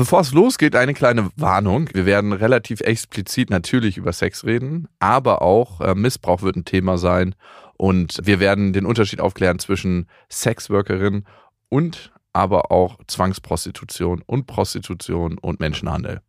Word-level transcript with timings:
Bevor 0.00 0.20
es 0.22 0.32
losgeht, 0.32 0.76
eine 0.76 0.94
kleine 0.94 1.30
Warnung. 1.36 1.90
Wir 1.92 2.06
werden 2.06 2.32
relativ 2.32 2.80
explizit 2.80 3.50
natürlich 3.50 3.98
über 3.98 4.14
Sex 4.14 4.46
reden, 4.46 4.88
aber 4.98 5.42
auch 5.42 5.82
äh, 5.82 5.94
Missbrauch 5.94 6.40
wird 6.40 6.56
ein 6.56 6.64
Thema 6.64 6.96
sein. 6.96 7.34
Und 7.76 8.18
wir 8.22 8.40
werden 8.40 8.72
den 8.72 8.86
Unterschied 8.86 9.20
aufklären 9.20 9.58
zwischen 9.58 10.06
Sexworkerin 10.30 11.26
und 11.68 12.14
aber 12.32 12.72
auch 12.72 12.96
Zwangsprostitution 13.08 14.22
und 14.24 14.46
Prostitution 14.46 15.36
und 15.36 15.60
Menschenhandel. 15.60 16.22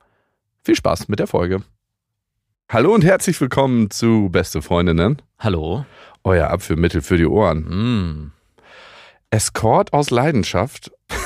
Viel 0.66 0.76
Spaß 0.76 1.08
mit 1.08 1.20
der 1.20 1.28
Folge. 1.28 1.64
Hallo 2.67 2.94
und 2.94 3.06
herzlich 3.06 3.40
willkommen 3.40 3.90
zu 3.90 4.28
Beste 4.30 4.62
Freundinnen. 4.62 5.22
Hallo. 5.40 5.86
Euer 6.26 6.50
Abführmittel 6.50 7.02
für 7.02 7.16
die 7.16 7.26
Ohren. 7.26 7.59
Mm. 7.59 8.31
Escort 9.30 9.94
aus 9.94 10.09
Leidenschaft. 10.09 10.92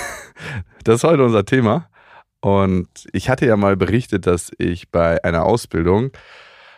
Das 0.83 0.97
ist 0.97 1.03
heute 1.03 1.23
unser 1.23 1.45
Thema. 1.45 1.89
Und 2.45 2.87
ich 3.11 3.27
hatte 3.27 3.47
ja 3.47 3.57
mal 3.57 3.75
berichtet, 3.75 4.27
dass 4.27 4.51
ich 4.59 4.91
bei 4.91 5.23
einer 5.23 5.45
Ausbildung 5.45 6.11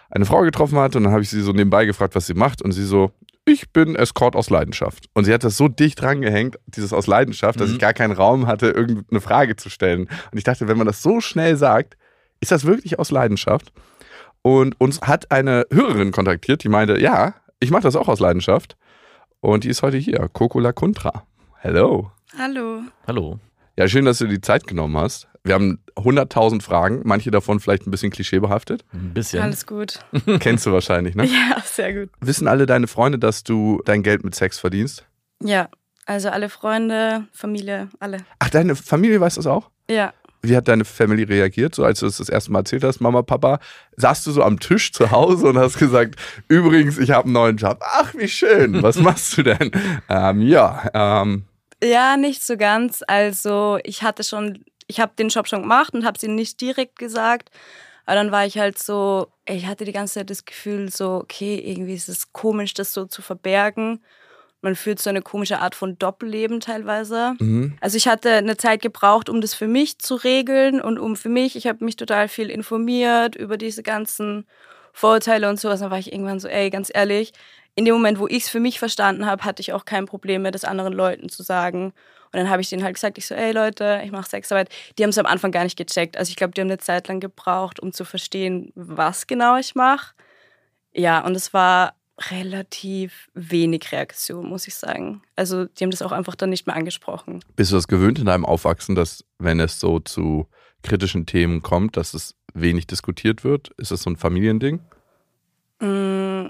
eine 0.09 0.23
Frau 0.25 0.39
getroffen 0.43 0.77
hatte 0.77 0.97
und 0.97 1.03
dann 1.03 1.11
habe 1.11 1.23
ich 1.23 1.29
sie 1.29 1.41
so 1.41 1.51
nebenbei 1.51 1.83
gefragt, 1.85 2.15
was 2.15 2.25
sie 2.25 2.35
macht 2.35 2.61
und 2.61 2.71
sie 2.71 2.85
so, 2.85 3.11
ich 3.43 3.73
bin 3.73 3.95
Escort 3.97 4.37
aus 4.37 4.49
Leidenschaft. 4.49 5.09
Und 5.13 5.25
sie 5.25 5.33
hat 5.33 5.43
das 5.43 5.57
so 5.57 5.67
dicht 5.67 6.01
drangehängt, 6.01 6.57
dieses 6.67 6.93
aus 6.93 7.05
Leidenschaft, 7.07 7.59
dass 7.59 7.67
Mhm. 7.67 7.73
ich 7.73 7.79
gar 7.81 7.91
keinen 7.91 8.13
Raum 8.13 8.47
hatte, 8.47 8.67
irgendeine 8.69 9.19
Frage 9.19 9.57
zu 9.57 9.69
stellen. 9.69 10.07
Und 10.31 10.37
ich 10.37 10.45
dachte, 10.45 10.69
wenn 10.69 10.77
man 10.77 10.87
das 10.87 11.01
so 11.03 11.19
schnell 11.19 11.57
sagt, 11.57 11.97
ist 12.39 12.53
das 12.53 12.63
wirklich 12.63 12.97
aus 12.97 13.11
Leidenschaft? 13.11 13.73
Und 14.43 14.79
uns 14.79 15.01
hat 15.01 15.31
eine 15.31 15.65
Hörerin 15.69 16.13
kontaktiert, 16.13 16.63
die 16.63 16.69
meinte, 16.69 16.97
ja, 16.97 17.33
ich 17.59 17.71
mache 17.71 17.83
das 17.83 17.97
auch 17.97 18.07
aus 18.07 18.21
Leidenschaft. 18.21 18.77
Und 19.41 19.65
die 19.65 19.69
ist 19.69 19.81
heute 19.83 19.97
hier, 19.97 20.29
Coco 20.31 20.61
La 20.61 20.71
Contra. 20.71 21.25
Hello. 21.59 22.09
Hallo. 22.37 22.83
Hallo. 23.05 23.39
Ja, 23.75 23.87
schön, 23.89 24.05
dass 24.05 24.19
du 24.19 24.27
dir 24.27 24.35
die 24.35 24.41
Zeit 24.41 24.65
genommen 24.65 24.95
hast. 24.97 25.27
Wir 25.47 25.53
haben 25.55 25.79
100.000 25.95 26.61
Fragen, 26.61 27.01
manche 27.05 27.31
davon 27.31 27.59
vielleicht 27.59 27.87
ein 27.87 27.91
bisschen 27.91 28.11
klischeebehaftet. 28.11 28.83
Ein 28.93 29.13
bisschen. 29.13 29.41
Alles 29.41 29.65
gut. 29.65 29.99
Kennst 30.39 30.65
du 30.65 30.71
wahrscheinlich, 30.73 31.15
ne? 31.15 31.25
Ja, 31.25 31.61
sehr 31.63 31.93
gut. 31.93 32.09
Wissen 32.19 32.47
alle 32.47 32.65
deine 32.65 32.87
Freunde, 32.87 33.17
dass 33.17 33.43
du 33.43 33.81
dein 33.85 34.03
Geld 34.03 34.23
mit 34.23 34.35
Sex 34.35 34.59
verdienst? 34.59 35.05
Ja, 35.41 35.69
also 36.05 36.29
alle 36.29 36.49
Freunde, 36.49 37.25
Familie, 37.31 37.89
alle. 37.99 38.17
Ach, 38.39 38.49
deine 38.49 38.75
Familie 38.75 39.19
weiß 39.21 39.35
das 39.35 39.47
auch? 39.47 39.69
Ja. 39.89 40.13
Wie 40.41 40.55
hat 40.55 40.67
deine 40.67 40.85
Familie 40.85 41.27
reagiert, 41.27 41.73
so 41.75 41.83
als 41.83 41.99
du 42.01 42.05
es 42.05 42.17
das 42.17 42.29
erste 42.29 42.51
Mal 42.51 42.59
erzählt 42.59 42.83
hast, 42.83 42.99
Mama, 43.01 43.21
Papa? 43.23 43.59
Saßt 43.95 44.27
du 44.27 44.31
so 44.31 44.43
am 44.43 44.59
Tisch 44.59 44.91
zu 44.93 45.11
Hause 45.11 45.47
und 45.47 45.57
hast 45.57 45.77
gesagt, 45.79 46.15
übrigens, 46.47 46.97
ich 46.97 47.11
habe 47.11 47.25
einen 47.25 47.33
neuen 47.33 47.57
Job. 47.57 47.79
Ach, 47.81 48.13
wie 48.15 48.27
schön. 48.27 48.81
Was 48.83 48.97
machst 48.97 49.37
du 49.37 49.43
denn? 49.43 49.71
ähm, 50.09 50.41
ja, 50.41 50.89
ähm, 50.93 51.45
Ja, 51.83 52.17
nicht 52.17 52.43
so 52.43 52.55
ganz. 52.55 53.03
Also 53.07 53.79
ich 53.83 54.03
hatte 54.03 54.23
schon, 54.23 54.63
ich 54.87 54.99
habe 54.99 55.13
den 55.17 55.29
Job 55.29 55.47
schon 55.47 55.61
gemacht 55.61 55.93
und 55.93 56.05
habe 56.05 56.17
es 56.17 56.23
ihnen 56.23 56.35
nicht 56.35 56.59
direkt 56.61 56.97
gesagt. 56.97 57.49
Aber 58.05 58.15
dann 58.15 58.31
war 58.31 58.45
ich 58.45 58.57
halt 58.57 58.79
so, 58.79 59.27
ich 59.45 59.67
hatte 59.67 59.83
die 59.83 59.91
ganze 59.91 60.15
Zeit 60.15 60.29
das 60.29 60.45
Gefühl, 60.45 60.89
so, 60.89 61.15
okay, 61.15 61.61
irgendwie 61.63 61.93
ist 61.93 62.07
es 62.07 62.31
komisch, 62.31 62.73
das 62.73 62.93
so 62.93 63.05
zu 63.05 63.21
verbergen. 63.21 64.01
Man 64.61 64.75
führt 64.75 64.99
so 64.99 65.09
eine 65.09 65.21
komische 65.21 65.59
Art 65.59 65.75
von 65.75 65.99
Doppelleben 65.99 66.61
teilweise. 66.61 67.33
mhm. 67.39 67.77
Also 67.81 67.97
ich 67.97 68.07
hatte 68.07 68.31
eine 68.31 68.57
Zeit 68.57 68.81
gebraucht, 68.81 69.29
um 69.29 69.41
das 69.41 69.53
für 69.53 69.67
mich 69.67 69.99
zu 69.99 70.15
regeln 70.15 70.81
und 70.81 70.97
um 70.97 71.15
für 71.15 71.29
mich, 71.29 71.55
ich 71.55 71.67
habe 71.67 71.83
mich 71.83 71.97
total 71.97 72.27
viel 72.29 72.49
informiert 72.49 73.35
über 73.35 73.57
diese 73.57 73.83
ganzen 73.83 74.47
Vorurteile 74.93 75.49
und 75.49 75.59
sowas. 75.59 75.81
Dann 75.81 75.91
war 75.91 75.99
ich 75.99 76.11
irgendwann 76.11 76.39
so, 76.39 76.47
ey, 76.47 76.69
ganz 76.69 76.89
ehrlich, 76.93 77.33
in 77.75 77.85
dem 77.85 77.93
Moment, 77.93 78.19
wo 78.19 78.27
ich 78.27 78.43
es 78.43 78.49
für 78.49 78.59
mich 78.59 78.79
verstanden 78.79 79.25
habe, 79.25 79.43
hatte 79.43 79.61
ich 79.61 79.73
auch 79.73 79.85
kein 79.85 80.05
Problem 80.05 80.41
mehr, 80.41 80.51
das 80.51 80.63
anderen 80.63 80.93
Leuten 80.93 81.29
zu 81.29 81.43
sagen. 81.43 81.93
Und 82.31 82.39
dann 82.39 82.49
habe 82.49 82.61
ich 82.61 82.69
denen 82.69 82.83
halt 82.83 82.95
gesagt, 82.95 83.17
ich 83.17 83.25
so, 83.25 83.35
ey 83.35 83.51
Leute, 83.51 84.01
ich 84.03 84.11
mache 84.11 84.29
Sexarbeit. 84.29 84.69
Die 84.97 85.03
haben 85.03 85.09
es 85.09 85.17
am 85.17 85.25
Anfang 85.25 85.51
gar 85.51 85.63
nicht 85.63 85.77
gecheckt. 85.77 86.17
Also 86.17 86.29
ich 86.29 86.35
glaube, 86.35 86.53
die 86.53 86.61
haben 86.61 86.67
eine 86.67 86.77
Zeit 86.77 87.07
lang 87.07 87.19
gebraucht, 87.19 87.79
um 87.79 87.93
zu 87.93 88.05
verstehen, 88.05 88.71
was 88.75 89.27
genau 89.27 89.57
ich 89.57 89.75
mache. 89.75 90.13
Ja, 90.93 91.23
und 91.25 91.35
es 91.35 91.53
war 91.53 91.93
relativ 92.31 93.29
wenig 93.33 93.91
Reaktion, 93.91 94.47
muss 94.47 94.67
ich 94.67 94.75
sagen. 94.75 95.21
Also 95.35 95.65
die 95.65 95.83
haben 95.83 95.91
das 95.91 96.01
auch 96.01 96.11
einfach 96.11 96.35
dann 96.35 96.49
nicht 96.49 96.65
mehr 96.65 96.75
angesprochen. 96.75 97.41
Bist 97.55 97.71
du 97.71 97.75
das 97.75 97.87
gewöhnt 97.87 98.17
in 98.19 98.25
deinem 98.25 98.45
Aufwachsen, 98.45 98.95
dass 98.95 99.23
wenn 99.37 99.59
es 99.59 99.79
so 99.79 99.99
zu 99.99 100.47
kritischen 100.81 101.25
Themen 101.25 101.61
kommt, 101.61 101.97
dass 101.97 102.13
es 102.13 102.35
wenig 102.53 102.87
diskutiert 102.87 103.43
wird? 103.43 103.69
Ist 103.77 103.91
das 103.91 104.01
so 104.01 104.09
ein 104.09 104.17
Familiending? 104.17 104.79
Mm, 105.79 106.47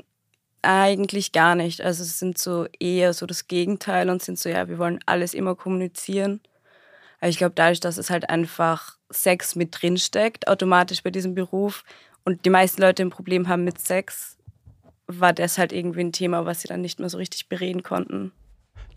eigentlich 0.67 1.31
gar 1.31 1.55
nicht. 1.55 1.81
Also 1.81 2.03
es 2.03 2.19
sind 2.19 2.37
so 2.37 2.67
eher 2.79 3.13
so 3.13 3.25
das 3.25 3.47
Gegenteil 3.47 4.09
und 4.09 4.21
sind 4.21 4.37
so, 4.37 4.49
ja, 4.49 4.67
wir 4.67 4.77
wollen 4.77 4.99
alles 5.05 5.33
immer 5.33 5.55
kommunizieren. 5.55 6.41
Aber 7.19 7.29
ich 7.29 7.37
glaube, 7.37 7.53
dadurch, 7.55 7.79
dass 7.79 7.97
es 7.97 8.09
halt 8.09 8.29
einfach 8.29 8.97
Sex 9.09 9.55
mit 9.55 9.81
drin 9.81 9.97
steckt, 9.97 10.47
automatisch 10.47 11.01
bei 11.01 11.09
diesem 11.09 11.33
Beruf 11.33 11.83
und 12.25 12.45
die 12.45 12.49
meisten 12.49 12.81
Leute 12.81 13.03
ein 13.03 13.09
Problem 13.09 13.47
haben 13.47 13.63
mit 13.63 13.79
Sex, 13.79 14.37
war 15.07 15.33
das 15.33 15.57
halt 15.57 15.71
irgendwie 15.71 16.01
ein 16.01 16.11
Thema, 16.11 16.45
was 16.45 16.61
sie 16.61 16.67
dann 16.67 16.81
nicht 16.81 16.99
mehr 16.99 17.09
so 17.09 17.17
richtig 17.17 17.47
bereden 17.47 17.81
konnten. 17.81 18.33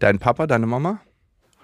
Dein 0.01 0.19
Papa, 0.19 0.47
deine 0.47 0.67
Mama? 0.67 1.01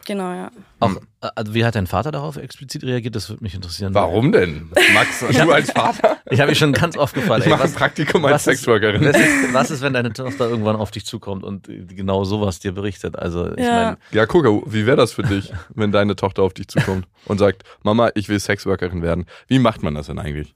Genau, 0.07 0.33
ja. 0.33 0.51
Auch, 0.81 0.95
äh, 1.21 1.29
also 1.35 1.53
wie 1.53 1.65
hat 1.65 1.75
dein 1.75 1.87
Vater 1.89 2.13
darauf 2.13 2.37
explizit 2.37 2.85
reagiert? 2.85 3.17
Das 3.17 3.29
würde 3.29 3.43
mich 3.43 3.55
interessieren. 3.55 3.93
Warum 3.93 4.31
denn? 4.31 4.71
Max, 4.95 5.19
du 5.21 5.51
als 5.53 5.71
Vater? 5.73 6.19
Ich 6.31 6.41
habe 6.41 6.51
mich 6.51 6.59
schon 6.59 6.73
ganz 6.73 6.97
oft 6.97 7.13
gefragt. 7.15 7.43
Ich 7.45 7.51
mache 7.51 7.65
ein 7.65 7.73
Praktikum 7.73 8.25
als 8.25 8.35
was 8.35 8.47
ist, 8.47 8.59
Sexworkerin. 8.61 9.05
was, 9.05 9.17
ist, 9.17 9.53
was 9.53 9.71
ist, 9.71 9.83
wenn 9.83 9.93
deine 9.95 10.13
Tochter 10.13 10.49
irgendwann 10.49 10.77
auf 10.77 10.93
dich 10.93 11.05
zukommt 11.05 11.43
und 11.45 11.67
genau 11.89 12.25
sowas 12.25 12.61
dir 12.61 12.73
berichtet? 12.73 13.19
Also 13.19 13.53
ich 13.57 13.65
Ja. 13.65 13.73
meine, 13.75 13.99
Ja, 14.13 14.27
guck, 14.27 14.47
wie 14.73 14.87
wäre 14.87 14.97
das 14.97 15.13
für 15.13 15.23
dich, 15.25 15.53
wenn 15.75 15.91
deine 15.93 16.15
Tochter 16.15 16.43
auf 16.45 16.55
dich 16.55 16.69
zukommt 16.69 17.07
und 17.27 17.39
sagt, 17.39 17.65
Mama, 17.83 18.11
ich 18.15 18.29
will 18.29 18.39
Sexworkerin 18.39 19.03
werden? 19.03 19.27
Wie 19.49 19.59
macht 19.59 19.83
man 19.83 19.95
das 19.97 20.07
denn 20.07 20.19
eigentlich? 20.21 20.55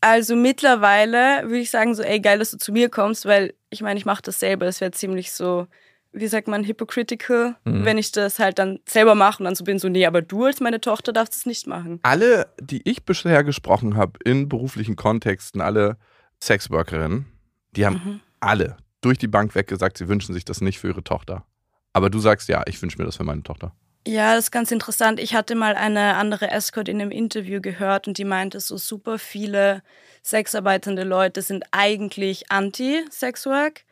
Also 0.00 0.34
mittlerweile 0.36 1.42
würde 1.44 1.60
ich 1.60 1.70
sagen, 1.70 1.94
so, 1.94 2.02
ey, 2.02 2.20
geil, 2.20 2.38
dass 2.38 2.50
du 2.50 2.58
zu 2.58 2.72
mir 2.72 2.88
kommst, 2.90 3.24
weil 3.24 3.54
ich 3.70 3.80
meine, 3.82 3.98
ich 3.98 4.04
mache 4.04 4.22
das 4.22 4.40
selber. 4.40 4.66
Es 4.66 4.80
wäre 4.80 4.90
ziemlich 4.90 5.32
so, 5.32 5.66
wie 6.14 6.28
sagt 6.28 6.46
man, 6.48 6.64
hypocritical, 6.64 7.56
Mhm. 7.64 7.84
wenn 7.84 7.98
ich 7.98 8.12
das 8.12 8.38
halt 8.38 8.58
dann 8.58 8.78
selber 8.88 9.14
mache 9.14 9.40
und 9.42 9.44
dann 9.46 9.54
so 9.56 9.64
bin, 9.64 9.78
so, 9.78 9.88
nee, 9.88 10.06
aber 10.06 10.22
du 10.22 10.44
als 10.44 10.60
meine 10.60 10.80
Tochter 10.80 11.12
darfst 11.12 11.34
es 11.34 11.44
nicht 11.46 11.66
machen. 11.66 11.98
Alle, 12.02 12.46
die 12.60 12.80
ich 12.88 13.04
bisher 13.04 13.42
gesprochen 13.44 13.96
habe, 13.96 14.18
in 14.24 14.48
beruflichen 14.48 14.96
Kontexten, 14.96 15.60
alle 15.60 15.96
Sexworkerinnen, 16.42 17.26
die 17.72 17.84
haben 17.84 17.94
Mhm. 18.04 18.20
alle 18.40 18.76
durch 19.00 19.18
die 19.18 19.28
Bank 19.28 19.54
weg 19.54 19.66
gesagt, 19.66 19.98
sie 19.98 20.08
wünschen 20.08 20.32
sich 20.34 20.44
das 20.44 20.60
nicht 20.60 20.78
für 20.78 20.88
ihre 20.88 21.02
Tochter. 21.04 21.44
Aber 21.92 22.10
du 22.10 22.18
sagst, 22.20 22.48
ja, 22.48 22.62
ich 22.66 22.80
wünsche 22.80 22.98
mir 22.98 23.04
das 23.04 23.16
für 23.16 23.24
meine 23.24 23.42
Tochter. 23.42 23.72
Ja, 24.06 24.34
das 24.34 24.44
ist 24.46 24.50
ganz 24.50 24.70
interessant. 24.70 25.18
Ich 25.18 25.34
hatte 25.34 25.54
mal 25.54 25.74
eine 25.76 26.14
andere 26.16 26.50
Escort 26.50 26.88
in 26.88 27.00
einem 27.00 27.10
Interview 27.10 27.60
gehört 27.60 28.06
und 28.06 28.18
die 28.18 28.24
meinte, 28.24 28.60
so 28.60 28.76
super 28.76 29.18
viele 29.18 29.82
sexarbeitende 30.22 31.04
Leute 31.04 31.40
sind 31.42 31.64
eigentlich 31.70 32.50
anti-Sexwork. 32.50 33.84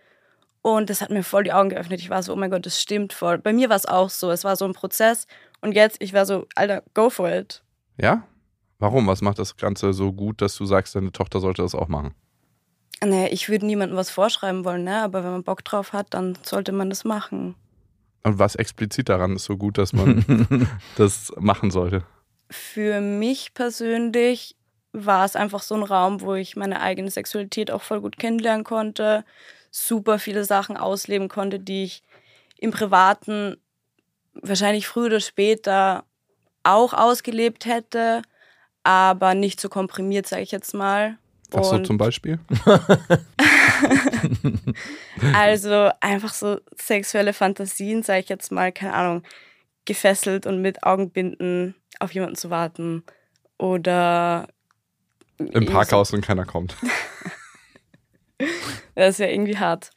Und 0.63 0.91
das 0.91 1.01
hat 1.01 1.11
mir 1.11 1.25
voll 1.25 1.45
die 1.45 1.53
Augen 1.53 1.71
geöffnet. 1.71 2.01
Ich 2.01 2.09
war 2.09 2.23
so, 2.23 2.33
oh 2.33 2.37
mein 2.37 2.51
Gott, 2.51 2.65
das 2.65 2.81
stimmt 2.81 3.13
voll. 3.13 3.39
Bei 3.39 3.53
mir 3.53 3.69
war 3.69 3.77
es 3.77 3.87
auch 3.87 4.11
so. 4.11 4.31
Es 4.31 4.45
war 4.45 4.57
so 4.57 4.65
ein 4.65 4.75
Prozess. 4.75 5.27
Und 5.61 5.73
jetzt, 5.73 6.01
ich 6.01 6.13
war 6.13 6.25
so, 6.25 6.47
Alter, 6.55 6.83
go 6.95 7.11
for 7.11 7.29
it. 7.29 7.63
Ja? 7.99 8.23
Warum? 8.79 9.07
Was 9.09 9.23
macht 9.23 9.39
das 9.39 9.57
Ganze 9.57 9.93
so 9.93 10.13
gut, 10.13 10.41
dass 10.41 10.57
du 10.57 10.65
sagst, 10.65 10.95
deine 10.95 11.13
Tochter 11.13 11.41
sollte 11.41 11.63
das 11.63 11.75
auch 11.75 11.89
machen? 11.89 12.15
Nee, 13.05 13.29
ich 13.29 13.49
würde 13.49 13.67
niemandem 13.67 13.97
was 13.97 14.11
vorschreiben 14.11 14.65
wollen, 14.65 14.85
ne? 14.85 15.03
aber 15.03 15.25
wenn 15.25 15.33
man 15.33 15.43
Bock 15.43 15.65
drauf 15.65 15.93
hat, 15.93 16.15
dann 16.15 16.39
sollte 16.43 16.71
man 16.71 16.89
das 16.89 17.05
machen. 17.05 17.57
Und 18.23 18.39
was 18.39 18.55
explizit 18.55 19.09
daran 19.09 19.35
ist 19.35 19.45
so 19.45 19.57
gut, 19.57 19.79
dass 19.79 19.93
man 19.93 20.69
das 20.97 21.33
machen 21.39 21.73
sollte? 21.73 22.05
Für 22.51 23.01
mich 23.01 23.55
persönlich 23.55 24.55
war 24.93 25.25
es 25.25 25.35
einfach 25.35 25.63
so 25.63 25.75
ein 25.75 25.83
Raum, 25.83 26.21
wo 26.21 26.35
ich 26.35 26.55
meine 26.55 26.81
eigene 26.81 27.11
Sexualität 27.11 27.71
auch 27.71 27.83
voll 27.83 28.01
gut 28.01 28.19
kennenlernen 28.19 28.63
konnte, 28.63 29.25
super 29.73 30.21
viele 30.21 30.45
Sachen 30.45 30.77
ausleben 30.77 31.29
konnte, 31.29 31.59
die 31.59 31.85
ich 31.85 32.03
im 32.59 32.71
Privaten 32.71 33.57
wahrscheinlich 34.35 34.87
früher 34.87 35.07
oder 35.07 35.21
später 35.21 36.05
auch 36.63 36.93
ausgelebt 36.93 37.67
hätte, 37.67 38.23
aber 38.85 39.35
nicht 39.35 39.61
so 39.61 39.69
komprimiert, 39.69 40.29
sage 40.29 40.43
ich 40.43 40.53
jetzt 40.53 40.75
mal. 40.75 41.17
Was 41.51 41.71
so 41.71 41.79
zum 41.81 41.99
Beispiel? 41.99 42.39
Also 45.35 45.91
einfach 46.01 46.33
so 46.33 46.61
sexuelle 46.77 47.33
Fantasien, 47.33 48.03
sage 48.03 48.21
ich 48.21 48.29
jetzt 48.29 48.53
mal, 48.53 48.73
keine 48.73 48.95
Ahnung, 48.95 49.23
gefesselt 49.85 50.47
und 50.47 50.63
mit 50.63 50.85
Augenbinden 50.85 51.75
auf 52.01 52.13
jemanden 52.13 52.37
zu 52.37 52.51
warten. 52.51 53.05
Oder 53.59 54.49
Im 55.39 55.67
Parkhaus 55.67 56.13
und 56.13 56.23
keiner 56.23 56.45
kommt. 56.45 56.77
Das 58.95 59.11
ist 59.11 59.19
ja 59.19 59.29
irgendwie 59.29 59.59
hart. 59.59 59.91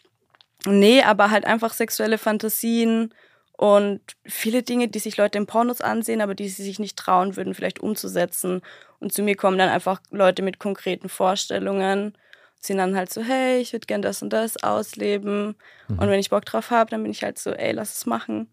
Nee, 0.65 1.01
aber 1.03 1.31
halt 1.31 1.45
einfach 1.45 1.73
sexuelle 1.73 2.17
Fantasien 2.17 3.13
und 3.57 4.01
viele 4.25 4.63
Dinge, 4.63 4.87
die 4.87 4.99
sich 4.99 5.17
Leute 5.17 5.37
in 5.37 5.45
Pornos 5.45 5.81
ansehen, 5.81 6.21
aber 6.21 6.35
die 6.35 6.49
sie 6.49 6.63
sich 6.63 6.79
nicht 6.79 6.97
trauen 6.97 7.35
würden, 7.35 7.53
vielleicht 7.53 7.79
umzusetzen. 7.79 8.61
Und 8.99 9.13
zu 9.13 9.21
mir 9.21 9.35
kommen 9.35 9.57
dann 9.57 9.69
einfach 9.69 10.01
Leute 10.11 10.41
mit 10.41 10.59
konkreten 10.59 11.09
Vorstellungen, 11.09 12.17
sind 12.59 12.77
dann 12.77 12.95
halt 12.95 13.13
so, 13.13 13.21
hey, 13.21 13.59
ich 13.59 13.73
würde 13.73 13.85
gern 13.85 14.01
das 14.01 14.21
und 14.21 14.31
das 14.31 14.61
ausleben. 14.63 15.55
Mhm. 15.87 15.99
Und 15.99 16.09
wenn 16.09 16.19
ich 16.19 16.31
Bock 16.31 16.45
drauf 16.45 16.71
habe, 16.71 16.89
dann 16.89 17.03
bin 17.03 17.11
ich 17.11 17.23
halt 17.23 17.37
so, 17.37 17.51
ey, 17.51 17.71
lass 17.71 17.95
es 17.95 18.05
machen. 18.05 18.47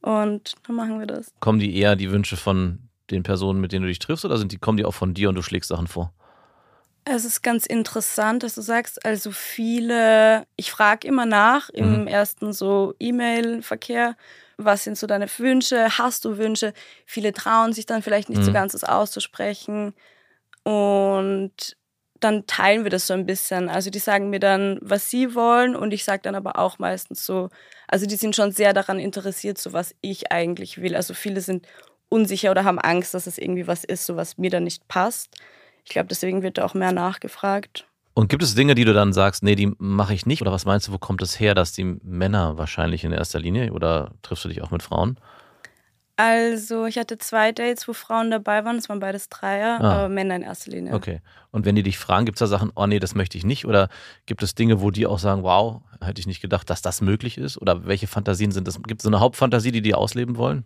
Und 0.00 0.54
dann 0.66 0.76
machen 0.76 1.00
wir 1.00 1.06
das. 1.06 1.32
Kommen 1.40 1.58
die 1.58 1.76
eher 1.76 1.96
die 1.96 2.10
Wünsche 2.10 2.36
von 2.36 2.88
den 3.10 3.22
Personen, 3.22 3.60
mit 3.60 3.72
denen 3.72 3.82
du 3.82 3.88
dich 3.88 3.98
triffst, 3.98 4.24
oder 4.24 4.36
sind 4.38 4.52
die, 4.52 4.58
kommen 4.58 4.78
die 4.78 4.84
auch 4.84 4.94
von 4.94 5.14
dir 5.14 5.28
und 5.28 5.34
du 5.34 5.42
schlägst 5.42 5.68
Sachen 5.68 5.86
vor? 5.86 6.12
Es 7.08 7.24
ist 7.24 7.42
ganz 7.42 7.66
interessant, 7.66 8.42
dass 8.42 8.56
du 8.56 8.62
sagst, 8.62 9.04
also 9.04 9.30
viele, 9.30 10.44
ich 10.56 10.72
frage 10.72 11.06
immer 11.06 11.24
nach 11.24 11.68
im 11.68 12.00
mhm. 12.00 12.06
ersten 12.08 12.52
so 12.52 12.94
E-Mail-Verkehr, 12.98 14.16
was 14.56 14.82
sind 14.82 14.98
so 14.98 15.06
deine 15.06 15.28
Wünsche, 15.38 15.98
hast 15.98 16.24
du 16.24 16.36
Wünsche? 16.36 16.72
Viele 17.04 17.32
trauen 17.32 17.72
sich 17.72 17.86
dann 17.86 18.02
vielleicht 18.02 18.28
nicht 18.28 18.40
mhm. 18.40 18.44
so 18.46 18.52
ganz 18.52 18.72
das 18.72 18.82
auszusprechen 18.82 19.94
und 20.64 21.76
dann 22.18 22.44
teilen 22.48 22.82
wir 22.82 22.90
das 22.90 23.06
so 23.06 23.14
ein 23.14 23.24
bisschen. 23.24 23.68
Also 23.68 23.90
die 23.90 24.00
sagen 24.00 24.28
mir 24.28 24.40
dann, 24.40 24.80
was 24.82 25.08
sie 25.08 25.36
wollen 25.36 25.76
und 25.76 25.92
ich 25.92 26.02
sage 26.02 26.22
dann 26.22 26.34
aber 26.34 26.58
auch 26.58 26.80
meistens 26.80 27.24
so, 27.24 27.50
also 27.86 28.06
die 28.06 28.16
sind 28.16 28.34
schon 28.34 28.50
sehr 28.50 28.72
daran 28.72 28.98
interessiert, 28.98 29.58
so 29.58 29.72
was 29.72 29.94
ich 30.00 30.32
eigentlich 30.32 30.82
will. 30.82 30.96
Also 30.96 31.14
viele 31.14 31.40
sind 31.40 31.68
unsicher 32.08 32.50
oder 32.50 32.64
haben 32.64 32.80
Angst, 32.80 33.14
dass 33.14 33.28
es 33.28 33.38
irgendwie 33.38 33.68
was 33.68 33.84
ist, 33.84 34.06
so 34.06 34.16
was 34.16 34.38
mir 34.38 34.50
dann 34.50 34.64
nicht 34.64 34.88
passt. 34.88 35.36
Ich 35.86 35.92
glaube, 35.92 36.08
deswegen 36.08 36.42
wird 36.42 36.58
da 36.58 36.64
auch 36.64 36.74
mehr 36.74 36.92
nachgefragt. 36.92 37.86
Und 38.12 38.28
gibt 38.28 38.42
es 38.42 38.54
Dinge, 38.54 38.74
die 38.74 38.84
du 38.84 38.92
dann 38.92 39.12
sagst, 39.12 39.44
nee, 39.44 39.54
die 39.54 39.72
mache 39.78 40.14
ich 40.14 40.26
nicht? 40.26 40.42
Oder 40.42 40.50
was 40.50 40.64
meinst 40.64 40.88
du, 40.88 40.92
wo 40.92 40.98
kommt 40.98 41.22
es 41.22 41.38
her, 41.38 41.54
dass 41.54 41.72
die 41.72 41.84
Männer 41.84 42.58
wahrscheinlich 42.58 43.04
in 43.04 43.12
erster 43.12 43.38
Linie 43.38 43.72
oder 43.72 44.10
triffst 44.22 44.44
du 44.44 44.48
dich 44.48 44.62
auch 44.62 44.70
mit 44.72 44.82
Frauen? 44.82 45.16
Also, 46.16 46.86
ich 46.86 46.98
hatte 46.98 47.18
zwei 47.18 47.52
Dates, 47.52 47.86
wo 47.86 47.92
Frauen 47.92 48.30
dabei 48.30 48.64
waren. 48.64 48.76
Es 48.76 48.88
waren 48.88 49.00
beides 49.00 49.28
Dreier, 49.28 49.80
ah. 49.80 49.92
aber 49.92 50.08
Männer 50.08 50.34
in 50.34 50.42
erster 50.42 50.70
Linie. 50.72 50.94
Okay. 50.94 51.20
Und 51.52 51.66
wenn 51.66 51.76
die 51.76 51.82
dich 51.82 51.98
fragen, 51.98 52.24
gibt 52.24 52.36
es 52.36 52.40
da 52.40 52.46
Sachen, 52.46 52.72
oh 52.74 52.86
nee, 52.86 52.98
das 52.98 53.14
möchte 53.14 53.38
ich 53.38 53.44
nicht? 53.44 53.66
Oder 53.66 53.90
gibt 54.24 54.42
es 54.42 54.54
Dinge, 54.54 54.80
wo 54.80 54.90
die 54.90 55.06
auch 55.06 55.18
sagen, 55.18 55.42
wow, 55.42 55.82
hätte 56.00 56.18
ich 56.18 56.26
nicht 56.26 56.40
gedacht, 56.40 56.68
dass 56.68 56.82
das 56.82 57.02
möglich 57.02 57.38
ist? 57.38 57.58
Oder 57.58 57.86
welche 57.86 58.06
Fantasien 58.08 58.50
sind 58.50 58.66
das? 58.66 58.82
Gibt 58.82 59.02
es 59.02 59.04
so 59.04 59.10
eine 59.10 59.20
Hauptfantasie, 59.20 59.70
die 59.72 59.82
die 59.82 59.94
ausleben 59.94 60.36
wollen? 60.36 60.64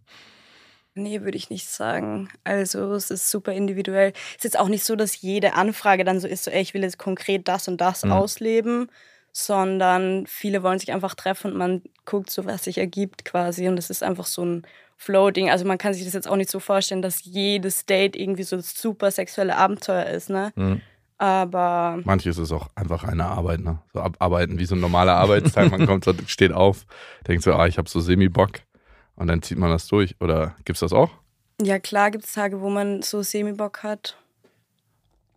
Nee, 0.94 1.22
würde 1.22 1.36
ich 1.36 1.50
nicht 1.50 1.68
sagen. 1.68 2.28
Also 2.42 2.92
es 2.94 3.10
ist 3.10 3.30
super 3.30 3.52
individuell. 3.52 4.12
Es 4.30 4.36
ist 4.38 4.44
jetzt 4.44 4.58
auch 4.58 4.68
nicht 4.68 4.84
so, 4.84 4.96
dass 4.96 5.20
jede 5.20 5.54
Anfrage 5.54 6.04
dann 6.04 6.20
so 6.20 6.26
ist, 6.26 6.44
so 6.44 6.50
ey, 6.50 6.60
ich 6.60 6.74
will 6.74 6.82
jetzt 6.82 6.98
konkret 6.98 7.46
das 7.46 7.68
und 7.68 7.80
das 7.80 8.04
mhm. 8.04 8.12
ausleben, 8.12 8.90
sondern 9.32 10.26
viele 10.26 10.62
wollen 10.62 10.80
sich 10.80 10.92
einfach 10.92 11.14
treffen 11.14 11.52
und 11.52 11.58
man 11.58 11.82
guckt 12.04 12.30
so, 12.30 12.44
was 12.44 12.64
sich 12.64 12.78
ergibt 12.78 13.24
quasi. 13.24 13.68
Und 13.68 13.78
es 13.78 13.88
ist 13.88 14.02
einfach 14.02 14.26
so 14.26 14.44
ein 14.44 14.66
Flow-Ding. 14.96 15.48
Also 15.48 15.64
man 15.64 15.78
kann 15.78 15.94
sich 15.94 16.04
das 16.04 16.12
jetzt 16.12 16.28
auch 16.28 16.36
nicht 16.36 16.50
so 16.50 16.58
vorstellen, 16.58 17.02
dass 17.02 17.24
jedes 17.24 17.86
Date 17.86 18.16
irgendwie 18.16 18.42
so 18.42 18.56
das 18.56 18.74
super 18.74 19.10
sexuelle 19.12 19.56
Abenteuer 19.56 20.06
ist, 20.06 20.28
ne? 20.28 20.52
Mhm. 20.56 20.80
Aber. 21.18 22.00
Manches 22.04 22.38
ist 22.38 22.50
auch 22.50 22.68
einfach 22.74 23.04
eine 23.04 23.26
Arbeit, 23.26 23.60
ne? 23.60 23.78
So 23.92 24.00
abarbeiten 24.00 24.58
wie 24.58 24.64
so 24.64 24.74
ein 24.74 24.80
normaler 24.80 25.14
Arbeitstag. 25.14 25.70
Man 25.70 25.86
kommt, 25.86 26.06
steht 26.26 26.52
auf, 26.52 26.86
denkt 27.28 27.44
so, 27.44 27.52
ah, 27.54 27.66
ich 27.66 27.78
habe 27.78 27.88
so 27.88 28.00
semi-Bock 28.00 28.62
und 29.20 29.26
dann 29.26 29.42
zieht 29.42 29.58
man 29.58 29.70
das 29.70 29.86
durch. 29.86 30.16
Oder 30.20 30.56
gibt 30.64 30.76
es 30.76 30.80
das 30.80 30.94
auch? 30.94 31.10
Ja, 31.60 31.78
klar 31.78 32.10
gibt 32.10 32.24
es 32.24 32.32
Tage, 32.32 32.62
wo 32.62 32.70
man 32.70 33.02
so 33.02 33.22
Semi-Bock 33.22 33.82
hat. 33.82 34.16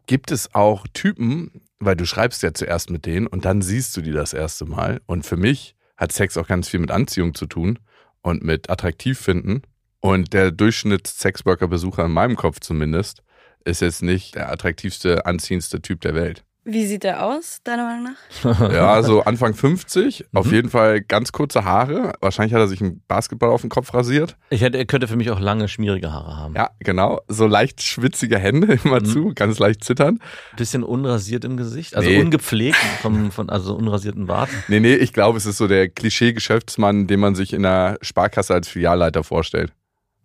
Gibt 0.08 0.32
es 0.32 0.56
auch 0.56 0.88
Typen, 0.94 1.62
weil 1.80 1.98
du 1.98 2.06
schreibst 2.06 2.44
ja 2.44 2.54
zuerst 2.54 2.90
mit 2.90 3.06
denen 3.06 3.28
und 3.28 3.44
dann 3.44 3.62
siehst 3.62 3.96
du 3.98 4.02
die 4.02 4.14
das 4.14 4.32
erste 4.32 4.64
Mal. 4.64 5.02
Und 5.06 5.26
für 5.26 5.36
mich 5.36 5.76
hat 5.98 6.14
Sex 6.14 6.38
auch 6.38 6.48
ganz 6.48 6.70
viel 6.70 6.80
mit 6.80 6.92
Anziehung 6.92 7.36
zu 7.36 7.46
tun 7.46 7.78
und 8.22 8.42
mit 8.42 8.70
attraktiv 8.70 9.20
finden. 9.20 9.64
Und 10.00 10.32
der 10.32 10.52
Durchschnitts-Sexworker-Besucher 10.52 12.06
in 12.06 12.12
meinem 12.12 12.38
Kopf 12.38 12.62
zumindest 12.62 13.22
ist 13.66 13.82
jetzt 13.82 14.02
nicht 14.02 14.36
der 14.36 14.50
attraktivste, 14.50 15.26
anziehendste 15.26 15.82
Typ 15.82 16.00
der 16.00 16.16
Welt. 16.16 16.46
Wie 16.66 16.86
sieht 16.86 17.04
der 17.04 17.26
aus, 17.26 17.60
deiner 17.66 17.84
Meinung 17.84 18.16
nach? 18.44 18.72
ja, 18.72 19.04
so 19.04 19.24
Anfang 19.24 19.54
50, 19.54 20.26
mhm. 20.32 20.38
auf 20.38 20.50
jeden 20.50 20.70
Fall 20.70 21.02
ganz 21.02 21.34
kurze 21.34 21.66
Haare. 21.66 22.14
Wahrscheinlich 22.22 22.54
hat 22.54 22.62
er 22.62 22.70
sich 22.70 22.80
einen 22.80 23.02
Basketball 23.10 23.50
auf 23.50 23.62
den 23.62 23.70
Kopf 23.70 23.94
rasiert. 23.94 24.38
Ich 24.50 24.62
hätte, 24.62 24.78
er 24.78 24.86
könnte 24.86 25.10
für 25.10 25.18
mich 25.18 25.30
auch 25.30 25.42
lange, 25.42 25.68
schmierige 25.68 26.14
Haare 26.14 26.38
haben. 26.38 26.56
Ja, 26.56 26.70
genau. 26.80 27.20
So 27.28 27.48
leicht 27.48 27.82
schwitzige 27.82 28.40
Hände 28.40 28.80
immer 28.86 29.02
mhm. 29.02 29.06
zu, 29.06 29.34
ganz 29.36 29.60
leicht 29.60 29.84
zittern. 29.84 30.20
Bisschen 30.56 30.84
unrasiert 30.84 31.44
im 31.44 31.58
Gesicht, 31.58 31.98
also 31.98 32.10
nee. 32.10 32.22
ungepflegt, 32.22 32.78
vom, 33.02 33.32
von, 33.32 33.50
also 33.50 33.76
unrasierten 33.76 34.28
Bart. 34.28 34.50
Nee, 34.70 34.80
nee, 34.80 34.96
ich 34.96 35.12
glaube, 35.12 35.38
es 35.38 35.46
ist 35.46 35.58
so 35.58 35.68
der 35.68 35.90
Klischee-Geschäftsmann, 35.90 37.08
den 37.08 37.20
man 37.20 37.36
sich 37.36 37.52
in 37.52 37.64
der 37.64 37.98
Sparkasse 38.02 38.54
als 38.54 38.70
Filialleiter 38.70 39.26
vorstellt. 39.26 39.74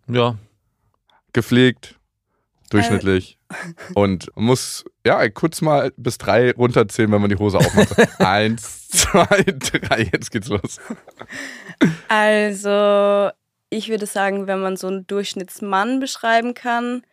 Ja. 0.07 0.37
Gepflegt, 1.33 1.95
durchschnittlich. 2.69 3.33
Äh. 3.33 3.38
Und 3.95 4.31
muss 4.35 4.85
ja 5.05 5.27
kurz 5.29 5.61
mal 5.61 5.91
bis 5.97 6.17
drei 6.17 6.51
runterzählen, 6.51 7.11
wenn 7.11 7.21
man 7.21 7.29
die 7.29 7.37
Hose 7.37 7.57
aufmacht. 7.57 7.95
Eins, 8.19 8.89
zwei, 8.89 9.43
drei, 9.43 10.09
jetzt 10.11 10.31
geht's 10.31 10.49
los. 10.49 10.79
Also, 12.07 13.31
ich 13.69 13.89
würde 13.89 14.05
sagen, 14.05 14.47
wenn 14.47 14.61
man 14.61 14.77
so 14.77 14.87
einen 14.87 15.07
Durchschnittsmann 15.07 15.99
beschreiben 15.99 16.53
kann, 16.53 17.03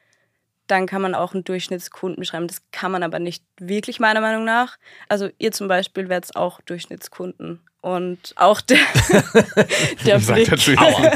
dann 0.67 0.87
kann 0.87 1.03
man 1.03 1.15
auch 1.15 1.33
einen 1.33 1.45
Durchschnittskunden 1.45 2.21
beschreiben. 2.21 2.49
Das 2.49 2.63
kann 2.73 2.93
man 2.93 3.03
aber 3.03 3.19
nicht 3.19 3.45
wirklich, 3.59 4.01
meiner 4.01 4.21
Meinung 4.21 4.45
nach. 4.45 4.79
Also, 5.09 5.31
ihr 5.39 5.53
zum 5.53 5.69
Beispiel 5.69 6.09
werdet 6.09 6.37
auch 6.37 6.61
Durchschnittskunden. 6.63 7.61
Und 7.87 8.35
auch 8.35 8.61
der, 8.63 8.79
der 10.05 10.19
Blick. 10.19 10.51
Dazu, 10.51 10.73
Aua. 10.77 11.13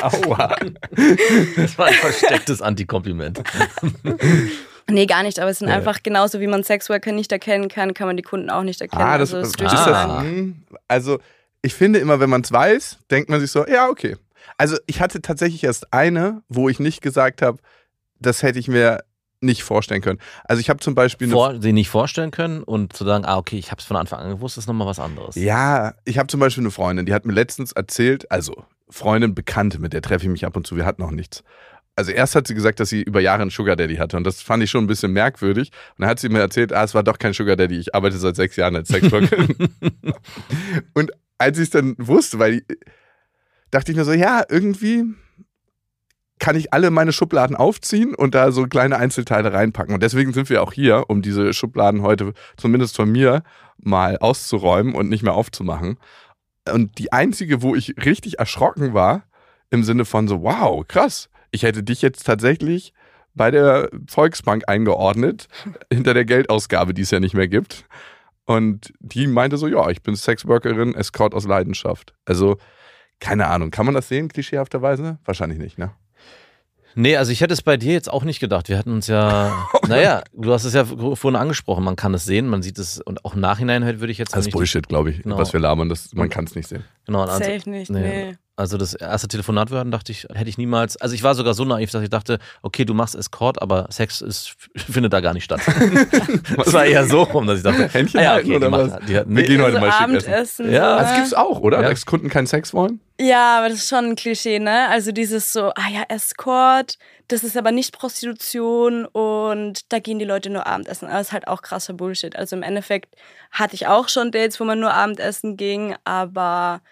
Aua. 0.00 0.56
Das 1.56 1.76
war 1.76 1.88
ein 1.88 1.92
verstecktes 1.92 2.62
Antikompliment. 2.62 3.42
Nee, 4.92 5.06
gar 5.06 5.22
nicht, 5.22 5.38
aber 5.38 5.50
es 5.50 5.60
sind 5.60 5.68
ja. 5.68 5.76
einfach 5.76 6.02
genauso, 6.02 6.40
wie 6.40 6.48
man 6.48 6.64
Sexworker 6.64 7.12
nicht 7.12 7.30
erkennen 7.30 7.68
kann, 7.68 7.94
kann 7.94 8.08
man 8.08 8.16
die 8.16 8.24
Kunden 8.24 8.50
auch 8.50 8.64
nicht 8.64 8.80
erkennen. 8.80 9.02
Ah, 9.02 9.18
das, 9.18 9.32
also, 9.32 9.52
das 9.56 9.72
ist 9.72 9.86
das, 9.86 10.22
hm, 10.22 10.64
also 10.88 11.20
ich 11.62 11.74
finde 11.74 12.00
immer, 12.00 12.18
wenn 12.18 12.28
man 12.28 12.40
es 12.40 12.50
weiß, 12.50 12.98
denkt 13.08 13.30
man 13.30 13.38
sich 13.38 13.52
so, 13.52 13.64
ja, 13.68 13.88
okay. 13.88 14.16
Also 14.58 14.78
ich 14.86 15.00
hatte 15.00 15.22
tatsächlich 15.22 15.62
erst 15.62 15.92
eine, 15.92 16.42
wo 16.48 16.68
ich 16.68 16.80
nicht 16.80 17.02
gesagt 17.02 17.40
habe, 17.40 17.58
das 18.18 18.42
hätte 18.42 18.58
ich 18.58 18.66
mir 18.66 19.04
nicht 19.40 19.62
vorstellen 19.62 20.02
können. 20.02 20.18
Also 20.44 20.60
ich 20.60 20.68
habe 20.68 20.80
zum 20.80 20.94
Beispiel... 20.94 21.28
Vor, 21.28 21.60
sie 21.60 21.72
nicht 21.72 21.88
vorstellen 21.88 22.30
können 22.30 22.62
und 22.62 22.92
zu 22.92 23.04
sagen, 23.04 23.24
ah 23.24 23.38
okay, 23.38 23.58
ich 23.58 23.70
habe 23.70 23.80
es 23.80 23.86
von 23.86 23.96
Anfang 23.96 24.20
an 24.20 24.30
gewusst, 24.30 24.58
ist 24.58 24.66
nochmal 24.66 24.86
was 24.86 25.00
anderes. 25.00 25.34
Ja, 25.34 25.94
ich 26.04 26.18
habe 26.18 26.26
zum 26.26 26.40
Beispiel 26.40 26.62
eine 26.62 26.70
Freundin, 26.70 27.06
die 27.06 27.14
hat 27.14 27.24
mir 27.24 27.32
letztens 27.32 27.72
erzählt, 27.72 28.30
also 28.30 28.64
Freundin, 28.90 29.34
Bekannte, 29.34 29.78
mit 29.78 29.92
der 29.92 30.02
treffe 30.02 30.26
ich 30.26 30.30
mich 30.30 30.44
ab 30.44 30.56
und 30.56 30.66
zu, 30.66 30.76
wir 30.76 30.84
hatten 30.84 31.02
noch 31.02 31.10
nichts. 31.10 31.42
Also 31.96 32.12
erst 32.12 32.34
hat 32.34 32.46
sie 32.46 32.54
gesagt, 32.54 32.80
dass 32.80 32.88
sie 32.88 33.02
über 33.02 33.20
Jahre 33.20 33.42
einen 33.42 33.50
Sugar 33.50 33.76
Daddy 33.76 33.96
hatte 33.96 34.16
und 34.16 34.24
das 34.24 34.42
fand 34.42 34.62
ich 34.62 34.70
schon 34.70 34.84
ein 34.84 34.86
bisschen 34.86 35.12
merkwürdig. 35.12 35.70
Und 35.96 36.02
dann 36.02 36.08
hat 36.08 36.18
sie 36.18 36.28
mir 36.28 36.40
erzählt, 36.40 36.72
ah, 36.72 36.84
es 36.84 36.94
war 36.94 37.02
doch 37.02 37.18
kein 37.18 37.32
Sugar 37.32 37.56
Daddy, 37.56 37.78
ich 37.78 37.94
arbeite 37.94 38.16
seit 38.16 38.36
sechs 38.36 38.56
Jahren 38.56 38.76
als 38.76 38.88
Sexworkerin. 38.88 39.54
und 40.94 41.10
als 41.38 41.58
ich 41.58 41.64
es 41.64 41.70
dann 41.70 41.94
wusste, 41.98 42.38
weil 42.38 42.62
dachte 43.70 43.92
ich 43.92 43.98
mir 43.98 44.04
so, 44.04 44.12
ja, 44.12 44.42
irgendwie 44.48 45.04
kann 46.40 46.56
ich 46.56 46.72
alle 46.72 46.90
meine 46.90 47.12
Schubladen 47.12 47.54
aufziehen 47.54 48.14
und 48.14 48.34
da 48.34 48.50
so 48.50 48.64
kleine 48.64 48.96
Einzelteile 48.96 49.52
reinpacken. 49.52 49.94
Und 49.94 50.02
deswegen 50.02 50.32
sind 50.32 50.48
wir 50.50 50.62
auch 50.62 50.72
hier, 50.72 51.04
um 51.08 51.22
diese 51.22 51.52
Schubladen 51.52 52.02
heute 52.02 52.32
zumindest 52.56 52.96
von 52.96 53.12
mir 53.12 53.42
mal 53.78 54.18
auszuräumen 54.18 54.94
und 54.94 55.08
nicht 55.08 55.22
mehr 55.22 55.34
aufzumachen. 55.34 55.98
Und 56.72 56.98
die 56.98 57.12
einzige, 57.12 57.62
wo 57.62 57.76
ich 57.76 57.94
richtig 58.04 58.38
erschrocken 58.38 58.94
war, 58.94 59.24
im 59.70 59.84
Sinne 59.84 60.04
von 60.04 60.26
so, 60.28 60.42
wow, 60.42 60.86
krass, 60.86 61.28
ich 61.50 61.62
hätte 61.62 61.82
dich 61.82 62.02
jetzt 62.02 62.26
tatsächlich 62.26 62.92
bei 63.34 63.50
der 63.50 63.90
Volksbank 64.08 64.64
eingeordnet, 64.66 65.46
hinter 65.92 66.14
der 66.14 66.24
Geldausgabe, 66.24 66.94
die 66.94 67.02
es 67.02 67.10
ja 67.10 67.20
nicht 67.20 67.34
mehr 67.34 67.48
gibt. 67.48 67.84
Und 68.46 68.92
die 68.98 69.26
meinte 69.26 69.58
so, 69.58 69.68
ja, 69.68 69.90
ich 69.90 70.02
bin 70.02 70.16
Sexworkerin, 70.16 70.94
Escort 70.94 71.34
aus 71.34 71.46
Leidenschaft. 71.46 72.14
Also, 72.24 72.56
keine 73.20 73.46
Ahnung, 73.48 73.70
kann 73.70 73.86
man 73.86 73.94
das 73.94 74.08
sehen, 74.08 74.28
klischeehafterweise? 74.28 75.18
Wahrscheinlich 75.24 75.58
nicht, 75.58 75.78
ne? 75.78 75.92
Nee, 76.94 77.16
also 77.16 77.32
ich 77.32 77.40
hätte 77.40 77.52
es 77.52 77.62
bei 77.62 77.76
dir 77.76 77.92
jetzt 77.92 78.10
auch 78.10 78.24
nicht 78.24 78.40
gedacht. 78.40 78.68
Wir 78.68 78.78
hatten 78.78 78.92
uns 78.92 79.06
ja, 79.06 79.66
naja, 79.88 80.22
du 80.32 80.52
hast 80.52 80.64
es 80.64 80.74
ja 80.74 80.84
vorhin 80.84 81.36
angesprochen, 81.36 81.84
man 81.84 81.96
kann 81.96 82.14
es 82.14 82.24
sehen, 82.24 82.48
man 82.48 82.62
sieht 82.62 82.78
es 82.78 83.00
und 83.00 83.24
auch 83.24 83.34
im 83.34 83.40
Nachhinein 83.40 83.84
halt 83.84 84.00
würde 84.00 84.12
ich 84.12 84.18
jetzt. 84.18 84.34
Das 84.34 84.46
ist 84.46 84.52
Bullshit, 84.52 84.88
glaube 84.88 85.10
ich, 85.10 85.22
genau. 85.22 85.38
was 85.38 85.52
wir 85.52 85.60
labern, 85.60 85.88
das, 85.88 86.12
man 86.14 86.28
kann 86.28 86.44
es 86.44 86.54
nicht 86.54 86.68
sehen. 86.68 86.84
Genau, 87.06 87.22
also, 87.22 87.38
Safe 87.38 87.68
nicht, 87.68 87.90
nee. 87.90 88.00
nee. 88.00 88.36
Also 88.60 88.76
das 88.76 88.92
erste 88.92 89.26
Telefonat 89.26 89.70
wir 89.70 89.78
hatten, 89.78 89.90
dachte 89.90 90.12
ich, 90.12 90.26
hätte 90.34 90.50
ich 90.50 90.58
niemals, 90.58 90.98
also 90.98 91.14
ich 91.14 91.22
war 91.22 91.34
sogar 91.34 91.54
so 91.54 91.64
naiv, 91.64 91.90
dass 91.92 92.02
ich 92.02 92.10
dachte, 92.10 92.38
okay, 92.60 92.84
du 92.84 92.92
machst 92.92 93.14
Escort, 93.14 93.62
aber 93.62 93.86
Sex 93.88 94.20
ist, 94.20 94.54
findet 94.76 95.14
da 95.14 95.20
gar 95.20 95.32
nicht 95.32 95.44
statt. 95.44 95.62
das 96.56 96.72
war 96.74 96.84
eher 96.84 97.06
so 97.06 97.22
rum, 97.22 97.46
dass 97.46 97.56
ich 97.56 97.64
dachte, 97.64 97.88
Händchen 97.92 98.20
ah, 98.20 98.22
ja, 98.22 98.36
okay, 98.36 98.56
oder 98.56 98.70
was? 98.70 98.98
Wir 99.06 99.24
gehen 99.24 99.62
heute 99.62 99.80
also 99.80 99.80
mal 99.80 99.92
schick 99.92 100.28
essen. 100.28 100.66
essen 100.66 100.72
ja, 100.72 100.98
das 100.98 101.14
gibt's 101.14 101.32
auch, 101.32 101.60
oder? 101.60 101.80
Ja. 101.80 101.88
Dass 101.88 102.04
Kunden 102.04 102.28
keinen 102.28 102.46
Sex 102.46 102.74
wollen? 102.74 103.00
Ja, 103.18 103.60
aber 103.60 103.70
das 103.70 103.78
ist 103.78 103.88
schon 103.88 104.04
ein 104.04 104.16
Klischee, 104.16 104.58
ne? 104.58 104.88
Also 104.90 105.10
dieses 105.12 105.54
so, 105.54 105.70
ah 105.70 105.88
ja, 105.90 106.02
Escort, 106.10 106.98
das 107.28 107.44
ist 107.44 107.56
aber 107.56 107.72
nicht 107.72 107.96
Prostitution 107.98 109.06
und 109.06 109.90
da 109.90 110.00
gehen 110.00 110.18
die 110.18 110.26
Leute 110.26 110.50
nur 110.50 110.66
Abendessen. 110.66 111.08
Aber 111.08 111.16
das 111.16 111.28
ist 111.28 111.32
halt 111.32 111.48
auch 111.48 111.62
krasser 111.62 111.94
Bullshit. 111.94 112.36
Also 112.36 112.56
im 112.56 112.62
Endeffekt 112.62 113.16
hatte 113.50 113.74
ich 113.74 113.86
auch 113.86 114.10
schon 114.10 114.30
Dates, 114.30 114.60
wo 114.60 114.64
man 114.64 114.80
nur 114.80 114.92
Abendessen 114.92 115.56
ging, 115.56 115.94
aber 116.04 116.82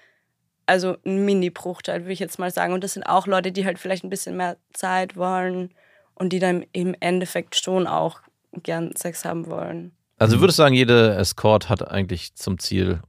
also 0.69 0.97
ein 1.05 1.25
Mini-Bruchteil, 1.25 2.03
würde 2.03 2.13
ich 2.13 2.19
jetzt 2.19 2.39
mal 2.39 2.51
sagen. 2.51 2.73
Und 2.73 2.85
das 2.85 2.95
sind 2.95 3.05
auch 3.05 3.27
Leute, 3.27 3.53
die 3.53 3.65
halt 3.65 3.79
vielleicht 3.79 4.05
ein 4.05 4.11
bisschen 4.11 4.37
mehr 4.37 4.57
Zeit 4.73 5.17
wollen 5.17 5.71
und 6.15 6.33
die 6.33 6.39
dann 6.39 6.65
im 6.73 6.95
Endeffekt 7.01 7.57
schon 7.57 7.87
auch 7.87 8.21
gern 8.63 8.95
Sex 8.97 9.25
haben 9.25 9.47
wollen. 9.47 9.93
Also 10.19 10.41
würdest 10.41 10.59
du 10.59 10.63
sagen, 10.63 10.75
jede 10.75 11.15
Escort 11.15 11.69
hat 11.69 11.89
eigentlich 11.91 12.35
zum 12.35 12.59
Ziel, 12.59 13.01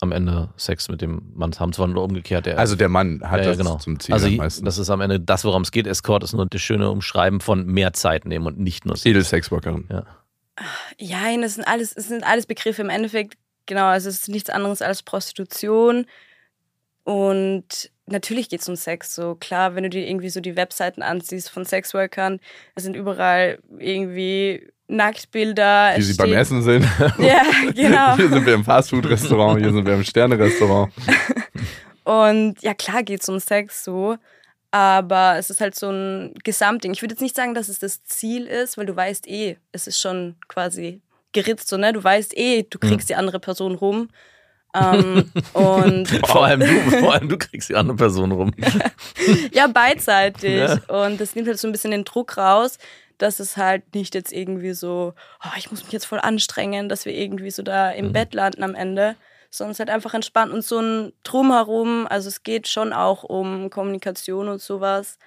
am 0.00 0.12
Ende 0.12 0.50
Sex 0.56 0.88
mit 0.88 1.00
dem 1.00 1.32
Mann 1.34 1.52
zu 1.52 1.60
haben, 1.60 1.72
zwar 1.72 1.86
nur 1.86 2.02
umgekehrt. 2.02 2.46
Der, 2.46 2.58
Also 2.58 2.76
der 2.76 2.88
Mann 2.88 3.20
hat 3.24 3.40
Ja, 3.40 3.46
das 3.48 3.58
genau. 3.58 3.76
zum 3.76 3.98
Ziel 4.00 4.14
also 4.14 4.28
meistens. 4.30 4.64
das 4.64 4.78
ist 4.78 4.90
am 4.90 5.00
Ende 5.00 5.20
das, 5.20 5.44
worum 5.44 5.62
es 5.62 5.70
geht. 5.70 5.86
Escort 5.86 6.22
ist 6.24 6.32
nur 6.34 6.46
das 6.46 6.60
schöne 6.60 6.90
Umschreiben 6.90 7.40
von 7.40 7.66
mehr 7.66 7.92
Zeit 7.92 8.24
nehmen 8.26 8.46
und 8.46 8.58
nicht 8.58 8.84
nur 8.84 8.96
Sex. 8.96 9.06
Edelsexworkerin. 9.06 9.86
Ja. 9.90 10.04
Ja, 10.98 11.40
das 11.40 11.54
sind 11.54 11.66
alles, 11.68 11.94
es 11.94 12.08
sind 12.08 12.24
alles 12.24 12.46
Begriffe 12.46 12.82
im 12.82 12.88
Endeffekt. 12.90 13.34
Genau, 13.66 13.86
also 13.86 14.08
es 14.08 14.20
ist 14.20 14.28
nichts 14.28 14.48
anderes 14.48 14.80
als 14.80 15.02
Prostitution. 15.02 16.06
Und 17.06 17.92
natürlich 18.06 18.48
geht 18.48 18.62
es 18.62 18.68
um 18.68 18.74
Sex. 18.74 19.14
So 19.14 19.36
klar, 19.36 19.76
wenn 19.76 19.84
du 19.84 19.90
dir 19.90 20.08
irgendwie 20.08 20.28
so 20.28 20.40
die 20.40 20.56
Webseiten 20.56 21.02
ansiehst 21.02 21.50
von 21.50 21.64
Sexworkern, 21.64 22.40
da 22.74 22.82
sind 22.82 22.96
überall 22.96 23.60
irgendwie 23.78 24.66
Nacktbilder. 24.88 25.94
Wie 25.96 26.02
sie 26.02 26.14
beim 26.16 26.32
Essen 26.32 26.62
sind. 26.62 26.84
Ja, 27.18 27.44
genau. 27.72 28.16
Hier 28.16 28.28
sind 28.28 28.44
wir 28.44 28.54
im 28.54 28.64
Fastfood-Restaurant, 28.64 29.60
hier 29.60 29.72
sind 29.72 29.86
wir 29.86 29.94
im 29.94 30.02
Sterne-Restaurant. 30.02 30.92
Und 32.04 32.60
ja, 32.62 32.74
klar 32.74 33.04
geht 33.04 33.22
es 33.22 33.28
um 33.28 33.38
Sex 33.38 33.84
so. 33.84 34.16
Aber 34.72 35.36
es 35.38 35.48
ist 35.48 35.60
halt 35.60 35.76
so 35.76 35.88
ein 35.88 36.34
Gesamtding. 36.42 36.92
Ich 36.92 37.02
würde 37.02 37.14
jetzt 37.14 37.22
nicht 37.22 37.36
sagen, 37.36 37.54
dass 37.54 37.68
es 37.68 37.78
das 37.78 38.02
Ziel 38.02 38.46
ist, 38.46 38.76
weil 38.76 38.86
du 38.86 38.96
weißt 38.96 39.28
eh, 39.28 39.58
es 39.70 39.86
ist 39.86 40.00
schon 40.00 40.34
quasi 40.48 41.00
geritzt, 41.30 41.68
so, 41.68 41.76
ne? 41.76 41.92
Du 41.92 42.02
weißt 42.02 42.36
eh, 42.36 42.64
du 42.68 42.80
kriegst 42.80 43.08
die 43.08 43.14
andere 43.14 43.38
Person 43.38 43.76
rum. 43.76 44.08
Ähm, 44.76 45.30
und 45.52 46.08
Vor 46.26 46.44
allem 46.44 46.60
du, 46.60 46.90
vor 46.98 47.14
allem 47.14 47.28
du 47.28 47.38
kriegst 47.38 47.68
die 47.68 47.74
andere 47.74 47.96
Person 47.96 48.32
rum. 48.32 48.52
ja, 49.52 49.66
beidseitig. 49.66 50.58
Ja. 50.58 51.04
Und 51.04 51.20
das 51.20 51.34
nimmt 51.34 51.48
halt 51.48 51.58
so 51.58 51.68
ein 51.68 51.72
bisschen 51.72 51.90
den 51.90 52.04
Druck 52.04 52.36
raus, 52.36 52.78
dass 53.18 53.40
es 53.40 53.56
halt 53.56 53.94
nicht 53.94 54.14
jetzt 54.14 54.32
irgendwie 54.32 54.72
so, 54.72 55.14
oh, 55.44 55.48
ich 55.56 55.70
muss 55.70 55.84
mich 55.84 55.92
jetzt 55.92 56.06
voll 56.06 56.20
anstrengen, 56.20 56.88
dass 56.88 57.04
wir 57.04 57.14
irgendwie 57.14 57.50
so 57.50 57.62
da 57.62 57.90
im 57.90 58.12
Bett 58.12 58.34
landen 58.34 58.62
am 58.62 58.74
Ende, 58.74 59.16
sondern 59.50 59.72
es 59.72 59.78
halt 59.78 59.90
einfach 59.90 60.14
entspannt 60.14 60.52
und 60.52 60.62
so 60.62 60.80
ein 60.80 61.12
Drumherum. 61.22 62.06
Also 62.08 62.28
es 62.28 62.42
geht 62.42 62.68
schon 62.68 62.92
auch 62.92 63.24
um 63.24 63.70
Kommunikation 63.70 64.48
und 64.48 64.60
sowas, 64.60 65.18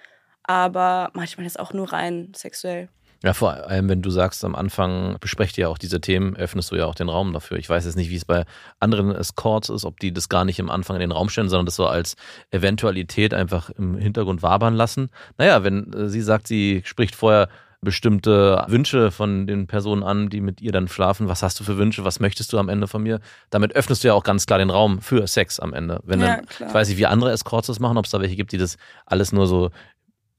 aber 0.44 1.10
manchmal 1.14 1.48
ist 1.48 1.60
auch 1.60 1.74
nur 1.74 1.92
rein 1.92 2.32
sexuell. 2.36 2.90
Ja, 3.22 3.34
vor 3.34 3.52
allem, 3.52 3.90
wenn 3.90 4.02
du 4.02 4.10
sagst, 4.12 4.46
am 4.46 4.56
Anfang 4.56 5.18
besprecht 5.20 5.58
ihr 5.58 5.64
ja 5.64 5.68
auch 5.68 5.78
diese 5.78 6.00
Themen, 6.00 6.38
öffnest 6.38 6.72
du 6.72 6.78
ja 6.78 6.86
auch 6.86 6.96
den 6.96 7.10
Raum 7.10 7.34
dafür. 7.34 7.58
Ich 7.58 7.70
weiß 7.70 7.84
jetzt 7.86 7.98
nicht, 7.98 8.10
wie 8.10 8.16
es 8.16 8.24
bei 8.24 8.46
anderen 8.80 9.14
Escorts 9.14 9.68
ist, 9.70 9.84
ob 9.84 10.00
die 10.00 10.14
das 10.14 10.30
gar 10.30 10.46
nicht 10.46 10.58
im 10.60 10.70
Anfang 10.70 10.96
in 10.96 11.02
den 11.02 11.12
Raum 11.12 11.28
stellen, 11.28 11.50
sondern 11.50 11.66
das 11.66 11.76
so 11.76 11.86
als 11.86 12.16
Eventualität 12.52 13.34
einfach 13.34 13.70
im 13.72 13.98
Hintergrund 13.98 14.42
wabern 14.42 14.74
lassen. 14.74 15.10
Naja, 15.38 15.64
wenn 15.64 15.92
äh, 15.92 16.08
sie 16.08 16.22
sagt, 16.22 16.48
sie 16.48 16.82
spricht 16.86 17.14
vorher 17.14 17.50
bestimmte 17.82 18.66
Wünsche 18.68 19.10
von 19.12 19.48
den 19.48 19.68
Personen 19.68 20.04
an, 20.04 20.30
die 20.30 20.42
mit 20.42 20.62
ihr 20.62 20.72
dann 20.72 20.88
schlafen. 20.88 21.30
Was 21.30 21.44
hast 21.44 21.60
du 21.60 21.64
für 21.64 21.78
Wünsche? 21.78 22.04
Was 22.04 22.20
möchtest 22.20 22.52
du 22.52 22.58
am 22.58 22.68
Ende 22.68 22.88
von 22.88 23.02
mir? 23.02 23.20
Damit 23.50 23.74
öffnest 23.74 24.04
du 24.04 24.10
ja 24.10 24.14
auch 24.14 24.24
ganz 24.24 24.46
klar 24.46 24.60
den 24.60 24.70
Raum 24.70 25.02
für 25.02 25.26
Sex 25.28 25.60
am 25.60 25.74
Ende. 25.74 26.02
Wenn 26.04 26.20
Ja, 26.20 26.38
dann, 26.38 26.46
klar. 26.46 26.70
ich 26.70 26.76
weiß 26.76 26.90
nicht, 26.90 26.98
wie 26.98 27.06
andere 27.06 27.32
Escorts 27.32 27.68
das 27.68 27.80
machen, 27.80 27.98
ob 27.98 28.06
es 28.06 28.12
da 28.12 28.20
welche 28.20 28.36
gibt, 28.36 28.52
die 28.52 28.58
das 28.58 28.78
alles 29.06 29.32
nur 29.32 29.48
so 29.48 29.72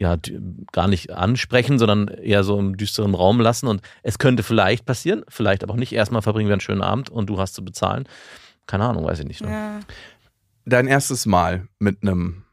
ja, 0.01 0.17
gar 0.73 0.89
nicht 0.89 1.11
ansprechen, 1.11 1.79
sondern 1.79 2.09
eher 2.09 2.43
so 2.43 2.59
im 2.59 2.79
düsteren 2.79 3.15
Raum 3.15 3.39
lassen. 3.39 3.67
Und 3.67 3.83
es 4.03 4.19
könnte 4.19 4.43
vielleicht 4.43 4.87
passieren, 4.87 5.25
vielleicht 5.29 5.63
aber 5.63 5.75
auch 5.75 5.79
nicht. 5.79 5.93
Erstmal 5.93 6.23
verbringen 6.23 6.49
wir 6.49 6.55
einen 6.55 6.63
schönen 6.63 6.81
Abend 6.81 7.11
und 7.11 7.29
du 7.29 7.39
hast 7.39 7.55
zu 7.55 7.63
bezahlen. 7.63 8.09
Keine 8.67 8.87
Ahnung, 8.87 9.05
weiß 9.05 9.21
ich 9.21 9.27
nicht. 9.27 9.43
Ne? 9.43 9.51
Ja. 9.51 9.81
Dein 10.65 10.87
erstes 10.87 11.27
Mal 11.27 11.69
mit 11.79 11.99
einem 12.03 12.45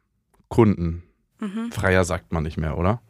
Kunden. 0.49 1.03
Mhm. 1.39 1.71
Freier 1.71 2.03
sagt 2.03 2.33
man 2.33 2.43
nicht 2.43 2.57
mehr, 2.57 2.77
oder? 2.77 3.01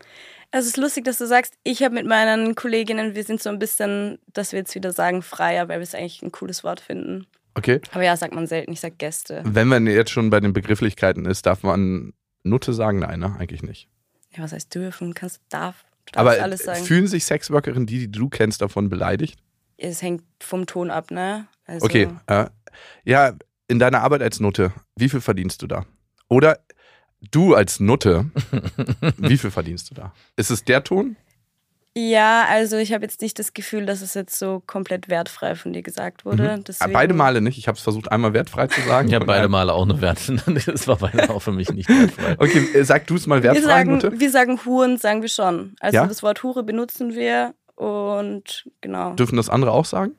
Also 0.52 0.68
es 0.68 0.74
ist 0.74 0.78
lustig, 0.78 1.04
dass 1.06 1.18
du 1.18 1.26
sagst, 1.26 1.56
ich 1.64 1.82
habe 1.82 1.96
mit 1.96 2.06
meinen 2.06 2.54
Kolleginnen, 2.54 3.16
wir 3.16 3.24
sind 3.24 3.42
so 3.42 3.50
ein 3.50 3.58
bisschen, 3.58 4.20
dass 4.34 4.52
wir 4.52 4.60
jetzt 4.60 4.76
wieder 4.76 4.92
sagen, 4.92 5.24
freier, 5.24 5.68
weil 5.68 5.80
wir 5.80 5.84
es 5.84 5.96
eigentlich 5.96 6.22
ein 6.22 6.32
cooles 6.32 6.64
Wort 6.64 6.80
finden. 6.80 7.26
Okay. 7.56 7.82
Aber 7.92 8.04
ja, 8.04 8.16
sagt 8.16 8.36
man 8.36 8.46
selten, 8.46 8.72
ich 8.72 8.82
sag 8.82 9.00
Gäste. 9.00 9.42
Wenn 9.46 9.68
man 9.68 9.88
jetzt 9.88 10.12
schon 10.12 10.30
bei 10.30 10.40
den 10.40 10.54
Begrifflichkeiten 10.54 11.26
ist, 11.26 11.48
darf 11.48 11.64
man 11.64 12.14
Nutte 12.44 12.72
sagen? 12.74 13.00
Nein, 13.00 13.20
ne? 13.20 13.36
eigentlich 13.40 13.64
nicht. 13.64 13.90
Ja, 14.36 14.44
was 14.44 14.52
heißt 14.52 14.74
dürfen? 14.74 15.14
Kannst, 15.14 15.42
darf, 15.50 15.84
du 16.06 16.14
darfst 16.14 16.18
Aber 16.18 16.44
alles 16.44 16.64
sagen. 16.64 16.84
fühlen 16.84 17.08
sich 17.08 17.26
Sexworkerinnen, 17.26 17.86
die, 17.88 18.00
die 18.08 18.12
du 18.12 18.30
kennst, 18.30 18.62
davon 18.62 18.90
beleidigt? 18.90 19.40
Es 19.78 20.02
hängt 20.02 20.24
vom 20.40 20.66
Ton 20.66 20.90
ab, 20.92 21.12
ne? 21.12 21.48
Also, 21.66 21.86
Okay. 21.86 22.08
Äh, 22.28 22.48
ja, 23.04 23.34
in 23.68 23.80
deiner 23.80 24.02
Arbeit 24.02 24.22
als 24.22 24.40
Nutte, 24.40 24.74
wie 24.96 25.10
viel 25.10 25.22
verdienst 25.22 25.62
du 25.62 25.68
da? 25.68 25.86
Oder 26.30 26.60
du 27.32 27.56
als 27.56 27.80
Nutte, 27.80 28.30
wie 29.18 29.38
viel 29.38 29.52
verdienst 29.52 29.90
du 29.92 29.96
da? 29.96 30.14
Ist 30.36 30.50
es 30.50 30.64
der 30.64 30.84
Ton? 30.84 31.16
Ja, 32.00 32.46
also 32.48 32.78
ich 32.78 32.94
habe 32.94 33.04
jetzt 33.06 33.22
nicht 33.22 33.40
das 33.40 33.54
Gefühl, 33.54 33.88
dass 33.88 34.02
es 34.02 34.14
jetzt 34.14 34.38
so 34.38 34.62
komplett 34.68 35.10
wertfrei 35.10 35.56
von 35.56 35.74
dir 35.74 35.82
gesagt 35.82 36.26
wurde. 36.26 36.58
Mhm. 36.58 36.64
Deswegen, 36.64 36.94
Beide 36.94 37.14
Male 37.16 37.42
nicht. 37.42 37.58
Ich 37.58 37.68
habe 37.68 37.76
es 37.76 37.84
versucht, 37.84 38.12
einmal 38.12 38.34
wertfrei 38.34 38.68
zu 38.68 38.82
sagen. 38.82 39.12
Und 39.16 39.26
beide 39.26 39.48
Male 39.50 39.74
auch 39.74 39.82
eine 39.84 40.00
Wert. 40.00 40.20
Das 40.68 40.88
war 40.88 40.98
beide 40.98 41.30
auch 41.32 41.42
für 41.42 41.52
mich 41.52 41.72
nicht 41.74 41.90
wertfrei. 41.90 42.36
Okay, 42.40 42.68
äh, 42.76 42.84
sag 42.84 43.08
du 43.08 43.16
es 43.16 43.26
mal 43.26 43.42
Wir 43.42 43.54
wertfrei, 43.54 43.68
sagen, 43.68 43.92
Nutte. 43.94 44.20
wir 44.20 44.30
sagen 44.30 44.60
Huren, 44.64 44.98
sagen 44.98 45.24
wir 45.24 45.30
schon. 45.30 45.76
Also 45.80 45.96
Ja? 45.96 46.06
das 46.06 46.22
Wort 46.22 46.44
Hure 46.44 46.62
benutzen 46.64 47.16
wir 47.16 47.56
und 47.76 48.66
genau. 48.82 49.14
Dürfen 49.16 49.38
das 49.38 49.50
andere 49.50 49.72
auch 49.72 49.86
sagen? 49.86 50.14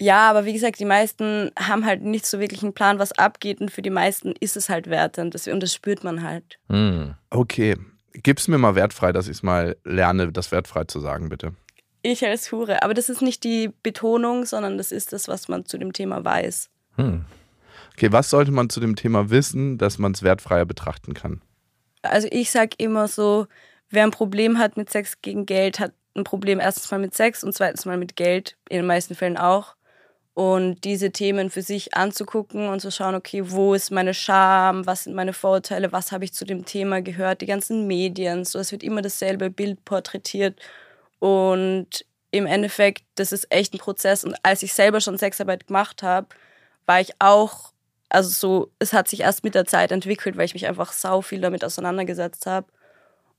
Ja, 0.00 0.28
aber 0.28 0.44
wie 0.44 0.52
gesagt, 0.52 0.80
die 0.80 0.84
meisten 0.84 1.52
haben 1.56 1.86
halt 1.86 2.02
nicht 2.02 2.26
so 2.26 2.40
wirklich 2.40 2.64
einen 2.64 2.72
Plan, 2.74 2.98
was 2.98 3.12
abgeht 3.12 3.60
und 3.60 3.70
für 3.70 3.82
die 3.82 3.90
meisten 3.90 4.34
ist 4.40 4.56
es 4.56 4.68
halt 4.68 4.90
wertend 4.90 5.36
und 5.46 5.62
das 5.62 5.72
spürt 5.72 6.02
man 6.02 6.24
halt. 6.24 6.58
Hm. 6.68 7.14
Okay. 7.30 7.76
Gib's 8.14 8.48
mir 8.48 8.58
mal 8.58 8.74
wertfrei, 8.74 9.12
dass 9.12 9.26
ich 9.26 9.38
es 9.38 9.42
mal 9.42 9.76
lerne, 9.84 10.32
das 10.32 10.52
wertfrei 10.52 10.84
zu 10.84 11.00
sagen, 11.00 11.28
bitte. 11.28 11.54
Ich 12.02 12.26
als 12.26 12.50
Hure. 12.50 12.82
Aber 12.82 12.94
das 12.94 13.08
ist 13.08 13.22
nicht 13.22 13.44
die 13.44 13.70
Betonung, 13.82 14.44
sondern 14.44 14.76
das 14.76 14.92
ist 14.92 15.12
das, 15.12 15.28
was 15.28 15.48
man 15.48 15.66
zu 15.66 15.78
dem 15.78 15.92
Thema 15.92 16.24
weiß. 16.24 16.68
Hm. 16.96 17.24
Okay, 17.94 18.12
was 18.12 18.30
sollte 18.30 18.50
man 18.50 18.70
zu 18.70 18.80
dem 18.80 18.96
Thema 18.96 19.30
wissen, 19.30 19.78
dass 19.78 19.98
man 19.98 20.12
es 20.12 20.22
wertfreier 20.22 20.64
betrachten 20.64 21.14
kann? 21.14 21.42
Also 22.02 22.26
ich 22.30 22.50
sag 22.50 22.80
immer 22.80 23.06
so, 23.06 23.46
wer 23.90 24.02
ein 24.02 24.10
Problem 24.10 24.58
hat 24.58 24.76
mit 24.76 24.90
Sex 24.90 25.20
gegen 25.22 25.46
Geld, 25.46 25.78
hat 25.78 25.92
ein 26.16 26.24
Problem 26.24 26.58
erstens 26.60 26.90
mal 26.90 26.98
mit 26.98 27.14
Sex 27.14 27.44
und 27.44 27.54
zweitens 27.54 27.84
mal 27.84 27.96
mit 27.96 28.16
Geld, 28.16 28.56
in 28.68 28.78
den 28.78 28.86
meisten 28.86 29.14
Fällen 29.14 29.36
auch. 29.36 29.76
Und 30.34 30.84
diese 30.84 31.10
Themen 31.10 31.50
für 31.50 31.60
sich 31.60 31.94
anzugucken 31.94 32.68
und 32.68 32.80
zu 32.80 32.90
schauen, 32.90 33.14
okay, 33.14 33.42
wo 33.50 33.74
ist 33.74 33.90
meine 33.90 34.14
Scham, 34.14 34.86
was 34.86 35.04
sind 35.04 35.14
meine 35.14 35.34
Vorurteile, 35.34 35.92
was 35.92 36.10
habe 36.10 36.24
ich 36.24 36.32
zu 36.32 36.46
dem 36.46 36.64
Thema 36.64 37.02
gehört, 37.02 37.42
die 37.42 37.46
ganzen 37.46 37.86
Medien, 37.86 38.44
so 38.46 38.58
es 38.58 38.72
wird 38.72 38.82
immer 38.82 39.02
dasselbe 39.02 39.50
Bild 39.50 39.84
porträtiert. 39.84 40.58
Und 41.18 42.06
im 42.30 42.46
Endeffekt, 42.46 43.04
das 43.16 43.32
ist 43.32 43.46
echt 43.50 43.74
ein 43.74 43.78
Prozess. 43.78 44.24
Und 44.24 44.34
als 44.42 44.62
ich 44.62 44.72
selber 44.72 45.00
schon 45.02 45.18
Sexarbeit 45.18 45.66
gemacht 45.66 46.02
habe, 46.02 46.28
war 46.86 47.00
ich 47.00 47.12
auch, 47.18 47.72
also 48.08 48.30
so, 48.30 48.70
es 48.78 48.94
hat 48.94 49.08
sich 49.08 49.20
erst 49.20 49.44
mit 49.44 49.54
der 49.54 49.66
Zeit 49.66 49.92
entwickelt, 49.92 50.36
weil 50.36 50.46
ich 50.46 50.54
mich 50.54 50.66
einfach 50.66 50.92
sau 50.92 51.20
viel 51.20 51.42
damit 51.42 51.62
auseinandergesetzt 51.64 52.46
habe. 52.46 52.66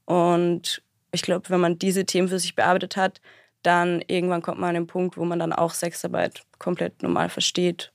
Und 0.06 0.84
ich 1.12 1.24
glaube, 1.24 1.50
wenn 1.50 1.60
man 1.60 1.80
diese 1.80 2.06
Themen 2.06 2.28
für 2.28 2.40
sich 2.40 2.56
bearbeitet 2.56 2.98
hat, 2.98 3.20
dann 3.64 4.02
irgendwann 4.08 4.42
kommt 4.42 4.60
man 4.60 4.70
an 4.70 4.76
den 4.76 4.88
Punkt, 4.88 5.18
wo 5.18 5.26
man 5.26 5.40
dann 5.40 5.54
auch 5.54 5.74
Sexarbeit 5.74 6.44
komplett 6.60 7.02
normal 7.02 7.30
versteht 7.30 7.92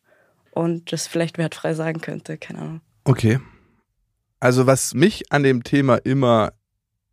und 0.50 0.92
das 0.92 1.06
vielleicht 1.06 1.38
wertfrei 1.38 1.74
sagen 1.74 2.00
könnte, 2.00 2.38
keine 2.38 2.58
Ahnung. 2.60 2.80
Okay. 3.04 3.38
Also 4.40 4.66
was 4.66 4.94
mich 4.94 5.30
an 5.32 5.42
dem 5.42 5.62
Thema 5.62 5.96
immer 5.96 6.52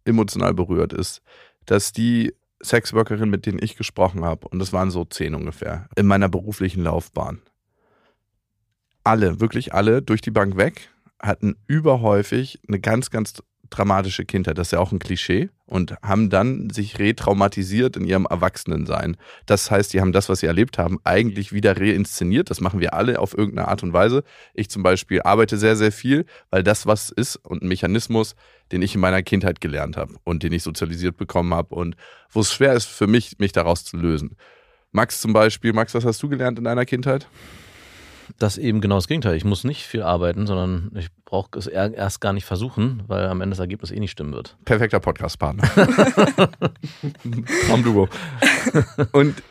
emotional 0.05 0.53
berührt 0.53 0.93
ist, 0.93 1.21
dass 1.65 1.91
die 1.91 2.33
Sexworkerinnen, 2.63 3.29
mit 3.29 3.45
denen 3.45 3.59
ich 3.62 3.75
gesprochen 3.75 4.24
habe, 4.24 4.47
und 4.47 4.59
das 4.59 4.74
waren 4.74 4.91
so 4.91 5.05
zehn 5.05 5.35
ungefähr, 5.35 5.88
in 5.95 6.05
meiner 6.05 6.29
beruflichen 6.29 6.83
Laufbahn, 6.83 7.41
alle, 9.03 9.39
wirklich 9.39 9.74
alle, 9.74 10.01
durch 10.01 10.21
die 10.21 10.31
Bank 10.31 10.57
weg, 10.57 10.89
hatten 11.21 11.55
überhäufig 11.67 12.59
eine 12.67 12.79
ganz, 12.79 13.09
ganz 13.09 13.41
dramatische 13.69 14.25
Kindheit. 14.25 14.57
Das 14.57 14.67
ist 14.67 14.72
ja 14.72 14.79
auch 14.79 14.91
ein 14.91 15.00
Klischee. 15.00 15.50
Und 15.67 15.95
haben 16.03 16.29
dann 16.29 16.69
sich 16.69 17.00
retraumatisiert 17.00 17.98
in 17.98 18.05
ihrem 18.05 18.27
Erwachsenensein. 18.29 19.17
Das 19.48 19.72
heißt, 19.72 19.93
die 19.93 20.01
haben 20.01 20.12
das, 20.12 20.29
was 20.29 20.41
sie 20.41 20.45
erlebt 20.45 20.77
haben, 20.77 21.00
eigentlich 21.03 21.53
wieder 21.53 21.75
reinszeniert. 21.79 22.51
Das 22.51 22.62
machen 22.62 22.79
wir 22.79 22.93
alle 22.93 23.19
auf 23.19 23.36
irgendeine 23.36 23.67
Art 23.67 23.81
und 23.81 23.91
Weise. 23.91 24.24
Ich 24.53 24.69
zum 24.69 24.84
Beispiel 24.84 25.24
arbeite 25.24 25.57
sehr, 25.57 25.75
sehr 25.75 25.91
viel, 25.91 26.25
weil 26.51 26.62
das 26.62 26.86
was 26.86 27.10
ist 27.10 27.38
und 27.38 27.63
ein 27.63 27.67
Mechanismus, 27.67 28.36
den 28.72 28.84
ich 28.84 28.93
in 28.93 29.01
meiner 29.01 29.24
Kindheit 29.24 29.60
gelernt 29.60 29.98
habe 29.98 30.15
und 30.24 30.43
den 30.43 30.53
ich 30.53 30.62
sozialisiert 30.62 31.17
bekommen 31.17 31.53
habe 31.53 31.74
und 31.74 31.95
wo 32.29 32.41
es 32.41 32.53
schwer 32.53 32.74
ist 32.74 32.86
für 32.86 33.07
mich, 33.07 33.39
mich 33.39 33.51
daraus 33.51 33.86
zu 33.86 33.98
lösen. 33.98 34.36
Max 34.91 35.19
zum 35.19 35.34
Beispiel, 35.34 35.74
Max, 35.74 35.93
was 35.93 36.05
hast 36.05 36.22
du 36.22 36.29
gelernt 36.29 36.60
in 36.60 36.63
deiner 36.63 36.86
Kindheit? 36.86 37.27
Das 38.39 38.58
eben 38.58 38.82
genau 38.82 38.96
das 38.96 39.08
Gegenteil. 39.08 39.36
Ich 39.36 39.46
muss 39.46 39.63
nicht 39.63 39.84
viel 39.86 40.01
arbeiten, 40.01 40.48
sondern 40.48 40.91
ich 40.96 41.10
brauche 41.25 41.58
es 41.58 41.67
erst 41.67 42.22
gar 42.22 42.34
nicht 42.34 42.46
versuchen, 42.46 43.03
weil 43.08 43.27
am 43.27 43.41
Ende 43.41 43.53
das 43.53 43.60
Ergebnis 43.60 43.91
eh 43.91 44.00
nicht 44.00 44.12
stimmen 44.12 44.34
wird. 44.34 44.58
Perfekter 44.65 45.00
Podcast-Partner. 45.00 45.63
Traumduo. 47.67 48.10
Und 49.12 49.41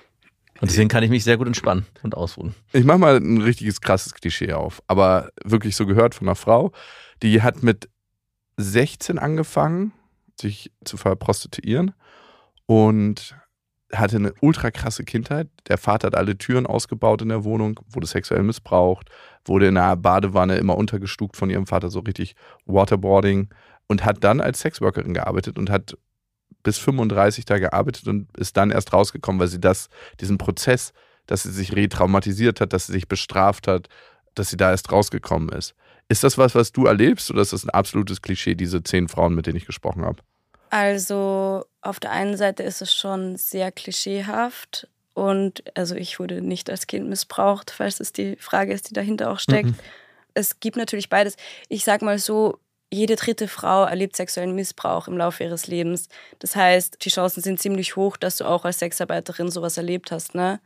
und 0.61 0.71
deswegen 0.71 0.88
kann 0.88 1.02
ich 1.02 1.11
mich 1.11 1.25
sehr 1.25 1.37
gut 1.37 1.47
entspannen 1.47 1.85
und 2.02 2.16
ausruhen. 2.16 2.54
Ich 2.73 2.85
mache 2.85 2.99
mal 2.99 3.16
ein 3.16 3.43
richtiges 3.43 3.81
krasses 3.81 4.14
Klischee 4.14 4.52
auf, 4.52 4.83
aber 4.87 5.31
wirklich 5.45 5.75
so 5.76 5.85
gehört 5.85 6.14
von 6.14 6.28
einer 6.28 6.37
Frau, 6.37 6.73
die 7.23 7.43
hat 7.43 7.62
mit 7.62 7.88
16 8.57 9.19
angefangen, 9.19 9.93
sich 10.40 10.73
zu 10.85 10.97
verprostituieren 10.97 11.93
und 12.66 13.37
hatte 13.99 14.17
eine 14.17 14.35
ultra 14.41 14.71
krasse 14.71 15.05
Kindheit. 15.05 15.49
Der 15.69 15.79
Vater 15.79 16.09
hat 16.09 16.15
alle 16.15 16.37
Türen 16.37 16.67
ausgebaut 16.67 17.23
in 17.23 17.29
der 17.29 17.45
Wohnung, 17.45 17.81
wurde 17.89 18.07
sexuell 18.07 18.43
missbraucht, 18.43 19.09
wurde 19.45 19.69
in 19.69 19.77
einer 19.77 19.97
Badewanne 19.97 20.57
immer 20.57 20.77
untergestuckt 20.77 21.37
von 21.37 21.51
ihrem 21.51 21.67
Vater, 21.67 21.91
so 21.91 22.01
richtig 22.01 22.35
Waterboarding 22.67 23.49
und 23.87 24.05
hat 24.05 24.25
dann 24.25 24.41
als 24.41 24.61
Sexworkerin 24.61 25.15
gearbeitet 25.15 25.59
und 25.59 25.71
hat 25.71 25.97
bis 26.63 26.79
35 26.79 27.45
da 27.45 27.59
gearbeitet 27.59 28.09
und 28.09 28.35
ist 28.37 28.57
dann 28.57 28.71
erst 28.71 28.93
rausgekommen, 28.93 29.41
weil 29.41 29.49
sie 29.49 29.61
das, 29.61 29.89
diesen 30.21 30.39
Prozess, 30.39 30.93
dass 31.27 31.43
sie 31.43 31.53
sich 31.53 31.75
retraumatisiert 31.75 32.61
hat, 32.61 32.73
dass 32.73 32.87
sie 32.87 32.93
sich 32.93 33.09
bestraft 33.09 33.69
hat, 33.69 33.89
dass 34.35 34.51
sie 34.51 34.57
da 34.57 34.71
erst 34.71 34.91
rausgekommen 34.91 35.51
ist. 35.51 35.75
Ist 36.09 36.25
das 36.25 36.37
was, 36.37 36.55
was 36.55 36.73
du 36.73 36.87
erlebst 36.87 37.31
oder 37.31 37.43
ist 37.43 37.53
das 37.53 37.65
ein 37.65 37.71
absolutes 37.71 38.21
Klischee, 38.21 38.55
diese 38.55 38.83
zehn 38.83 39.09
Frauen, 39.09 39.35
mit 39.35 39.47
denen 39.47 39.57
ich 39.57 39.67
gesprochen 39.67 40.05
habe? 40.05 40.23
Also 40.75 41.64
auf 41.83 42.00
der 42.00 42.11
einen 42.11 42.37
Seite 42.37 42.64
ist 42.64 42.83
es 42.83 42.93
schon 42.93 43.37
sehr 43.37 43.71
klischeehaft 43.71 44.88
und 45.12 45.62
also 45.76 45.95
ich 45.95 46.19
wurde 46.19 46.43
nicht 46.43 46.69
als 46.69 46.88
Kind 46.88 47.09
missbraucht, 47.09 47.71
falls 47.71 48.00
es 48.00 48.12
die 48.12 48.35
Frage 48.40 48.73
ist, 48.73 48.90
die 48.90 48.93
dahinter 48.93 49.31
auch 49.31 49.38
steckt. 49.38 49.69
Mhm. 49.69 49.78
Es 50.35 50.59
gibt 50.59 50.76
natürlich 50.76 51.09
beides. 51.09 51.37
Ich 51.69 51.85
sag 51.85 52.02
mal 52.02 52.19
so, 52.19 52.59
jede 52.90 53.14
dritte 53.14 53.47
Frau 53.47 53.85
erlebt 53.85 54.16
sexuellen 54.16 54.57
Missbrauch 54.57 55.07
im 55.07 55.16
Laufe 55.16 55.45
ihres 55.45 55.69
Lebens. 55.69 56.09
Das 56.40 56.57
heißt, 56.57 57.04
die 57.04 57.11
Chancen 57.11 57.40
sind 57.40 57.61
ziemlich 57.61 57.95
hoch, 57.95 58.16
dass 58.16 58.38
du 58.38 58.45
auch 58.45 58.64
als 58.64 58.81
Sexarbeiterin 58.81 59.52
sowas 59.52 59.76
erlebt 59.76 60.11
hast, 60.11 60.35
ne? 60.35 60.59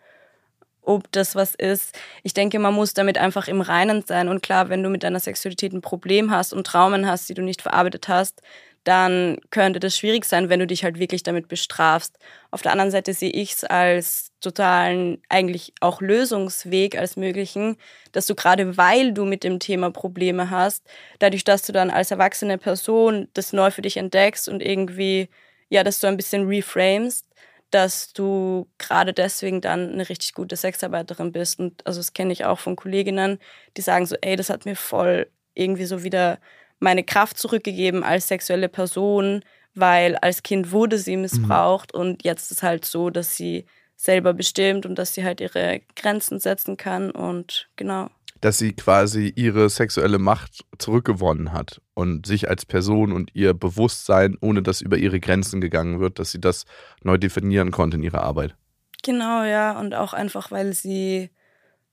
Ob 0.80 1.12
das 1.12 1.34
was 1.34 1.54
ist. 1.54 1.94
Ich 2.22 2.32
denke, 2.32 2.58
man 2.58 2.72
muss 2.72 2.94
damit 2.94 3.18
einfach 3.18 3.46
im 3.46 3.60
Reinen 3.60 4.02
sein. 4.06 4.28
Und 4.28 4.42
klar, 4.42 4.70
wenn 4.70 4.82
du 4.82 4.88
mit 4.88 5.02
deiner 5.02 5.20
Sexualität 5.20 5.74
ein 5.74 5.82
Problem 5.82 6.30
hast 6.30 6.54
und 6.54 6.66
Traumen 6.66 7.06
hast, 7.06 7.28
die 7.28 7.34
du 7.34 7.42
nicht 7.42 7.60
verarbeitet 7.60 8.08
hast, 8.08 8.40
dann 8.84 9.38
könnte 9.50 9.80
das 9.80 9.96
schwierig 9.96 10.24
sein, 10.24 10.48
wenn 10.48 10.60
du 10.60 10.66
dich 10.66 10.84
halt 10.84 10.98
wirklich 10.98 11.22
damit 11.22 11.48
bestrafst. 11.48 12.18
Auf 12.50 12.62
der 12.62 12.72
anderen 12.72 12.90
Seite 12.90 13.12
sehe 13.12 13.30
ich 13.30 13.52
es 13.52 13.64
als 13.64 14.32
totalen, 14.40 15.20
eigentlich 15.28 15.72
auch 15.80 16.00
Lösungsweg 16.00 16.96
als 16.96 17.16
möglichen, 17.16 17.76
dass 18.12 18.26
du 18.26 18.34
gerade 18.34 18.76
weil 18.76 19.12
du 19.12 19.24
mit 19.24 19.44
dem 19.44 19.58
Thema 19.60 19.90
Probleme 19.90 20.50
hast, 20.50 20.86
dadurch, 21.18 21.44
dass 21.44 21.62
du 21.62 21.72
dann 21.72 21.90
als 21.90 22.10
erwachsene 22.10 22.58
Person 22.58 23.28
das 23.34 23.52
neu 23.52 23.70
für 23.70 23.82
dich 23.82 23.96
entdeckst 23.96 24.48
und 24.48 24.62
irgendwie, 24.62 25.28
ja, 25.68 25.84
dass 25.84 26.00
du 26.00 26.06
ein 26.06 26.16
bisschen 26.16 26.46
reframest, 26.46 27.26
dass 27.70 28.12
du 28.12 28.66
gerade 28.78 29.12
deswegen 29.12 29.60
dann 29.60 29.92
eine 29.92 30.08
richtig 30.08 30.32
gute 30.34 30.56
Sexarbeiterin 30.56 31.32
bist. 31.32 31.58
Und 31.58 31.86
also 31.86 32.00
das 32.00 32.12
kenne 32.14 32.32
ich 32.32 32.44
auch 32.44 32.58
von 32.58 32.76
Kolleginnen, 32.76 33.38
die 33.76 33.82
sagen 33.82 34.06
so, 34.06 34.16
ey, 34.20 34.36
das 34.36 34.50
hat 34.50 34.64
mir 34.64 34.76
voll 34.76 35.30
irgendwie 35.54 35.84
so 35.84 36.02
wieder 36.02 36.38
meine 36.78 37.04
Kraft 37.04 37.38
zurückgegeben 37.38 38.02
als 38.04 38.28
sexuelle 38.28 38.68
Person, 38.68 39.42
weil 39.74 40.16
als 40.16 40.42
Kind 40.42 40.72
wurde 40.72 40.98
sie 40.98 41.16
missbraucht 41.16 41.94
mhm. 41.94 42.00
und 42.00 42.24
jetzt 42.24 42.50
ist 42.50 42.62
halt 42.62 42.84
so, 42.84 43.10
dass 43.10 43.36
sie 43.36 43.66
selber 43.96 44.32
bestimmt 44.32 44.86
und 44.86 44.96
dass 44.96 45.14
sie 45.14 45.24
halt 45.24 45.40
ihre 45.40 45.80
Grenzen 45.96 46.38
setzen 46.38 46.76
kann 46.76 47.10
und 47.10 47.68
genau. 47.76 48.10
Dass 48.40 48.58
sie 48.58 48.72
quasi 48.72 49.32
ihre 49.34 49.68
sexuelle 49.68 50.20
Macht 50.20 50.64
zurückgewonnen 50.78 51.52
hat 51.52 51.80
und 51.94 52.24
sich 52.24 52.48
als 52.48 52.64
Person 52.64 53.12
und 53.12 53.34
ihr 53.34 53.52
Bewusstsein, 53.52 54.36
ohne 54.40 54.62
dass 54.62 54.80
über 54.80 54.96
ihre 54.96 55.18
Grenzen 55.18 55.60
gegangen 55.60 55.98
wird, 55.98 56.20
dass 56.20 56.30
sie 56.30 56.40
das 56.40 56.64
neu 57.02 57.18
definieren 57.18 57.72
konnte 57.72 57.96
in 57.96 58.04
ihrer 58.04 58.22
Arbeit. 58.22 58.54
Genau, 59.02 59.42
ja. 59.42 59.78
Und 59.78 59.94
auch 59.94 60.12
einfach, 60.12 60.52
weil 60.52 60.72
sie 60.72 61.30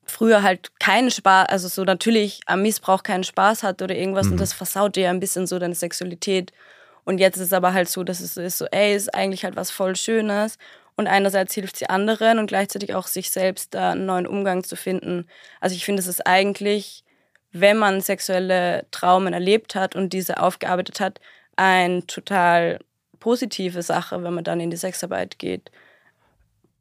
früher 0.05 0.43
halt 0.43 0.71
keinen 0.79 1.11
Spaß, 1.11 1.49
also 1.49 1.67
so 1.67 1.83
natürlich 1.83 2.41
am 2.45 2.61
Missbrauch 2.61 3.03
keinen 3.03 3.23
Spaß 3.23 3.63
hat 3.63 3.81
oder 3.81 3.95
irgendwas 3.95 4.27
mhm. 4.27 4.33
und 4.33 4.41
das 4.41 4.53
versaut 4.53 4.95
dir 4.95 5.05
ja 5.05 5.09
ein 5.09 5.19
bisschen 5.19 5.47
so 5.47 5.59
deine 5.59 5.75
Sexualität. 5.75 6.51
Und 7.03 7.19
jetzt 7.19 7.37
ist 7.37 7.47
es 7.47 7.53
aber 7.53 7.73
halt 7.73 7.89
so, 7.89 8.03
dass 8.03 8.19
es 8.19 8.33
so 8.33 8.41
ist, 8.41 8.57
so, 8.57 8.65
ey, 8.71 8.95
ist 8.95 9.13
eigentlich 9.13 9.43
halt 9.43 9.55
was 9.55 9.71
voll 9.71 9.95
Schönes. 9.95 10.57
Und 10.97 11.07
einerseits 11.07 11.53
hilft 11.53 11.77
sie 11.77 11.89
anderen 11.89 12.39
und 12.39 12.47
gleichzeitig 12.47 12.95
auch 12.95 13.07
sich 13.07 13.29
selbst 13.29 13.73
da 13.73 13.91
einen 13.91 14.05
neuen 14.05 14.25
Umgang 14.25 14.63
zu 14.63 14.75
finden. 14.75 15.27
Also 15.59 15.75
ich 15.75 15.85
finde, 15.85 15.99
es 15.99 16.07
ist 16.07 16.25
eigentlich, 16.25 17.03
wenn 17.51 17.77
man 17.77 18.01
sexuelle 18.01 18.85
Traumen 18.91 19.33
erlebt 19.33 19.75
hat 19.75 19.95
und 19.95 20.13
diese 20.13 20.41
aufgearbeitet 20.41 20.99
hat, 20.99 21.19
eine 21.57 22.05
total 22.07 22.79
positive 23.19 23.81
Sache, 23.81 24.23
wenn 24.23 24.33
man 24.33 24.43
dann 24.43 24.59
in 24.59 24.71
die 24.71 24.77
Sexarbeit 24.77 25.37
geht. 25.37 25.69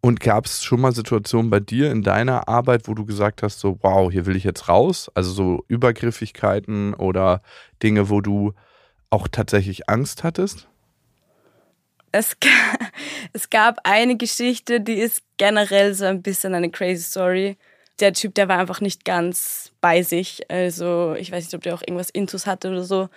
Und 0.04 0.20
gab 0.20 0.44
es 0.44 0.62
schon 0.62 0.82
mal 0.82 0.92
Situationen 0.92 1.48
bei 1.48 1.60
dir 1.60 1.90
in 1.90 2.02
deiner 2.02 2.46
Arbeit, 2.46 2.88
wo 2.88 2.92
du 2.92 3.06
gesagt 3.06 3.42
hast, 3.42 3.58
so, 3.58 3.78
wow, 3.80 4.12
hier 4.12 4.26
will 4.26 4.36
ich 4.36 4.44
jetzt 4.44 4.68
raus? 4.68 5.10
Also 5.14 5.30
so 5.30 5.64
Übergriffigkeiten 5.66 6.92
oder 6.92 7.40
Dinge, 7.82 8.10
wo 8.10 8.20
du 8.20 8.52
auch 9.08 9.28
tatsächlich 9.28 9.88
Angst 9.88 10.22
hattest? 10.22 10.68
Es, 12.12 12.36
es 13.32 13.48
gab 13.48 13.78
eine 13.84 14.18
Geschichte, 14.18 14.82
die 14.82 15.00
ist 15.00 15.22
generell 15.38 15.94
so 15.94 16.04
ein 16.04 16.20
bisschen 16.20 16.54
eine 16.54 16.68
crazy 16.68 17.02
Story. 17.02 17.56
Der 17.98 18.12
Typ, 18.12 18.34
der 18.34 18.46
war 18.48 18.58
einfach 18.58 18.82
nicht 18.82 19.06
ganz 19.06 19.72
bei 19.80 20.02
sich. 20.02 20.50
Also 20.50 21.14
ich 21.14 21.32
weiß 21.32 21.44
nicht, 21.44 21.54
ob 21.54 21.62
der 21.62 21.74
auch 21.74 21.80
irgendwas 21.82 22.10
Intus 22.10 22.46
hatte 22.46 22.68
oder 22.68 22.84
so. 22.84 23.08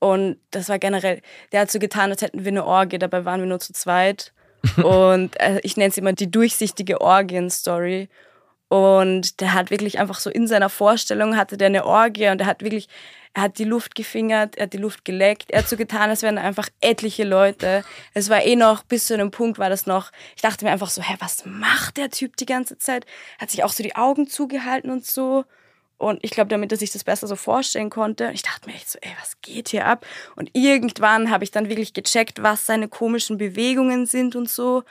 Und 0.00 0.36
das 0.50 0.68
war 0.68 0.78
generell, 0.78 1.22
der 1.52 1.62
hat 1.62 1.70
so 1.70 1.78
getan, 1.78 2.10
als 2.10 2.20
hätten 2.20 2.44
wir 2.44 2.52
eine 2.52 2.66
Orgie, 2.66 2.98
dabei 2.98 3.24
waren 3.24 3.40
wir 3.40 3.48
nur 3.48 3.60
zu 3.60 3.72
zweit. 3.72 4.34
und 4.82 5.38
äh, 5.40 5.60
ich 5.62 5.76
nenne 5.76 5.90
es 5.90 5.98
immer 5.98 6.12
die 6.12 6.30
durchsichtige 6.30 7.00
Orgien-Story. 7.00 8.08
Und 8.68 9.40
der 9.40 9.54
hat 9.54 9.70
wirklich 9.70 9.98
einfach 9.98 10.18
so 10.18 10.28
in 10.28 10.48
seiner 10.48 10.68
Vorstellung 10.68 11.36
hatte 11.36 11.56
der 11.56 11.66
eine 11.66 11.84
Orgie 11.84 12.28
und 12.28 12.40
er 12.40 12.46
hat 12.48 12.62
wirklich, 12.62 12.88
er 13.32 13.42
hat 13.42 13.58
die 13.58 13.64
Luft 13.64 13.94
gefingert, 13.94 14.56
er 14.56 14.64
hat 14.64 14.72
die 14.72 14.78
Luft 14.78 15.04
geleckt, 15.04 15.52
er 15.52 15.60
hat 15.60 15.68
so 15.68 15.76
getan, 15.76 16.10
als 16.10 16.22
wären 16.22 16.36
einfach 16.36 16.68
etliche 16.80 17.22
Leute. 17.22 17.84
Es 18.12 18.28
war 18.28 18.42
eh 18.42 18.56
noch, 18.56 18.82
bis 18.82 19.06
zu 19.06 19.14
einem 19.14 19.30
Punkt 19.30 19.60
war 19.60 19.70
das 19.70 19.86
noch, 19.86 20.10
ich 20.34 20.42
dachte 20.42 20.64
mir 20.64 20.72
einfach 20.72 20.90
so, 20.90 21.00
hä, 21.00 21.14
was 21.20 21.44
macht 21.46 21.96
der 21.96 22.10
Typ 22.10 22.36
die 22.36 22.46
ganze 22.46 22.76
Zeit? 22.76 23.06
Hat 23.38 23.50
sich 23.50 23.62
auch 23.62 23.70
so 23.70 23.84
die 23.84 23.94
Augen 23.94 24.26
zugehalten 24.26 24.90
und 24.90 25.06
so. 25.06 25.44
Und 25.98 26.22
ich 26.22 26.30
glaube, 26.30 26.48
damit 26.48 26.72
er 26.72 26.78
sich 26.78 26.90
das 26.92 27.04
besser 27.04 27.26
so 27.26 27.36
vorstellen 27.36 27.88
konnte. 27.88 28.30
Ich 28.34 28.42
dachte 28.42 28.68
mir 28.68 28.74
echt 28.74 28.90
so, 28.90 28.98
ey, 29.00 29.10
was 29.20 29.40
geht 29.40 29.70
hier 29.70 29.86
ab? 29.86 30.04
Und 30.34 30.50
irgendwann 30.52 31.30
habe 31.30 31.44
ich 31.44 31.50
dann 31.50 31.68
wirklich 31.68 31.94
gecheckt, 31.94 32.42
was 32.42 32.66
seine 32.66 32.88
komischen 32.88 33.38
Bewegungen 33.38 34.06
sind 34.06 34.36
und 34.36 34.50
so. 34.50 34.84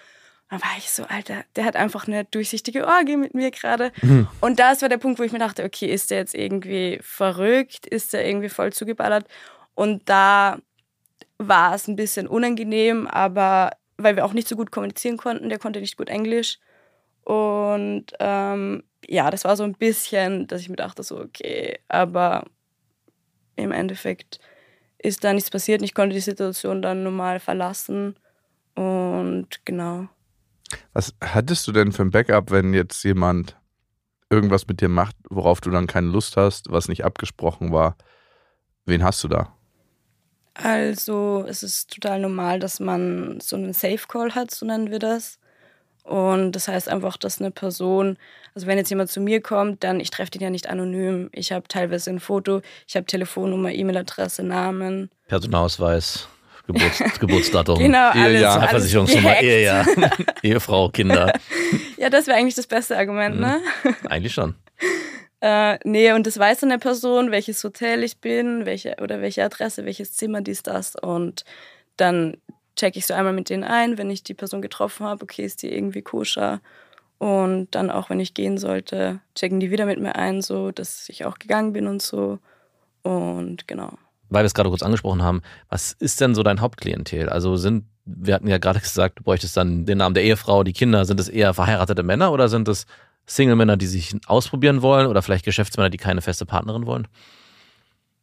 dann 0.49 0.61
war 0.61 0.77
ich 0.77 0.89
so, 0.91 1.03
Alter, 1.03 1.43
der 1.55 1.65
hat 1.65 1.75
einfach 1.75 2.07
eine 2.07 2.25
durchsichtige 2.25 2.87
Orgie 2.87 3.17
mit 3.17 3.35
mir 3.35 3.51
gerade. 3.51 3.91
Mhm. 4.01 4.27
Und 4.41 4.59
das 4.59 4.81
war 4.81 4.89
der 4.89 4.97
Punkt, 4.97 5.19
wo 5.19 5.23
ich 5.23 5.31
mir 5.31 5.39
dachte, 5.39 5.63
okay, 5.63 5.87
ist 5.87 6.09
der 6.09 6.19
jetzt 6.19 6.33
irgendwie 6.33 6.99
verrückt? 7.01 7.85
Ist 7.85 8.13
der 8.13 8.27
irgendwie 8.27 8.49
voll 8.49 8.73
zugeballert? 8.73 9.27
Und 9.75 10.09
da 10.09 10.59
war 11.37 11.75
es 11.75 11.87
ein 11.87 11.95
bisschen 11.95 12.27
unangenehm, 12.27 13.07
aber 13.07 13.71
weil 13.97 14.15
wir 14.15 14.25
auch 14.25 14.33
nicht 14.33 14.47
so 14.47 14.55
gut 14.55 14.71
kommunizieren 14.71 15.17
konnten, 15.17 15.49
der 15.49 15.59
konnte 15.59 15.79
nicht 15.81 15.97
gut 15.97 16.09
Englisch. 16.09 16.59
Und 17.25 18.05
ähm, 18.19 18.83
ja, 19.07 19.29
das 19.31 19.43
war 19.43 19.57
so 19.57 19.63
ein 19.63 19.73
bisschen, 19.73 20.47
dass 20.47 20.61
ich 20.61 20.69
mir 20.69 20.75
dachte, 20.75 21.03
so, 21.03 21.19
okay, 21.19 21.79
aber 21.88 22.45
im 23.55 23.71
Endeffekt 23.71 24.39
ist 24.97 25.23
da 25.23 25.33
nichts 25.33 25.49
passiert. 25.49 25.81
Ich 25.81 25.93
konnte 25.93 26.13
die 26.13 26.21
Situation 26.21 26.81
dann 26.81 27.03
normal 27.03 27.39
verlassen 27.39 28.15
und 28.75 29.47
genau. 29.65 30.07
Was 30.93 31.13
hattest 31.21 31.67
du 31.67 31.71
denn 31.71 31.91
für 31.91 32.03
ein 32.03 32.11
Backup, 32.11 32.51
wenn 32.51 32.73
jetzt 32.73 33.03
jemand 33.03 33.57
irgendwas 34.29 34.67
mit 34.67 34.81
dir 34.81 34.89
macht, 34.89 35.15
worauf 35.29 35.61
du 35.61 35.69
dann 35.69 35.88
keine 35.88 36.07
Lust 36.07 36.38
hast, 36.38 36.71
was 36.71 36.88
nicht 36.88 37.05
abgesprochen 37.05 37.71
war? 37.71 37.97
Wen 38.85 39.03
hast 39.03 39.23
du 39.23 39.27
da? 39.27 39.55
Also, 40.53 41.45
es 41.47 41.63
ist 41.63 41.91
total 41.91 42.19
normal, 42.19 42.59
dass 42.59 42.79
man 42.79 43.39
so 43.41 43.55
einen 43.55 43.73
Safe 43.73 44.07
Call 44.07 44.35
hat, 44.35 44.51
so 44.51 44.65
nennen 44.65 44.89
wir 44.89 44.99
das. 44.99 45.39
Und 46.05 46.51
das 46.51 46.67
heißt 46.67 46.87
einfach, 46.87 47.17
dass 47.17 47.41
eine 47.41 47.49
Person, 47.49 48.17
also 48.53 48.67
wenn 48.67 48.77
jetzt 48.77 48.91
jemand 48.91 49.09
zu 49.09 49.19
mir 49.19 49.41
kommt, 49.41 49.83
dann 49.83 49.99
ich 49.99 50.11
treffe 50.11 50.29
den 50.29 50.41
ja 50.41 50.51
nicht 50.51 50.69
anonym. 50.69 51.29
Ich 51.31 51.51
habe 51.51 51.67
teilweise 51.67 52.11
ein 52.11 52.19
Foto, 52.19 52.61
ich 52.87 52.95
habe 52.95 53.07
Telefonnummer, 53.07 53.71
E-Mail-Adresse, 53.71 54.43
Namen. 54.43 55.09
Personalausweis, 55.27 56.27
Geburts 56.67 57.03
Geburtsdatum, 57.19 57.79
genau, 57.79 58.11
Ehejahr, 58.13 58.67
Versicherungsnummer, 58.67 59.41
Ehejahr, 59.41 59.85
Ehefrau, 60.43 60.89
Kinder. 60.89 61.33
Ja, 61.97 62.09
das 62.09 62.27
wäre 62.27 62.37
eigentlich 62.37 62.55
das 62.55 62.67
beste 62.67 62.97
Argument, 62.97 63.39
ne? 63.39 63.61
Mhm. 63.83 64.07
Eigentlich 64.09 64.33
schon. 64.33 64.53
Äh, 65.39 65.79
nee, 65.85 66.11
und 66.11 66.27
das 66.27 66.37
weiß 66.37 66.59
dann 66.59 66.71
eine 66.71 66.77
Person, 66.77 67.31
welches 67.31 67.63
Hotel 67.63 68.03
ich 68.03 68.17
bin, 68.19 68.65
welche 68.65 68.97
oder 69.01 69.21
welche 69.21 69.43
Adresse, 69.43 69.85
welches 69.85 70.13
Zimmer, 70.13 70.41
dies, 70.41 70.61
das. 70.61 70.95
Und 70.97 71.45
dann 71.95 72.35
checke 72.75 72.99
ich 72.99 73.05
so 73.05 73.13
einmal 73.13 73.33
mit 73.33 73.49
denen 73.49 73.63
ein, 73.63 73.97
wenn 73.97 74.09
ich 74.09 74.23
die 74.23 74.33
Person 74.33 74.61
getroffen 74.61 75.05
habe, 75.05 75.23
okay, 75.23 75.43
ist 75.43 75.63
die 75.63 75.73
irgendwie 75.73 76.01
koscher. 76.01 76.61
Und 77.17 77.69
dann 77.71 77.89
auch, 77.89 78.09
wenn 78.09 78.19
ich 78.19 78.33
gehen 78.33 78.57
sollte, 78.57 79.19
checken 79.35 79.59
die 79.59 79.71
wieder 79.71 79.85
mit 79.85 79.99
mir 79.99 80.15
ein, 80.15 80.41
so 80.41 80.71
dass 80.71 81.07
ich 81.09 81.25
auch 81.25 81.39
gegangen 81.39 81.73
bin 81.73 81.88
und 81.88 82.01
so. 82.01 82.39
Und 83.03 83.67
genau. 83.67 83.93
Weil 84.29 84.43
wir 84.43 84.47
es 84.47 84.53
gerade 84.53 84.69
kurz 84.69 84.83
angesprochen 84.83 85.23
haben, 85.23 85.41
was 85.69 85.93
ist 85.93 86.19
denn 86.19 86.35
so 86.35 86.43
dein 86.43 86.59
Hauptklientel? 86.59 87.29
Also 87.29 87.55
sind, 87.55 87.85
wir 88.05 88.33
hatten 88.33 88.47
ja 88.47 88.57
gerade 88.57 88.79
gesagt, 88.81 89.19
du 89.19 89.23
bräuchtest 89.23 89.55
dann 89.55 89.85
den 89.85 89.99
Namen 89.99 90.15
der 90.15 90.23
Ehefrau, 90.23 90.63
die 90.63 90.73
Kinder, 90.73 91.05
sind 91.05 91.19
es 91.19 91.29
eher 91.29 91.53
verheiratete 91.53 92.03
Männer 92.03 92.31
oder 92.31 92.49
sind 92.49 92.67
es 92.67 92.85
Single-Männer, 93.27 93.77
die 93.77 93.88
sich 93.88 94.15
ausprobieren 94.27 94.81
wollen 94.81 95.07
oder 95.07 95.21
vielleicht 95.21 95.45
Geschäftsmänner, 95.45 95.89
die 95.89 95.97
keine 95.97 96.21
feste 96.21 96.45
Partnerin 96.45 96.85
wollen? 96.85 97.07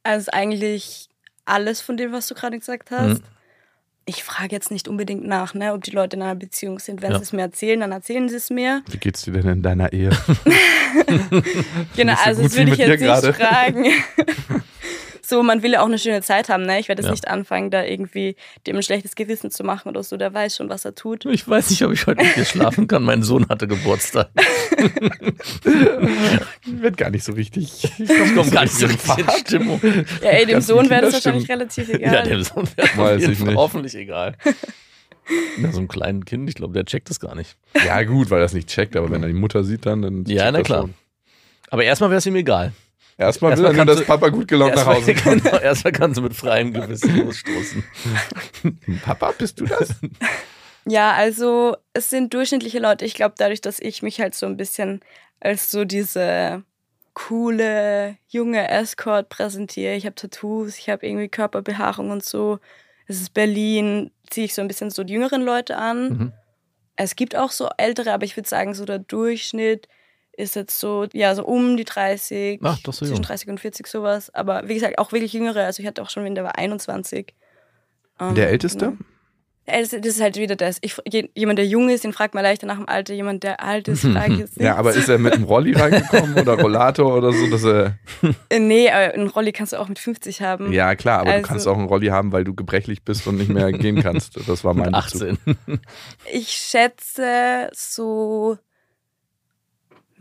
Also 0.04 0.30
eigentlich 0.32 1.08
alles 1.44 1.80
von 1.80 1.96
dem, 1.96 2.12
was 2.12 2.28
du 2.28 2.34
gerade 2.34 2.58
gesagt 2.58 2.90
hast. 2.90 3.20
Mhm. 3.20 3.26
Ich 4.04 4.24
frage 4.24 4.50
jetzt 4.50 4.70
nicht 4.72 4.88
unbedingt 4.88 5.24
nach, 5.24 5.54
ne, 5.54 5.72
ob 5.72 5.84
die 5.84 5.92
Leute 5.92 6.16
in 6.16 6.22
einer 6.22 6.34
Beziehung 6.34 6.80
sind. 6.80 7.02
Wenn 7.02 7.12
ja. 7.12 7.18
sie 7.18 7.22
es 7.22 7.32
mir 7.32 7.42
erzählen, 7.42 7.78
dann 7.80 7.92
erzählen 7.92 8.28
sie 8.28 8.36
es 8.36 8.50
mir. 8.50 8.82
Wie 8.90 8.98
geht's 8.98 9.22
dir 9.22 9.32
denn 9.32 9.46
in 9.46 9.62
deiner 9.62 9.92
Ehe? 9.92 10.10
genau, 11.96 12.14
also 12.24 12.42
das 12.42 12.56
würde 12.56 12.72
ich 12.72 12.78
jetzt 12.78 13.00
nicht 13.00 13.36
fragen. 13.36 13.84
so, 15.24 15.42
man 15.42 15.62
will 15.62 15.72
ja 15.72 15.80
auch 15.82 15.86
eine 15.86 15.98
schöne 15.98 16.20
Zeit 16.22 16.48
haben, 16.48 16.64
ne? 16.64 16.80
Ich 16.80 16.88
werde 16.88 17.00
jetzt 17.02 17.06
ja. 17.06 17.12
nicht 17.12 17.28
anfangen, 17.28 17.70
da 17.70 17.84
irgendwie 17.84 18.36
dem 18.66 18.76
ein 18.76 18.82
schlechtes 18.82 19.14
Gewissen 19.14 19.50
zu 19.50 19.62
machen 19.62 19.88
oder 19.88 20.02
so. 20.02 20.16
Der 20.16 20.34
weiß 20.34 20.56
schon, 20.56 20.68
was 20.68 20.84
er 20.84 20.94
tut. 20.94 21.24
Ich 21.26 21.46
weiß 21.48 21.70
nicht, 21.70 21.84
ob 21.84 21.92
ich 21.92 22.06
heute 22.06 22.24
mit 22.24 22.36
dir 22.36 22.44
schlafen 22.44 22.88
kann. 22.88 23.04
Mein 23.04 23.22
Sohn 23.22 23.48
hatte 23.48 23.68
Geburtstag. 23.68 24.30
Wird 26.66 26.96
gar 26.96 27.10
nicht 27.10 27.24
so 27.24 27.32
richtig. 27.32 27.84
Ich 27.98 28.08
komme 28.08 28.34
komm 28.34 28.50
gar 28.50 28.62
nicht 28.62 28.74
so 28.74 28.86
richtig 28.86 29.18
in 29.18 29.30
Stimmung. 29.46 29.80
Ja, 30.22 30.30
ey, 30.30 30.46
dem 30.46 30.60
Sohn 30.60 30.90
wäre 30.90 31.02
das 31.02 31.14
wahrscheinlich 31.14 31.48
relativ 31.48 31.88
egal. 31.88 32.14
Ja, 32.14 32.22
dem 32.22 32.42
Sohn 32.42 32.68
wäre 32.76 33.14
es 33.16 33.40
hoffentlich 33.54 33.94
egal. 33.94 34.36
Na, 35.58 35.70
so 35.70 35.78
einem 35.78 35.88
kleinen 35.88 36.24
Kind, 36.24 36.48
ich 36.48 36.56
glaube, 36.56 36.74
der 36.74 36.84
checkt 36.84 37.08
das 37.10 37.20
gar 37.20 37.34
nicht. 37.34 37.56
Ja, 37.86 38.02
gut, 38.02 38.30
weil 38.30 38.40
er 38.40 38.42
das 38.42 38.54
nicht 38.54 38.68
checkt, 38.68 38.96
aber 38.96 39.10
wenn 39.10 39.22
er 39.22 39.28
die 39.28 39.34
Mutter 39.34 39.62
sieht, 39.62 39.86
dann. 39.86 40.02
dann 40.02 40.24
ja, 40.26 40.50
na 40.50 40.62
klar. 40.62 40.82
Schon. 40.82 40.94
Aber 41.70 41.84
erstmal 41.84 42.10
wäre 42.10 42.18
es 42.18 42.26
ihm 42.26 42.34
egal. 42.36 42.72
Erstmal 43.22 43.56
will 43.56 43.64
er 43.64 43.72
nur, 43.72 43.84
dass 43.84 44.04
Papa 44.04 44.28
gut 44.28 44.48
gelaunt 44.48 44.74
nach 44.74 44.86
Hause 44.86 45.14
kommt. 45.14 45.44
Genau, 45.44 45.58
erstmal 45.58 45.92
kannst 45.92 46.18
du 46.18 46.22
mit 46.22 46.34
freiem 46.34 46.72
Gewissen 46.72 47.16
losstoßen. 47.16 47.84
Papa, 49.04 49.32
bist 49.36 49.60
du 49.60 49.66
das? 49.66 49.94
Ja, 50.84 51.12
also 51.12 51.76
es 51.92 52.10
sind 52.10 52.34
durchschnittliche 52.34 52.80
Leute. 52.80 53.04
Ich 53.04 53.14
glaube, 53.14 53.36
dadurch, 53.38 53.60
dass 53.60 53.78
ich 53.78 54.02
mich 54.02 54.20
halt 54.20 54.34
so 54.34 54.46
ein 54.46 54.56
bisschen 54.56 54.98
als 55.38 55.70
so 55.70 55.84
diese 55.84 56.64
coole 57.14 58.16
junge 58.26 58.68
Escort 58.68 59.28
präsentiere. 59.28 59.94
Ich 59.94 60.06
habe 60.06 60.16
Tattoos, 60.16 60.78
ich 60.78 60.90
habe 60.90 61.06
irgendwie 61.06 61.28
Körperbehaarung 61.28 62.10
und 62.10 62.24
so. 62.24 62.58
Es 63.06 63.20
ist 63.20 63.32
Berlin, 63.32 64.10
ziehe 64.28 64.46
ich 64.46 64.54
so 64.54 64.60
ein 64.60 64.66
bisschen 64.66 64.90
so 64.90 65.04
die 65.04 65.12
jüngeren 65.12 65.42
Leute 65.42 65.76
an. 65.76 66.08
Mhm. 66.08 66.32
Es 66.96 67.14
gibt 67.14 67.36
auch 67.36 67.52
so 67.52 67.68
ältere, 67.76 68.12
aber 68.12 68.24
ich 68.24 68.36
würde 68.36 68.48
sagen, 68.48 68.74
so 68.74 68.84
der 68.84 68.98
Durchschnitt 68.98 69.86
ist 70.42 70.56
jetzt 70.56 70.78
so, 70.78 71.06
ja, 71.12 71.34
so 71.34 71.44
um 71.44 71.76
die 71.76 71.84
30, 71.84 72.60
Ach, 72.62 72.78
das 72.82 72.96
so 72.96 73.06
zwischen 73.06 73.14
jung. 73.14 73.22
30 73.22 73.48
und 73.48 73.60
40 73.60 73.86
sowas. 73.86 74.34
Aber 74.34 74.68
wie 74.68 74.74
gesagt, 74.74 74.98
auch 74.98 75.12
wirklich 75.12 75.32
jüngere. 75.32 75.64
Also 75.64 75.80
ich 75.80 75.86
hatte 75.86 76.02
auch 76.02 76.10
schon, 76.10 76.24
wenn 76.24 76.34
der 76.34 76.44
war 76.44 76.58
21. 76.58 77.34
Um, 78.18 78.34
der 78.34 78.50
Älteste? 78.50 78.86
Genau. 78.86 78.96
Das 79.64 79.92
ist 79.92 80.20
halt 80.20 80.36
wieder 80.36 80.56
das. 80.56 80.78
Ich, 80.80 80.96
jemand, 81.34 81.56
der 81.56 81.66
jung 81.66 81.88
ist, 81.88 82.02
den 82.02 82.12
fragt 82.12 82.34
man 82.34 82.42
leichter 82.42 82.66
nach 82.66 82.76
dem 82.76 82.88
Alter. 82.88 83.14
Jemand, 83.14 83.44
der 83.44 83.62
alt 83.62 83.86
ist, 83.86 84.00
frage 84.12 84.32
ich 84.32 84.38
jetzt 84.40 84.56
nicht. 84.56 84.66
Ja, 84.66 84.74
aber 84.74 84.92
ist 84.92 85.08
er 85.08 85.18
mit 85.18 85.34
einem 85.34 85.44
Rolli 85.44 85.72
reingekommen 85.78 86.36
oder 86.36 86.60
Rollator 86.60 87.16
oder 87.16 87.32
so? 87.32 87.46
Dass 87.46 87.62
er 87.62 87.96
äh, 88.48 88.58
nee, 88.58 88.90
aber 88.90 89.14
einen 89.14 89.28
Rolli 89.28 89.52
kannst 89.52 89.72
du 89.72 89.76
auch 89.76 89.88
mit 89.88 90.00
50 90.00 90.42
haben. 90.42 90.72
Ja, 90.72 90.96
klar, 90.96 91.20
aber 91.20 91.30
also, 91.30 91.42
du 91.42 91.48
kannst 91.48 91.68
auch 91.68 91.78
einen 91.78 91.86
Rolli 91.86 92.08
haben, 92.08 92.32
weil 92.32 92.42
du 92.42 92.54
gebrechlich 92.54 93.04
bist 93.04 93.26
und 93.28 93.36
nicht 93.36 93.50
mehr 93.50 93.70
gehen 93.70 94.02
kannst. 94.02 94.36
Das 94.48 94.64
war 94.64 94.74
mein 94.74 94.94
18. 94.94 95.38
Ich 96.32 96.48
schätze 96.48 97.70
so 97.72 98.58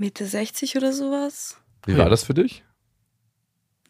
Mitte 0.01 0.25
60 0.25 0.77
oder 0.77 0.93
sowas. 0.93 1.57
Wie 1.85 1.95
war 1.95 2.09
das 2.09 2.23
für 2.23 2.33
dich? 2.33 2.63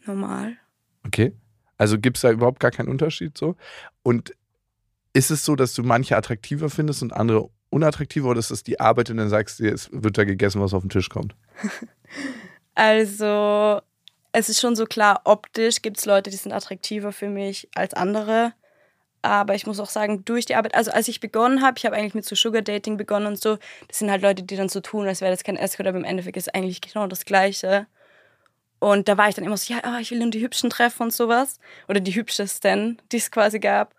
Normal. 0.05 0.57
Okay. 1.05 1.33
Also 1.77 1.97
gibt 1.97 2.17
es 2.17 2.21
da 2.21 2.31
überhaupt 2.31 2.59
gar 2.59 2.69
keinen 2.69 2.89
Unterschied 2.89 3.37
so? 3.37 3.55
Und 4.03 4.35
ist 5.13 5.31
es 5.31 5.45
so, 5.45 5.55
dass 5.55 5.73
du 5.73 5.83
manche 5.83 6.17
attraktiver 6.17 6.69
findest 6.69 7.01
und 7.01 7.13
andere 7.13 7.49
unattraktiver 7.69 8.27
oder 8.27 8.39
ist 8.39 8.51
es 8.51 8.61
die 8.61 8.81
Arbeit 8.81 9.09
und 9.09 9.17
dann 9.17 9.29
sagst 9.29 9.59
du, 9.59 9.71
es 9.71 9.89
wird 9.93 10.17
da 10.17 10.25
gegessen, 10.25 10.61
was 10.61 10.73
auf 10.73 10.83
den 10.83 10.89
Tisch 10.89 11.09
kommt? 11.09 11.35
Also, 12.73 13.81
es 14.31 14.47
ist 14.47 14.61
schon 14.61 14.77
so 14.77 14.85
klar, 14.85 15.21
optisch 15.25 15.81
gibt 15.81 15.97
es 15.97 16.05
Leute, 16.05 16.29
die 16.29 16.37
sind 16.37 16.53
attraktiver 16.53 17.11
für 17.11 17.27
mich 17.27 17.67
als 17.75 17.93
andere. 17.93 18.53
Aber 19.23 19.53
ich 19.55 19.67
muss 19.67 19.79
auch 19.79 19.89
sagen, 19.89 20.25
durch 20.25 20.45
die 20.45 20.55
Arbeit, 20.55 20.73
also 20.75 20.91
als 20.91 21.07
ich 21.07 21.19
begonnen 21.19 21.61
habe, 21.61 21.77
ich 21.77 21.85
habe 21.85 21.95
eigentlich 21.95 22.15
mit 22.15 22.25
so 22.25 22.35
Sugar 22.35 22.61
Dating 22.63 22.97
begonnen 22.97 23.27
und 23.27 23.39
so, 23.39 23.57
das 23.87 23.99
sind 23.99 24.09
halt 24.09 24.23
Leute, 24.23 24.43
die 24.43 24.55
dann 24.55 24.69
so 24.69 24.79
tun, 24.81 25.07
als 25.07 25.21
wäre 25.21 25.31
das 25.31 25.43
kein 25.43 25.57
Escort, 25.57 25.87
aber 25.87 25.97
im 25.99 26.03
Endeffekt 26.03 26.37
ist 26.37 26.53
eigentlich 26.55 26.81
genau 26.81 27.07
das 27.07 27.25
Gleiche. 27.25 27.87
Und 28.79 29.07
da 29.07 29.17
war 29.17 29.29
ich 29.29 29.35
dann 29.35 29.45
immer 29.45 29.57
so, 29.57 29.71
ja, 29.73 29.79
oh, 29.85 29.99
ich 29.99 30.09
will 30.09 30.19
nur 30.19 30.31
die 30.31 30.41
Hübschen 30.41 30.71
treffen 30.71 31.03
und 31.03 31.13
sowas. 31.13 31.59
Oder 31.87 31.99
die 31.99 32.15
Hübschesten, 32.15 32.99
die 33.11 33.17
es 33.17 33.29
quasi 33.29 33.59
gab. 33.59 33.93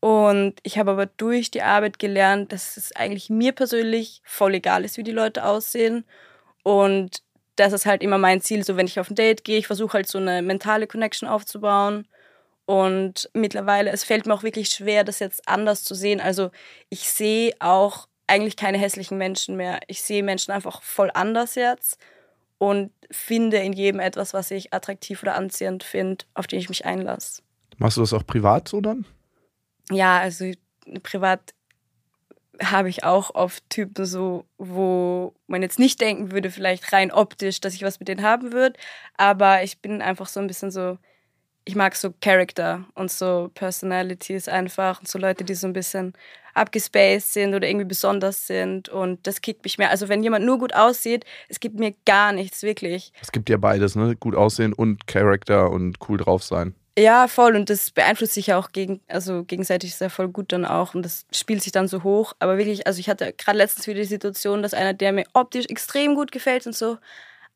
Und 0.00 0.54
ich 0.62 0.78
habe 0.78 0.92
aber 0.92 1.06
durch 1.06 1.50
die 1.50 1.62
Arbeit 1.62 1.98
gelernt, 1.98 2.52
dass 2.52 2.76
es 2.76 2.94
eigentlich 2.94 3.30
mir 3.30 3.52
persönlich 3.52 4.20
voll 4.24 4.54
egal 4.54 4.84
ist, 4.84 4.98
wie 4.98 5.02
die 5.02 5.12
Leute 5.12 5.44
aussehen. 5.44 6.04
Und 6.62 7.22
das 7.56 7.72
ist 7.72 7.86
halt 7.86 8.02
immer 8.02 8.18
mein 8.18 8.40
Ziel, 8.40 8.64
so 8.64 8.76
wenn 8.76 8.86
ich 8.86 9.00
auf 9.00 9.10
ein 9.10 9.16
Date 9.16 9.44
gehe, 9.44 9.58
ich 9.58 9.66
versuche 9.66 9.94
halt 9.94 10.08
so 10.08 10.18
eine 10.18 10.42
mentale 10.42 10.86
Connection 10.86 11.28
aufzubauen. 11.28 12.06
Und 12.66 13.28
mittlerweile, 13.34 13.90
es 13.90 14.04
fällt 14.04 14.26
mir 14.26 14.34
auch 14.34 14.42
wirklich 14.42 14.68
schwer, 14.70 15.04
das 15.04 15.18
jetzt 15.18 15.48
anders 15.48 15.84
zu 15.84 15.94
sehen. 15.94 16.20
Also 16.20 16.50
ich 16.88 17.08
sehe 17.10 17.52
auch 17.60 18.08
eigentlich 18.26 18.56
keine 18.56 18.78
hässlichen 18.78 19.18
Menschen 19.18 19.56
mehr. 19.56 19.80
Ich 19.86 20.02
sehe 20.02 20.22
Menschen 20.22 20.52
einfach 20.52 20.82
voll 20.82 21.10
anders 21.12 21.56
jetzt 21.56 21.98
und 22.56 22.90
finde 23.10 23.58
in 23.58 23.74
jedem 23.74 24.00
etwas, 24.00 24.32
was 24.32 24.50
ich 24.50 24.72
attraktiv 24.72 25.22
oder 25.22 25.34
anziehend 25.34 25.84
finde, 25.84 26.24
auf 26.32 26.46
den 26.46 26.58
ich 26.58 26.70
mich 26.70 26.86
einlasse. 26.86 27.42
Machst 27.76 27.98
du 27.98 28.00
das 28.00 28.14
auch 28.14 28.26
privat 28.26 28.68
so 28.68 28.80
dann? 28.80 29.04
ja, 29.90 30.18
also 30.18 30.50
privat 31.02 31.54
habe 32.62 32.88
ich 32.88 33.02
auch 33.02 33.34
oft 33.34 33.68
Typen 33.68 34.06
so, 34.06 34.44
wo 34.58 35.34
man 35.48 35.62
jetzt 35.62 35.78
nicht 35.78 36.00
denken 36.00 36.30
würde, 36.30 36.50
vielleicht 36.50 36.92
rein 36.92 37.10
optisch, 37.10 37.60
dass 37.60 37.74
ich 37.74 37.82
was 37.82 37.98
mit 37.98 38.08
denen 38.08 38.22
haben 38.22 38.52
würde. 38.52 38.78
Aber 39.16 39.64
ich 39.64 39.80
bin 39.80 40.00
einfach 40.00 40.28
so 40.28 40.38
ein 40.38 40.46
bisschen 40.46 40.70
so, 40.70 40.98
ich 41.64 41.74
mag 41.74 41.96
so 41.96 42.12
Character 42.20 42.84
und 42.94 43.10
so 43.10 43.50
Personalities 43.54 44.48
einfach 44.48 45.00
und 45.00 45.08
so 45.08 45.18
Leute, 45.18 45.44
die 45.44 45.54
so 45.54 45.66
ein 45.66 45.72
bisschen 45.72 46.12
abgespaced 46.54 47.32
sind 47.32 47.54
oder 47.54 47.66
irgendwie 47.66 47.86
besonders 47.86 48.46
sind 48.46 48.88
und 48.88 49.26
das 49.26 49.40
kickt 49.40 49.64
mich 49.64 49.78
mehr. 49.78 49.90
Also 49.90 50.08
wenn 50.08 50.22
jemand 50.22 50.44
nur 50.44 50.58
gut 50.58 50.74
aussieht, 50.74 51.24
es 51.48 51.58
gibt 51.58 51.78
mir 51.78 51.94
gar 52.06 52.32
nichts, 52.32 52.62
wirklich. 52.62 53.12
Es 53.20 53.32
gibt 53.32 53.48
ja 53.48 53.56
beides, 53.56 53.96
ne? 53.96 54.14
Gut 54.14 54.36
aussehen 54.36 54.72
und 54.72 55.06
Character 55.06 55.70
und 55.70 55.96
cool 56.08 56.18
drauf 56.18 56.44
sein. 56.44 56.74
Ja, 56.96 57.26
voll. 57.26 57.56
Und 57.56 57.70
das 57.70 57.90
beeinflusst 57.90 58.34
sich 58.34 58.48
ja 58.48 58.58
auch 58.58 58.70
gegen, 58.70 59.00
also 59.08 59.42
gegenseitig 59.42 59.96
sehr 59.96 60.10
voll 60.10 60.28
gut 60.28 60.52
dann 60.52 60.64
auch. 60.64 60.94
Und 60.94 61.02
das 61.02 61.26
spielt 61.32 61.60
sich 61.60 61.72
dann 61.72 61.88
so 61.88 62.04
hoch. 62.04 62.34
Aber 62.38 62.56
wirklich, 62.56 62.86
also 62.86 63.00
ich 63.00 63.08
hatte 63.08 63.32
gerade 63.32 63.58
letztens 63.58 63.88
wieder 63.88 63.98
die 63.98 64.06
Situation, 64.06 64.62
dass 64.62 64.74
einer, 64.74 64.92
der 64.92 65.12
mir 65.12 65.24
optisch 65.32 65.66
extrem 65.66 66.14
gut 66.14 66.30
gefällt 66.30 66.66
und 66.66 66.76
so, 66.76 66.98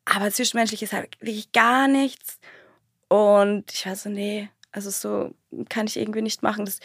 aber 0.03 0.31
zwischenmenschlich 0.31 0.83
ist 0.83 0.93
halt 0.93 1.09
wirklich 1.21 1.51
gar 1.53 1.87
nichts. 1.87 2.39
Und 3.09 3.65
ich 3.73 3.85
war 3.85 3.95
so, 3.95 4.09
nee, 4.09 4.49
also 4.71 4.89
so 4.89 5.33
kann 5.67 5.87
ich 5.87 5.97
irgendwie 5.97 6.21
nicht 6.21 6.43
machen. 6.43 6.65
Das, 6.65 6.79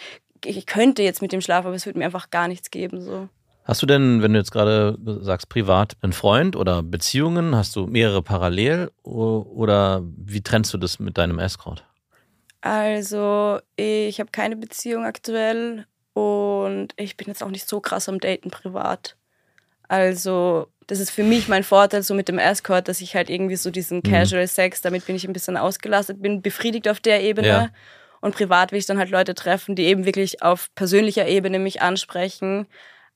ich 0.44 0.66
könnte 0.66 1.02
jetzt 1.02 1.22
mit 1.22 1.32
dem 1.32 1.40
schlafen, 1.40 1.68
aber 1.68 1.76
es 1.76 1.86
würde 1.86 1.98
mir 1.98 2.06
einfach 2.06 2.30
gar 2.30 2.48
nichts 2.48 2.70
geben. 2.70 3.00
So. 3.00 3.28
Hast 3.64 3.80
du 3.80 3.86
denn, 3.86 4.22
wenn 4.22 4.32
du 4.32 4.38
jetzt 4.38 4.50
gerade 4.50 4.98
sagst, 5.22 5.48
privat 5.48 5.96
einen 6.02 6.12
Freund 6.12 6.56
oder 6.56 6.82
Beziehungen? 6.82 7.54
Hast 7.56 7.76
du 7.76 7.86
mehrere 7.86 8.22
parallel 8.22 8.90
oder 9.02 10.02
wie 10.04 10.42
trennst 10.42 10.74
du 10.74 10.78
das 10.78 10.98
mit 10.98 11.16
deinem 11.16 11.38
Escort? 11.38 11.84
Also, 12.60 13.60
ich 13.76 14.20
habe 14.20 14.30
keine 14.30 14.56
Beziehung 14.56 15.04
aktuell 15.04 15.86
und 16.14 16.88
ich 16.96 17.16
bin 17.16 17.28
jetzt 17.28 17.42
auch 17.42 17.50
nicht 17.50 17.68
so 17.68 17.80
krass 17.80 18.08
am 18.08 18.20
Daten 18.20 18.50
privat. 18.50 19.16
Also, 19.88 20.68
das 20.86 21.00
ist 21.00 21.10
für 21.10 21.22
mich 21.22 21.48
mein 21.48 21.64
Vorteil 21.64 22.02
so 22.02 22.14
mit 22.14 22.28
dem 22.28 22.38
Escort, 22.38 22.88
dass 22.88 23.00
ich 23.00 23.14
halt 23.14 23.30
irgendwie 23.30 23.56
so 23.56 23.70
diesen 23.70 23.98
mhm. 23.98 24.02
Casual 24.02 24.46
Sex, 24.46 24.80
damit 24.80 25.06
bin 25.06 25.16
ich 25.16 25.26
ein 25.26 25.32
bisschen 25.32 25.56
ausgelastet, 25.56 26.22
bin 26.22 26.42
befriedigt 26.42 26.88
auf 26.88 27.00
der 27.00 27.22
Ebene. 27.22 27.48
Ja. 27.48 27.68
Und 28.20 28.34
privat 28.34 28.72
will 28.72 28.78
ich 28.78 28.86
dann 28.86 28.98
halt 28.98 29.10
Leute 29.10 29.34
treffen, 29.34 29.74
die 29.74 29.84
eben 29.84 30.06
wirklich 30.06 30.42
auf 30.42 30.74
persönlicher 30.74 31.26
Ebene 31.26 31.58
mich 31.58 31.82
ansprechen. 31.82 32.66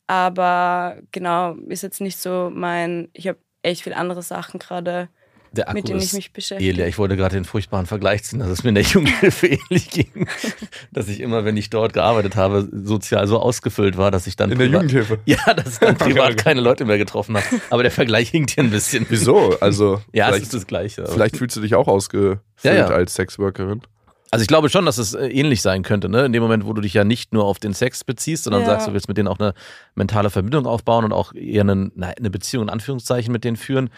Aber 0.06 0.98
genau, 1.12 1.54
ist 1.68 1.82
jetzt 1.82 2.00
nicht 2.00 2.18
so 2.18 2.50
mein, 2.52 3.08
ich 3.12 3.28
habe 3.28 3.38
echt 3.62 3.82
viel 3.82 3.94
andere 3.94 4.22
Sachen 4.22 4.58
gerade 4.58 5.08
der 5.52 5.68
Akku 5.68 5.78
mit 5.78 5.88
denen 5.88 6.00
ich 6.00 6.12
mich 6.12 6.32
beschäftige. 6.32 6.86
Ich 6.86 6.98
wollte 6.98 7.16
gerade 7.16 7.36
den 7.36 7.44
furchtbaren 7.44 7.86
Vergleich 7.86 8.24
ziehen, 8.24 8.38
dass 8.38 8.48
es 8.48 8.62
mir 8.62 8.70
in 8.70 8.74
der 8.74 8.84
Jugendhilfe 8.84 9.46
ähnlich 9.46 9.90
ging. 9.90 10.28
dass 10.92 11.08
ich 11.08 11.20
immer, 11.20 11.44
wenn 11.44 11.56
ich 11.56 11.70
dort 11.70 11.92
gearbeitet 11.92 12.36
habe, 12.36 12.68
sozial 12.72 13.26
so 13.26 13.38
ausgefüllt 13.38 13.96
war, 13.96 14.10
dass 14.10 14.26
ich 14.26 14.36
dann. 14.36 14.50
In 14.50 14.58
der 14.58 14.68
Jugendhilfe? 14.68 15.18
Ja, 15.26 15.52
dass 15.52 15.74
ich 15.74 15.78
dann 15.78 15.96
privat 15.96 16.36
keine 16.36 16.60
Leute 16.60 16.84
mehr 16.84 16.96
getroffen 16.96 17.36
habe. 17.36 17.46
Aber 17.70 17.82
der 17.82 17.92
Vergleich 17.92 18.30
hinkt 18.30 18.52
hier 18.52 18.64
ein 18.64 18.70
bisschen. 18.70 19.06
Wieso? 19.08 19.58
Also. 19.60 20.00
ja, 20.12 20.30
es 20.30 20.42
ist 20.42 20.54
das 20.54 20.66
Gleiche. 20.66 21.06
Vielleicht 21.06 21.36
fühlst 21.36 21.56
du 21.56 21.60
dich 21.60 21.74
auch 21.74 21.88
ausgefüllt 21.88 22.40
ja, 22.62 22.74
ja. 22.74 22.86
als 22.86 23.14
Sexworkerin. 23.14 23.82
Also 24.30 24.42
ich 24.42 24.48
glaube 24.48 24.68
schon, 24.68 24.84
dass 24.84 24.98
es 24.98 25.14
äh, 25.14 25.26
ähnlich 25.28 25.62
sein 25.62 25.82
könnte, 25.82 26.08
ne? 26.08 26.26
In 26.26 26.32
dem 26.32 26.42
Moment, 26.42 26.66
wo 26.66 26.72
du 26.72 26.82
dich 26.82 26.94
ja 26.94 27.04
nicht 27.04 27.32
nur 27.32 27.44
auf 27.44 27.58
den 27.58 27.72
Sex 27.72 28.04
beziehst, 28.04 28.44
sondern 28.44 28.62
Ja. 28.62 28.68
sagst, 28.68 28.88
du 28.88 28.92
willst 28.92 29.08
mit 29.08 29.16
denen 29.16 29.28
auch 29.28 29.38
eine 29.38 29.54
mentale 29.94 30.28
Verbindung 30.30 30.66
aufbauen 30.66 31.04
und 31.04 31.12
auch 31.12 31.34
eher 31.34 31.62
eine, 31.62 31.90
na, 31.94 32.08
eine 32.08 32.30
Beziehung 32.30 32.64
in 32.64 32.70
Anführungszeichen 32.70 33.32
mit 33.32 33.44
denen 33.44 33.56
führen, 33.56 33.90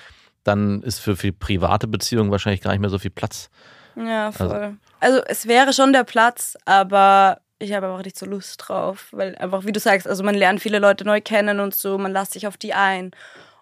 dann 0.44 0.82
ist 0.82 0.98
für, 1.00 1.16
für 1.16 1.32
private 1.32 1.86
Beziehungen 1.86 2.30
wahrscheinlich 2.30 2.60
gar 2.60 2.72
nicht 2.72 2.80
mehr 2.80 2.90
so 2.90 2.98
viel 2.98 3.10
Platz. 3.10 3.50
Ja, 3.96 4.32
voll. 4.32 4.76
Also, 5.00 5.20
es 5.26 5.46
wäre 5.46 5.72
schon 5.72 5.92
der 5.92 6.04
Platz, 6.04 6.56
aber 6.64 7.40
ich 7.58 7.72
habe 7.72 7.86
einfach 7.86 8.04
nicht 8.04 8.18
so 8.18 8.26
Lust 8.26 8.56
drauf. 8.66 9.08
Weil 9.12 9.36
einfach, 9.36 9.64
wie 9.64 9.72
du 9.72 9.80
sagst, 9.80 10.08
also 10.08 10.24
man 10.24 10.34
lernt 10.34 10.60
viele 10.60 10.78
Leute 10.78 11.04
neu 11.04 11.20
kennen 11.20 11.60
und 11.60 11.74
so, 11.74 11.98
man 11.98 12.12
lässt 12.12 12.32
sich 12.32 12.46
auf 12.46 12.56
die 12.56 12.74
ein. 12.74 13.12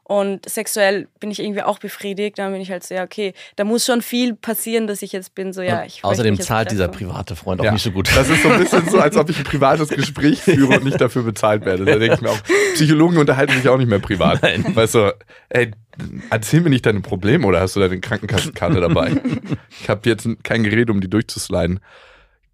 Und 0.09 0.49
sexuell 0.49 1.07
bin 1.21 1.31
ich 1.31 1.39
irgendwie 1.39 1.61
auch 1.63 1.79
befriedigt. 1.79 2.39
Dann 2.39 2.51
bin 2.51 2.63
ich 2.63 2.71
halt 2.71 2.83
so, 2.83 2.95
ja, 2.95 3.05
okay, 3.05 3.35
da 3.57 3.65
muss 3.65 3.85
schon 3.85 4.01
viel 4.01 4.35
passieren, 4.35 4.87
dass 4.87 5.03
ich 5.03 5.13
jetzt 5.13 5.35
bin, 5.35 5.53
so, 5.53 5.61
ja, 5.61 5.85
ich 5.85 5.97
möchte 5.97 6.05
außerdem 6.07 6.41
zahlt 6.41 6.71
dieser 6.71 6.89
private 6.89 7.37
Freund 7.37 7.61
auch 7.61 7.67
Ja. 7.67 7.73
nicht 7.73 7.83
so 7.83 7.91
gut. 7.91 8.09
Das 8.17 8.27
ist 8.31 8.43
so 8.43 8.49
ein 8.49 8.59
bisschen 8.59 8.89
so, 8.89 8.99
als 9.01 9.19
ob 9.19 9.29
ich 9.29 9.37
ein 9.37 9.45
privates 9.45 9.91
Gespräch 9.91 10.41
führe 10.41 10.79
und 10.79 10.85
nicht 10.87 10.99
dafür 10.99 11.25
bezahlt 11.25 11.67
werde. 11.67 11.85
Da 11.85 11.97
denke 11.99 12.15
ich 12.15 12.21
mir 12.23 12.31
auch, 12.31 12.43
Psychologen 12.73 13.19
unterhalten 13.19 13.53
sich 13.53 13.69
auch 13.69 13.77
nicht 13.77 13.91
mehr 13.91 13.99
privat. 13.99 14.43
Nein. 14.43 14.65
Weißt 14.75 14.95
du, 14.95 15.15
ey, 15.51 15.73
erzähl 16.31 16.63
mir 16.63 16.71
nicht 16.71 16.87
deine 16.87 17.01
Probleme 17.03 17.47
oder 17.47 17.61
hast 17.61 17.77
du 17.77 17.81
deine 17.81 18.01
Krankenkassenkarte 18.01 18.81
dabei? 18.81 19.13
Ich 19.83 19.91
habe 19.91 20.09
jetzt 20.09 20.27
kein 20.43 20.65
Gerät, 20.65 20.89
um 20.89 21.03
die 21.03 21.11
durchzusliden. 21.11 21.81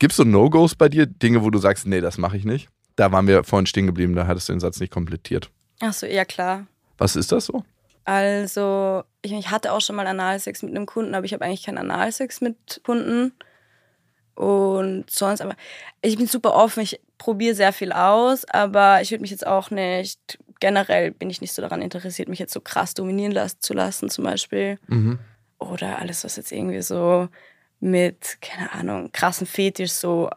Gibt's 0.00 0.16
so 0.16 0.24
No-Gos 0.24 0.74
bei 0.74 0.88
dir? 0.88 1.06
Dinge, 1.06 1.44
wo 1.44 1.50
du 1.50 1.58
sagst, 1.60 1.86
nee, 1.86 2.00
das 2.00 2.18
mache 2.18 2.36
ich 2.36 2.44
nicht? 2.44 2.68
Da 2.96 3.12
waren 3.12 3.28
wir 3.28 3.44
vorhin 3.44 3.66
stehen 3.66 3.86
geblieben, 3.86 4.16
da 4.16 4.26
hattest 4.26 4.48
du 4.48 4.54
den 4.54 4.58
Satz 4.60 4.80
nicht 4.80 4.90
komplettiert. 4.92 5.50
Ach 5.80 5.92
so, 5.92 6.06
ja, 6.06 6.24
klar. 6.24 6.66
Was 6.98 7.16
ist 7.16 7.32
das 7.32 7.46
so? 7.46 7.64
Also, 8.04 9.02
ich, 9.22 9.32
ich 9.32 9.50
hatte 9.50 9.72
auch 9.72 9.80
schon 9.80 9.96
mal 9.96 10.06
Analsex 10.06 10.62
mit 10.62 10.76
einem 10.76 10.86
Kunden, 10.86 11.14
aber 11.14 11.24
ich 11.24 11.32
habe 11.32 11.44
eigentlich 11.44 11.64
keinen 11.64 11.78
Analsex 11.78 12.40
mit 12.40 12.82
Kunden. 12.84 13.32
Und 14.34 15.08
sonst, 15.08 15.40
aber 15.40 15.54
ich 16.02 16.16
bin 16.16 16.26
super 16.26 16.54
offen, 16.54 16.82
ich 16.82 17.00
probiere 17.18 17.54
sehr 17.54 17.72
viel 17.72 17.92
aus, 17.92 18.44
aber 18.46 19.00
ich 19.00 19.10
würde 19.10 19.22
mich 19.22 19.30
jetzt 19.30 19.46
auch 19.46 19.70
nicht, 19.70 20.38
generell 20.60 21.12
bin 21.12 21.30
ich 21.30 21.40
nicht 21.40 21.52
so 21.52 21.62
daran 21.62 21.80
interessiert, 21.82 22.28
mich 22.28 22.40
jetzt 22.40 22.52
so 22.52 22.60
krass 22.60 22.94
dominieren 22.94 23.32
las 23.32 23.60
zu 23.60 23.74
lassen, 23.74 24.10
zum 24.10 24.24
Beispiel. 24.24 24.78
Mhm. 24.88 25.20
Oder 25.58 25.98
alles, 26.00 26.24
was 26.24 26.36
jetzt 26.36 26.50
irgendwie 26.50 26.82
so 26.82 27.28
mit, 27.80 28.38
keine 28.40 28.72
Ahnung, 28.72 29.12
krassen 29.12 29.46
Fetisch, 29.46 29.92
so, 29.92 30.30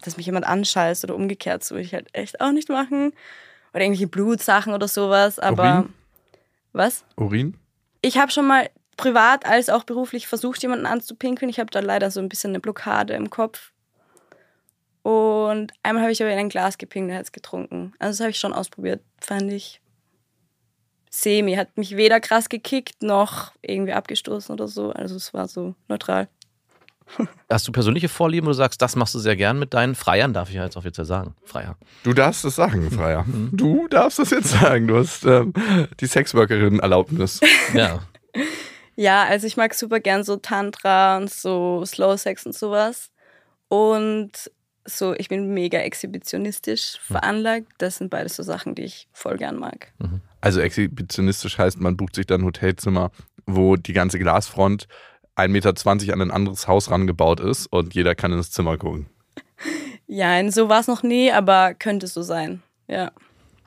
dass 0.00 0.16
mich 0.16 0.26
jemand 0.26 0.46
anscheißt 0.46 1.04
oder 1.04 1.16
umgekehrt, 1.16 1.64
so 1.64 1.74
würde 1.74 1.84
ich 1.84 1.94
halt 1.94 2.08
echt 2.12 2.40
auch 2.40 2.52
nicht 2.52 2.68
machen. 2.68 3.12
Oder 3.72 3.82
irgendwelche 3.84 4.08
Blutsachen 4.08 4.74
oder 4.74 4.88
sowas, 4.88 5.38
aber. 5.38 5.78
Urin? 5.78 5.94
Was? 6.72 7.04
Urin? 7.16 7.56
Ich 8.00 8.18
habe 8.18 8.32
schon 8.32 8.46
mal 8.46 8.70
privat 8.96 9.46
als 9.46 9.68
auch 9.68 9.84
beruflich 9.84 10.26
versucht, 10.26 10.62
jemanden 10.62 10.86
anzupinkeln. 10.86 11.48
Ich 11.48 11.58
habe 11.58 11.70
da 11.70 11.80
leider 11.80 12.10
so 12.10 12.20
ein 12.20 12.28
bisschen 12.28 12.50
eine 12.50 12.60
Blockade 12.60 13.14
im 13.14 13.30
Kopf. 13.30 13.72
Und 15.02 15.72
einmal 15.82 16.02
habe 16.02 16.12
ich 16.12 16.22
aber 16.22 16.32
in 16.32 16.38
ein 16.38 16.48
Glas 16.48 16.78
gepinkelt 16.78 17.12
und 17.12 17.18
hat 17.18 17.24
es 17.24 17.32
getrunken. 17.32 17.92
Also 17.98 18.12
das 18.12 18.20
habe 18.20 18.30
ich 18.30 18.38
schon 18.38 18.52
ausprobiert, 18.52 19.02
fand 19.20 19.50
ich 19.52 19.80
semi. 21.10 21.54
Hat 21.56 21.76
mich 21.76 21.96
weder 21.96 22.20
krass 22.20 22.48
gekickt 22.48 23.02
noch 23.02 23.52
irgendwie 23.60 23.92
abgestoßen 23.92 24.52
oder 24.52 24.68
so. 24.68 24.90
Also 24.90 25.16
es 25.16 25.34
war 25.34 25.48
so 25.48 25.74
neutral. 25.88 26.28
Hast 27.50 27.68
du 27.68 27.72
persönliche 27.72 28.08
Vorlieben, 28.08 28.46
wo 28.46 28.50
du 28.50 28.54
sagst, 28.54 28.80
das 28.80 28.96
machst 28.96 29.14
du 29.14 29.18
sehr 29.18 29.36
gern 29.36 29.58
mit 29.58 29.74
deinen 29.74 29.94
Freiern, 29.94 30.32
darf 30.32 30.48
ich 30.48 30.54
ja 30.54 30.64
jetzt 30.64 30.76
offiziell 30.76 31.04
sagen. 31.04 31.34
Freier. 31.44 31.76
Du 32.02 32.12
darfst 32.12 32.44
es 32.44 32.56
sagen, 32.56 32.90
Freier. 32.90 33.24
Mhm. 33.24 33.50
Du 33.52 33.88
darfst 33.88 34.18
es 34.18 34.30
jetzt 34.30 34.50
sagen. 34.50 34.88
Du 34.88 34.96
hast 34.96 35.24
ähm, 35.24 35.52
die 36.00 36.06
Sexworkerin-Erlaubnis. 36.06 37.40
Ja. 37.74 38.00
Ja, 38.96 39.24
also 39.24 39.46
ich 39.46 39.56
mag 39.56 39.74
super 39.74 40.00
gern 40.00 40.24
so 40.24 40.36
Tantra 40.36 41.16
und 41.16 41.30
so 41.30 41.84
Slow 41.84 42.16
Sex 42.16 42.46
und 42.46 42.54
sowas. 42.54 43.10
Und 43.68 44.50
so, 44.84 45.14
ich 45.14 45.28
bin 45.28 45.54
mega 45.54 45.78
exhibitionistisch 45.78 46.98
veranlagt. 47.00 47.68
Das 47.78 47.98
sind 47.98 48.10
beides 48.10 48.36
so 48.36 48.42
Sachen, 48.42 48.74
die 48.74 48.82
ich 48.82 49.08
voll 49.12 49.36
gern 49.36 49.56
mag. 49.56 49.92
Also 50.40 50.60
exhibitionistisch 50.60 51.56
heißt, 51.56 51.80
man 51.80 51.96
bucht 51.96 52.16
sich 52.16 52.26
dann 52.26 52.42
ein 52.42 52.44
Hotelzimmer, 52.44 53.10
wo 53.46 53.76
die 53.76 53.92
ganze 53.92 54.18
Glasfront 54.18 54.88
1,20 55.36 55.48
Meter 55.48 56.12
an 56.14 56.20
ein 56.20 56.30
anderes 56.30 56.68
Haus 56.68 56.90
rangebaut 56.90 57.40
ist 57.40 57.66
und 57.66 57.94
jeder 57.94 58.14
kann 58.14 58.32
ins 58.32 58.50
Zimmer 58.50 58.76
gucken. 58.76 59.06
Ja, 60.06 60.50
so 60.50 60.68
war 60.68 60.80
es 60.80 60.88
noch 60.88 61.02
nie, 61.02 61.32
aber 61.32 61.74
könnte 61.74 62.06
so 62.06 62.22
sein. 62.22 62.62
Ja. 62.86 63.12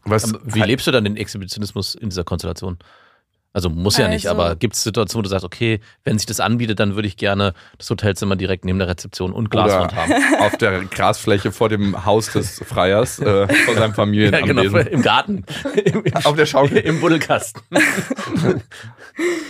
Was, 0.03 0.31
Wie 0.43 0.61
lebst 0.61 0.85
du 0.85 0.91
dann 0.91 1.03
den 1.03 1.17
Exhibitionismus 1.17 1.95
in 1.95 2.09
dieser 2.09 2.23
Konstellation? 2.23 2.77
Also 3.55 3.69
muss 3.69 3.95
ja 3.97 4.09
nicht, 4.09 4.27
Also- 4.27 4.41
aber 4.41 4.57
gibt 4.57 4.75
es 4.75 4.83
Situationen, 4.83 5.19
wo 5.23 5.23
du 5.23 5.29
sagst, 5.29 5.45
okay, 5.45 5.79
wenn 6.03 6.19
sich 6.19 6.25
das 6.25 6.41
anbietet, 6.41 6.77
dann 6.81 6.95
würde 6.95 7.07
ich 7.07 7.15
gerne 7.15 7.53
das 7.77 7.89
Hotelzimmer 7.89 8.35
direkt 8.35 8.65
neben 8.65 8.79
der 8.79 8.89
Rezeption 8.89 9.31
und 9.31 9.49
Glaswand 9.49 9.93
oder 9.93 10.01
haben. 10.01 10.35
auf 10.41 10.57
der 10.57 10.83
Grasfläche 10.83 11.53
vor 11.53 11.69
dem 11.69 12.05
Haus 12.05 12.33
des 12.33 12.59
Freiers, 12.65 13.17
äh, 13.19 13.47
von 13.65 13.75
seinem 13.75 13.91
Ja, 13.91 13.93
Familienanwesen. 13.93 14.55
genau, 14.73 14.77
im 14.89 15.01
Garten. 15.01 15.45
Im, 15.85 16.03
im, 16.03 16.15
Auf 16.25 16.35
der 16.35 16.45
Schaukel. 16.45 16.79
Im 16.79 16.99
Buddelkasten. 16.99 17.61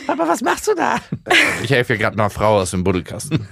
Aber 0.07 0.27
was 0.27 0.41
machst 0.41 0.67
du 0.67 0.75
da? 0.75 0.97
Ich 1.63 1.71
helfe 1.71 1.93
hier 1.93 1.97
gerade 2.03 2.15
einer 2.17 2.29
Frau 2.29 2.59
aus 2.59 2.71
dem 2.71 2.83
Buddelkasten. 2.83 3.47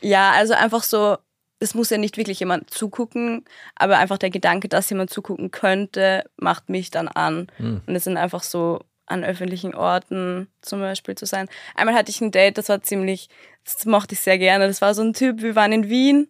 Ja, 0.00 0.32
also 0.32 0.54
einfach 0.54 0.82
so, 0.82 1.16
es 1.60 1.74
muss 1.74 1.90
ja 1.90 1.98
nicht 1.98 2.16
wirklich 2.16 2.40
jemand 2.40 2.70
zugucken, 2.70 3.44
aber 3.76 3.98
einfach 3.98 4.18
der 4.18 4.30
Gedanke, 4.30 4.68
dass 4.68 4.90
jemand 4.90 5.10
zugucken 5.10 5.50
könnte, 5.50 6.24
macht 6.36 6.68
mich 6.68 6.90
dann 6.90 7.08
an. 7.08 7.46
Hm. 7.58 7.80
Und 7.86 7.94
es 7.94 8.04
sind 8.04 8.16
einfach 8.16 8.42
so 8.42 8.80
an 9.06 9.24
öffentlichen 9.24 9.74
Orten 9.74 10.48
zum 10.60 10.80
Beispiel 10.80 11.14
zu 11.14 11.26
sein. 11.26 11.48
Einmal 11.74 11.94
hatte 11.94 12.10
ich 12.10 12.20
ein 12.20 12.32
Date, 12.32 12.58
das 12.58 12.68
war 12.68 12.82
ziemlich, 12.82 13.28
das 13.64 13.84
mochte 13.86 14.14
ich 14.14 14.20
sehr 14.20 14.38
gerne. 14.38 14.66
Das 14.66 14.80
war 14.80 14.94
so 14.94 15.02
ein 15.02 15.12
Typ, 15.12 15.42
wir 15.42 15.54
waren 15.54 15.72
in 15.72 15.88
Wien 15.88 16.28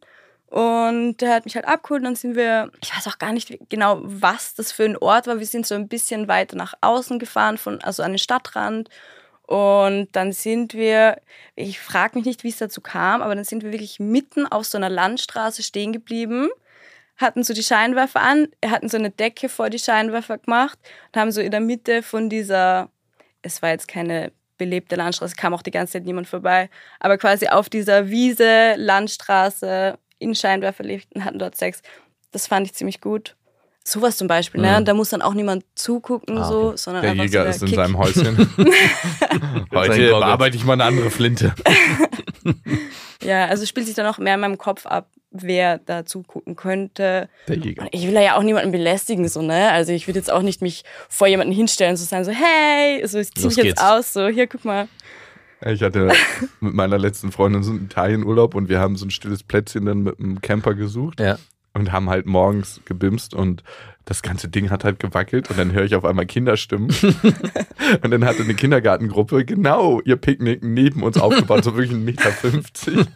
und 0.49 1.19
der 1.19 1.35
hat 1.35 1.45
mich 1.45 1.57
halt 1.57 1.67
abgeholt 1.67 2.01
und 2.01 2.05
dann 2.05 2.17
sind 2.17 2.37
wir, 2.37 2.71
ich 2.83 2.95
weiß 2.95 3.09
auch 3.09 3.19
gar 3.19 3.33
nicht 3.33 3.59
genau, 3.69 4.01
was 4.03 4.55
das 4.55 4.73
für 4.73 4.85
ein 4.85 4.97
Ort 4.97 5.27
war. 5.27 5.39
Wir 5.39 5.47
sind 5.47 5.67
so 5.67 5.75
ein 5.75 5.89
bisschen 5.89 6.29
weiter 6.29 6.57
nach 6.57 6.75
außen 6.81 7.19
gefahren, 7.19 7.59
von, 7.59 7.81
also 7.81 8.03
an 8.03 8.13
den 8.13 8.19
Stadtrand. 8.19 8.89
Und 9.43 10.09
dann 10.13 10.33
sind 10.33 10.75
wir, 10.75 11.21
ich 11.55 11.79
frage 11.79 12.17
mich 12.17 12.27
nicht, 12.27 12.43
wie 12.43 12.49
es 12.49 12.59
dazu 12.59 12.81
kam, 12.81 13.23
aber 13.23 13.35
dann 13.35 13.45
sind 13.45 13.63
wir 13.63 13.73
wirklich 13.73 14.01
mitten 14.01 14.47
auf 14.47 14.67
so 14.67 14.77
einer 14.77 14.89
Landstraße 14.89 15.63
stehen 15.63 15.93
geblieben, 15.93 16.49
hatten 17.17 17.43
so 17.45 17.55
die 17.55 17.63
Scheinwerfer 17.63 18.21
an, 18.21 18.49
hatten 18.65 18.89
so 18.89 18.97
eine 18.97 19.11
Decke 19.11 19.49
vor 19.49 19.71
die 19.71 19.79
Scheinwerfer 19.79 20.39
gemacht 20.39 20.79
und 21.15 21.21
haben 21.21 21.33
so 21.33 21.41
in 21.41 21.51
der 21.51 21.61
Mitte 21.61 22.03
von 22.03 22.29
dieser, 22.29 22.91
es 23.43 23.63
war 23.63 23.71
jetzt 23.71 23.89
keine 23.89 24.33
belebte 24.59 24.97
Landstraße, 24.97 25.35
kam 25.37 25.53
auch 25.55 25.63
die 25.63 25.71
ganze 25.71 25.95
Zeit 25.95 26.05
niemand 26.05 26.27
vorbei, 26.29 26.71
aber 27.01 27.19
quasi 27.19 27.49
auf 27.49 27.69
dieser 27.69 28.09
Wiese, 28.09 28.75
Landstraße, 28.77 29.99
in 30.19 30.35
Scheinwerferlicht 30.35 31.15
und 31.15 31.25
hatten 31.25 31.39
dort 31.39 31.57
Sex. 31.57 31.83
Das 32.33 32.47
fand 32.47 32.67
ich 32.67 32.73
ziemlich 32.75 33.01
gut. 33.03 33.37
Sowas 33.85 34.17
zum 34.17 34.27
Beispiel, 34.29 34.61
ne? 34.61 34.71
Mhm. 34.71 34.77
Und 34.79 34.89
da 34.89 34.95
muss 34.95 35.11
dann 35.11 35.23
auch 35.23 35.35
niemand 35.35 35.65
zugucken, 35.75 36.39
Ah, 36.39 36.45
so, 36.45 36.77
sondern 36.77 37.03
Der 37.03 37.11
einfach 37.13 37.25
Jäger 37.25 37.41
so 37.41 37.45
der 37.45 37.51
ist 37.55 37.63
in 37.63 37.69
Kick. 37.69 37.77
seinem 37.77 37.99
Häuschen. 37.99 38.37
Heute 39.75 40.09
bearbeite 40.09 40.57
ich 40.57 40.65
mal 40.65 40.73
eine 40.73 40.85
andere 40.85 41.11
Flinte. 41.11 41.55
Ja, 43.23 43.47
also 43.47 43.67
spielt 43.67 43.87
sich 43.87 43.97
dann 43.97 44.07
auch 44.07 44.19
mehr 44.19 44.35
in 44.35 44.41
meinem 44.41 44.59
Kopf 44.59 44.87
ab, 44.87 45.09
wer 45.43 45.79
da 45.79 46.05
zugucken 46.07 46.57
könnte. 46.57 47.29
Der 47.49 47.57
Jäger. 47.57 47.83
Und 47.83 47.89
ich 47.93 48.07
will 48.07 48.15
ja 48.15 48.37
auch 48.37 48.43
niemanden 48.43 48.73
belästigen, 48.73 49.29
so, 49.29 49.43
ne? 49.43 49.71
Also 49.71 49.93
ich 49.93 50.07
würde 50.07 50.19
jetzt 50.19 50.33
auch 50.33 50.43
nicht 50.43 50.63
mich 50.63 50.85
vor 51.09 51.27
jemanden 51.27 51.53
hinstellen 51.53 51.93
und 51.93 51.97
so 51.97 52.05
sagen, 52.05 52.25
so, 52.25 52.33
hey, 52.33 53.07
so, 53.07 53.19
ich 53.19 53.33
zieh 53.35 53.47
mich 53.47 53.57
jetzt 53.57 53.81
aus, 53.83 54.13
so, 54.13 54.29
hier, 54.29 54.47
guck 54.47 54.65
mal. 54.65 54.89
Ich 55.65 55.83
hatte 55.83 56.13
mit 56.61 56.75
meiner 56.75 56.99
letzten 56.99 57.33
Freundin 57.33 57.63
so 57.63 57.71
einen 57.73 57.87
Italienurlaub 57.87 58.55
und 58.55 58.69
wir 58.69 58.79
haben 58.79 58.97
so 58.97 59.07
ein 59.07 59.11
stilles 59.11 59.43
Plätzchen 59.43 59.87
dann 59.87 60.03
mit 60.03 60.19
einem 60.19 60.41
Camper 60.43 60.75
gesucht 60.75 61.19
Ja. 61.21 61.39
und 61.75 61.93
haben 61.93 62.11
halt 62.11 62.27
morgens 62.27 62.81
gebimst 62.85 63.35
und 63.35 63.63
das 64.07 64.23
ganze 64.23 64.49
Ding 64.49 64.71
hat 64.71 64.85
halt 64.85 65.01
gewackelt 65.01 65.51
und 65.51 65.59
dann 65.59 65.73
höre 65.73 65.83
ich 65.85 65.97
auf 65.97 66.05
einmal 66.05 66.27
Kinderstimmen. 66.27 66.89
und 68.03 68.11
dann 68.11 68.25
hatte 68.25 68.45
eine 68.45 68.55
Kindergartengruppe 68.55 69.45
genau 69.45 70.01
ihr 70.05 70.15
Picknick 70.17 70.63
neben 70.63 71.03
uns 71.03 71.19
aufgebaut, 71.19 71.65
so 71.65 71.77
wirklich 71.77 71.91
1,50 71.93 71.99
Meter. 72.05 73.09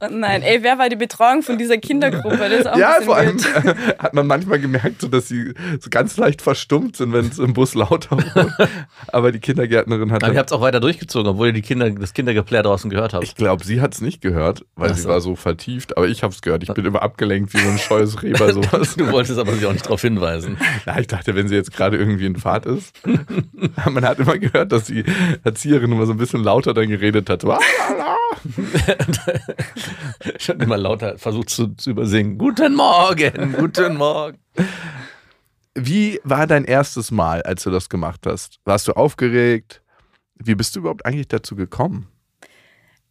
Und 0.00 0.10
nein, 0.20 0.42
ey, 0.42 0.62
wer 0.62 0.78
war 0.78 0.90
die 0.90 0.96
Betreuung 0.96 1.42
von 1.42 1.56
dieser 1.56 1.78
Kindergruppe? 1.78 2.36
Das 2.36 2.60
ist 2.60 2.66
auch 2.66 2.76
Ja, 2.76 2.98
vor 3.02 3.16
allem 3.16 3.42
wild. 3.42 3.76
hat 3.98 4.12
man 4.12 4.26
manchmal 4.26 4.58
gemerkt, 4.60 5.00
so, 5.00 5.08
dass 5.08 5.26
sie 5.28 5.54
so 5.80 5.88
ganz 5.88 6.18
leicht 6.18 6.42
verstummt 6.42 6.96
sind, 6.96 7.14
wenn 7.14 7.26
es 7.26 7.38
im 7.38 7.54
Bus 7.54 7.74
lauter 7.74 8.18
wurde. 8.18 8.68
Aber 9.06 9.32
die 9.32 9.40
Kindergärtnerin 9.40 10.12
hat 10.12 10.22
Aber 10.22 10.34
ihr 10.34 10.38
habt 10.38 10.50
es 10.50 10.56
auch 10.56 10.60
weiter 10.60 10.80
durchgezogen, 10.80 11.28
obwohl 11.30 11.46
ihr 11.48 11.52
die 11.54 11.62
Kinder, 11.62 11.88
das 11.90 12.12
Kindergeplär 12.12 12.62
draußen 12.62 12.90
gehört 12.90 13.14
habt. 13.14 13.24
ich 13.24 13.34
glaube, 13.34 13.64
sie 13.64 13.80
hat 13.80 13.94
es 13.94 14.02
nicht 14.02 14.20
gehört, 14.20 14.66
weil 14.76 14.90
Ach 14.90 14.96
sie 14.96 15.02
so. 15.02 15.08
war 15.08 15.22
so 15.22 15.34
vertieft. 15.34 15.96
Aber 15.96 16.06
ich 16.08 16.22
habe 16.22 16.34
es 16.34 16.42
gehört. 16.42 16.62
Ich 16.62 16.74
bin 16.74 16.84
immer 16.84 17.00
abgelenkt 17.00 17.54
wie 17.54 17.58
so 17.58 17.68
ein 17.70 17.78
scheues 17.78 18.22
Reh 18.22 18.32
bei 18.32 18.52
sowas. 18.52 18.96
Du 18.96 19.10
wolltest 19.10 19.38
aber 19.38 19.54
sie 19.54 19.64
auch 19.64 19.72
nicht 19.72 19.77
darauf 19.82 20.02
hinweisen. 20.02 20.58
Na, 20.86 20.98
ich 20.98 21.06
dachte, 21.06 21.34
wenn 21.34 21.48
sie 21.48 21.54
jetzt 21.54 21.72
gerade 21.72 21.96
irgendwie 21.96 22.26
in 22.26 22.36
Fahrt 22.36 22.66
ist. 22.66 22.94
Man 23.90 24.04
hat 24.04 24.18
immer 24.18 24.38
gehört, 24.38 24.72
dass 24.72 24.84
die 24.84 25.04
Erzieherin 25.44 25.92
immer 25.92 26.06
so 26.06 26.12
ein 26.12 26.18
bisschen 26.18 26.42
lauter 26.42 26.74
dann 26.74 26.88
geredet 26.88 27.30
hat. 27.30 27.44
Schon 30.38 30.60
immer 30.60 30.76
lauter 30.76 31.18
versucht 31.18 31.50
zu, 31.50 31.74
zu 31.76 31.90
übersingen. 31.90 32.38
Guten 32.38 32.74
Morgen, 32.74 33.54
guten 33.58 33.96
Morgen. 33.96 34.38
Wie 35.74 36.20
war 36.24 36.46
dein 36.46 36.64
erstes 36.64 37.10
Mal, 37.10 37.42
als 37.42 37.62
du 37.62 37.70
das 37.70 37.88
gemacht 37.88 38.26
hast? 38.26 38.58
Warst 38.64 38.88
du 38.88 38.92
aufgeregt? 38.92 39.82
Wie 40.34 40.54
bist 40.54 40.76
du 40.76 40.80
überhaupt 40.80 41.06
eigentlich 41.06 41.28
dazu 41.28 41.56
gekommen? 41.56 42.08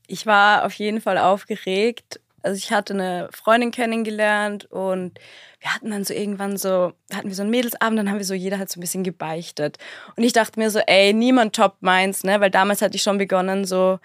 ich 0.08 0.26
war 0.26 0.66
auf 0.66 0.74
jeden 0.74 1.02
Fall 1.02 1.18
aufgeregt. 1.18 2.20
Also 2.42 2.58
ich 2.58 2.72
hatte 2.72 2.94
eine 2.94 3.30
Freundin 3.32 3.72
kennengelernt 3.72 4.66
und 4.66 5.20
wir 5.60 5.74
hatten 5.74 5.90
dann 5.90 6.04
so 6.04 6.14
irgendwann 6.14 6.58
so, 6.58 6.94
hatten 7.14 7.28
wir 7.28 7.36
so 7.36 7.42
einen 7.42 7.52
Mädelsabend, 7.52 7.98
dann 7.98 8.10
haben 8.10 8.18
wir 8.18 8.26
so, 8.26 8.34
jeder 8.34 8.60
hat 8.60 8.70
so 8.70 8.80
ein 8.80 8.82
bisschen 8.82 9.04
gebeichtet. 9.04 9.78
Und 10.16 10.24
ich 10.24 10.34
dachte 10.34 10.60
mir 10.60 10.70
so, 10.70 10.80
ey, 10.80 11.14
niemand 11.14 11.56
toppt 11.56 11.82
meins, 11.82 12.24
ne? 12.24 12.40
Weil 12.40 12.52
damals 12.52 12.82
hatte 12.82 12.96
ich 12.96 13.02
schon 13.02 13.18
begonnen, 13.18 13.66
so, 13.66 14.00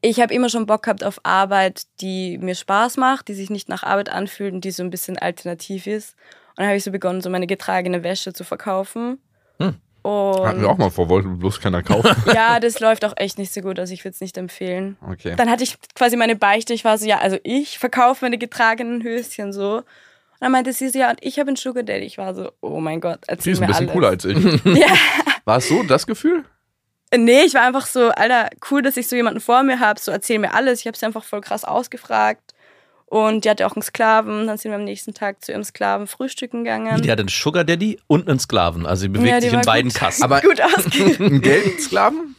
ich 0.00 0.20
habe 0.20 0.32
immer 0.32 0.48
schon 0.48 0.66
Bock 0.66 0.84
gehabt 0.84 1.04
auf 1.04 1.20
Arbeit, 1.24 1.82
die 2.00 2.38
mir 2.38 2.54
Spaß 2.54 2.96
macht, 2.96 3.28
die 3.28 3.34
sich 3.34 3.50
nicht 3.50 3.68
nach 3.68 3.82
Arbeit 3.82 4.08
anfühlt 4.08 4.54
und 4.54 4.64
die 4.64 4.70
so 4.70 4.82
ein 4.82 4.90
bisschen 4.90 5.18
alternativ 5.18 5.86
ist. 5.86 6.16
Und 6.50 6.58
dann 6.58 6.66
habe 6.66 6.76
ich 6.76 6.84
so 6.84 6.90
begonnen, 6.90 7.20
so 7.20 7.30
meine 7.30 7.46
getragene 7.46 8.02
Wäsche 8.02 8.32
zu 8.32 8.44
verkaufen. 8.44 9.18
Hm. 9.60 9.74
Und 10.02 10.46
Hatten 10.46 10.60
wir 10.60 10.70
auch 10.70 10.78
mal 10.78 10.90
vor, 10.90 11.08
wollte 11.08 11.28
bloß 11.28 11.60
keiner 11.60 11.82
kaufen. 11.82 12.14
ja, 12.34 12.60
das 12.60 12.80
läuft 12.80 13.04
auch 13.04 13.14
echt 13.16 13.36
nicht 13.36 13.52
so 13.52 13.60
gut, 13.60 13.78
also 13.78 13.92
ich 13.92 14.04
würde 14.04 14.14
es 14.14 14.20
nicht 14.20 14.38
empfehlen. 14.38 14.96
Okay. 15.06 15.34
Dann 15.36 15.50
hatte 15.50 15.64
ich 15.64 15.76
quasi 15.94 16.16
meine 16.16 16.36
Beichte, 16.36 16.72
ich 16.72 16.84
war 16.84 16.96
so, 16.96 17.06
ja, 17.06 17.18
also 17.18 17.36
ich 17.42 17.78
verkaufe 17.78 18.24
meine 18.24 18.38
getragenen 18.38 19.02
Höschen 19.02 19.52
so. 19.52 19.82
Und 20.40 20.44
dann 20.44 20.52
meinte 20.52 20.72
sie 20.72 20.88
so, 20.88 20.98
ja, 20.98 21.10
und 21.10 21.18
ich 21.20 21.38
habe 21.38 21.48
einen 21.48 21.56
Sugar 21.56 21.82
Daddy. 21.82 22.04
Ich 22.06 22.16
war 22.18 22.34
so, 22.34 22.52
oh 22.60 22.78
mein 22.80 23.00
Gott, 23.00 23.20
Die 23.24 23.30
erzähl 23.32 23.52
ist 23.54 23.58
ein 23.58 23.62
mir 23.62 23.66
bisschen 23.68 23.88
alles. 23.88 23.92
cooler 23.92 24.08
als 24.08 24.24
ich. 24.24 24.64
Ja, 24.78 24.94
War 25.44 25.56
es 25.58 25.68
so 25.68 25.82
das 25.82 26.06
Gefühl? 26.06 26.44
nee, 27.16 27.40
ich 27.42 27.54
war 27.54 27.62
einfach 27.62 27.86
so, 27.86 28.08
Alter, 28.10 28.50
cool, 28.70 28.82
dass 28.82 28.96
ich 28.96 29.08
so 29.08 29.16
jemanden 29.16 29.40
vor 29.40 29.62
mir 29.62 29.80
habe, 29.80 29.98
so 29.98 30.10
erzähl 30.12 30.38
mir 30.38 30.54
alles. 30.54 30.80
Ich 30.80 30.86
habe 30.86 30.96
sie 30.96 31.06
einfach 31.06 31.24
voll 31.24 31.40
krass 31.40 31.64
ausgefragt. 31.64 32.54
Und 33.06 33.46
die 33.46 33.50
hatte 33.50 33.66
auch 33.66 33.74
einen 33.74 33.82
Sklaven. 33.82 34.46
Dann 34.46 34.58
sind 34.58 34.70
wir 34.70 34.76
am 34.76 34.84
nächsten 34.84 35.14
Tag 35.14 35.42
zu 35.42 35.52
ihrem 35.52 35.64
Sklaven 35.64 36.06
frühstücken 36.06 36.64
gegangen. 36.64 37.00
Die 37.00 37.10
hat 37.10 37.18
einen 37.18 37.28
Sugar 37.28 37.64
Daddy 37.64 37.98
und 38.06 38.28
einen 38.28 38.38
Sklaven. 38.38 38.84
Also 38.84 39.00
sie 39.02 39.08
bewegt 39.08 39.28
Ja, 39.30 39.40
sich 39.40 39.52
in 39.54 39.62
beiden 39.62 39.90
gut. 39.90 39.98
Kassen. 39.98 40.22
Aber 40.22 40.40
Gut 40.42 40.60
einen 40.60 41.40
Geldsklaven? 41.40 42.36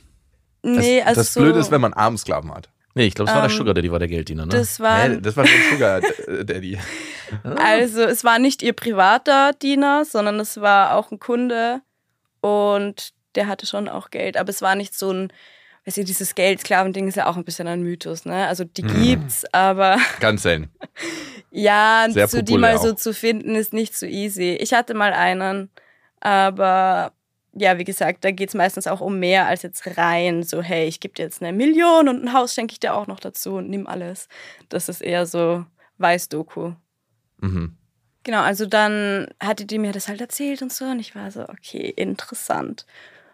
Nee, 0.62 1.00
das, 1.00 1.08
also 1.08 1.22
das 1.22 1.34
so, 1.34 1.40
Blöde 1.42 1.60
ist, 1.60 1.72
wenn 1.72 1.82
man 1.82 1.94
armen 1.94 2.18
Sklaven 2.20 2.54
hat. 2.54 2.70
Nee, 2.96 3.06
ich 3.08 3.14
glaube, 3.16 3.30
es 3.30 3.36
war 3.36 3.42
der 3.44 3.52
Ähm, 3.52 3.58
Sugar 3.58 3.74
Daddy, 3.74 3.92
war 3.92 4.00
der 4.00 4.08
Gelddiener, 4.08 4.46
ne? 4.46 4.52
das 4.52 4.80
war, 4.80 5.10
Hä, 5.10 5.20
das 5.22 5.36
war 5.38 5.46
schon 5.46 5.62
Sugar 5.72 6.02
Daddy. 6.44 6.78
also 7.58 8.02
es 8.04 8.24
war 8.24 8.40
nicht 8.40 8.62
ihr 8.64 8.74
privater 8.74 9.54
Diener, 9.54 10.06
sondern 10.06 10.40
es 10.40 10.60
war 10.62 10.96
auch 10.96 11.12
ein 11.12 11.20
Kunde 11.20 11.82
und 12.42 13.10
der 13.36 13.48
hatte 13.48 13.66
schon 13.66 13.88
auch 13.88 14.10
Geld, 14.10 14.38
aber 14.38 14.50
es 14.50 14.62
war 14.62 14.76
nicht 14.76 14.98
so 14.98 15.12
ein, 15.12 15.32
weißt 15.86 15.98
du, 15.98 16.04
dieses 16.04 16.36
Geldsklaven-Ding 16.36 17.08
ist 17.08 17.16
ja 17.16 17.28
auch 17.28 17.38
ein 17.38 17.46
bisschen 17.46 17.68
ein 17.68 17.82
Mythos, 17.84 18.26
ne? 18.26 18.48
Also 18.48 18.64
die 18.64 18.84
Mhm. 18.84 18.88
gibt's, 19.06 19.46
aber 19.54 19.98
Ganz 20.20 20.44
selten. 20.44 20.72
ja, 21.52 22.08
Sehr 22.10 22.28
so 22.28 22.42
die 22.42 22.58
mal 22.58 22.78
so 22.78 22.92
auch. 22.92 22.96
zu 22.96 23.14
finden 23.14 23.56
ist 23.56 23.74
nicht 23.74 23.96
so 23.96 24.06
easy. 24.06 24.58
Ich 24.60 24.74
hatte 24.74 24.94
mal 24.94 25.14
einen, 25.14 25.70
aber 26.20 27.14
ja, 27.54 27.78
wie 27.78 27.84
gesagt, 27.84 28.24
da 28.24 28.32
geht's 28.32 28.54
meistens 28.54 28.88
auch 28.88 29.02
um 29.02 29.20
mehr 29.20 29.48
als 29.48 29.64
jetzt 29.64 29.98
rein, 29.98 30.44
so 30.44 30.62
hey, 30.62 30.88
ich 30.88 31.00
gebe 31.00 31.14
dir 31.14 31.24
jetzt 31.24 31.42
eine 31.42 31.56
Million 31.56 32.08
und 32.08 32.24
ein 32.24 32.34
Haus 32.34 32.54
schenke 32.54 32.74
ich 32.74 32.80
dir 32.80 32.94
auch 32.94 33.08
noch 33.08 33.20
dazu 33.20 33.56
und 33.56 33.70
nimm 33.70 33.88
alles. 33.88 34.28
Das 34.70 34.90
ist 34.90 35.02
eher 35.02 35.26
so 35.26 35.66
Weiß-Doku. 35.98 36.74
Mhm. 37.40 37.76
Genau, 38.24 38.42
also 38.42 38.66
dann 38.66 39.28
hatte 39.40 39.66
die 39.66 39.80
mir 39.80 39.92
das 39.92 40.08
halt 40.08 40.22
erzählt 40.22 40.62
und 40.62 40.72
so 40.72 40.86
und 40.86 41.00
ich 41.00 41.16
war 41.16 41.32
so, 41.32 41.44
okay, 41.44 41.90
interessant. 41.96 42.86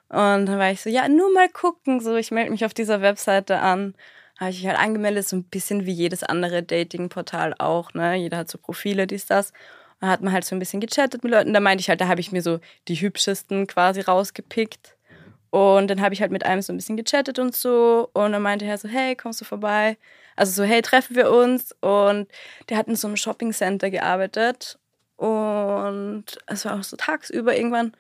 Und 0.09 0.45
dann 0.45 0.59
war 0.59 0.71
ich 0.71 0.81
so, 0.81 0.89
ja, 0.89 1.09
nur 1.09 1.33
mal 1.33 1.49
gucken, 1.49 1.99
so 1.99 2.15
ich 2.15 2.31
melde 2.31 2.51
mich 2.51 2.63
auf 2.63 2.73
dieser 2.73 3.01
Webseite 3.01 3.59
an. 3.59 3.95
Habe 4.39 4.51
ich 4.51 4.57
mich 4.57 4.67
halt 4.67 4.79
angemeldet, 4.79 5.27
so 5.27 5.35
ein 5.37 5.43
bisschen 5.45 5.85
wie 5.85 5.93
jedes 5.93 6.23
andere 6.23 6.61
Dating-Portal 6.61 7.55
auch, 7.57 7.93
ne? 7.93 8.15
Jeder 8.15 8.37
hat 8.37 8.49
so 8.49 8.57
Profile, 8.57 9.07
dies, 9.07 9.25
das. 9.25 9.53
Da 10.01 10.07
hat 10.07 10.21
man 10.21 10.33
halt 10.33 10.45
so 10.45 10.55
ein 10.55 10.59
bisschen 10.59 10.81
gechattet 10.81 11.23
mit 11.23 11.31
Leuten. 11.31 11.53
Da 11.53 11.59
meinte 11.59 11.81
ich 11.81 11.89
halt, 11.89 12.01
da 12.01 12.07
habe 12.07 12.19
ich 12.21 12.31
mir 12.31 12.41
so 12.41 12.59
die 12.87 12.95
hübschesten 12.95 13.67
quasi 13.67 14.01
rausgepickt. 14.01 14.95
Und 15.49 15.87
dann 15.87 16.01
habe 16.01 16.13
ich 16.13 16.21
halt 16.21 16.31
mit 16.31 16.45
einem 16.45 16.61
so 16.61 16.73
ein 16.73 16.77
bisschen 16.77 16.97
gechattet 16.97 17.39
und 17.39 17.55
so. 17.55 18.09
Und 18.13 18.33
dann 18.33 18.41
meinte 18.41 18.65
er 18.65 18.77
so, 18.77 18.89
hey, 18.89 19.15
kommst 19.15 19.39
du 19.39 19.45
vorbei? 19.45 19.97
Also 20.35 20.51
so, 20.51 20.63
hey, 20.63 20.81
treffen 20.81 21.15
wir 21.15 21.31
uns. 21.31 21.73
Und 21.79 22.27
der 22.69 22.77
hat 22.77 22.87
in 22.87 22.95
so 22.95 23.07
einem 23.07 23.15
Shopping-Center 23.15 23.89
gearbeitet. 23.89 24.77
Und 25.15 26.25
es 26.47 26.65
war 26.65 26.77
auch 26.77 26.83
so 26.83 26.97
tagsüber 26.97 27.55
irgendwann. 27.55 27.93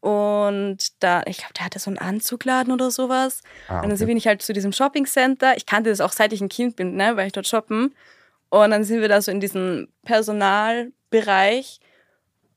Und 0.00 0.78
da, 1.00 1.22
ich 1.26 1.38
glaube, 1.38 1.54
der 1.54 1.64
hatte 1.64 1.78
so 1.78 1.90
einen 1.90 1.98
Anzugladen 1.98 2.72
oder 2.72 2.90
sowas. 2.90 3.42
Ah, 3.68 3.80
Und 3.80 3.88
dann 3.88 3.92
okay. 3.92 4.06
bin 4.06 4.16
ich 4.16 4.26
halt 4.26 4.42
zu 4.42 4.52
diesem 4.52 4.72
Shopping-Center. 4.72 5.56
Ich 5.56 5.66
kannte 5.66 5.90
das 5.90 6.00
auch 6.00 6.12
seit 6.12 6.32
ich 6.32 6.40
ein 6.40 6.48
Kind 6.48 6.76
bin, 6.76 6.96
ne, 6.96 7.16
weil 7.16 7.26
ich 7.26 7.32
dort 7.32 7.46
shoppen. 7.46 7.94
Und 8.52 8.70
dann 8.70 8.84
sind 8.84 9.00
wir 9.00 9.08
da 9.08 9.22
so 9.22 9.30
in 9.30 9.40
diesem 9.40 9.88
Personalbereich. 10.04 11.80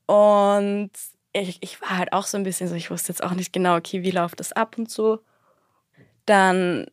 Und 0.04 0.90
ich, 1.32 1.56
ich 1.62 1.80
war 1.80 1.96
halt 1.96 2.12
auch 2.12 2.26
so 2.26 2.36
ein 2.36 2.42
bisschen 2.42 2.68
so, 2.68 2.74
ich 2.74 2.90
wusste 2.90 3.12
jetzt 3.12 3.22
auch 3.22 3.32
nicht 3.32 3.50
genau, 3.50 3.76
okay, 3.76 4.02
wie 4.02 4.10
läuft 4.10 4.38
das 4.40 4.52
ab 4.52 4.76
und 4.76 4.90
so. 4.90 5.20
Dann 6.26 6.86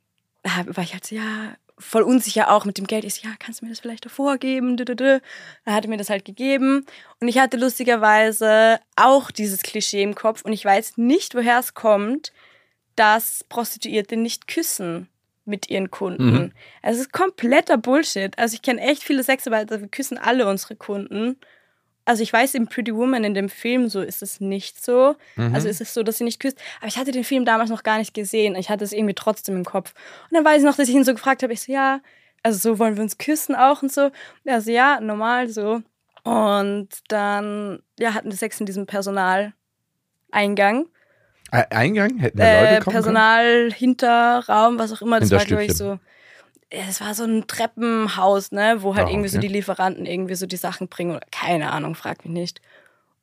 war 0.44 0.86
ich 0.86 0.94
halt 0.94 1.06
so, 1.06 1.16
ja, 1.16 1.54
voll 1.78 2.04
unsicher 2.04 2.50
auch 2.50 2.64
mit 2.64 2.78
dem 2.78 2.88
Geld. 2.88 3.04
Ich 3.04 3.16
so, 3.16 3.28
ja, 3.28 3.36
kannst 3.40 3.60
du 3.60 3.66
mir 3.66 3.72
das 3.72 3.82
vielleicht 3.82 4.06
davor 4.06 4.38
geben? 4.38 4.78
Dann 4.78 5.20
hat 5.66 5.84
er 5.84 5.90
mir 5.90 5.98
das 5.98 6.10
halt 6.10 6.24
gegeben. 6.24 6.86
Und 7.20 7.28
ich 7.28 7.40
hatte 7.40 7.58
lustigerweise 7.58 8.80
auch 8.96 9.32
dieses 9.32 9.64
Klischee 9.64 10.02
im 10.02 10.16
Kopf. 10.16 10.44
Und 10.44 10.54
ich 10.54 10.64
weiß 10.64 10.96
nicht, 10.96 11.36
woher 11.36 11.60
es 11.60 11.74
kommt, 11.74 12.32
dass 12.96 13.44
Prostituierte 13.50 14.16
nicht 14.16 14.48
küssen 14.48 15.10
mit 15.46 15.70
ihren 15.70 15.92
Kunden. 15.92 16.32
Mhm. 16.32 16.52
Also 16.82 17.02
es 17.02 17.08
ist 17.08 17.14
kompletter 17.14 17.78
Bullshit. 17.78 18.38
Also 18.38 18.56
ich 18.56 18.62
kenne 18.62 18.82
echt 18.82 19.04
viele 19.04 19.24
Sexarbeiter, 19.24 19.82
wir 19.82 19.88
küssen 19.88 20.18
alle 20.18 20.48
unsere 20.48 20.76
Kunden. 20.76 21.38
Also 22.06 22.22
ich 22.22 22.34
weiß, 22.34 22.56
in 22.56 22.68
Pretty 22.68 22.94
Woman 22.94 23.24
in 23.24 23.34
dem 23.34 23.48
Film 23.50 23.88
so 23.88 24.02
ist 24.02 24.22
es 24.22 24.42
nicht 24.42 24.84
so. 24.84 25.16
Mhm. 25.36 25.56
Also 25.56 25.70
ist 25.70 25.82
es 25.82 25.94
so, 25.94 26.04
dass 26.04 26.18
sie 26.18 26.26
nicht 26.26 26.40
küsst. 26.40 26.58
Aber 26.80 26.88
ich 26.88 26.98
hatte 26.98 27.12
den 27.12 27.24
Film 27.24 27.46
damals 27.46 27.70
noch 27.70 27.84
gar 27.84 27.98
nicht 27.98 28.14
gesehen. 28.14 28.56
Ich 28.56 28.70
hatte 28.70 28.84
es 28.84 28.92
irgendwie 28.92 29.14
trotzdem 29.14 29.56
im 29.56 29.66
Kopf. 29.66 29.94
Und 30.30 30.36
dann 30.36 30.44
weiß 30.46 30.60
ich 30.60 30.66
noch, 30.66 30.76
dass 30.76 30.90
ich 30.90 30.96
ihn 30.96 31.06
so 31.06 31.14
gefragt 31.14 31.44
habe. 31.44 31.54
Ich 31.54 31.62
so, 31.62 31.72
ja, 31.72 32.02
also 32.42 32.58
so 32.60 32.80
wollen 32.80 32.98
wir 32.98 33.04
uns 33.04 33.18
küssen 33.18 33.56
auch 33.56 33.82
und 33.82 33.92
so. 33.92 34.12
Ja, 34.44 34.60
so, 34.60 34.72
ja, 34.72 35.00
normal 35.00 35.48
so. 35.50 35.82
Und 36.24 36.90
dann, 37.08 37.82
ja, 38.00 38.14
hatten 38.14 38.30
wir 38.30 38.38
Sex 38.38 38.60
in 38.60 38.66
diesem 38.66 38.86
Personaleingang. 38.86 39.54
Eingang? 41.54 42.18
Hätten 42.18 42.38
da 42.40 42.46
Äh, 42.46 42.72
Leute 42.72 42.84
kommen 42.84 42.94
Personal, 42.96 43.72
Hinterraum, 43.72 44.80
was 44.80 44.92
auch 44.92 45.02
immer. 45.02 45.20
Das 45.20 45.32
war, 45.32 45.46
glaube 45.46 45.66
ich, 45.66 45.74
so. 45.74 46.00
Es 46.70 47.02
war 47.02 47.14
so 47.14 47.24
ein 47.24 47.46
Treppenhaus, 47.46 48.52
ne, 48.52 48.78
wo 48.80 48.96
halt 48.96 49.08
Ah, 49.08 49.12
irgendwie 49.12 49.30
so 49.30 49.38
okay. 49.38 49.48
die 49.48 49.54
Lieferanten 49.54 50.06
irgendwie 50.08 50.34
so 50.36 50.48
die 50.48 50.58
Sachen 50.58 50.88
bringen 50.88 51.12
oder 51.16 51.26
keine 51.32 51.72
Ahnung, 51.72 51.94
frag 51.94 52.26
mich 52.26 52.34
nicht. 52.34 52.62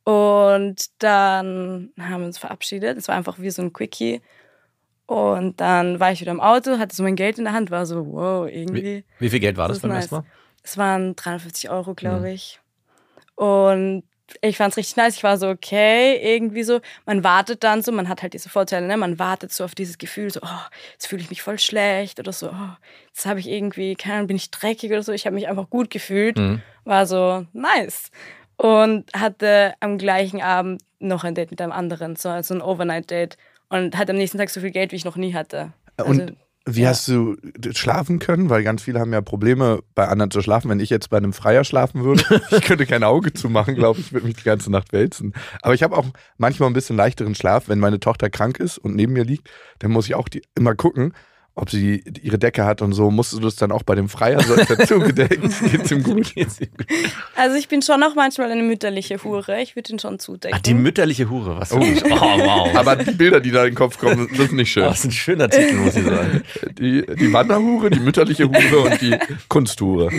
Und 0.05 0.91
dann 1.03 1.91
haben 2.01 2.21
wir 2.21 2.27
uns 2.27 2.39
verabschiedet. 2.39 2.97
Es 2.97 3.09
war 3.09 3.17
einfach 3.17 3.39
wie 3.41 3.51
so 3.51 3.63
ein 3.63 3.73
Quickie. 3.73 4.21
Und 5.07 5.61
dann 5.61 5.99
war 5.99 6.13
ich 6.13 6.21
wieder 6.21 6.31
im 6.31 6.41
Auto, 6.41 6.79
hatte 6.79 6.95
so 6.95 7.03
mein 7.03 7.17
Geld 7.17 7.39
in 7.39 7.45
der 7.45 7.53
Hand, 7.53 7.73
war 7.73 7.85
so, 7.87 8.07
wow, 8.07 8.49
irgendwie. 8.49 9.05
Wie, 9.19 9.25
wie 9.25 9.31
viel 9.31 9.41
Geld 9.41 9.57
war 9.57 9.67
das, 9.67 9.79
ist 9.79 9.83
beim 9.83 9.91
nice. 9.91 10.05
ersten 10.05 10.15
Mal? 10.17 10.25
Es 10.63 10.79
waren 10.79 11.17
350 11.17 11.71
Euro, 11.71 11.95
glaube 11.95 12.21
Mhm. 12.29 12.35
ich. 12.35 12.61
Und 13.35 14.05
ich 14.41 14.57
fand 14.57 14.73
es 14.73 14.77
richtig 14.77 14.97
nice. 14.97 15.17
Ich 15.17 15.23
war 15.23 15.37
so, 15.39 15.49
okay, 15.49 16.17
irgendwie 16.23 16.63
so. 16.63 16.81
Man 17.07 17.25
wartet 17.25 17.65
dann 17.65 17.83
so, 17.83 17.93
man 17.93 18.09
hat 18.09 18.23
halt 18.23 18.35
diese 18.35 18.49
Vorteile, 18.49 18.87
ne? 18.87 18.97
Man 18.97 19.19
wartet 19.19 19.53
so 19.53 19.65
auf 19.65 19.75
dieses 19.75 19.99
Gefühl, 19.99 20.31
so, 20.31 20.41
oh, 20.43 20.67
jetzt 20.93 21.07
fühle 21.07 21.23
ich 21.23 21.31
mich 21.31 21.43
voll 21.43 21.59
schlecht 21.59 22.19
oder 22.19 22.33
so, 22.33 22.49
oh, 22.49 22.77
jetzt 23.09 23.27
habe 23.27 23.41
ich 23.41 23.49
irgendwie, 23.49 23.95
keine 23.95 24.17
Ahnung, 24.17 24.29
bin 24.29 24.37
ich 24.37 24.51
dreckig 24.51 24.91
oder 24.91 25.03
so. 25.03 25.13
Ich 25.13 25.27
habe 25.27 25.35
mich 25.35 25.49
einfach 25.49 25.71
gut 25.71 25.91
gefühlt. 25.91 26.39
Mhm. 26.39 26.63
War 26.85 27.07
so, 27.07 27.47
nice. 27.53 28.11
Und 28.57 29.11
hatte 29.15 29.75
am 29.81 29.99
gleichen 29.99 30.43
Abend 30.43 30.83
noch 30.99 31.25
ein 31.25 31.35
Date 31.35 31.51
mit 31.51 31.61
einem 31.61 31.73
anderen, 31.73 32.17
so 32.17 32.29
also 32.29 32.55
ein 32.55 32.63
Overnight-Date. 32.63 33.37
Und 33.69 33.97
hatte 33.97 34.13
am 34.13 34.19
nächsten 34.19 34.39
Tag 34.39 34.51
so 34.51 34.61
viel 34.61 34.71
Geld, 34.71 34.93
wie 34.93 34.97
ich 34.97 35.05
noch 35.05 35.17
nie 35.17 35.33
hatte. 35.35 35.73
Und 35.97 36.21
Also, 36.21 36.33
wie 36.67 36.83
ja. 36.83 36.91
hast 36.91 37.09
du 37.09 37.37
schlafen 37.73 38.19
können? 38.19 38.51
Weil 38.51 38.63
ganz 38.63 38.83
viele 38.83 39.01
haben 39.01 39.13
ja 39.13 39.21
Probleme, 39.21 39.81
bei 39.95 40.09
anderen 40.09 40.31
zu 40.31 40.43
schlafen. 40.43 40.71
Wenn 40.71 40.81
ich 40.81 40.91
jetzt 40.91 41.11
bei 41.11 41.17
einem 41.17 41.33
Freier 41.33 41.65
schlafen 41.65 42.05
würde, 42.05 42.23
ich 42.51 42.63
könnte 42.63 42.87
kein 42.87 43.03
Auge 43.03 43.33
zumachen, 43.33 43.75
glaube 43.75 44.01
ich, 44.01 44.07
ich 44.07 44.13
würde 44.13 44.27
mich 44.27 44.37
die 44.37 44.45
ganze 44.45 44.71
Nacht 44.71 44.93
wälzen. 44.93 45.33
Aber 45.63 45.75
ich 45.75 45.83
habe 45.83 45.97
auch 45.97 46.07
manchmal 46.39 46.69
ein 46.69 46.75
bisschen 46.75 46.97
leichteren 46.97 47.35
Schlaf, 47.35 47.69
wenn 47.69 47.79
meine 47.79 48.01
Tochter 48.01 48.31
krank 48.31 48.61
ist 48.61 48.79
und 48.79 48.95
neben 48.95 49.13
mir 49.15 49.25
liegt, 49.25 49.49
dann 49.79 49.91
muss 49.91 50.07
ich 50.07 50.15
auch 50.15 50.29
die, 50.29 50.43
immer 50.55 50.75
gucken, 50.75 51.15
ob 51.61 51.71
sie 51.71 52.03
ihre 52.23 52.39
Decke 52.39 52.65
hat 52.65 52.81
und 52.81 52.93
so. 52.93 53.11
Musst 53.11 53.35
du 53.35 53.39
das 53.39 53.57
dann 53.57 53.71
auch 53.71 53.83
bei 53.83 53.95
dem 53.95 54.09
Freier 54.09 54.43
so 54.43 54.57
dazu 54.57 54.99
gedenken? 54.99 55.55
Geht's 55.71 55.91
ihm 55.91 56.03
gut? 56.03 56.33
Also 57.37 57.57
ich 57.57 57.69
bin 57.69 57.83
schon 57.83 58.03
auch 58.03 58.15
manchmal 58.15 58.51
eine 58.51 58.63
mütterliche 58.63 59.23
Hure. 59.23 59.61
Ich 59.61 59.77
würde 59.77 59.93
ihn 59.93 59.99
schon 59.99 60.19
zudecken. 60.19 60.57
Ach, 60.59 60.63
die 60.63 60.73
mütterliche 60.73 61.29
Hure, 61.29 61.59
was? 61.61 61.73
Oh. 61.73 61.79
Oh, 61.79 62.11
wow. 62.11 62.75
Aber 62.75 62.97
die 62.97 63.11
Bilder, 63.11 63.41
die 63.41 63.51
da 63.51 63.65
in 63.65 63.73
den 63.73 63.75
Kopf 63.75 63.99
kommen, 63.99 64.29
das 64.31 64.47
ist 64.47 64.53
nicht 64.53 64.73
schön. 64.73 64.85
das 64.85 65.01
ist 65.01 65.05
ein 65.05 65.13
schöner 65.13 65.51
Titel, 65.51 65.75
muss 65.75 65.97
ich 65.97 66.05
sagen. 66.05 66.43
Die, 66.79 67.05
die 67.05 67.33
Wanderhure, 67.33 67.91
die 67.91 68.01
mütterliche 68.01 68.45
Hure 68.45 68.81
und 68.81 69.01
die 69.03 69.17
Kunsthure. 69.49 70.11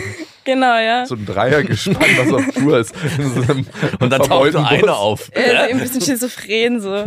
Genau, 0.44 0.78
ja. 0.78 1.06
So 1.06 1.16
ein 1.16 1.26
Dreier 1.26 1.64
gespannt, 1.64 2.06
was 2.18 2.34
auf 2.34 2.54
Tour 2.54 2.80
ist. 2.80 2.94
So 2.96 3.54
Und 4.00 4.10
dann 4.12 4.22
taucht 4.22 4.56
einer 4.56 4.98
auf. 4.98 5.30
Er 5.34 5.70
ist 5.70 5.74
ein 5.74 5.80
bisschen 5.80 6.02
schizophren 6.02 6.80
so. 6.80 7.04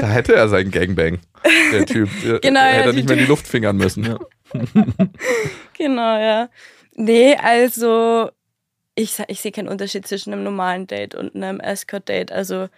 Da 0.00 0.06
hätte 0.06 0.34
er 0.34 0.48
seinen 0.48 0.70
Gangbang, 0.70 1.18
der 1.72 1.86
Typ. 1.86 2.08
Der, 2.24 2.38
Genau, 2.40 2.60
ja, 2.60 2.66
hätte 2.66 2.90
die- 2.90 2.96
nicht 2.96 3.08
mehr 3.08 3.16
in 3.16 3.24
die 3.24 3.28
Luft 3.28 3.46
fingern 3.48 3.76
müssen. 3.76 4.18
Genau, 5.76 6.18
ja. 6.18 6.48
Nee, 6.94 7.36
also 7.36 8.30
ich, 8.94 9.16
ich 9.28 9.40
sehe 9.40 9.52
keinen 9.52 9.68
Unterschied 9.68 10.06
zwischen 10.06 10.32
einem 10.32 10.42
normalen 10.42 10.86
Date 10.86 11.14
und 11.14 11.36
einem 11.36 11.60
Escort-Date. 11.60 12.32
Also 12.32 12.68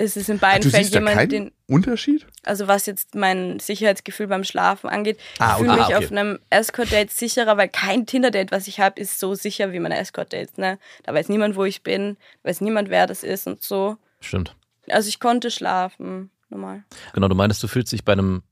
es 0.00 0.16
ist 0.16 0.28
in 0.28 0.38
beiden 0.38 0.62
du 0.62 0.70
Fällen 0.70 0.84
siehst 0.84 0.94
da 0.94 1.00
jemand, 1.00 1.16
keinen 1.16 1.28
den, 1.30 1.52
Unterschied? 1.66 2.24
also 2.44 2.68
was 2.68 2.86
jetzt 2.86 3.16
mein 3.16 3.58
Sicherheitsgefühl 3.58 4.28
beim 4.28 4.44
Schlafen 4.44 4.88
angeht, 4.88 5.18
Ah, 5.40 5.54
ich 5.54 5.64
fühle 5.64 5.72
mich 5.72 5.80
Ah, 5.82 5.86
okay. 5.86 5.96
auf 5.96 6.12
einem 6.12 6.38
Escort-Date 6.50 7.10
sicherer, 7.10 7.56
weil 7.56 7.68
kein 7.68 8.06
Tinder-Date, 8.06 8.52
was 8.52 8.68
ich 8.68 8.78
habe, 8.78 9.00
ist 9.00 9.18
so 9.18 9.34
sicher 9.34 9.72
wie 9.72 9.80
meine 9.80 9.98
Escort-Dates. 9.98 10.56
Ne? 10.58 10.78
Da 11.02 11.12
weiß 11.14 11.28
niemand, 11.28 11.56
wo 11.56 11.64
ich 11.64 11.82
bin, 11.82 12.16
weiß 12.44 12.60
niemand, 12.60 12.90
wer 12.90 13.08
das 13.08 13.24
ist 13.24 13.48
und 13.48 13.60
so. 13.62 13.96
Stimmt. 14.20 14.54
Also 14.88 15.08
ich 15.08 15.18
konnte 15.18 15.50
schlafen, 15.50 16.30
normal. 16.50 16.84
Genau, 17.12 17.28
du 17.28 17.34
meinst, 17.34 17.62
du 17.62 17.68
fühlst 17.68 17.92
dich 17.92 18.04
bei 18.04 18.12
einem 18.12 18.42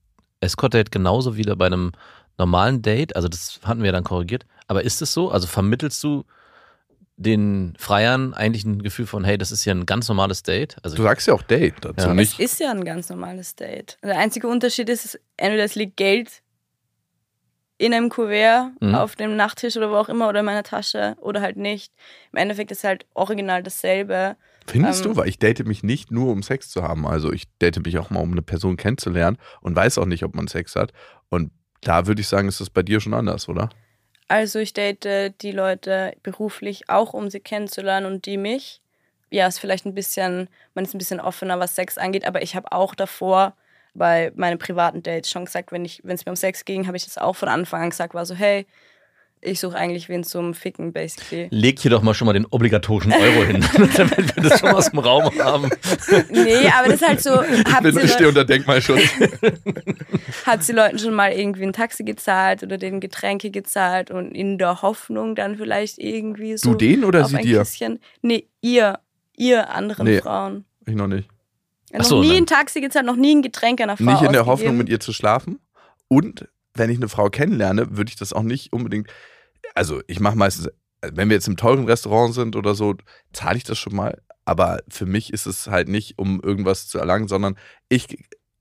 Escort-Date 0.40 0.90
genauso 0.90 1.36
wie 1.36 1.42
bei 1.44 1.66
einem 1.66 1.92
normalen 2.38 2.82
Date. 2.82 3.16
Also 3.16 3.28
das 3.28 3.60
hatten 3.64 3.82
wir 3.82 3.92
dann 3.92 4.04
korrigiert. 4.04 4.44
Aber 4.66 4.82
ist 4.84 5.00
es 5.02 5.12
so? 5.14 5.30
Also 5.30 5.46
vermittelst 5.46 6.02
du 6.04 6.24
den 7.18 7.74
Freiern 7.78 8.34
eigentlich 8.34 8.64
ein 8.66 8.82
Gefühl 8.82 9.06
von, 9.06 9.24
hey, 9.24 9.38
das 9.38 9.50
ist 9.50 9.62
hier 9.62 9.74
ein 9.74 9.86
ganz 9.86 10.06
normales 10.08 10.42
Date? 10.42 10.76
Also 10.82 10.96
Du 10.96 11.02
sagst 11.02 11.26
ja 11.26 11.32
auch 11.34 11.42
Date 11.42 11.76
dazu, 11.82 12.08
Ja. 12.08 12.14
nicht? 12.14 12.34
Es 12.38 12.52
ist 12.52 12.60
ja 12.60 12.70
ein 12.70 12.84
ganz 12.84 13.08
normales 13.08 13.54
Date. 13.56 13.96
Der 14.02 14.18
einzige 14.18 14.48
Unterschied 14.48 14.88
ist, 14.90 15.18
entweder 15.38 15.64
es 15.64 15.74
liegt 15.76 15.96
Geld 15.96 16.42
in 17.78 17.92
einem 17.94 18.08
Kuvert, 18.10 18.70
Mhm. 18.80 18.94
auf 18.94 19.16
dem 19.16 19.36
Nachttisch 19.36 19.76
oder 19.76 19.90
wo 19.90 19.96
auch 19.96 20.08
immer 20.08 20.28
oder 20.28 20.40
in 20.40 20.46
meiner 20.46 20.62
Tasche 20.62 21.16
oder 21.20 21.40
halt 21.40 21.56
nicht. 21.56 21.92
Im 22.32 22.38
Endeffekt 22.38 22.70
ist 22.70 22.84
halt 22.84 23.06
original 23.14 23.62
dasselbe. 23.62 24.36
Findest 24.66 25.04
Ähm, 25.04 25.12
du? 25.12 25.16
Weil 25.16 25.28
ich 25.28 25.38
date 25.38 25.66
mich 25.66 25.82
nicht 25.82 26.10
nur, 26.10 26.32
um 26.32 26.42
Sex 26.42 26.70
zu 26.70 26.82
haben. 26.82 27.06
Also 27.06 27.32
ich 27.32 27.44
date 27.58 27.84
mich 27.84 27.98
auch 27.98 28.10
mal, 28.10 28.20
um 28.20 28.32
eine 28.32 28.42
Person 28.42 28.76
kennenzulernen 28.76 29.38
und 29.60 29.76
weiß 29.76 29.98
auch 29.98 30.06
nicht, 30.06 30.24
ob 30.24 30.34
man 30.34 30.48
Sex 30.48 30.76
hat. 30.76 30.92
Und 31.28 31.50
da 31.82 32.06
würde 32.06 32.20
ich 32.20 32.28
sagen, 32.28 32.48
ist 32.48 32.60
das 32.60 32.70
bei 32.70 32.82
dir 32.82 33.00
schon 33.00 33.14
anders, 33.14 33.48
oder? 33.48 33.68
Also 34.28 34.58
ich 34.58 34.72
date 34.72 35.34
die 35.40 35.52
Leute 35.52 36.14
beruflich 36.22 36.88
auch, 36.88 37.12
um 37.14 37.30
sie 37.30 37.40
kennenzulernen 37.40 38.06
und 38.06 38.26
die 38.26 38.36
mich. 38.36 38.80
Ja, 39.30 39.46
ist 39.46 39.58
vielleicht 39.58 39.86
ein 39.86 39.94
bisschen, 39.94 40.48
man 40.74 40.84
ist 40.84 40.94
ein 40.94 40.98
bisschen 40.98 41.20
offener, 41.20 41.58
was 41.58 41.74
Sex 41.76 41.98
angeht, 41.98 42.26
aber 42.26 42.42
ich 42.42 42.56
habe 42.56 42.72
auch 42.72 42.94
davor 42.94 43.54
bei 43.94 44.32
meinen 44.36 44.58
privaten 44.58 45.02
Dates 45.02 45.30
schon 45.30 45.46
gesagt, 45.46 45.72
wenn 45.72 45.84
ich, 45.84 46.00
wenn 46.04 46.14
es 46.14 46.26
mir 46.26 46.30
um 46.30 46.36
Sex 46.36 46.64
ging, 46.64 46.86
habe 46.86 46.96
ich 46.96 47.04
das 47.04 47.18
auch 47.18 47.34
von 47.34 47.48
Anfang 47.48 47.82
an 47.82 47.90
gesagt, 47.90 48.14
war 48.14 48.26
so, 48.26 48.34
hey, 48.34 48.66
ich 49.40 49.60
suche 49.60 49.76
eigentlich 49.76 50.08
wen 50.08 50.24
zum 50.24 50.54
Ficken, 50.54 50.92
basically. 50.92 51.48
leg 51.50 51.78
hier 51.78 51.90
doch 51.90 52.02
mal 52.02 52.14
schon 52.14 52.26
mal 52.26 52.32
den 52.32 52.46
obligatorischen 52.46 53.12
Euro 53.12 53.44
hin, 53.44 53.64
damit 53.96 54.34
wir 54.36 54.42
das 54.42 54.58
schon 54.60 54.70
mal 54.70 54.76
aus 54.78 54.90
dem 54.90 54.98
Raum 54.98 55.30
haben. 55.38 55.70
Nee, 56.30 56.68
aber 56.68 56.88
das 56.88 57.00
ist 57.02 57.08
halt 57.08 57.22
so, 57.22 57.36
habt 57.42 57.82
Bin, 57.82 57.98
ich 57.98 58.12
stehe 58.12 58.28
unter 58.28 58.44
Denkmalschutz. 58.44 59.02
hat 60.46 60.64
sie 60.64 60.72
Leuten 60.72 60.98
schon 60.98 61.14
mal 61.14 61.32
irgendwie 61.32 61.62
ein 61.64 61.72
Taxi 61.72 62.02
gezahlt 62.04 62.62
oder 62.62 62.78
denen 62.78 63.00
Getränke 63.00 63.50
gezahlt 63.50 64.10
und 64.10 64.32
in 64.32 64.58
der 64.58 64.82
Hoffnung 64.82 65.34
dann 65.34 65.56
vielleicht 65.56 65.98
irgendwie 65.98 66.56
so 66.56 66.72
Du 66.72 66.76
den 66.76 67.04
oder 67.04 67.22
auf 67.22 67.28
sie 67.30 67.36
ein 67.36 67.44
dir? 67.44 67.58
Küsschen. 67.60 68.00
Nee, 68.22 68.48
ihr, 68.60 68.98
ihr 69.36 69.70
anderen 69.70 70.06
Nee. 70.06 70.20
Frauen. 70.20 70.64
Ich 70.86 70.94
noch 70.94 71.06
nicht. 71.08 71.28
Ja, 71.92 71.98
noch 71.98 72.04
so, 72.04 72.20
nie 72.20 72.28
nein. 72.30 72.38
ein 72.38 72.46
Taxi 72.46 72.80
gezahlt, 72.80 73.06
noch 73.06 73.16
nie 73.16 73.34
ein 73.36 73.42
Getränk 73.42 73.80
einer 73.80 73.96
Frau 73.96 74.04
Nicht 74.04 74.22
in 74.22 74.32
der 74.32 74.42
ausgegeben. 74.42 74.46
Hoffnung, 74.46 74.76
mit 74.78 74.88
ihr 74.88 74.98
zu 75.00 75.12
schlafen. 75.12 75.60
Und 76.08 76.48
wenn 76.76 76.90
ich 76.90 76.98
eine 76.98 77.08
Frau 77.08 77.28
kennenlerne, 77.30 77.96
würde 77.96 78.10
ich 78.10 78.16
das 78.16 78.32
auch 78.32 78.42
nicht 78.42 78.72
unbedingt. 78.72 79.08
Also, 79.74 80.00
ich 80.06 80.20
mache 80.20 80.36
meistens, 80.36 80.68
wenn 81.02 81.28
wir 81.28 81.36
jetzt 81.36 81.48
im 81.48 81.56
teuren 81.56 81.86
Restaurant 81.86 82.34
sind 82.34 82.56
oder 82.56 82.74
so, 82.74 82.94
zahle 83.32 83.58
ich 83.58 83.64
das 83.64 83.78
schon 83.78 83.94
mal. 83.94 84.22
Aber 84.44 84.80
für 84.88 85.06
mich 85.06 85.32
ist 85.32 85.46
es 85.46 85.66
halt 85.66 85.88
nicht, 85.88 86.18
um 86.18 86.40
irgendwas 86.40 86.86
zu 86.86 86.98
erlangen, 86.98 87.28
sondern 87.28 87.56
ich 87.88 88.16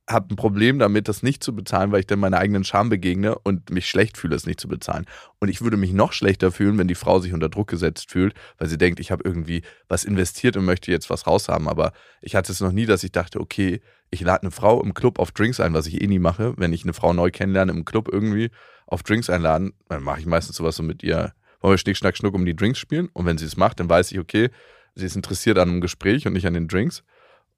habe 0.08 0.34
ein 0.34 0.36
Problem 0.36 0.78
damit, 0.78 1.08
das 1.08 1.24
nicht 1.24 1.44
zu 1.44 1.56
bezahlen, 1.56 1.92
weil 1.92 2.02
ich 2.02 2.08
dann 2.08 2.20
meiner 2.20 2.38
eigenen 2.38 2.64
Scham 2.64 2.90
begegne 2.90 3.38
und 3.40 3.72
mich 3.72 3.90
schlecht 3.90 4.18
fühle, 4.18 4.36
es 4.36 4.46
nicht 4.46 4.60
zu 4.60 4.68
bezahlen. 4.68 5.06
Und 5.40 5.50
ich 5.50 5.62
würde 5.62 5.78
mich 5.78 5.94
noch 5.94 6.14
schlechter 6.14 6.52
fühlen, 6.52 6.78
wenn 6.78 6.88
die 6.88 6.96
Frau 6.96 7.20
sich 7.20 7.34
unter 7.34 7.50
Druck 7.50 7.70
gesetzt 7.70 8.12
fühlt, 8.12 8.36
weil 8.58 8.68
sie 8.68 8.78
denkt, 8.78 9.00
ich 9.00 9.12
habe 9.12 9.24
irgendwie 9.26 9.64
was 9.88 10.04
investiert 10.04 10.58
und 10.58 10.66
möchte 10.66 10.92
jetzt 10.92 11.10
was 11.10 11.26
raushaben. 11.26 11.68
Aber 11.68 11.92
ich 12.22 12.36
hatte 12.36 12.52
es 12.52 12.62
noch 12.62 12.72
nie, 12.72 12.86
dass 12.86 13.04
ich 13.04 13.12
dachte, 13.12 13.40
okay, 13.40 13.82
ich 14.12 14.22
lade 14.22 14.44
eine 14.44 14.52
Frau 14.52 14.82
im 14.82 14.94
Club 14.94 15.18
auf 15.18 15.32
Drinks 15.32 15.60
ein, 15.60 15.74
was 15.74 15.88
ich 15.88 16.02
eh 16.02 16.08
nie 16.08 16.20
mache. 16.20 16.54
Wenn 16.58 16.72
ich 16.72 16.84
eine 16.84 16.94
Frau 16.94 17.12
neu 17.14 17.32
kennenlerne 17.32 17.72
im 17.72 17.84
Club 17.84 18.08
irgendwie 18.12 18.52
auf 18.86 19.02
Drinks 19.02 19.32
einladen, 19.32 19.74
dann 19.90 20.04
mache 20.04 20.20
ich 20.20 20.28
meistens 20.28 20.58
sowas 20.58 20.76
so 20.76 20.84
mit 20.84 21.02
ihr, 21.02 21.34
wollen 21.62 21.74
wir 21.74 21.78
Schnick, 21.80 21.98
Schnack, 21.98 22.16
Schnuck 22.16 22.36
um 22.36 22.46
die 22.46 22.56
Drinks 22.56 22.78
spielen. 22.78 23.10
Und 23.14 23.26
wenn 23.26 23.40
sie 23.40 23.46
es 23.46 23.58
macht, 23.58 23.80
dann 23.80 23.90
weiß 23.90 24.12
ich, 24.12 24.20
okay, 24.20 24.50
sie 24.94 25.06
ist 25.06 25.16
interessiert 25.16 25.58
an 25.58 25.70
einem 25.70 25.82
Gespräch 25.82 26.28
und 26.28 26.34
nicht 26.34 26.46
an 26.46 26.54
den 26.54 26.68
Drinks. 26.68 27.04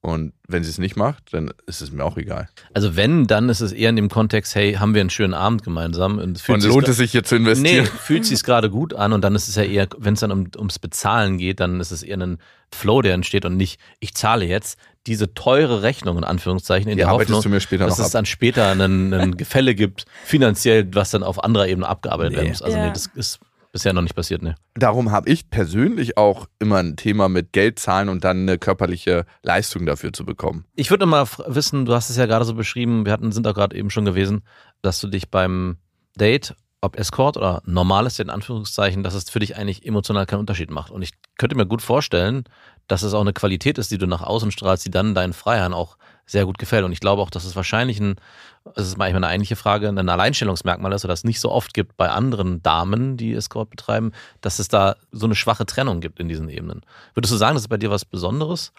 Und 0.02 0.34
wenn 0.48 0.64
sie 0.64 0.70
es 0.70 0.78
nicht 0.78 0.96
macht, 0.96 1.34
dann 1.34 1.52
ist 1.66 1.82
es 1.82 1.92
mir 1.92 2.04
auch 2.06 2.18
egal. 2.18 2.48
Also 2.74 2.96
wenn, 2.96 3.26
dann 3.28 3.50
ist 3.50 3.62
es 3.62 3.72
eher 3.74 3.90
in 3.90 3.96
dem 3.96 4.10
Kontext, 4.10 4.54
hey, 4.56 4.74
haben 4.76 4.94
wir 4.94 5.02
einen 5.02 5.10
schönen 5.10 5.34
Abend 5.34 5.64
gemeinsam. 5.64 6.20
Und, 6.20 6.40
fühlt 6.40 6.56
Und 6.56 6.62
sich's 6.62 6.74
lohnt 6.74 6.88
es 6.88 6.98
sich 6.98 7.12
hier 7.12 7.24
zu 7.24 7.36
Nee, 7.36 7.50
investieren? 7.50 7.86
fühlt 7.88 8.26
sich 8.26 8.44
gerade 8.44 8.70
gut 8.70 8.94
an 8.94 9.12
und 9.12 9.22
dann 9.22 9.36
ist 9.36 9.48
es 9.48 9.56
ja 9.56 9.64
eher, 9.64 9.88
wenn 9.98 10.14
es 10.14 10.20
dann 10.22 10.32
um, 10.32 10.48
ums 10.56 10.80
Bezahlen 10.80 11.38
geht, 11.38 11.60
dann 11.60 11.80
ist 11.82 11.92
es 11.92 12.04
eher 12.04 12.18
ein 12.18 12.38
Flow, 12.74 13.02
der 13.02 13.16
entsteht 13.16 13.44
und 13.44 13.58
nicht, 13.58 13.80
ich 14.00 14.14
zahle 14.14 14.46
jetzt 14.46 14.78
diese 15.08 15.34
teure 15.34 15.82
Rechnung 15.82 16.18
in 16.18 16.24
Anführungszeichen 16.24 16.90
in 16.92 16.98
Die 16.98 17.02
der 17.04 17.10
arbeitest 17.10 17.36
Hoffnung, 17.36 17.52
du 17.52 17.56
mir 17.56 17.62
später 17.62 17.86
dass 17.88 17.98
es 17.98 18.06
ab. 18.08 18.12
dann 18.12 18.26
später 18.26 18.72
ein, 18.72 19.14
ein 19.14 19.32
Gefälle 19.38 19.74
gibt, 19.74 20.06
finanziell, 20.26 20.88
was 20.94 21.12
dann 21.12 21.24
auf 21.24 21.44
anderer 21.44 21.68
Ebene 21.68 21.88
abgearbeitet 21.88 22.32
Nee. 22.34 22.38
werden 22.38 22.50
muss. 22.50 22.62
Also 22.62 22.78
Ja. 22.78 22.86
nee, 22.86 22.92
das 22.94 23.08
ist 23.16 23.40
bisher 23.78 23.94
noch 23.94 24.02
nicht 24.02 24.16
passiert, 24.16 24.42
ne. 24.42 24.56
Darum 24.74 25.12
habe 25.12 25.30
ich 25.30 25.52
persönlich 25.52 26.18
auch 26.18 26.48
immer 26.58 26.78
ein 26.78 26.96
Thema 26.96 27.30
mit 27.30 27.54
Geld 27.54 27.78
zahlen 27.78 28.10
und 28.10 28.24
dann 28.24 28.42
eine 28.42 28.58
körperliche 28.58 29.28
Leistung 29.44 29.86
dafür 29.86 30.12
zu 30.14 30.26
bekommen. 30.26 30.66
Ich 30.74 30.90
würde 30.90 31.06
mal 31.06 31.28
wissen, 31.46 31.86
du 31.86 31.94
hast 31.94 32.10
es 32.10 32.18
ja 32.18 32.26
gerade 32.26 32.44
so 32.44 32.56
beschrieben, 32.56 33.06
wir 33.06 33.14
hatten, 33.14 33.32
sind 33.32 33.46
da 33.46 33.52
gerade 33.52 33.76
eben 33.76 33.92
schon 33.92 34.04
gewesen, 34.04 34.42
dass 34.82 35.00
du 35.00 35.08
dich 35.08 35.30
beim 35.30 35.78
Date, 36.18 36.56
ob 36.82 36.98
Escort 36.98 37.38
oder 37.38 37.62
normales 37.66 38.18
in 38.18 38.32
Anführungszeichen, 38.32 39.04
dass 39.04 39.14
es 39.14 39.30
für 39.30 39.40
dich 39.40 39.58
eigentlich 39.58 39.86
emotional 39.86 40.26
keinen 40.26 40.40
Unterschied 40.40 40.72
macht. 40.72 40.90
Und 40.90 41.04
ich 41.04 41.12
könnte 41.38 41.56
mir 41.56 41.68
gut 41.68 41.84
vorstellen, 41.84 42.46
dass 42.88 43.04
es 43.04 43.14
auch 43.14 43.22
eine 43.22 43.34
Qualität 43.34 43.78
ist, 43.78 43.92
die 43.92 44.00
du 44.00 44.08
nach 44.08 44.24
außen 44.24 44.50
strahlst, 44.50 44.86
die 44.86 44.92
dann 44.92 45.14
deinen 45.14 45.34
Freiern 45.34 45.76
auch 45.76 45.98
sehr 46.28 46.46
gut 46.46 46.60
gefällt. 46.60 46.86
Und 46.86 46.92
ich 46.92 47.00
glaube 47.00 47.22
auch, 47.22 47.32
dass 47.32 47.46
es 47.46 47.56
wahrscheinlich 47.56 48.00
ein, 48.00 48.16
das 48.76 48.86
ist 48.86 48.98
manchmal 48.98 49.24
eine 49.24 49.28
eigentliche 49.32 49.56
Frage, 49.56 49.88
ein 49.90 50.10
Alleinstellungsmerkmal 50.10 50.92
ist 50.94 51.06
oder 51.06 51.14
es 51.14 51.24
nicht 51.24 51.40
so 51.40 51.52
oft 51.52 51.74
gibt 51.74 51.98
bei 51.98 52.10
anderen 52.10 52.62
Damen, 52.62 53.18
die 53.18 53.34
Escort 53.34 53.70
betreiben, 53.70 54.12
dass 54.42 54.60
es 54.60 54.68
da 54.68 54.98
so 55.12 55.26
eine 55.26 55.36
schwache 55.36 55.66
Trennung 55.66 56.02
gibt 56.02 56.20
in 56.20 56.28
diesen 56.28 56.50
Ebenen. 56.50 56.82
Würdest 57.16 57.34
du 57.34 57.38
sagen, 57.38 57.56
das 57.56 57.64
ist 57.64 57.70
bei 57.70 57.78
dir 57.78 57.90
was 57.90 58.06
Besonderes? 58.06 58.74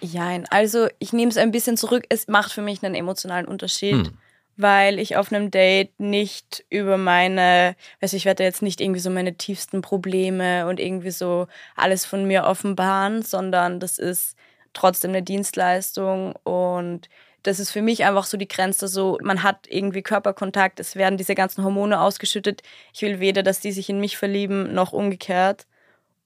Jein, 0.00 0.46
also 0.50 0.88
ich 0.98 1.12
nehme 1.12 1.30
es 1.30 1.36
ein 1.36 1.50
bisschen 1.50 1.76
zurück. 1.76 2.04
Es 2.08 2.28
macht 2.28 2.52
für 2.52 2.62
mich 2.62 2.82
einen 2.84 2.94
emotionalen 2.94 3.46
Unterschied, 3.46 3.94
Hm. 3.94 4.18
weil 4.56 4.98
ich 4.98 5.16
auf 5.16 5.32
einem 5.32 5.50
Date 5.50 5.98
nicht 5.98 6.64
über 6.70 6.98
meine, 6.98 7.74
also 8.00 8.16
ich 8.16 8.26
werde 8.26 8.44
jetzt 8.44 8.62
nicht 8.62 8.80
irgendwie 8.80 9.00
so 9.00 9.10
meine 9.10 9.36
tiefsten 9.36 9.82
Probleme 9.82 10.66
und 10.68 10.78
irgendwie 10.78 11.10
so 11.10 11.48
alles 11.74 12.04
von 12.04 12.26
mir 12.26 12.44
offenbaren, 12.44 13.22
sondern 13.22 13.80
das 13.80 13.98
ist 13.98 14.35
trotzdem 14.76 15.10
eine 15.10 15.22
Dienstleistung 15.22 16.34
und 16.44 17.08
das 17.46 17.60
ist 17.60 17.70
für 17.70 17.82
mich 17.82 18.04
einfach 18.04 18.24
so 18.24 18.36
die 18.36 18.48
Grenze, 18.48 18.88
so 18.88 19.18
man 19.22 19.42
hat 19.42 19.66
irgendwie 19.68 20.02
Körperkontakt, 20.02 20.80
es 20.80 20.96
werden 20.96 21.16
diese 21.16 21.34
ganzen 21.34 21.64
Hormone 21.64 22.00
ausgeschüttet. 22.00 22.62
Ich 22.92 23.02
will 23.02 23.20
weder, 23.20 23.42
dass 23.42 23.60
die 23.60 23.72
sich 23.72 23.88
in 23.88 24.00
mich 24.00 24.16
verlieben, 24.16 24.74
noch 24.74 24.92
umgekehrt. 24.92 25.66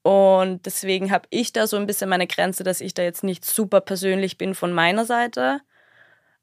Und 0.03 0.65
deswegen 0.65 1.11
habe 1.11 1.27
ich 1.29 1.53
da 1.53 1.67
so 1.67 1.77
ein 1.77 1.85
bisschen 1.85 2.09
meine 2.09 2.25
Grenze, 2.27 2.63
dass 2.63 2.81
ich 2.81 2.93
da 2.95 3.03
jetzt 3.03 3.23
nicht 3.23 3.45
super 3.45 3.81
persönlich 3.81 4.37
bin 4.37 4.55
von 4.55 4.73
meiner 4.73 5.05
Seite. 5.05 5.61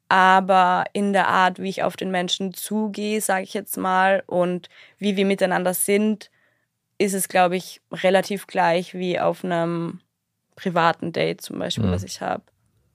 Aber 0.08 0.84
in 0.92 1.12
der 1.12 1.28
Art, 1.28 1.58
wie 1.60 1.68
ich 1.68 1.82
auf 1.82 1.96
den 1.96 2.10
Menschen 2.10 2.54
zugehe, 2.54 3.20
sage 3.20 3.44
ich 3.44 3.54
jetzt 3.54 3.76
mal, 3.76 4.22
und 4.26 4.68
wie 4.98 5.16
wir 5.16 5.26
miteinander 5.26 5.74
sind, 5.74 6.30
ist 6.98 7.14
es, 7.14 7.28
glaube 7.28 7.56
ich, 7.56 7.80
relativ 7.92 8.46
gleich 8.46 8.94
wie 8.94 9.20
auf 9.20 9.44
einem 9.44 10.00
privaten 10.58 11.12
Date 11.12 11.40
zum 11.40 11.58
Beispiel, 11.58 11.86
Mhm. 11.86 11.92
was 11.92 12.02
ich 12.02 12.20
habe. 12.20 12.42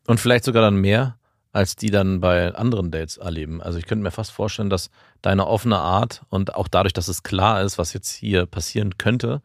Und 0.07 0.20
vielleicht 0.20 0.43
sogar 0.43 0.61
dann 0.61 0.76
mehr, 0.76 1.18
als 1.53 1.76
die 1.76 1.91
dann 1.91 2.20
bei 2.20 2.53
anderen 2.55 2.91
Dates 2.91 3.18
erleben. 3.18 3.61
Also 3.61 3.78
ich 3.78 3.86
könnte 3.86 4.03
mir 4.03 4.11
fast 4.11 4.32
vorstellen, 4.32 4.70
dass 4.70 4.89
deine 5.22 5.47
offene 5.47 5.78
Art 5.78 6.24
und 6.30 6.55
auch 6.55 6.68
dadurch, 6.68 6.93
dass 6.93 7.07
es 7.07 7.24
klar 7.24 7.61
ist, 7.61 7.78
was 7.78 7.93
jetzt 7.93 8.11
hier 8.11 8.45
passieren 8.45 8.97
könnte, 8.97 9.41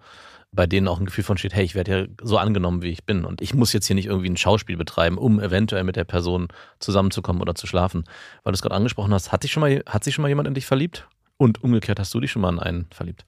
bei 0.51 0.67
denen 0.67 0.89
auch 0.89 0.99
ein 0.99 1.05
Gefühl 1.05 1.25
von 1.25 1.37
steht, 1.37 1.55
hey, 1.55 1.65
ich 1.65 1.75
werde 1.75 1.93
hier 1.95 2.09
so 2.23 2.39
angenommen, 2.39 2.81
wie 2.83 2.89
ich 2.91 3.05
bin. 3.05 3.27
Und 3.27 3.43
ich 3.43 3.53
muss 3.55 3.75
jetzt 3.75 3.87
hier 3.87 3.95
nicht 3.95 4.07
irgendwie 4.07 4.31
ein 4.31 4.39
Schauspiel 4.39 4.79
betreiben, 4.79 5.19
um 5.19 5.39
eventuell 5.39 5.85
mit 5.85 5.97
der 5.97 6.05
Person 6.05 6.49
zusammenzukommen 6.79 7.43
oder 7.43 7.55
zu 7.55 7.67
schlafen. 7.67 8.05
Weil 8.43 8.53
du 8.53 8.55
es 8.55 8.63
gerade 8.63 8.75
angesprochen 8.75 9.13
hast, 9.13 9.31
hat, 9.31 9.43
dich 9.45 9.53
schon 9.53 9.61
mal, 9.61 9.83
hat 9.87 10.05
sich 10.05 10.15
schon 10.15 10.23
mal 10.23 10.29
jemand 10.29 10.49
in 10.49 10.55
dich 10.55 10.65
verliebt? 10.67 11.07
Und 11.37 11.63
umgekehrt, 11.63 12.01
hast 12.01 12.13
du 12.15 12.21
dich 12.21 12.33
schon 12.33 12.43
mal 12.43 12.53
in 12.53 12.59
einen 12.59 12.87
verliebt? 12.91 13.27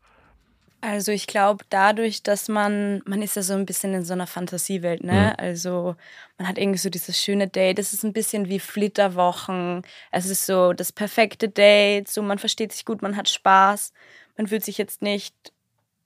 Also 0.83 1.12
ich 1.12 1.26
glaube, 1.26 1.64
dadurch, 1.68 2.22
dass 2.22 2.49
man, 2.49 3.03
man 3.05 3.20
ist 3.20 3.37
ja 3.37 3.43
so 3.43 3.53
ein 3.55 3.66
bisschen 3.66 3.93
in 3.93 4.05
so 4.05 4.14
einer 4.14 4.26
Fantasiewelt, 4.26 5.05
ne? 5.05 5.35
Mhm. 5.37 5.45
Also 5.45 5.97
man 6.39 6.49
hat 6.49 6.57
irgendwie 6.57 6.78
so 6.78 6.89
dieses 6.89 7.20
schöne 7.20 7.49
Date, 7.49 7.78
es 7.78 7.93
ist 7.93 8.03
ein 8.03 8.14
bisschen 8.14 8.49
wie 8.49 8.61
Flitterwochen, 8.61 9.83
es 10.11 10.26
ist 10.26 10.47
so 10.47 10.72
das 10.72 10.93
perfekte 10.93 11.49
Date, 11.49 12.09
so 12.09 12.22
man 12.22 12.39
versteht 12.39 12.72
sich 12.72 12.87
gut, 12.87 13.03
man 13.03 13.16
hat 13.16 13.28
Spaß, 13.28 13.93
man 14.39 14.47
fühlt 14.47 14.64
sich 14.64 14.78
jetzt 14.78 15.03
nicht, 15.03 15.35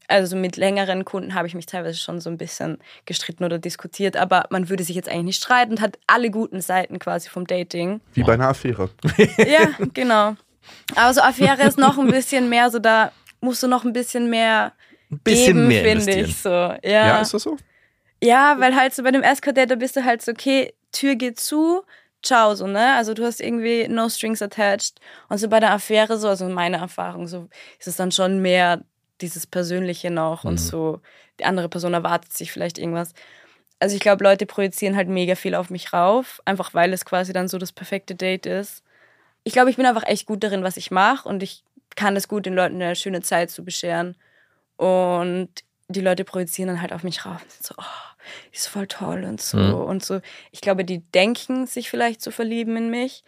also 0.09 0.35
mit 0.35 0.57
längeren 0.57 1.05
Kunden 1.05 1.35
habe 1.35 1.47
ich 1.47 1.55
mich 1.55 1.67
teilweise 1.67 1.99
schon 1.99 2.21
so 2.21 2.29
ein 2.29 2.37
bisschen 2.37 2.79
gestritten 3.07 3.45
oder 3.45 3.59
diskutiert, 3.59 4.17
aber 4.17 4.47
man 4.51 4.69
würde 4.69 4.83
sich 4.83 4.97
jetzt 4.97 5.09
eigentlich 5.09 5.25
nicht 5.25 5.43
streiten 5.43 5.73
und 5.73 5.81
hat 5.81 5.99
alle 6.09 6.31
guten 6.31 6.61
Seiten 6.61 6.99
quasi 6.99 7.29
vom 7.29 7.47
Dating. 7.47 8.01
Wie 8.13 8.25
bei 8.25 8.35
einer 8.35 8.49
Affäre. 8.49 8.91
Ja, 9.39 9.71
genau. 9.95 10.35
Aber 10.97 11.15
so 11.15 11.21
Affäre 11.21 11.63
ist 11.63 11.79
noch 11.79 11.97
ein 11.97 12.11
bisschen 12.11 12.49
mehr, 12.49 12.71
so 12.71 12.79
da 12.81 13.13
musst 13.45 13.63
du 13.63 13.69
noch 13.69 13.85
ein 13.85 13.93
bisschen 13.93 14.29
mehr 14.31 14.73
Ein 15.11 15.19
bisschen 15.21 15.57
geben, 15.57 15.69
mehr 15.69 15.85
finde 15.85 16.21
ich 16.21 16.37
so. 16.37 16.49
Ja. 16.49 16.79
Ja, 16.83 17.21
ist 17.21 17.35
das 17.35 17.43
so? 17.43 17.57
ja, 18.23 18.57
weil 18.59 18.75
halt 18.75 18.95
so 18.95 19.03
bei 19.03 19.11
dem 19.11 19.23
Escort-Date, 19.23 19.71
da 19.71 19.75
bist 19.75 19.97
du 19.97 20.05
halt 20.05 20.23
so, 20.23 20.33
okay, 20.33 20.73
Tür 20.93 21.15
geht 21.15 21.39
zu, 21.39 21.83
ciao, 22.23 22.55
so, 22.55 22.67
ne? 22.67 22.95
Also 22.95 23.13
du 23.15 23.25
hast 23.25 23.41
irgendwie 23.41 23.87
no 23.89 24.09
strings 24.09 24.41
attached. 24.41 24.99
Und 25.29 25.39
so 25.39 25.49
bei 25.49 25.61
der 25.61 25.73
Affäre 25.73 26.19
so, 26.19 26.29
also 26.29 26.49
meine 26.49 26.79
Erfahrung, 26.79 27.29
so 27.29 27.49
ist 27.79 27.89
es 27.89 27.97
dann 27.97 28.13
schon 28.13 28.41
mehr 28.41 28.83
dieses 29.21 29.47
Persönliche 29.47 30.11
noch 30.11 30.45
und 30.45 30.59
so, 30.59 31.01
die 31.39 31.45
andere 31.45 31.69
Person 31.69 31.95
erwartet 31.95 32.33
sich 32.33 32.51
vielleicht 32.51 32.79
irgendwas. 32.79 33.13
Also 33.79 33.95
ich 33.95 34.01
glaube, 34.01 34.25
Leute 34.25 34.47
projizieren 34.47 34.97
halt 34.97 35.09
mega 35.09 35.35
viel 35.35 35.55
auf 35.55 35.69
mich 35.69 35.93
rauf, 35.93 36.41
einfach 36.45 36.75
weil 36.75 36.93
es 36.93 37.05
quasi 37.05 37.33
dann 37.33 37.49
so 37.49 37.59
das 37.59 37.73
perfekte 37.73 38.15
Date 38.15 38.47
ist. 38.47 38.83
Ich 39.43 39.53
glaube, 39.53 39.71
ich 39.71 39.77
bin 39.77 39.87
einfach 39.87 40.07
echt 40.07 40.27
gut 40.27 40.43
darin, 40.43 40.63
was 40.63 40.77
ich 40.77 40.91
mache 40.91 41.29
und 41.29 41.43
ich 41.43 41.63
kann 41.97 42.17
es 42.17 42.29
gut, 42.29 42.47
den 42.47 42.55
Leuten 42.55 42.81
eine 42.81 42.97
schöne 42.97 43.23
Zeit 43.23 43.51
zu 43.51 43.65
bescheren. 43.65 44.17
Und 44.77 45.49
die 45.89 46.01
Leute 46.01 46.25
projizieren 46.25 46.69
dann 46.69 46.81
halt 46.81 46.93
auf 46.93 47.03
mich 47.03 47.25
rauf 47.25 47.43
und 47.43 47.51
sind 47.51 47.67
so, 47.67 47.75
oh, 47.79 48.15
ist 48.53 48.69
voll 48.69 48.87
toll 48.87 49.25
und 49.25 49.41
so. 49.41 49.59
Mhm. 49.59 49.75
Und 49.75 50.05
so, 50.05 50.21
ich 50.51 50.61
glaube, 50.61 50.85
die 50.85 51.01
denken, 51.01 51.67
sich 51.67 51.91
vielleicht 51.91 52.23
zu 52.23 52.31
verlieben 52.31 52.77
in 52.77 52.91
mich. 52.91 53.23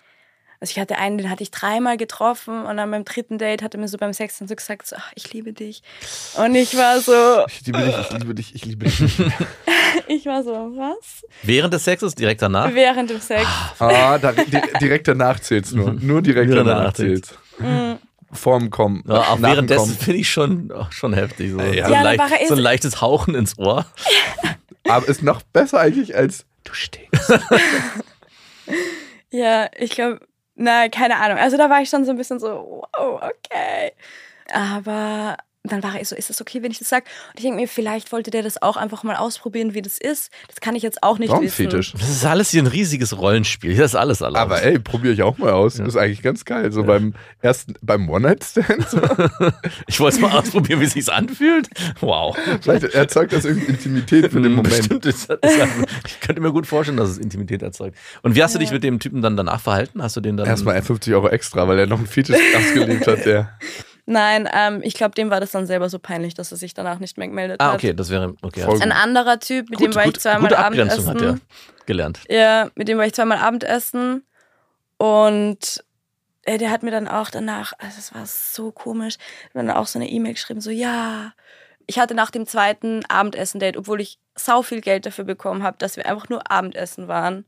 Also 0.59 0.73
ich 0.73 0.79
hatte 0.79 0.97
einen, 0.97 1.19
den 1.19 1.29
hatte 1.29 1.43
ich 1.43 1.51
dreimal 1.51 1.99
getroffen 1.99 2.65
und 2.65 2.79
dann 2.79 2.91
beim 2.91 3.05
dritten 3.05 3.37
Date 3.37 3.63
hat 3.63 3.75
er 3.75 3.81
mir 3.81 3.89
so 3.89 3.99
beim 3.99 4.15
Sex 4.15 4.39
dann 4.39 4.49
so 4.49 4.57
gesagt, 4.57 4.87
so, 4.87 4.97
ach, 4.99 5.13
ich 5.15 5.31
liebe 5.35 5.53
dich. 5.53 5.83
Und 6.39 6.55
ich 6.55 6.75
war 6.77 7.01
so, 7.01 7.13
Ich 7.49 7.67
liebe 7.67 7.83
dich, 7.83 7.97
ich 7.99 8.19
liebe 8.19 8.35
dich, 8.35 8.55
ich 8.55 8.65
liebe 8.65 8.85
dich. 8.87 9.01
ich 10.09 10.25
war 10.25 10.43
so, 10.43 10.53
was? 10.53 11.27
Während 11.43 11.75
des 11.75 11.85
Sexes, 11.85 12.15
direkt 12.15 12.41
danach? 12.41 12.73
Während 12.73 13.11
dem 13.11 13.21
Sex. 13.21 13.47
Ah, 13.79 14.17
da, 14.17 14.33
di 14.33 14.61
direkt 14.81 15.09
danach 15.09 15.41
zählt's 15.41 15.73
nur. 15.73 15.93
Nur 16.01 16.23
direkt 16.23 16.49
Nur 16.49 16.65
danach 16.65 16.79
danach 16.79 16.93
zählt's. 16.95 17.35
Mhm. 17.59 17.99
Vorm 18.33 18.71
Kommen. 18.71 19.03
Ja, 19.07 19.21
auch 19.21 19.41
währenddessen 19.43 19.97
finde 19.97 20.21
ich 20.21 20.31
schon, 20.31 20.73
oh, 20.73 20.87
schon 20.91 21.13
heftig. 21.15 21.53
So, 21.53 21.61
Ja. 21.61 21.87
so, 21.87 21.93
Ja, 21.93 21.99
ein 21.99 22.17
leicht, 22.17 22.49
so 22.49 22.55
ein 22.55 22.61
leichtes 22.61 23.01
Hauchen 23.01 23.35
ins 23.35 23.59
Ohr. 23.59 23.87
Aber 24.89 25.09
ist 25.09 25.23
noch 25.23 25.43
besser 25.43 25.81
eigentlich 25.81 26.15
als 26.17 26.45
du 26.65 26.75
stinkst. 26.75 27.33
Ja, 29.31 29.69
ich 29.77 29.91
glaube, 29.91 30.21
na, 30.55 30.89
keine 30.89 31.17
Ahnung. 31.17 31.39
Also 31.39 31.57
da 31.57 31.69
war 31.69 31.83
ich 31.83 31.89
schon 31.91 32.05
so 32.05 32.11
ein 32.13 32.17
bisschen 32.17 32.39
so, 32.39 32.83
wow, 32.97 33.21
okay. 33.23 33.93
Aber 34.53 35.37
dann 35.73 35.83
war 35.83 36.01
ich 36.01 36.09
so, 36.09 36.17
ist 36.17 36.31
das 36.31 36.41
okay, 36.41 36.63
wenn 36.63 36.71
ich 36.71 36.79
das 36.79 36.89
sage? 36.89 37.05
Und 37.29 37.39
ich 37.39 37.43
denke 37.43 37.61
mir, 37.61 37.69
vielleicht 37.69 38.13
wollte 38.13 38.31
der 38.31 38.43
das 38.43 38.61
auch 38.61 38.77
einfach 38.77 39.03
mal 39.03 39.17
ausprobieren, 39.17 39.75
wie 39.75 39.83
das 39.83 39.99
ist. 39.99 40.31
Das 40.49 40.61
kann 40.61 40.75
ich 40.75 40.83
jetzt 40.83 41.03
auch 41.03 41.19
nicht 41.19 41.31
wissen. 41.31 41.69
Traumfetisch. 41.69 41.93
Das 41.93 42.09
ist 42.09 42.25
alles 42.25 42.51
hier 42.51 42.63
ein 42.63 42.67
riesiges 42.67 43.17
Rollenspiel. 43.17 43.75
Hier 43.75 43.85
ist 43.85 43.95
alles 43.95 44.21
erlaubt. 44.21 44.39
Aber 44.41 44.63
ey, 44.63 44.79
probiere 44.79 45.15
ich 45.15 45.23
auch 45.23 45.39
mal 45.39 45.53
aus. 45.53 45.79
Ist 45.79 45.97
eigentlich 45.97 46.23
ganz 46.23 46.45
geil. 46.45 46.73
So 46.73 46.85
beim 46.85 47.15
ersten, 47.41 47.75
beim 47.83 48.09
One-Night-Stand. 48.09 48.89
So. 48.89 48.99
ich 49.87 50.01
wollte 50.01 50.17
es 50.17 50.21
mal 50.21 50.33
ausprobieren, 50.33 50.81
wie 50.81 50.87
sich's 50.87 51.09
anfühlt. 51.09 51.69
Wow. 52.01 52.37
Vielleicht 52.61 52.85
erzeugt 52.85 53.33
das 53.33 53.45
irgendwie 53.45 53.67
Intimität 53.67 54.33
für 54.33 54.41
den 54.41 54.53
Moment. 54.57 54.77
Bestimmt 54.77 55.07
ist, 55.07 55.31
ist, 55.31 55.59
ich 56.07 56.21
könnte 56.21 56.41
mir 56.41 56.53
gut 56.53 56.67
vorstellen, 56.67 56.97
dass 56.97 57.11
es 57.11 57.19
Intimität 57.19 57.63
erzeugt. 57.63 57.97
Und 58.23 58.35
wie 58.35 58.43
hast 58.43 58.55
du 58.55 58.59
dich 58.59 58.71
mit 58.71 58.85
dem 58.85 58.99
Typen 58.99 59.23
dann 59.23 59.37
danach 59.37 59.61
verhalten? 59.61 60.03
Hast 60.03 60.17
du 60.17 60.21
den 60.21 60.37
dann. 60.37 60.47
Erstmal 60.47 60.81
50 60.81 61.15
Euro 61.15 61.29
extra, 61.29 61.69
weil 61.69 61.79
er 61.79 61.87
noch 61.87 61.99
einen 61.99 62.07
Fetisch 62.07 62.37
ausgelebt 62.57 63.07
hat, 63.07 63.25
der. 63.25 63.59
Nein, 64.09 64.49
ähm, 64.53 64.81
ich 64.85 64.95
glaube, 64.95 65.15
dem 65.17 65.31
war 65.31 65.41
das 65.41 65.51
dann 65.51 65.67
selber 65.67 65.89
so 65.89 65.99
peinlich, 65.99 66.35
dass 66.35 66.53
er 66.53 66.57
sich 66.59 66.75
danach 66.75 67.01
nicht 67.01 67.19
mehr 67.19 67.27
gemeldet 67.27 67.61
Ah, 67.61 67.69
hat. 67.69 67.75
okay, 67.75 67.93
das 67.93 68.09
wäre. 68.11 68.35
Okay, 68.43 68.61
Voll 68.63 68.81
Ein 68.81 68.93
anderer 68.93 69.41
Typ, 69.41 69.69
mit 69.69 69.79
Gut, 69.81 69.89
dem 69.89 69.95
war 69.97 70.03
ich 70.07 70.13
gut, 70.15 70.21
zweimal 70.23 70.43
gute 70.51 70.59
Abgrenzung 70.59 71.09
Abendessen. 71.09 71.37
hat 71.37 71.41
er 71.81 71.87
gelernt. 71.87 72.21
Ja, 72.29 72.71
mit 72.77 72.87
dem 72.89 72.99
war 72.99 73.05
ich 73.07 73.15
zweimal 73.15 73.39
Abendessen 73.39 74.25
und 74.99 75.85
äh, 76.43 76.59
der 76.59 76.71
hat 76.71 76.83
mir 76.83 76.91
dann 76.93 77.09
auch 77.09 77.31
danach, 77.31 77.73
also 77.79 77.99
es 77.99 78.15
war 78.15 78.25
so 78.27 78.71
komisch, 78.71 79.17
dann 79.55 79.71
auch 79.71 79.87
so 79.87 79.99
eine 79.99 80.09
E-Mail 80.09 80.35
geschrieben, 80.35 80.61
so 80.61 80.71
ja, 80.71 81.33
ich 81.87 81.99
hatte 81.99 82.15
nach 82.15 82.31
dem 82.31 82.47
zweiten 82.47 83.05
Abendessen-Date, 83.09 83.77
obwohl 83.77 84.01
ich 84.01 84.19
sau 84.35 84.63
viel 84.63 84.81
Geld 84.81 85.07
dafür 85.07 85.25
bekommen 85.25 85.63
habe, 85.63 85.79
dass 85.79 85.97
wir 85.97 86.07
einfach 86.07 86.29
nur 86.29 86.51
Abendessen 86.51 87.09
waren. 87.09 87.45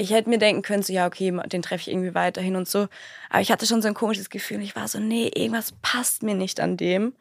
Ich 0.00 0.12
hätte 0.12 0.30
mir 0.30 0.38
denken 0.38 0.62
können, 0.62 0.82
so 0.82 0.94
ja, 0.94 1.06
okay, 1.06 1.30
den 1.52 1.60
treffe 1.60 1.82
ich 1.82 1.94
irgendwie 1.94 2.14
weiterhin 2.14 2.56
und 2.56 2.66
so. 2.66 2.88
Aber 3.28 3.42
ich 3.42 3.52
hatte 3.52 3.66
schon 3.66 3.82
so 3.82 3.88
ein 3.88 3.92
komisches 3.92 4.30
Gefühl. 4.30 4.62
Ich 4.62 4.74
war 4.74 4.88
so, 4.88 4.98
nee, 4.98 5.30
irgendwas 5.34 5.72
passt 5.82 6.22
mir 6.22 6.34
nicht 6.34 6.58
an 6.58 6.78
dem. 6.78 7.12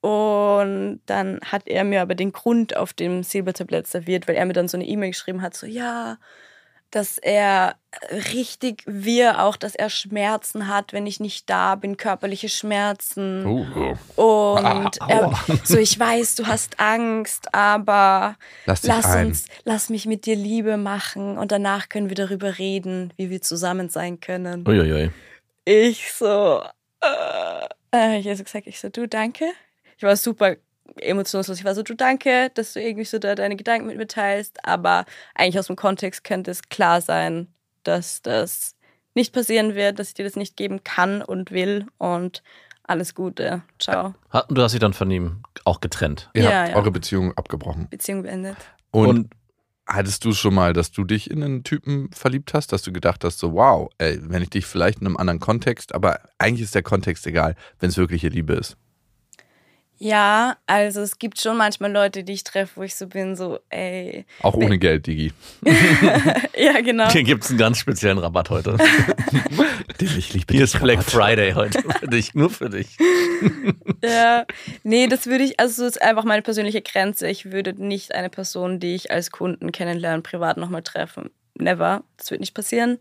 Und 0.00 1.00
dann 1.06 1.38
hat 1.44 1.68
er 1.68 1.84
mir 1.84 2.02
aber 2.02 2.16
den 2.16 2.32
Grund 2.32 2.76
auf 2.76 2.92
dem 2.92 3.22
Silbertablett 3.22 3.86
serviert, 3.86 4.26
weil 4.26 4.34
er 4.34 4.46
mir 4.46 4.52
dann 4.52 4.66
so 4.66 4.76
eine 4.76 4.86
E-Mail 4.86 5.10
geschrieben 5.10 5.42
hat, 5.42 5.54
so 5.54 5.64
ja, 5.64 6.18
dass 6.90 7.18
er 7.18 7.76
richtig 8.34 8.82
wir 8.86 9.42
auch, 9.42 9.56
dass 9.56 9.74
er 9.74 9.90
Schmerzen 9.90 10.68
hat, 10.68 10.92
wenn 10.92 11.06
ich 11.06 11.20
nicht 11.20 11.48
da 11.50 11.74
bin, 11.74 11.96
körperliche 11.96 12.48
Schmerzen. 12.48 13.44
Oh. 14.16 14.58
Und 14.58 14.98
er, 15.08 15.32
so, 15.64 15.76
ich 15.76 15.98
weiß, 15.98 16.36
du 16.36 16.46
hast 16.46 16.80
Angst, 16.80 17.54
aber 17.54 18.36
Lass 18.66 18.82
lass 18.84 19.14
uns, 19.14 19.46
lass 19.64 19.90
mich 19.90 20.06
mit 20.06 20.26
dir 20.26 20.36
Liebe 20.36 20.76
machen 20.76 21.38
und 21.38 21.52
danach 21.52 21.88
können 21.88 22.08
wir 22.08 22.16
darüber 22.16 22.58
reden, 22.58 23.12
wie 23.16 23.30
wir 23.30 23.42
zusammen 23.42 23.88
sein 23.88 24.20
können. 24.20 24.66
Uiuiui. 24.66 25.10
Ich 25.64 26.12
so, 26.12 26.62
äh, 27.00 27.66
äh, 27.94 28.18
ich 28.18 28.26
habe 28.26 28.36
so 28.36 28.44
gesagt, 28.44 28.66
ich 28.66 28.80
so, 28.80 28.88
du, 28.88 29.06
danke. 29.06 29.44
Ich 29.96 30.02
war 30.02 30.16
super 30.16 30.56
emotionslos. 31.00 31.58
Ich 31.58 31.64
war 31.64 31.74
so, 31.74 31.82
du, 31.82 31.94
danke, 31.94 32.50
dass 32.54 32.72
du 32.72 32.80
irgendwie 32.80 33.04
so 33.04 33.18
da 33.18 33.34
deine 33.34 33.56
Gedanken 33.56 33.86
mit 33.86 33.96
mir 33.96 34.06
teilst, 34.06 34.64
aber 34.64 35.04
eigentlich 35.34 35.58
aus 35.58 35.66
dem 35.68 35.76
Kontext 35.76 36.24
könnte 36.24 36.50
es 36.50 36.62
klar 36.68 37.00
sein, 37.00 37.48
dass 37.84 38.22
das 38.22 38.74
nicht 39.14 39.32
passieren 39.32 39.74
wird, 39.74 39.98
dass 39.98 40.08
ich 40.08 40.14
dir 40.14 40.24
das 40.24 40.36
nicht 40.36 40.56
geben 40.56 40.84
kann 40.84 41.22
und 41.22 41.50
will 41.50 41.86
und 41.98 42.42
alles 42.84 43.14
Gute. 43.14 43.62
Ciao. 43.78 44.14
Ha- 44.32 44.46
Du 44.48 44.62
hast 44.62 44.72
dich 44.72 44.80
dann 44.80 44.94
von 44.94 45.10
ihm 45.10 45.42
auch 45.64 45.80
getrennt. 45.80 46.30
Ihr 46.34 46.44
Ja, 46.44 46.50
habt 46.60 46.68
ja. 46.70 46.76
eure 46.76 46.90
Beziehung 46.90 47.36
abgebrochen. 47.36 47.88
Beziehung 47.90 48.22
beendet. 48.22 48.56
Und, 48.90 49.08
Und- 49.08 49.30
hattest 49.86 50.24
du 50.24 50.32
schon 50.32 50.54
mal, 50.54 50.72
dass 50.72 50.90
du 50.92 51.04
dich 51.04 51.30
in 51.30 51.42
einen 51.42 51.64
Typen 51.64 52.10
verliebt 52.12 52.54
hast, 52.54 52.72
dass 52.72 52.82
du 52.82 52.92
gedacht 52.92 53.24
hast, 53.24 53.38
so 53.38 53.52
wow, 53.54 53.90
ey, 53.98 54.18
wenn 54.22 54.42
ich 54.42 54.50
dich 54.50 54.66
vielleicht 54.66 55.00
in 55.00 55.06
einem 55.06 55.16
anderen 55.16 55.40
Kontext, 55.40 55.94
aber 55.94 56.20
eigentlich 56.38 56.62
ist 56.62 56.74
der 56.74 56.82
Kontext 56.82 57.26
egal, 57.26 57.56
wenn 57.80 57.88
es 57.90 57.96
wirkliche 57.96 58.28
Liebe 58.28 58.52
ist. 58.54 58.76
Ja, 60.00 60.56
also 60.66 61.00
es 61.00 61.18
gibt 61.18 61.40
schon 61.40 61.56
manchmal 61.56 61.90
Leute, 61.90 62.22
die 62.22 62.34
ich 62.34 62.44
treffe, 62.44 62.76
wo 62.76 62.82
ich 62.84 62.94
so 62.94 63.08
bin, 63.08 63.34
so, 63.34 63.58
ey. 63.68 64.24
Auch 64.42 64.54
ohne 64.54 64.78
Geld, 64.78 65.06
Digi. 65.06 65.32
Ja, 66.56 66.80
genau. 66.80 67.08
Hier 67.10 67.22
gibt 67.24 67.44
es 67.44 67.50
einen 67.50 67.58
ganz 67.58 67.78
speziellen 67.78 68.18
Rabatt 68.18 68.50
heute. 68.50 68.76
Ich 70.00 70.32
liebe 70.32 70.54
Hier 70.54 70.62
ist 70.62 70.78
Black 70.78 71.02
Friday 71.02 71.52
heute 71.54 71.82
für 71.82 72.06
dich, 72.06 72.32
nur 72.34 72.50
für 72.50 72.70
dich. 72.70 72.96
Ja, 74.04 74.46
nee, 74.84 75.08
das 75.08 75.26
würde 75.26 75.42
ich, 75.42 75.58
also 75.58 75.82
das 75.82 75.96
ist 75.96 76.02
einfach 76.02 76.22
meine 76.22 76.42
persönliche 76.42 76.82
Grenze. 76.82 77.28
Ich 77.28 77.50
würde 77.50 77.74
nicht 77.84 78.14
eine 78.14 78.30
Person, 78.30 78.78
die 78.78 78.94
ich 78.94 79.10
als 79.10 79.32
Kunden 79.32 79.72
kennenlerne, 79.72 80.22
privat 80.22 80.56
nochmal 80.56 80.82
treffen. 80.82 81.30
Never. 81.54 82.04
Das 82.16 82.30
wird 82.30 82.40
nicht 82.40 82.54
passieren. 82.54 82.98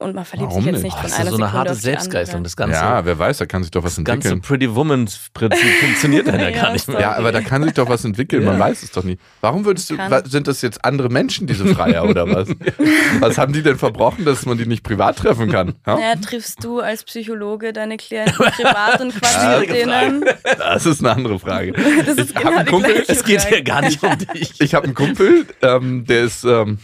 Und 0.00 0.14
man 0.14 0.24
verliebt 0.24 0.48
Warum 0.48 0.62
sich 0.64 0.72
jetzt 0.72 0.82
nicht? 0.82 0.84
nicht 0.84 0.96
Oh, 0.96 1.00
von 1.00 1.02
das 1.10 1.12
ist 1.12 1.20
einer 1.20 1.30
so 1.30 1.36
eine 1.36 1.44
Sekunde 1.44 1.58
harte 1.58 1.74
Selbstgeißelung. 1.74 2.42
Das 2.42 2.56
ganze, 2.56 2.74
Ja, 2.74 3.04
wer 3.04 3.18
weiß, 3.18 3.36
da 3.36 3.44
kann 3.44 3.62
sich 3.62 3.70
doch 3.70 3.82
was 3.84 3.96
das 3.96 4.04
ganze 4.04 4.28
entwickeln. 4.28 4.40
Pretty 4.60 4.74
Woman-Prinzip 4.74 5.60
funktioniert 5.80 6.26
dann 6.26 6.40
ja 6.40 6.50
gar 6.50 6.72
nicht 6.72 6.88
mehr. 6.88 7.00
Ja, 7.00 7.16
aber 7.16 7.32
da 7.32 7.42
kann 7.42 7.62
sich 7.64 7.74
doch 7.74 7.86
was 7.86 8.02
entwickeln, 8.06 8.44
man 8.44 8.58
weiß 8.58 8.82
es 8.82 8.92
doch 8.92 9.04
nicht. 9.04 9.20
Warum 9.42 9.66
würdest 9.66 9.90
du, 9.90 9.96
sind 10.24 10.46
das 10.48 10.62
jetzt 10.62 10.82
andere 10.86 11.10
Menschen, 11.10 11.46
diese 11.46 11.66
Freier 11.66 12.08
oder 12.08 12.26
was? 12.28 12.48
Was 13.20 13.36
haben 13.36 13.52
die 13.52 13.62
denn 13.62 13.76
verbrochen, 13.76 14.24
dass 14.24 14.46
man 14.46 14.56
die 14.56 14.64
nicht 14.66 14.82
privat 14.82 15.18
treffen 15.18 15.50
kann? 15.50 15.74
Ja? 15.86 15.96
Naja, 15.96 16.16
triffst 16.16 16.64
du 16.64 16.80
als 16.80 17.04
Psychologe 17.04 17.72
deine 17.74 17.98
Klienten 17.98 18.34
privat 18.36 19.00
und 19.02 19.12
quatschst 19.14 19.60
mit 19.60 19.70
denen? 19.70 20.24
Das 20.58 20.86
ist 20.86 21.00
eine 21.04 21.14
andere 21.14 21.38
Frage. 21.38 21.72
Das 21.72 22.16
ist 22.16 22.30
Ich 22.30 22.34
genau 22.34 22.56
einen 22.56 22.66
Kumpel, 22.68 23.04
Es 23.06 23.22
geht 23.24 23.42
hier 23.46 23.62
gar 23.62 23.82
nicht 23.82 24.02
um 24.02 24.16
dich. 24.16 24.54
Ich 24.60 24.74
habe 24.74 24.84
einen 24.86 24.94
Kumpel, 24.94 25.46
ähm, 25.60 26.06
der 26.06 26.22
ist 26.22 26.44
ähm, 26.44 26.78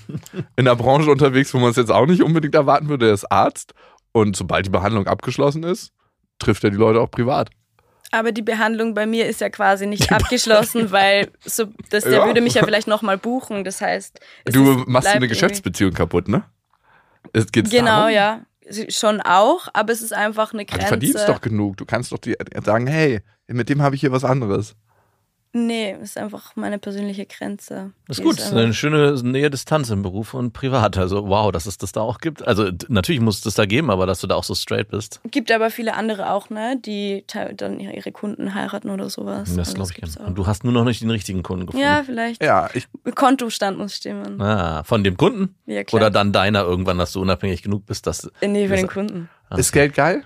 in 0.57 0.67
einer 0.69 0.77
Branche 0.77 1.11
unterwegs, 1.11 1.55
wo 1.55 1.59
man 1.59 1.71
es 1.71 1.77
jetzt 1.77 1.91
auch 1.91 2.07
nicht 2.07 2.23
unbedingt 2.23 2.55
erwarten 2.55 2.89
würde. 2.89 3.06
Der 3.07 3.15
ist 3.15 3.31
Arzt 3.31 3.73
und 4.13 4.37
sobald 4.37 4.67
die 4.67 4.71
Behandlung 4.71 5.07
abgeschlossen 5.07 5.63
ist, 5.63 5.93
trifft 6.39 6.65
er 6.65 6.71
die 6.71 6.77
Leute 6.77 7.01
auch 7.01 7.11
privat. 7.11 7.51
Aber 8.13 8.31
die 8.31 8.43
Behandlung 8.43 8.95
bei 8.95 9.05
mir 9.07 9.27
ist 9.27 9.41
ja 9.41 9.49
quasi 9.51 9.87
nicht 9.87 10.13
abgeschlossen, 10.13 10.91
weil 10.93 11.31
so, 11.45 11.67
das, 11.91 12.05
der 12.05 12.13
Ja. 12.13 12.27
würde 12.27 12.41
mich 12.41 12.55
ja 12.55 12.65
vielleicht 12.65 12.87
nochmal 12.87 13.19
buchen. 13.19 13.65
Das 13.65 13.81
heißt, 13.81 14.21
Du 14.45 14.81
ist, 14.81 14.87
machst 14.89 15.07
dir 15.07 15.11
eine 15.13 15.17
irgendwie- 15.25 15.29
Geschäftsbeziehung 15.29 15.93
kaputt, 15.93 16.29
ne? 16.29 16.45
Es 17.33 17.51
geht's 17.51 17.71
Genau, 17.71 17.87
darum? 18.09 18.11
ja. 18.13 18.41
Schon 18.89 19.21
auch, 19.21 19.69
aber 19.75 19.93
es 19.93 20.03
ist 20.03 20.13
einfach 20.13 20.53
eine 20.53 20.63
Aber 20.63 20.71
Du 20.71 20.77
Grenze. 20.77 20.89
verdienst 20.89 21.29
doch 21.29 21.41
genug. 21.41 21.77
Du 21.77 21.85
kannst 21.85 22.11
doch 22.13 22.19
die 22.19 22.37
sagen, 22.65 22.87
hey, 22.87 23.21
mit 23.49 23.69
dem 23.69 23.83
habe 23.83 23.95
ich 23.95 24.01
hier 24.01 24.13
was 24.13 24.25
anderes. 24.25 24.75
Nee, 25.59 25.97
ist 26.03 26.19
einfach 26.19 26.55
meine 26.55 26.79
persönliche 26.79 27.25
Grenze. 27.25 27.93
Das 28.07 28.19
ist 28.19 28.25
gut, 28.25 28.39
das 28.39 28.49
ist 28.49 28.53
eine 28.53 28.75
schöne 28.75 29.15
Nähe 29.23 29.49
Distanz 29.49 29.89
im 29.89 30.03
Beruf 30.03 30.35
und 30.35 30.53
privat. 30.53 30.99
Also 30.99 31.29
wow, 31.29 31.51
dass 31.51 31.65
es 31.65 31.79
das 31.79 31.93
da 31.93 32.03
auch 32.03 32.19
gibt. 32.19 32.47
Also 32.47 32.71
natürlich 32.89 33.23
muss 33.23 33.37
es 33.37 33.41
das 33.43 33.55
da 33.55 33.65
geben, 33.65 33.91
aber 33.91 34.05
dass 34.05 34.21
du 34.21 34.27
da 34.27 34.35
auch 34.35 34.45
so 34.45 34.55
straight 34.55 34.89
bist, 34.89 35.21
Gibt 35.31 35.51
aber 35.51 35.71
viele 35.71 35.95
andere 35.95 36.31
auch, 36.31 36.51
ne, 36.51 36.79
die 36.85 37.25
dann 37.57 37.81
ihre 37.81 38.13
Kunden 38.13 38.55
heiraten 38.55 38.91
oder 38.91 39.09
sowas. 39.09 39.49
das 39.57 39.75
Also 39.75 39.75
glaube 39.75 39.93
ich 40.11 40.21
auch. 40.21 40.27
Und 40.27 40.35
du 40.37 40.47
hast 40.47 40.63
nur 40.65 40.75
noch 40.75 40.85
nicht 40.85 41.01
den 41.01 41.11
richtigen 41.11 41.43
Kunden 41.43 41.65
gefunden. 41.67 41.87
Ja, 41.87 42.03
vielleicht. 42.05 42.43
Ja, 42.43 42.69
ich, 42.75 42.87
Kontostand 43.15 43.79
muss 43.79 43.95
stimmen. 43.97 44.39
Ah, 44.41 44.85
von 44.85 45.05
dem 45.05 45.17
Kunden? 45.17 45.55
Ja, 45.65 45.85
klar. 45.85 46.03
Oder 46.03 46.11
dann 46.11 46.33
deiner 46.33 46.65
irgendwann, 46.65 46.99
dass 46.99 47.13
du 47.13 47.23
unabhängig 47.23 47.63
genug 47.63 47.87
bist, 47.87 48.07
dass. 48.07 48.31
Nee, 48.43 48.67
für 48.67 48.73
das- 48.73 48.81
den 48.81 48.89
Kunden. 48.89 49.29
Ah, 49.49 49.57
ist 49.57 49.73
Geld 49.73 49.95
geil? 49.95 50.25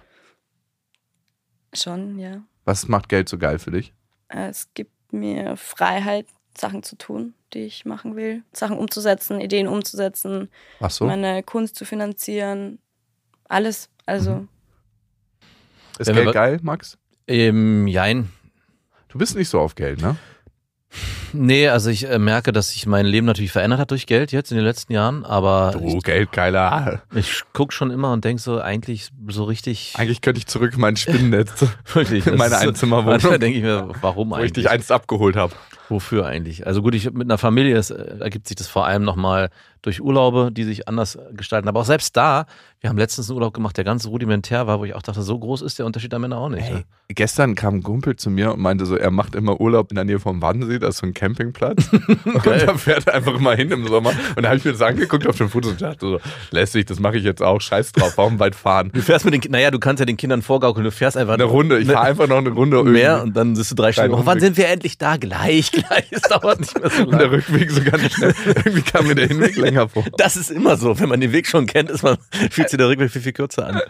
Schon, 1.72 2.18
ja. 2.18 2.42
Was 2.64 2.88
macht 2.88 3.08
Geld 3.08 3.28
so 3.28 3.38
geil 3.38 3.58
für 3.58 3.70
dich? 3.70 3.92
Äh, 4.28 4.48
Es 4.48 4.68
gibt 4.74 4.92
mir 5.12 5.56
Freiheit, 5.56 6.26
Sachen 6.56 6.82
zu 6.82 6.96
tun, 6.96 7.34
die 7.54 7.60
ich 7.60 7.84
machen 7.84 8.16
will, 8.16 8.42
Sachen 8.52 8.76
umzusetzen, 8.76 9.40
Ideen 9.40 9.68
umzusetzen, 9.68 10.50
Ach 10.80 10.90
so. 10.90 11.06
meine 11.06 11.42
Kunst 11.42 11.76
zu 11.76 11.84
finanzieren, 11.84 12.78
alles. 13.48 13.88
Also 14.06 14.34
Mhm. 14.34 14.48
Ist 15.98 16.12
Geld 16.12 16.32
geil, 16.32 16.58
Max? 16.62 16.96
Ähm, 17.28 17.86
jein. 17.86 18.32
Du 19.08 19.18
bist 19.18 19.36
nicht 19.36 19.48
so 19.50 19.60
auf 19.60 19.74
Geld, 19.74 20.00
ne? 20.00 20.16
Nee, 21.32 21.68
also 21.68 21.90
ich 21.90 22.08
äh, 22.08 22.18
merke, 22.18 22.52
dass 22.52 22.70
sich 22.70 22.86
mein 22.86 23.06
Leben 23.06 23.26
natürlich 23.26 23.52
verändert 23.52 23.80
hat 23.80 23.90
durch 23.90 24.06
Geld 24.06 24.32
jetzt 24.32 24.50
in 24.50 24.56
den 24.56 24.64
letzten 24.64 24.92
Jahren, 24.92 25.24
aber 25.24 25.72
Du, 25.72 25.98
Geldgeiler. 25.98 27.02
ich, 27.14 27.18
ich 27.30 27.42
gucke 27.52 27.72
schon 27.72 27.90
immer 27.90 28.12
und 28.12 28.24
denke 28.24 28.42
so, 28.42 28.60
eigentlich 28.60 29.10
so 29.28 29.44
richtig. 29.44 29.94
Eigentlich 29.96 30.20
könnte 30.20 30.38
ich 30.38 30.46
zurück 30.46 30.72
in 30.74 30.80
mein 30.80 30.96
Spinnennetz, 30.96 31.64
wirklich, 31.92 32.26
in 32.26 32.36
meine 32.36 32.56
Einzimmerwohnung. 32.56 33.10
Manchmal 33.12 33.38
denke 33.38 33.58
ich 33.58 33.64
mir, 33.64 33.88
warum 34.00 34.30
wo 34.30 34.34
ich 34.34 34.40
eigentlich? 34.40 34.52
dich 34.52 34.70
einst 34.70 34.90
abgeholt 34.92 35.36
habe. 35.36 35.54
Wofür 35.90 36.24
eigentlich? 36.24 36.66
Also 36.66 36.82
gut, 36.82 36.94
ich 36.94 37.10
mit 37.10 37.26
einer 37.26 37.36
Familie 37.36 37.74
das, 37.74 37.90
äh, 37.90 38.18
ergibt 38.20 38.46
sich 38.46 38.56
das 38.56 38.68
vor 38.68 38.86
allem 38.86 39.02
nochmal 39.02 39.50
durch 39.82 40.00
Urlaube, 40.00 40.50
die 40.52 40.64
sich 40.64 40.88
anders 40.88 41.18
gestalten. 41.32 41.68
Aber 41.68 41.80
auch 41.80 41.84
selbst 41.84 42.16
da, 42.16 42.46
wir 42.80 42.90
haben 42.90 42.98
letztens 42.98 43.28
einen 43.28 43.36
Urlaub 43.36 43.54
gemacht, 43.54 43.76
der 43.76 43.84
ganz 43.84 44.06
rudimentär 44.06 44.66
war, 44.66 44.78
wo 44.78 44.84
ich 44.84 44.94
auch 44.94 45.02
dachte, 45.02 45.22
so 45.22 45.38
groß 45.38 45.62
ist 45.62 45.78
der 45.78 45.86
Unterschied 45.86 46.12
am 46.14 46.24
Ende 46.24 46.36
auch 46.36 46.48
nicht. 46.48 46.62
Hey, 46.62 46.84
gestern 47.08 47.54
kam 47.54 47.76
ein 47.76 47.82
Kumpel 47.82 48.16
zu 48.16 48.30
mir 48.30 48.52
und 48.52 48.60
meinte 48.60 48.86
so, 48.86 48.96
er 48.96 49.10
macht 49.10 49.34
immer 49.34 49.60
Urlaub 49.60 49.90
in 49.90 49.96
der 49.96 50.04
Nähe 50.04 50.20
vom 50.20 50.40
Wannsee, 50.42 50.78
da 50.78 50.88
ist 50.88 50.98
so 50.98 51.06
ein 51.06 51.14
Campingplatz. 51.14 51.88
und 51.92 52.46
da 52.46 52.74
fährt 52.74 53.06
er 53.06 53.14
einfach 53.14 53.34
immer 53.34 53.54
hin 53.54 53.70
im 53.70 53.86
Sommer. 53.86 54.12
Und 54.36 54.42
da 54.42 54.48
habe 54.50 54.58
ich 54.58 54.64
mir 54.64 54.72
das 54.72 54.82
angeguckt 54.82 55.26
auf 55.26 55.36
den 55.38 55.48
Fotos 55.48 55.72
und 55.72 55.82
dachte 55.82 56.06
so, 56.06 56.20
lässig, 56.50 56.86
das 56.86 57.00
mache 57.00 57.16
ich 57.16 57.24
jetzt 57.24 57.42
auch, 57.42 57.60
scheiß 57.60 57.92
drauf, 57.92 58.12
warum 58.16 58.38
weit 58.38 58.54
fahren? 58.54 58.90
Du 58.92 59.00
fährst 59.00 59.24
mit 59.24 59.34
den, 59.34 59.50
naja, 59.50 59.70
du 59.70 59.78
kannst 59.78 60.00
ja 60.00 60.06
den 60.06 60.16
Kindern 60.16 60.42
vorgaukeln, 60.42 60.84
du 60.84 60.92
fährst 60.92 61.16
einfach 61.16 61.34
Eine 61.34 61.44
Runde, 61.44 61.78
ich 61.78 61.88
fahre 61.88 62.06
einfach 62.06 62.28
noch 62.28 62.38
eine 62.38 62.50
Runde 62.50 62.82
mehr 62.84 63.12
irgendwie. 63.12 63.28
und 63.28 63.36
dann 63.36 63.54
bist 63.54 63.70
du 63.70 63.74
drei 63.74 63.92
Stunden. 63.92 64.14
Wann 64.24 64.40
sind 64.40 64.56
wir 64.56 64.68
endlich 64.68 64.98
da? 64.98 65.16
Gleich, 65.16 65.72
gleich. 65.72 65.79
Es 66.10 66.22
dauert 66.22 66.60
nicht 66.60 66.78
mehr 66.78 66.90
so 66.90 67.02
Und 67.04 67.12
der 67.12 67.20
lange. 67.22 67.32
Rückweg 67.32 67.70
sogar 67.70 67.98
nicht 67.98 68.14
schnell. 68.14 68.34
Irgendwie 68.46 68.82
kam 68.82 69.06
mir 69.06 69.14
der 69.14 69.28
Hinweg 69.28 69.56
länger 69.56 69.88
vor. 69.88 70.04
Das 70.18 70.36
ist 70.36 70.50
immer 70.50 70.76
so. 70.76 70.98
Wenn 70.98 71.08
man 71.08 71.20
den 71.20 71.32
Weg 71.32 71.46
schon 71.46 71.66
kennt, 71.66 71.90
ist 71.90 72.02
man, 72.02 72.18
fühlt 72.50 72.68
sich 72.70 72.76
der 72.78 72.88
Rückweg 72.88 73.10
viel, 73.10 73.22
viel 73.22 73.32
kürzer 73.32 73.66
an. 73.66 73.80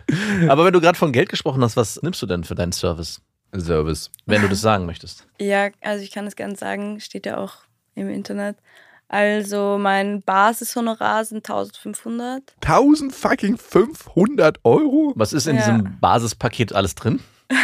Aber 0.48 0.64
wenn 0.64 0.72
du 0.72 0.80
gerade 0.80 0.98
von 0.98 1.12
Geld 1.12 1.28
gesprochen 1.28 1.62
hast, 1.62 1.76
was 1.76 2.00
nimmst 2.02 2.20
du 2.22 2.26
denn 2.26 2.44
für 2.44 2.54
deinen 2.54 2.72
Service? 2.72 3.20
Service. 3.58 4.10
Wenn 4.26 4.42
du 4.42 4.48
das 4.48 4.60
sagen 4.60 4.86
möchtest. 4.86 5.26
ja, 5.40 5.70
also 5.80 6.04
ich 6.04 6.12
kann 6.12 6.26
es 6.26 6.36
gerne 6.36 6.54
sagen, 6.56 7.00
steht 7.00 7.26
ja 7.26 7.38
auch 7.38 7.54
im 7.96 8.08
Internet. 8.08 8.56
Also 9.08 9.76
mein 9.80 10.22
Basishonorar 10.22 11.24
sind 11.24 11.38
1500. 11.38 12.42
1000 12.64 13.12
fucking 13.12 13.56
500 13.58 14.58
Euro? 14.62 15.12
Was 15.16 15.32
ist 15.32 15.48
in 15.48 15.56
Ja. 15.56 15.62
diesem 15.62 15.98
Basispaket 16.00 16.72
alles 16.72 16.94
drin? 16.94 17.18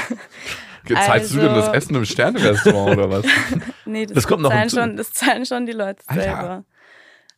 Zahlst 0.95 1.35
du 1.35 1.39
denn 1.39 1.55
das 1.55 1.65
Also- 1.69 1.73
Essen 1.73 1.95
im 1.97 2.05
Sterne-Restaurant 2.05 2.99
oder 2.99 3.11
was? 3.11 3.25
Nee, 3.85 4.07
das, 4.07 4.15
Das 4.15 4.27
kommt 4.27 4.43
noch 4.43 4.51
zahlen 4.51 4.71
schon, 4.71 4.97
das 4.97 5.13
zahlen 5.13 5.47
schon 5.47 5.67
die 5.67 5.73
Leute 5.73 6.03
Alter. 6.07 6.23
selber. 6.23 6.65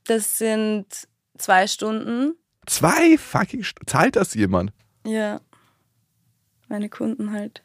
Das 0.06 0.38
sind 0.38 0.86
zwei 1.36 1.66
Stunden. 1.66 2.34
Zwei 2.66 3.18
fucking 3.18 3.62
St 3.64 3.76
Zahlt 3.86 4.16
das 4.16 4.34
jemand? 4.34 4.72
Ja. 5.06 5.40
Meine 6.68 6.88
Kunden 6.88 7.32
halt. 7.32 7.62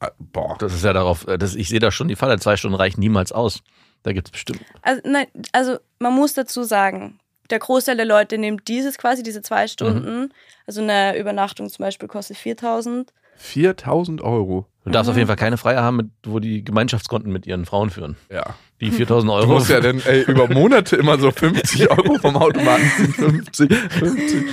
Ah, 0.00 0.10
Boah. 0.18 0.56
Das 0.58 0.72
ist 0.74 0.84
ja 0.84 0.92
darauf, 0.92 1.26
äh, 1.26 1.38
das, 1.38 1.54
ich 1.54 1.68
sehe 1.68 1.78
da 1.80 1.90
schon 1.90 2.08
die 2.08 2.16
Falle, 2.16 2.38
zwei 2.38 2.56
Stunden 2.56 2.76
reichen 2.76 3.00
niemals 3.00 3.32
aus. 3.32 3.62
Da 4.02 4.12
gibt 4.12 4.28
es 4.28 4.32
bestimmt. 4.32 4.60
Also, 4.82 5.02
nein, 5.04 5.26
also 5.52 5.78
man 5.98 6.14
muss 6.14 6.32
dazu 6.34 6.62
sagen, 6.62 7.18
der 7.50 7.58
Großteil 7.58 7.96
der 7.96 8.06
Leute 8.06 8.38
nimmt 8.38 8.66
dieses 8.68 8.96
quasi, 8.96 9.22
diese 9.22 9.42
zwei 9.42 9.66
Stunden. 9.68 10.32
Also 10.66 10.80
eine 10.82 11.18
Übernachtung 11.18 11.68
zum 11.68 11.84
Beispiel 11.84 12.08
kostet 12.08 12.36
4000. 12.38 13.12
4000 13.36 14.22
Euro. 14.22 14.66
Du 14.84 14.90
darfst 14.90 15.10
auf 15.10 15.16
jeden 15.16 15.26
Fall 15.26 15.36
keine 15.36 15.58
Freier 15.58 15.82
haben, 15.82 15.96
mit, 15.98 16.10
wo 16.24 16.38
die 16.40 16.64
Gemeinschaftskonten 16.64 17.30
mit 17.30 17.46
ihren 17.46 17.66
Frauen 17.66 17.90
führen. 17.90 18.16
Ja. 18.30 18.54
Die 18.80 18.90
4000 18.90 19.28
Du 19.30 19.34
Euro. 19.34 19.52
musst 19.52 19.68
ja 19.68 19.80
dann 19.80 20.00
ey, 20.00 20.22
über 20.26 20.48
Monate 20.48 20.96
immer 20.96 21.18
so 21.18 21.30
50 21.30 21.90
Euro 21.90 22.14
vom 22.18 22.36
Automaten 22.36 22.90
ziehen. 22.96 23.12
50, 23.12 23.74
50. 23.74 24.44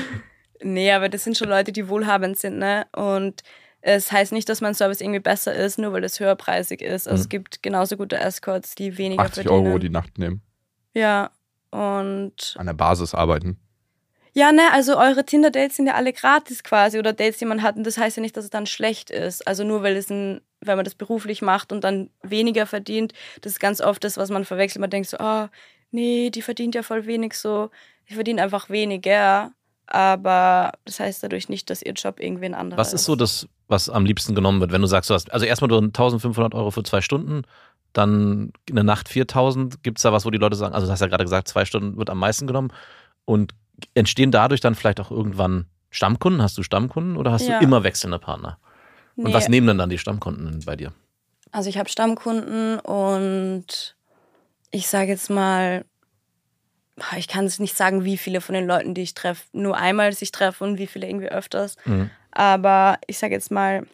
Nee, 0.63 0.91
aber 0.91 1.07
das 1.07 1.23
sind 1.23 1.37
schon 1.37 1.47
Leute, 1.49 1.71
die 1.71 1.87
wohlhabend 1.87 2.37
sind, 2.37 2.57
ne? 2.57 2.87
Und 2.93 3.41
es 3.81 4.11
heißt 4.11 4.33
nicht, 4.33 4.49
dass 4.49 4.59
mein 4.59 4.73
Service 4.73 4.99
irgendwie 4.99 5.19
besser 5.21 5.53
ist, 5.53 5.77
nur 5.79 5.93
weil 5.93 6.03
es 6.03 6.19
höherpreisig 6.19 6.81
ist. 6.81 7.07
Also 7.07 7.21
es 7.21 7.29
gibt 7.29 7.63
genauso 7.63 7.95
gute 7.95 8.17
Escorts, 8.17 8.75
die 8.75 8.97
weniger 8.97 9.21
80 9.23 9.43
verdienen. 9.45 9.67
Euro 9.67 9.77
die 9.79 9.89
Nacht 9.89 10.17
nehmen. 10.17 10.41
Ja. 10.93 11.29
Und 11.69 12.55
An 12.57 12.65
der 12.65 12.73
Basis 12.73 13.13
arbeiten. 13.13 13.59
Ja, 14.33 14.51
ne, 14.51 14.71
also 14.71 14.97
eure 14.97 15.25
Tinder-Dates 15.25 15.75
sind 15.75 15.87
ja 15.87 15.95
alle 15.95 16.13
gratis 16.13 16.63
quasi 16.63 16.99
oder 16.99 17.13
Dates, 17.13 17.37
die 17.37 17.45
man 17.45 17.63
hat. 17.63 17.75
Und 17.75 17.85
das 17.85 17.97
heißt 17.97 18.17
ja 18.17 18.21
nicht, 18.21 18.37
dass 18.37 18.45
es 18.45 18.49
dann 18.49 18.65
schlecht 18.65 19.09
ist. 19.09 19.47
Also 19.47 19.63
nur 19.63 19.83
weil 19.83 19.95
es 19.95 20.09
ein, 20.09 20.41
wenn 20.61 20.75
man 20.77 20.85
das 20.85 20.95
beruflich 20.95 21.41
macht 21.41 21.71
und 21.71 21.83
dann 21.83 22.09
weniger 22.21 22.65
verdient, 22.65 23.13
das 23.41 23.53
ist 23.53 23.59
ganz 23.59 23.81
oft 23.81 24.03
das, 24.03 24.17
was 24.17 24.29
man 24.29 24.45
verwechselt. 24.45 24.81
Man 24.81 24.89
denkt 24.89 25.09
so, 25.09 25.17
oh, 25.19 25.47
nee, 25.91 26.29
die 26.29 26.41
verdient 26.41 26.75
ja 26.75 26.83
voll 26.83 27.05
wenig 27.05 27.33
so. 27.33 27.69
Die 28.09 28.13
verdient 28.13 28.39
einfach 28.39 28.69
weniger. 28.69 29.51
Aber 29.87 30.73
das 30.85 30.99
heißt 30.99 31.23
dadurch 31.23 31.47
nicht, 31.47 31.69
dass 31.69 31.81
ihr 31.81 31.93
Job 31.93 32.19
irgendwie 32.19 32.45
ein 32.45 32.53
anderer 32.53 32.77
Was 32.77 32.93
ist 32.93 33.05
so 33.05 33.15
das, 33.15 33.47
was 33.67 33.89
am 33.89 34.05
liebsten 34.05 34.35
genommen 34.35 34.59
wird, 34.59 34.71
wenn 34.71 34.81
du 34.81 34.87
sagst, 34.87 35.09
du 35.09 35.13
hast, 35.13 35.31
also 35.31 35.45
erstmal 35.45 35.69
du 35.69 35.77
1500 35.77 36.53
Euro 36.53 36.71
für 36.71 36.83
zwei 36.83 36.99
Stunden, 36.99 37.43
dann 37.93 38.51
eine 38.69 38.83
Nacht 38.83 39.07
4000. 39.07 39.81
Gibt 39.83 39.99
es 39.99 40.03
da 40.03 40.11
was, 40.11 40.25
wo 40.25 40.29
die 40.29 40.37
Leute 40.37 40.57
sagen, 40.57 40.75
also 40.75 40.87
du 40.87 40.91
hast 40.91 40.99
ja 40.99 41.07
gerade 41.07 41.23
gesagt, 41.23 41.47
zwei 41.47 41.63
Stunden 41.63 41.97
wird 41.97 42.09
am 42.09 42.19
meisten 42.19 42.47
genommen 42.47 42.73
und 43.23 43.53
entstehen 43.93 44.31
dadurch 44.31 44.61
dann 44.61 44.75
vielleicht 44.75 44.99
auch 44.99 45.11
irgendwann 45.11 45.65
Stammkunden? 45.89 46.41
Hast 46.41 46.57
du 46.57 46.63
Stammkunden 46.63 47.17
oder 47.17 47.31
hast 47.31 47.47
Ja. 47.47 47.57
du 47.59 47.63
immer 47.63 47.83
wechselnde 47.83 48.19
Partner? 48.19 48.59
Und 49.15 49.25
Nee, 49.25 49.33
was 49.33 49.49
nehmen 49.49 49.67
denn 49.67 49.77
dann 49.77 49.89
die 49.89 49.97
Stammkunden 49.97 50.63
bei 50.65 50.75
dir? 50.75 50.93
Also 51.51 51.69
ich 51.69 51.77
habe 51.77 51.89
Stammkunden 51.89 52.79
und 52.79 53.95
ich 54.71 54.87
sage 54.87 55.11
jetzt 55.11 55.29
mal, 55.29 55.85
ich 57.17 57.27
kann 57.27 57.45
es 57.45 57.59
nicht 57.59 57.75
sagen, 57.75 58.03
wie 58.03 58.17
viele 58.17 58.41
von 58.41 58.53
den 58.53 58.67
Leuten, 58.67 58.93
die 58.93 59.01
ich 59.01 59.13
treffe, 59.13 59.43
nur 59.53 59.77
einmal 59.77 60.13
sich 60.13 60.31
treffen 60.31 60.63
und 60.63 60.77
wie 60.77 60.87
viele 60.87 61.07
irgendwie 61.07 61.29
öfters. 61.29 61.75
Mhm. 61.85 62.09
Aber 62.31 62.99
ich 63.07 63.17
sage 63.17 63.33
jetzt 63.33 63.51
mal, 63.51 63.87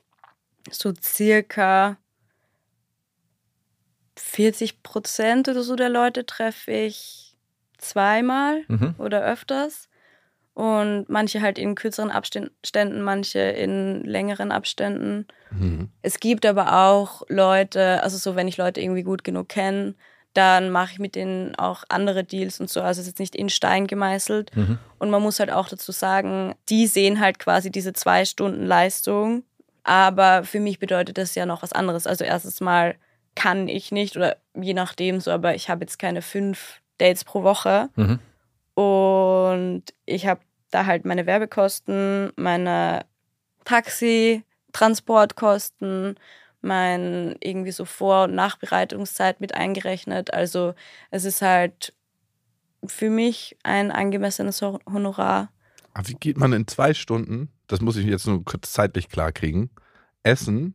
so 0.71 0.93
circa 1.01 1.97
40 4.17 4.83
Prozent 4.83 5.47
oder 5.47 5.63
so 5.63 5.75
der 5.75 5.89
Leute 5.89 6.25
treffe 6.25 6.71
ich 6.71 7.22
zweimal 7.83 8.63
Mhm. 8.67 8.95
oder 8.97 9.23
öfters. 9.23 9.89
Und 10.55 11.05
manche 11.09 11.41
halt 11.41 11.57
in 11.57 11.73
kürzeren 11.73 12.11
Abständen, 12.11 13.01
manche 13.01 13.39
in 13.39 14.03
längeren 14.03 14.51
Abständen. 14.51 15.25
Mhm. 15.49 15.89
Es 16.03 16.19
gibt 16.19 16.45
aber 16.45 16.85
auch 16.91 17.23
Leute, 17.27 18.03
also 18.03 18.17
so, 18.17 18.35
wenn 18.35 18.47
ich 18.47 18.57
Leute 18.57 18.79
irgendwie 18.79 19.01
gut 19.01 19.23
genug 19.23 19.49
kenne, 19.49 19.95
dann 20.35 20.69
mache 20.69 20.93
ich 20.93 20.99
mit 20.99 21.15
denen 21.15 21.55
auch 21.55 21.83
andere 21.89 22.23
Deals 22.23 22.59
und 22.59 22.69
so. 22.69 22.81
Also 22.81 23.01
es 23.01 23.07
ist 23.07 23.13
jetzt 23.13 23.19
nicht 23.19 23.35
in 23.35 23.49
Stein 23.49 23.87
gemeißelt. 23.87 24.55
Mhm. 24.55 24.77
Und 24.99 25.09
man 25.09 25.21
muss 25.23 25.39
halt 25.39 25.51
auch 25.51 25.67
dazu 25.69 25.91
sagen, 25.91 26.53
die 26.69 26.85
sehen 26.85 27.19
halt 27.19 27.39
quasi 27.39 27.71
diese 27.71 27.93
zwei 27.93 28.23
Stunden 28.25 28.63
Leistung. 28.65 29.43
Aber 29.83 30.43
für 30.43 30.59
mich 30.59 30.77
bedeutet 30.79 31.17
das 31.17 31.33
ja 31.35 31.45
noch 31.47 31.63
was 31.63 31.73
anderes. 31.73 32.05
Also 32.07 32.23
erstens 32.25 32.61
mal 32.61 32.95
kann 33.35 33.67
ich 33.67 33.91
nicht 33.91 34.15
oder 34.17 34.37
je 34.55 34.73
nachdem 34.75 35.19
so, 35.19 35.31
aber 35.31 35.55
ich 35.55 35.67
habe 35.69 35.81
jetzt 35.81 35.97
keine 35.97 36.21
fünf 36.21 36.79
Dates 36.97 37.23
pro 37.23 37.43
Woche. 37.43 37.89
Mhm. 37.95 38.19
Und 38.75 39.83
ich 40.05 40.27
habe 40.27 40.41
da 40.71 40.85
halt 40.85 41.05
meine 41.05 41.25
Werbekosten, 41.25 42.31
meine 42.35 43.05
Taxi, 43.65 44.43
Transportkosten, 44.71 46.15
mein 46.61 47.35
irgendwie 47.41 47.71
so 47.71 47.85
Vor- 47.85 48.23
und 48.23 48.35
Nachbereitungszeit 48.35 49.41
mit 49.41 49.53
eingerechnet. 49.53 50.33
Also 50.33 50.73
es 51.11 51.25
ist 51.25 51.41
halt 51.41 51.93
für 52.85 53.09
mich 53.09 53.57
ein 53.63 53.91
angemessenes 53.91 54.61
Honorar. 54.61 55.49
Aber 55.93 56.07
wie 56.07 56.15
geht 56.15 56.37
man 56.37 56.53
in 56.53 56.67
zwei 56.67 56.93
Stunden, 56.93 57.49
das 57.67 57.81
muss 57.81 57.97
ich 57.97 58.05
jetzt 58.05 58.25
nur 58.25 58.43
kurz 58.43 58.71
zeitlich 58.71 59.09
klar 59.09 59.31
kriegen, 59.31 59.69
essen, 60.23 60.73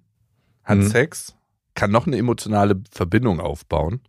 hat 0.62 0.78
Mhm. 0.78 0.88
Sex, 0.88 1.34
kann 1.74 1.90
noch 1.90 2.06
eine 2.06 2.16
emotionale 2.16 2.80
Verbindung 2.90 3.40
aufbauen. 3.40 4.00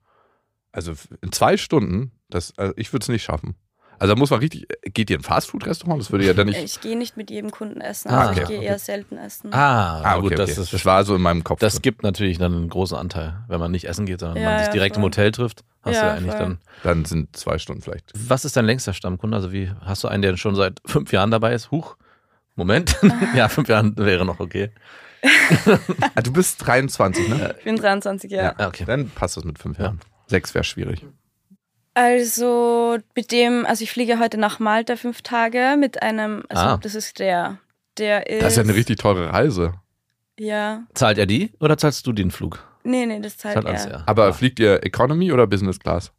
Also 0.88 0.93
in 1.21 1.32
zwei 1.32 1.57
Stunden, 1.57 2.11
das, 2.30 2.53
also 2.57 2.73
ich 2.77 2.91
würde 2.93 3.03
es 3.03 3.09
nicht 3.09 3.23
schaffen. 3.23 3.55
Also 4.01 4.13
da 4.13 4.17
muss 4.17 4.30
man 4.30 4.39
richtig, 4.39 4.65
geht 4.93 5.09
ihr 5.09 5.17
in 5.17 5.21
ein 5.21 5.25
Fastfood-Restaurant? 5.25 5.99
Das 6.01 6.09
würde 6.09 6.25
ja 6.25 6.34
dann 6.34 6.47
nicht. 6.47 6.63
Ich 6.63 6.80
gehe 6.80 6.97
nicht 6.97 7.17
mit 7.17 7.30
jedem 7.30 7.51
Kunden 7.51 7.82
essen, 7.82 8.09
Ah, 8.09 8.19
also 8.27 8.32
okay, 8.32 8.41
ich 8.43 8.47
gehe 8.47 8.57
okay. 8.59 8.67
eher 8.67 8.80
selten 8.80 9.17
essen. 9.17 9.53
Ah, 9.53 10.01
Ah, 10.03 10.15
gut, 10.15 10.27
okay, 10.27 10.36
das 10.36 10.51
okay. 10.51 10.61
ist 10.61 10.71
das 10.73 10.86
war 10.86 11.03
so 11.03 11.15
in 11.17 11.21
meinem 11.21 11.43
Kopf. 11.43 11.59
Das 11.59 11.73
drin. 11.73 11.82
gibt 11.82 12.03
natürlich 12.03 12.38
dann 12.38 12.53
einen 12.55 12.69
großen 12.69 12.95
Anteil, 12.97 13.43
wenn 13.49 13.59
man 13.59 13.71
nicht 13.71 13.84
essen 13.89 14.05
geht, 14.05 14.21
sondern 14.21 14.41
Ja, 14.41 14.49
man 14.49 14.59
sich 14.59 14.67
ja, 14.67 14.71
direkt 14.73 14.95
im 14.95 15.01
voll. 15.01 15.09
Hotel 15.09 15.32
trifft. 15.34 15.65
Hast 15.82 15.95
Ja, 15.95 16.01
du 16.01 16.07
ja 16.07 16.13
eigentlich 16.13 16.32
voll. 16.32 16.39
dann. 16.39 16.57
Dann 16.84 17.03
sind 17.05 17.36
zwei 17.36 17.57
Stunden 17.57 17.82
vielleicht. 17.82 18.13
Was 18.15 18.45
ist 18.45 18.55
dein 18.55 18.63
längster 18.65 18.93
Stammkunde? 18.93 19.36
Also 19.36 19.51
wie 19.51 19.69
hast 19.82 20.01
du 20.05 20.07
einen, 20.07 20.21
der 20.21 20.38
schon 20.38 20.55
seit 20.55 20.80
fünf 20.86 21.11
Jahren 21.11 21.32
dabei 21.32 21.53
ist? 21.53 21.69
Huch, 21.71 21.97
Moment. 22.55 22.95
ja, 23.36 23.49
fünf 23.49 23.67
Jahren 23.67 23.97
wäre 23.97 24.23
noch 24.25 24.39
okay. 24.39 24.71
Ah, 26.15 26.21
du 26.21 26.32
bist 26.32 26.65
23, 26.65 27.27
ne? 27.27 27.55
Ich 27.57 27.65
bin 27.65 27.75
23 27.75 28.32
Jahre. 28.32 28.55
Ja, 28.57 28.67
okay. 28.69 28.86
Dann 28.86 29.09
passt 29.09 29.36
das 29.36 29.43
mit 29.43 29.59
fünf 29.59 29.77
Ja. 29.77 29.86
Jahren. 29.86 29.99
Sechs 30.30 30.53
wäre 30.53 30.63
schwierig. 30.63 31.05
Also 31.93 32.97
mit 33.15 33.32
dem, 33.32 33.65
also 33.65 33.84
ich 33.84 33.91
fliege 33.91 34.19
heute 34.19 34.38
nach 34.38 34.59
Malta 34.59 34.95
fünf 34.95 35.21
Tage 35.21 35.75
mit 35.77 36.01
einem, 36.01 36.43
also 36.47 36.63
Ah. 36.63 36.77
das 36.77 36.95
ist 36.95 37.19
der, 37.19 37.57
der 37.97 38.30
ist. 38.30 38.41
Das 38.43 38.53
ist 38.53 38.57
ja 38.57 38.63
eine 38.63 38.75
richtig 38.75 38.97
teure 38.99 39.34
Reise. 39.34 39.73
Ja, 40.39 40.84
Zahlt 40.93 41.17
er 41.17 41.25
die 41.25 41.51
oder 41.59 41.77
zahlst 41.77 42.07
du 42.07 42.13
den 42.13 42.32
Flug? 42.32 42.63
Nee, 42.84 43.05
nee, 43.05 43.19
das 43.19 43.38
zahlt 43.38 43.57
alles 43.65 43.86
er. 43.86 43.91
er. 43.91 44.03
Aber 44.07 44.27
Ja. 44.27 44.34
fliegt 44.34 44.59
ihr 44.59 44.82
Economy 44.86 45.34
oder 45.34 45.47
Business 45.47 45.80
Class? 45.80 46.13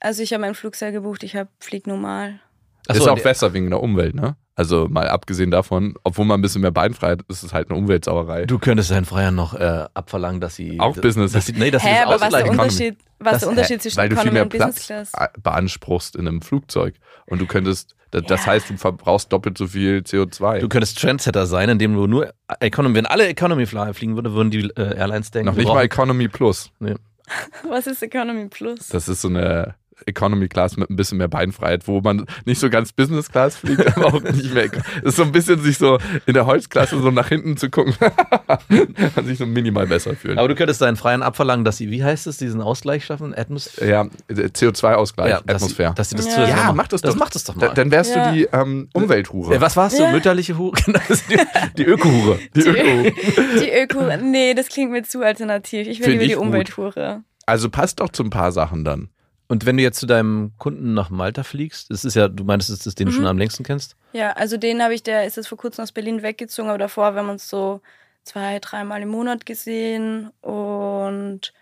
Also 0.00 0.22
ich 0.22 0.32
habe 0.32 0.40
mein 0.40 0.54
Flugzeug 0.56 0.92
gebucht, 0.92 1.22
ich 1.22 1.36
habe 1.36 1.48
flieg 1.60 1.86
normal. 1.86 2.40
Achso, 2.88 3.02
ist 3.02 3.08
auch 3.08 3.20
besser 3.22 3.52
wegen 3.54 3.70
der 3.70 3.82
Umwelt, 3.82 4.14
ne? 4.14 4.36
Also 4.56 4.86
mal 4.88 5.08
abgesehen 5.08 5.50
davon, 5.50 5.94
obwohl 6.04 6.26
man 6.26 6.38
ein 6.38 6.42
bisschen 6.42 6.60
mehr 6.62 6.70
Beinfreiheit 6.70 7.22
ist, 7.28 7.38
ist 7.38 7.42
es 7.44 7.52
halt 7.52 7.70
eine 7.70 7.78
Umweltsauerei. 7.78 8.44
Du 8.46 8.58
könntest 8.58 8.90
deinen 8.90 9.04
Freiern 9.04 9.34
noch 9.34 9.54
äh, 9.54 9.86
abverlangen, 9.94 10.40
dass 10.40 10.54
sie. 10.54 10.78
Auch 10.78 10.96
Business. 10.96 11.32
Dass 11.32 11.46
sie, 11.46 11.52
nee, 11.54 11.70
dass 11.70 11.82
sie 11.82 11.88
Hä, 11.88 11.94
das 11.94 12.02
aber 12.04 12.12
was 12.12 12.18
der 12.20 12.26
ausgleichen. 12.28 12.46
Economy. 12.52 12.62
Unterschied, 12.62 12.96
was 13.18 13.32
Das- 13.32 13.40
der 13.40 13.48
Unterschied 13.48 13.82
zwischen 13.82 13.96
weil 13.96 14.08
du 14.10 14.14
viel 14.16 14.20
Economy 14.20 14.34
mehr 14.34 14.42
und 14.44 14.48
Business 14.50 14.86
Platz 14.86 15.12
Class? 15.12 15.30
beanspruchst 15.42 16.16
in 16.16 16.28
einem 16.28 16.42
Flugzeug. 16.42 16.94
Und 17.26 17.40
du 17.40 17.46
könntest, 17.46 17.96
das, 18.12 18.22
das 18.26 18.40
Ja. 18.44 18.52
heißt, 18.52 18.70
du 18.70 18.76
verbrauchst 18.76 19.32
doppelt 19.32 19.58
so 19.58 19.66
viel 19.66 20.02
CO2. 20.06 20.60
Du 20.60 20.68
könntest 20.68 21.00
Trendsetter 21.00 21.46
sein, 21.46 21.68
indem 21.70 21.94
du 21.94 22.06
nur 22.06 22.32
Economy, 22.60 22.94
wenn 22.96 23.06
alle 23.06 23.26
Economy 23.26 23.66
fliegen 23.66 24.14
würden, 24.14 24.34
würden 24.34 24.50
die 24.50 24.70
äh, 24.76 24.96
Airlines 24.96 25.30
denken. 25.32 25.46
Noch 25.46 25.56
nicht 25.56 25.66
mal 25.66 25.72
brauchen- 25.74 25.84
Economy 25.86 26.28
Plus. 26.28 26.70
Was 27.68 27.86
ist 27.86 28.02
Economy 28.02 28.48
Plus? 28.48 28.88
Das 28.90 29.08
ist 29.08 29.22
so 29.22 29.28
eine 29.28 29.74
Economy 30.06 30.48
Class 30.48 30.76
mit 30.76 30.90
ein 30.90 30.96
bisschen 30.96 31.18
mehr 31.18 31.28
Beinfreiheit, 31.28 31.86
wo 31.88 32.00
man 32.00 32.26
nicht 32.44 32.60
so 32.60 32.68
ganz 32.70 32.92
Business 32.92 33.30
Class 33.30 33.56
fliegt, 33.56 33.86
aber 33.96 34.06
auch 34.06 34.20
nicht 34.22 34.52
mehr. 34.54 34.68
Das 34.68 34.82
ist 35.04 35.16
so 35.16 35.22
ein 35.22 35.32
bisschen 35.32 35.60
sich 35.62 35.78
so 35.78 35.98
in 36.26 36.34
der 36.34 36.46
Holzklasse 36.46 37.00
so 37.00 37.10
nach 37.10 37.28
hinten 37.28 37.56
zu 37.56 37.70
gucken 37.70 37.94
und 39.16 39.26
sich 39.26 39.38
so 39.38 39.46
minimal 39.46 39.86
besser 39.86 40.14
fühlen. 40.14 40.38
Aber 40.38 40.48
du 40.48 40.54
könntest 40.54 40.80
deinen 40.80 40.96
Freiern 40.96 41.22
abverlangen, 41.22 41.64
dass 41.64 41.76
sie, 41.76 41.90
wie 41.90 42.02
heißt 42.04 42.26
es, 42.26 42.36
diesen 42.38 42.60
Ausgleich 42.60 43.04
schaffen? 43.04 43.34
Atmosphäre? 43.36 43.90
ja, 43.90 44.02
CO2-Ausgleich, 44.30 45.30
dass 45.32 45.42
sie, 45.44 45.54
Atmosphäre. 45.54 45.94
dass 45.94 46.10
sie 46.10 46.16
das 46.16 46.26
Ja. 46.26 46.48
ja, 46.48 46.72
mach 46.72 46.88
das 46.88 47.02
doch. 47.02 47.10
Das 47.10 47.18
macht 47.18 47.36
es 47.36 47.44
doch 47.44 47.54
mal. 47.54 47.68
Da, 47.68 47.74
dann 47.74 47.90
wärst 47.90 48.14
Ja. 48.14 48.28
du 48.30 48.34
die 48.36 48.44
ähm, 48.52 48.88
Umwelthure. 48.92 49.60
was 49.60 49.76
warst 49.76 49.98
du? 49.98 50.02
Ja. 50.02 50.12
Mütterliche 50.12 50.56
Hure? 50.58 50.74
Genau, 50.84 51.00
das 51.08 51.26
die, 51.26 51.38
die 51.78 51.84
Öko-Hure. 51.84 52.38
Die 52.54 52.60
Die, 52.62 52.68
Öko. 52.68 53.16
die 53.60 53.70
Öko. 53.72 54.16
Nee, 54.22 54.54
das 54.54 54.68
klingt 54.68 54.90
mir 54.92 55.02
zu 55.02 55.22
alternativ. 55.22 55.86
Ich 55.86 56.00
will 56.00 56.06
Find 56.10 56.22
lieber 56.22 56.34
die. 56.34 56.36
Umwelthure. 56.36 57.22
Also 57.46 57.68
passt 57.70 58.00
doch 58.00 58.08
zu 58.10 58.22
ein 58.24 58.30
paar 58.30 58.52
Sachen 58.52 58.84
dann. 58.84 59.08
Und 59.54 59.66
wenn 59.66 59.76
du 59.76 59.84
jetzt 59.84 60.00
zu 60.00 60.06
deinem 60.06 60.50
Kunden 60.58 60.94
nach 60.94 61.10
Malta 61.10 61.44
fliegst, 61.44 61.88
das 61.92 62.04
ist 62.04 62.16
ja, 62.16 62.26
du 62.26 62.42
meintest, 62.42 62.72
das 62.72 62.86
ist 62.88 62.98
den 62.98 63.06
du 63.06 63.12
Mhm. 63.12 63.16
schon 63.18 63.26
am 63.26 63.38
längsten 63.38 63.62
kennst. 63.62 63.94
Ja, 64.12 64.32
also 64.32 64.56
den 64.56 64.82
habe 64.82 64.94
ich, 64.94 65.04
der 65.04 65.26
ist 65.26 65.36
jetzt 65.36 65.46
vor 65.46 65.56
kurzem 65.58 65.84
aus 65.84 65.92
Berlin 65.92 66.22
weggezogen, 66.22 66.68
aber 66.70 66.78
davor 66.78 67.04
haben 67.06 67.26
wir 67.26 67.30
uns 67.32 67.48
so 67.48 67.80
zwei, 68.24 68.58
dreimal 68.58 69.00
im 69.00 69.10
Monat 69.10 69.46
gesehen 69.46 70.30
und 70.40 71.52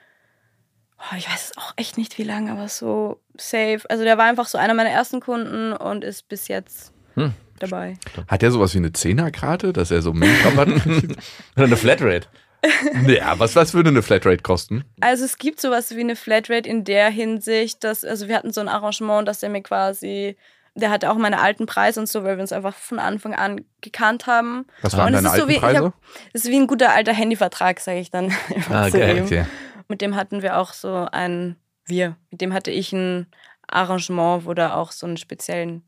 oh, 0.99 1.16
ich 1.18 1.28
weiß 1.30 1.53
auch 1.59 1.74
echt 1.76 1.99
nicht 1.99 2.16
wie 2.16 2.22
lange, 2.22 2.51
aber 2.53 2.68
so 2.68 3.20
safe. 3.36 3.80
Also 3.90 4.05
der 4.05 4.16
war 4.16 4.24
einfach 4.24 4.47
so 4.47 4.57
einer 4.57 4.72
meiner 4.72 4.88
ersten 4.90 5.20
Kunden 5.20 5.74
und 5.74 6.03
ist 6.03 6.28
bis 6.30 6.49
jetzt 6.49 6.95
Hm. 7.16 7.34
dabei. 7.59 7.99
Hat 8.26 8.40
der 8.40 8.53
sowas 8.53 8.72
wie 8.72 8.78
eine 8.78 8.93
Zehnerkarte, 8.95 9.74
dass 9.74 9.90
er 9.90 10.01
so 10.01 10.14
Menschrabatt 10.14 10.68
kriegt? 10.82 11.12
Oder 11.57 11.66
eine 11.66 11.76
Flatrate. 11.76 12.26
ja, 13.07 13.39
was, 13.39 13.57
was 13.57 13.75
würde 13.75 13.91
eine 13.91 14.03
Flatrate 14.03 14.43
kosten? 14.43 14.85
Also 15.01 15.25
es 15.25 15.39
gibt 15.39 15.61
sowas 15.61 15.95
wie 15.97 16.01
eine 16.01 16.17
Flatrate 16.17 16.69
in 16.69 16.85
der 16.85 17.11
Hinsicht, 17.11 17.83
dass, 17.85 18.05
also 18.05 18.29
wir 18.29 18.37
hatten 18.37 18.53
so 18.53 18.61
ein 18.61 18.69
Arrangement, 18.69 19.27
dass 19.27 19.41
der 19.41 19.51
mir 19.51 19.63
quasi, 19.63 20.37
der 20.75 20.91
hatte 20.91 21.11
auch 21.11 21.17
meine 21.17 21.41
alten 21.41 21.67
Preise 21.67 22.01
und 22.01 22.09
so, 22.09 22.23
weil 22.25 22.37
wir 22.37 22.43
uns 22.43 22.53
einfach 22.53 22.75
von 22.75 22.99
Anfang 22.99 23.35
an 23.35 23.65
gekannt 23.81 24.27
haben. 24.27 24.67
Was 24.83 24.97
waren 24.97 25.09
Und 25.09 25.15
es 25.15 25.23
deine 25.23 25.29
ist 25.29 25.37
so 25.37 25.43
alten 25.43 25.55
wie, 25.55 25.59
Preise? 25.59 25.85
hab, 25.87 25.95
das 26.33 26.45
ist 26.45 26.51
wie 26.51 26.57
ein 26.59 26.67
guter 26.67 26.93
alter 26.93 27.13
Handyvertrag, 27.13 27.81
sage 27.81 27.99
ich 27.99 28.11
dann. 28.11 28.33
Ah, 28.71 28.87
ihm. 28.87 29.25
Okay. 29.25 29.45
Mit 29.89 30.01
dem 30.01 30.15
hatten 30.15 30.43
wir 30.43 30.59
auch 30.59 30.73
so 30.73 31.09
ein, 31.11 31.57
wir, 31.85 32.17
mit 32.31 32.41
dem 32.41 32.53
hatte 32.55 32.71
ich 32.71 32.93
ein 32.93 33.27
Arrangement, 33.67 34.47
wo 34.47 34.55
der 34.55 34.77
auch 34.77 34.93
so 34.93 35.07
einen 35.07 35.17
speziellen 35.17 35.83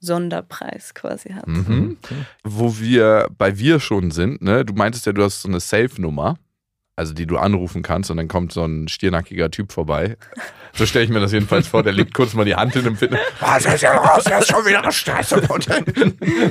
Sonderpreis 0.00 0.94
quasi 0.94 1.30
hat. 1.30 1.46
Mhm. 1.46 1.98
Wo 2.42 2.78
wir 2.78 3.28
bei 3.36 3.58
wir 3.58 3.80
schon 3.80 4.10
sind, 4.10 4.42
ne? 4.42 4.64
Du 4.64 4.72
meintest 4.74 5.06
ja, 5.06 5.12
du 5.12 5.22
hast 5.22 5.42
so 5.42 5.48
eine 5.48 5.60
Safe-Nummer, 5.60 6.36
also 7.00 7.14
die 7.14 7.26
du 7.26 7.38
anrufen 7.38 7.80
kannst 7.80 8.10
und 8.10 8.18
dann 8.18 8.28
kommt 8.28 8.52
so 8.52 8.62
ein 8.62 8.86
stiernackiger 8.86 9.50
Typ 9.50 9.72
vorbei. 9.72 10.18
So 10.74 10.84
stelle 10.84 11.06
ich 11.06 11.10
mir 11.10 11.18
das 11.18 11.32
jedenfalls 11.32 11.66
vor, 11.66 11.82
der 11.82 11.94
legt 11.94 12.12
kurz 12.12 12.34
mal 12.34 12.44
die 12.44 12.54
Hand 12.54 12.76
in 12.76 12.84
dem 12.84 12.94
Fitness. 12.94 13.20
Was 13.40 13.64
ist 13.64 13.80
ja 13.80 13.96
raus? 13.96 14.22
Das 14.24 14.42
ist 14.42 14.52
schon 14.52 14.64
wieder 14.66 14.84
im 14.84 15.48
Hotel. 15.48 15.82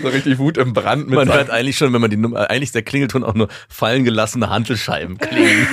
So 0.01 0.07
richtig 0.09 0.39
Wut 0.39 0.57
im 0.57 0.73
Brand 0.73 1.07
mit 1.07 1.15
Man 1.15 1.31
hört 1.31 1.51
eigentlich 1.51 1.77
schon, 1.77 1.93
wenn 1.93 2.01
man 2.01 2.09
die 2.09 2.17
Nummer, 2.17 2.49
eigentlich 2.49 2.69
ist 2.69 2.75
der 2.75 2.81
Klingelton 2.81 3.23
auch 3.23 3.35
nur 3.35 3.47
fallen 3.69 4.03
gelassene 4.03 4.49
Hantelscheiben 4.49 5.19
klingen. 5.19 5.67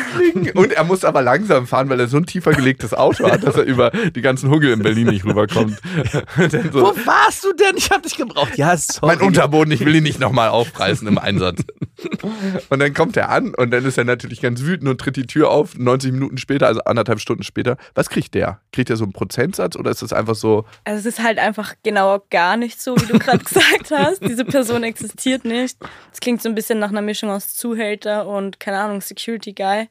Und 0.55 0.73
er 0.73 0.85
muss 0.85 1.05
aber 1.05 1.23
langsam 1.23 1.67
fahren, 1.67 1.89
weil 1.89 1.99
er 1.99 2.09
so 2.09 2.19
ein 2.19 2.27
tiefer 2.27 2.53
gelegtes 2.53 2.93
Auto 2.93 3.31
hat, 3.31 3.43
dass 3.45 3.57
er 3.57 3.65
über 3.65 3.91
die 3.91 4.21
ganzen 4.21 4.51
Huggel 4.51 4.73
in 4.73 4.83
Berlin 4.83 5.09
nicht 5.09 5.25
rüberkommt. 5.25 5.81
So, 6.37 6.81
Wo 6.81 6.97
warst 7.07 7.45
du 7.45 7.53
denn? 7.55 7.77
Ich 7.77 7.91
hab 7.91 8.03
dich 8.03 8.17
gebraucht. 8.17 8.57
Ja, 8.57 8.77
sorry. 8.77 9.17
mein 9.17 9.27
Unterboden, 9.27 9.73
ich 9.73 9.85
will 9.85 9.95
ihn 9.95 10.03
nicht 10.03 10.21
nochmal 10.21 10.51
aufreißen 10.51 11.07
im 11.09 11.19
Einsatz. 11.19 11.63
Und 12.69 12.79
dann 12.79 12.93
kommt 12.93 13.17
er 13.17 13.31
an 13.31 13.55
und 13.55 13.71
dann 13.71 13.85
ist 13.85 13.97
er 13.97 14.05
natürlich 14.05 14.41
ganz 14.41 14.61
wütend 14.67 14.89
und 14.89 15.01
tritt 15.01 15.17
die 15.17 15.27
Tür 15.27 15.51
auf. 15.51 15.77
90 15.79 16.13
Minuten 16.13 16.39
später, 16.39 16.67
also 16.67 16.81
anderthalb 16.81 17.21
Stunden 17.21 17.43
später. 17.43 17.77
Was 17.95 18.11
kriegt 18.11 18.35
der? 18.35 18.61
Kriegt 18.73 18.91
er 18.91 18.97
so 18.97 19.05
einen 19.05 19.13
Prozentsatz 19.13 19.77
oder 19.77 19.91
ist 19.91 20.03
das 20.03 20.13
einfach 20.13 20.35
so, 20.35 20.65
Also 20.85 21.01
es 21.01 21.07
ist 21.07 21.23
halt 21.23 21.39
einfach 21.39 21.75
genau 21.83 22.23
gar 22.31 22.57
nicht 22.57 22.81
so, 22.81 22.97
wie 22.97 23.07
du 23.07 23.19
gerade 23.19 23.39
gesagt 23.45 23.91
hast. 23.91 24.23
Diese 24.23 24.45
Person 24.45 24.83
existiert 24.83 25.45
nicht. 25.45 25.79
Es 26.13 26.21
klingt 26.21 26.43
so 26.43 26.49
ein 26.49 26.55
bisschen 26.55 26.79
nach 26.79 26.91
einer 26.91 27.03
Mischung 27.03 27.31
aus 27.31 27.55
Zuhälter 27.55 28.27
und, 28.27 28.61
keine 28.61 28.79
Ahnung, 28.79 29.01
Security 29.01 29.53
Guy. 29.53 29.89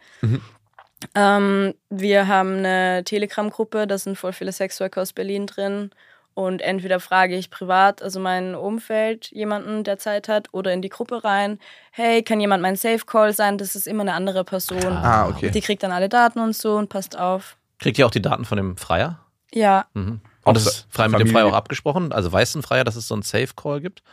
Ähm, 1.13 1.73
wir 1.89 2.27
haben 2.27 2.57
eine 2.57 3.03
Telegram-Gruppe, 3.03 3.87
da 3.87 3.97
sind 3.97 4.17
voll 4.17 4.33
viele 4.33 4.51
Sexworker 4.51 5.01
aus 5.01 5.13
Berlin 5.13 5.45
drin. 5.45 5.91
Und 6.35 6.61
entweder 6.61 6.99
frage 6.99 7.35
ich 7.35 7.49
privat, 7.49 8.03
also 8.03 8.19
mein 8.19 8.55
Umfeld, 8.55 9.31
jemanden, 9.31 9.83
der 9.85 9.97
Zeit 9.97 10.27
hat, 10.27 10.49
oder 10.51 10.73
in 10.73 10.81
die 10.81 10.89
Gruppe 10.89 11.23
rein, 11.23 11.59
hey, 11.91 12.21
kann 12.23 12.41
jemand 12.41 12.61
mein 12.61 12.75
Safe-Call 12.75 13.33
sein? 13.33 13.57
Das 13.57 13.73
ist 13.73 13.87
immer 13.87 14.01
eine 14.01 14.13
andere 14.13 14.43
Person. 14.43 14.91
ah, 14.91 15.27
okay. 15.29 15.49
Die 15.49 15.61
kriegt 15.61 15.81
dann 15.81 15.93
alle 15.93 16.09
Daten 16.09 16.39
und 16.39 16.53
so 16.53 16.75
und 16.75 16.89
passt 16.89 17.17
auf. 17.17 17.55
Kriegt 17.79 17.97
ihr 17.97 18.05
auch 18.05 18.11
die 18.11 18.21
Daten 18.21 18.45
von 18.45 18.57
dem 18.57 18.77
Freier? 18.77 19.19
Ja, 19.53 19.85
Mhm. 19.93 20.19
Auch 20.43 20.49
Und 20.49 20.57
das 20.57 20.65
ist 20.67 20.87
frei 20.91 21.07
mit 21.07 21.19
dem 21.19 21.27
Freier 21.27 21.47
auch 21.47 21.53
abgesprochen? 21.53 22.11
Also 22.11 22.31
weiß 22.31 22.53
ein 22.55 22.61
Freier, 22.61 22.83
dass 22.83 22.95
es 22.95 23.07
so 23.07 23.15
einen 23.15 23.23
Safe-Call 23.23 23.81
gibt? 23.81 24.03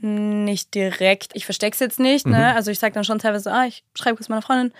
Nicht 0.00 0.74
direkt. 0.74 1.32
Ich 1.34 1.44
verstecke 1.44 1.74
es 1.74 1.80
jetzt 1.80 1.98
nicht. 1.98 2.26
Mhm. 2.26 2.32
Ne? 2.32 2.54
Also 2.54 2.70
ich 2.70 2.78
sage 2.78 2.94
dann 2.94 3.04
schon 3.04 3.18
teilweise, 3.18 3.52
ah, 3.52 3.64
ich 3.66 3.82
schreibe 3.96 4.16
kurz 4.16 4.28
meiner 4.28 4.42
Freundin. 4.42 4.72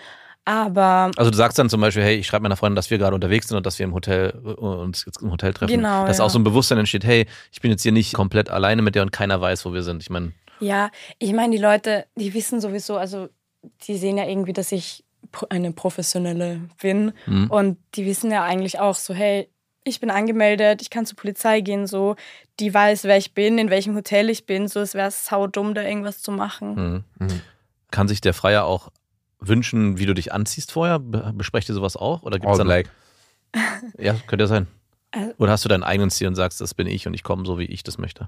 Aber 0.49 1.11
Also 1.15 1.29
du 1.29 1.37
sagst 1.37 1.59
dann 1.59 1.69
zum 1.69 1.79
Beispiel, 1.79 2.01
hey, 2.01 2.15
ich 2.15 2.25
schreibe 2.25 2.41
meiner 2.41 2.55
Freundin, 2.55 2.75
dass 2.75 2.89
wir 2.89 2.97
gerade 2.97 3.13
unterwegs 3.13 3.47
sind 3.47 3.57
und 3.57 3.67
dass 3.67 3.77
wir 3.77 3.83
im 3.83 3.93
Hotel 3.93 4.33
äh, 4.43 4.49
uns 4.49 5.05
jetzt 5.05 5.21
im 5.21 5.29
Hotel 5.29 5.53
treffen. 5.53 5.71
Genau, 5.71 6.07
Dass 6.07 6.17
ja. 6.17 6.23
auch 6.23 6.31
so 6.31 6.39
ein 6.39 6.43
Bewusstsein 6.43 6.79
entsteht, 6.79 7.03
hey, 7.03 7.27
ich 7.51 7.61
bin 7.61 7.69
jetzt 7.69 7.83
hier 7.83 7.91
nicht 7.91 8.15
komplett 8.15 8.49
alleine 8.49 8.81
mit 8.81 8.95
der 8.95 9.03
und 9.03 9.11
keiner 9.11 9.39
weiß, 9.39 9.63
wo 9.65 9.73
wir 9.73 9.83
sind. 9.83 10.01
Ich 10.01 10.09
meine, 10.09 10.33
ja, 10.59 10.89
ich 11.19 11.33
meine, 11.33 11.55
die 11.55 11.61
Leute, 11.61 12.07
die 12.15 12.33
wissen 12.33 12.61
sowieso, 12.61 12.97
also 12.97 13.29
die 13.83 13.95
sehen 13.95 14.17
ja 14.17 14.25
irgendwie, 14.25 14.53
dass 14.53 14.71
ich 14.71 15.03
eine 15.49 15.71
Professionelle 15.71 16.61
bin. 16.81 17.11
Mhm. 17.27 17.51
Und 17.51 17.77
die 17.93 18.07
wissen 18.07 18.31
ja 18.31 18.43
eigentlich 18.43 18.79
auch 18.79 18.95
so, 18.95 19.13
hey, 19.13 19.49
ich 19.83 19.99
bin 19.99 20.09
angemeldet, 20.09 20.81
ich 20.81 20.89
kann 20.89 21.05
zur 21.05 21.15
Polizei 21.15 21.61
gehen, 21.61 21.85
so. 21.85 22.15
Die 22.59 22.73
weiß, 22.73 23.03
wer 23.03 23.17
ich 23.17 23.35
bin, 23.35 23.59
in 23.59 23.69
welchem 23.69 23.95
Hotel 23.95 24.31
ich 24.31 24.47
bin, 24.47 24.67
so. 24.67 24.79
Es 24.79 24.95
wäre 24.95 25.11
saudumm, 25.11 25.75
da 25.75 25.83
irgendwas 25.83 26.23
zu 26.23 26.31
machen. 26.31 27.03
mhm. 27.19 27.27
Mhm. 27.27 27.41
kann 27.91 28.07
sich 28.07 28.19
der 28.19 28.33
Freier 28.33 28.65
auch 28.65 28.89
wünschen, 29.39 29.97
wie 29.97 30.05
du 30.05 30.13
dich 30.13 30.33
anziehst 30.33 30.71
vorher? 30.71 30.99
Be- 30.99 31.31
Besprecht 31.35 31.69
ihr 31.69 31.75
sowas 31.75 31.95
auch? 31.95 32.23
Oder 32.23 32.39
gibt's 32.39 32.51
all 32.51 32.57
dann, 32.57 32.67
black? 32.67 32.89
Ja, 33.97 34.13
könnte 34.27 34.43
ja 34.43 34.47
sein. 34.47 34.67
Also- 35.11 35.33
Oder 35.37 35.51
hast 35.51 35.65
du 35.65 35.69
deinen 35.69 35.83
eigenen 35.83 36.09
Stil 36.11 36.27
und 36.27 36.35
sagst, 36.35 36.61
das 36.61 36.73
bin 36.73 36.87
ich 36.87 37.07
und 37.07 37.13
ich 37.13 37.23
komme 37.23 37.45
so, 37.45 37.57
wie 37.57 37.65
ich 37.65 37.83
das 37.83 37.97
möchte? 37.97 38.27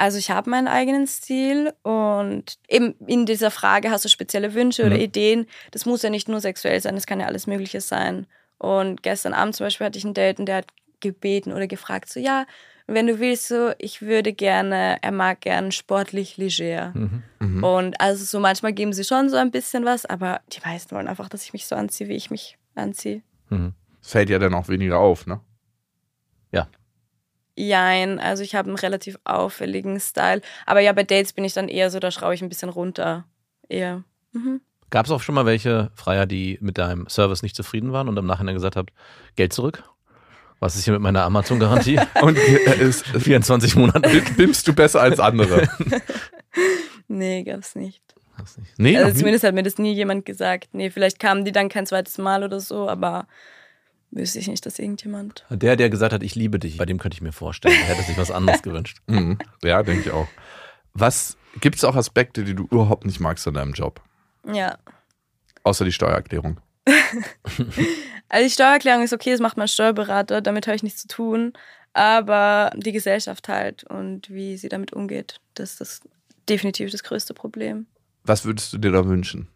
Also 0.00 0.16
ich 0.16 0.30
habe 0.30 0.48
meinen 0.48 0.68
eigenen 0.68 1.06
Stil 1.08 1.72
und 1.82 2.56
eben 2.68 2.94
in 3.06 3.26
dieser 3.26 3.50
Frage 3.50 3.90
hast 3.90 4.04
du 4.04 4.08
spezielle 4.08 4.54
Wünsche 4.54 4.86
oder 4.86 4.94
Mhm. 4.94 5.00
Ideen. 5.02 5.46
Das 5.72 5.86
muss 5.86 6.02
ja 6.02 6.08
nicht 6.10 6.28
nur 6.28 6.40
sexuell 6.40 6.80
sein, 6.80 6.94
das 6.94 7.06
kann 7.06 7.18
ja 7.20 7.26
alles 7.26 7.46
Mögliche 7.48 7.80
sein. 7.80 8.26
Und 8.58 9.02
gestern 9.02 9.34
Abend 9.34 9.56
zum 9.56 9.66
Beispiel 9.66 9.86
hatte 9.86 9.98
ich 9.98 10.04
einen 10.04 10.14
Date 10.14 10.38
und 10.38 10.46
der 10.46 10.58
hat 10.58 10.66
gebeten 11.00 11.52
oder 11.52 11.66
gefragt, 11.66 12.08
so 12.10 12.20
ja, 12.20 12.46
wenn 12.88 13.06
du 13.06 13.20
willst, 13.20 13.48
so 13.48 13.72
ich 13.78 14.02
würde 14.02 14.32
gerne, 14.32 14.98
er 15.02 15.12
mag 15.12 15.42
gern 15.42 15.70
sportlich 15.70 16.36
leger. 16.36 16.92
Mhm. 16.94 17.22
Mhm. 17.38 17.64
Und 17.64 18.00
also 18.00 18.24
so 18.24 18.40
manchmal 18.40 18.72
geben 18.72 18.92
sie 18.92 19.04
schon 19.04 19.28
so 19.28 19.36
ein 19.36 19.50
bisschen 19.50 19.84
was, 19.84 20.06
aber 20.06 20.40
die 20.52 20.60
meisten 20.64 20.96
wollen 20.96 21.06
einfach, 21.06 21.28
dass 21.28 21.44
ich 21.44 21.52
mich 21.52 21.66
so 21.66 21.76
anziehe, 21.76 22.08
wie 22.08 22.16
ich 22.16 22.30
mich 22.30 22.58
anziehe. 22.74 23.22
Mhm. 23.50 23.74
Fällt 24.02 24.30
ja 24.30 24.38
dann 24.38 24.54
auch 24.54 24.68
weniger 24.68 24.98
auf, 24.98 25.26
ne? 25.26 25.40
Jein, 27.58 28.20
also 28.20 28.44
ich 28.44 28.54
habe 28.54 28.68
einen 28.68 28.78
relativ 28.78 29.18
auffälligen 29.24 29.98
Style. 29.98 30.40
Aber 30.64 30.80
ja, 30.80 30.92
bei 30.92 31.02
Dates 31.02 31.32
bin 31.32 31.44
ich 31.44 31.54
dann 31.54 31.68
eher 31.68 31.90
so, 31.90 31.98
da 31.98 32.10
schraube 32.10 32.34
ich 32.34 32.42
ein 32.42 32.48
bisschen 32.48 32.68
runter. 32.68 33.24
Eher. 33.68 34.04
Mhm. 34.32 34.60
Gab 34.90 35.06
es 35.06 35.12
auch 35.12 35.20
schon 35.20 35.34
mal 35.34 35.44
welche 35.44 35.90
Freier, 35.94 36.24
die 36.24 36.58
mit 36.60 36.78
deinem 36.78 37.08
Service 37.08 37.42
nicht 37.42 37.56
zufrieden 37.56 37.92
waren 37.92 38.08
und 38.08 38.16
im 38.16 38.26
Nachhinein 38.26 38.54
gesagt 38.54 38.76
habt, 38.76 38.92
Geld 39.34 39.52
zurück? 39.52 39.82
Was 40.60 40.74
ist 40.76 40.84
hier 40.84 40.92
mit 40.94 41.02
meiner 41.02 41.22
Amazon-Garantie? 41.22 42.00
Und 42.22 42.36
äh, 42.36 42.74
ist, 42.80 43.06
24 43.06 43.76
Monate. 43.76 44.22
bimmst 44.36 44.66
du 44.68 44.72
besser 44.72 45.00
als 45.00 45.20
andere? 45.20 45.68
Nee, 47.10 47.42
gab's 47.42 47.74
nicht. 47.74 48.02
Nee, 48.76 48.92
noch 48.92 48.98
Also 49.00 49.12
nie? 49.12 49.18
zumindest 49.18 49.44
hat 49.44 49.54
mir 49.54 49.62
das 49.62 49.78
nie 49.78 49.94
jemand 49.94 50.26
gesagt. 50.26 50.68
Nee, 50.72 50.90
vielleicht 50.90 51.18
kamen 51.18 51.44
die 51.46 51.52
dann 51.52 51.68
kein 51.70 51.86
zweites 51.86 52.18
Mal 52.18 52.44
oder 52.44 52.60
so, 52.60 52.86
aber 52.88 53.26
wüsste 54.10 54.38
ich 54.38 54.48
nicht, 54.48 54.64
dass 54.66 54.78
irgendjemand. 54.78 55.46
Der, 55.48 55.76
der 55.76 55.88
gesagt 55.88 56.12
hat, 56.12 56.22
ich 56.22 56.34
liebe 56.34 56.58
dich, 56.58 56.76
bei 56.76 56.84
dem 56.84 56.98
könnte 56.98 57.14
ich 57.14 57.22
mir 57.22 57.32
vorstellen, 57.32 57.74
der 57.80 57.96
hätte 57.96 58.02
sich 58.06 58.18
was 58.18 58.30
anderes 58.30 58.60
gewünscht. 58.62 58.98
Mhm. 59.06 59.38
Ja, 59.64 59.82
denke 59.82 60.02
ich 60.02 60.10
auch. 60.10 60.28
Was 60.92 61.38
gibt 61.60 61.76
es 61.76 61.84
auch 61.84 61.96
Aspekte, 61.96 62.44
die 62.44 62.54
du 62.54 62.64
überhaupt 62.70 63.06
nicht 63.06 63.20
magst 63.20 63.48
an 63.48 63.54
deinem 63.54 63.72
Job? 63.72 64.02
Ja. 64.52 64.76
Außer 65.62 65.84
die 65.86 65.92
Steuererklärung. 65.92 66.60
also 68.28 68.44
die 68.44 68.50
Steuererklärung 68.50 69.02
ist 69.02 69.12
okay, 69.12 69.30
das 69.30 69.40
macht 69.40 69.56
mein 69.56 69.68
Steuerberater, 69.68 70.40
damit 70.40 70.66
habe 70.66 70.76
ich 70.76 70.82
nichts 70.82 71.02
zu 71.02 71.08
tun. 71.08 71.52
Aber 71.92 72.70
die 72.76 72.92
Gesellschaft 72.92 73.48
halt 73.48 73.84
und 73.84 74.30
wie 74.30 74.56
sie 74.56 74.68
damit 74.68 74.92
umgeht, 74.92 75.40
das 75.54 75.72
ist 75.72 75.80
das 75.80 76.00
definitiv 76.48 76.90
das 76.90 77.02
größte 77.02 77.34
Problem. 77.34 77.86
Was 78.24 78.44
würdest 78.44 78.72
du 78.72 78.78
dir 78.78 78.92
da 78.92 79.06
wünschen? 79.06 79.48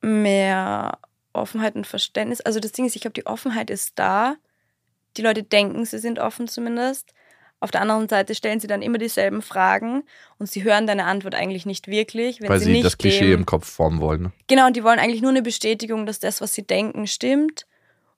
Mehr 0.00 0.98
Offenheit 1.32 1.74
und 1.74 1.86
Verständnis. 1.86 2.40
Also 2.40 2.60
das 2.60 2.72
Ding 2.72 2.84
ist, 2.84 2.96
ich 2.96 3.02
glaube, 3.02 3.14
die 3.14 3.26
Offenheit 3.26 3.70
ist 3.70 3.98
da. 3.98 4.36
Die 5.16 5.22
Leute 5.22 5.42
denken, 5.42 5.84
sie 5.84 5.98
sind 5.98 6.18
offen 6.18 6.48
zumindest. 6.48 7.14
Auf 7.64 7.70
der 7.70 7.80
anderen 7.80 8.10
Seite 8.10 8.34
stellen 8.34 8.60
sie 8.60 8.66
dann 8.66 8.82
immer 8.82 8.98
dieselben 8.98 9.40
Fragen 9.40 10.02
und 10.38 10.50
sie 10.50 10.64
hören 10.64 10.86
deine 10.86 11.06
Antwort 11.06 11.34
eigentlich 11.34 11.64
nicht 11.64 11.88
wirklich. 11.88 12.38
Weil 12.42 12.60
sie, 12.60 12.74
sie 12.74 12.82
das 12.82 12.98
Klischee 12.98 13.32
im 13.32 13.46
Kopf 13.46 13.66
formen 13.66 14.02
wollen. 14.02 14.24
Ne? 14.24 14.32
Genau, 14.48 14.66
und 14.66 14.76
die 14.76 14.84
wollen 14.84 14.98
eigentlich 14.98 15.22
nur 15.22 15.30
eine 15.30 15.40
Bestätigung, 15.40 16.04
dass 16.04 16.20
das, 16.20 16.42
was 16.42 16.54
sie 16.54 16.66
denken, 16.66 17.06
stimmt. 17.06 17.66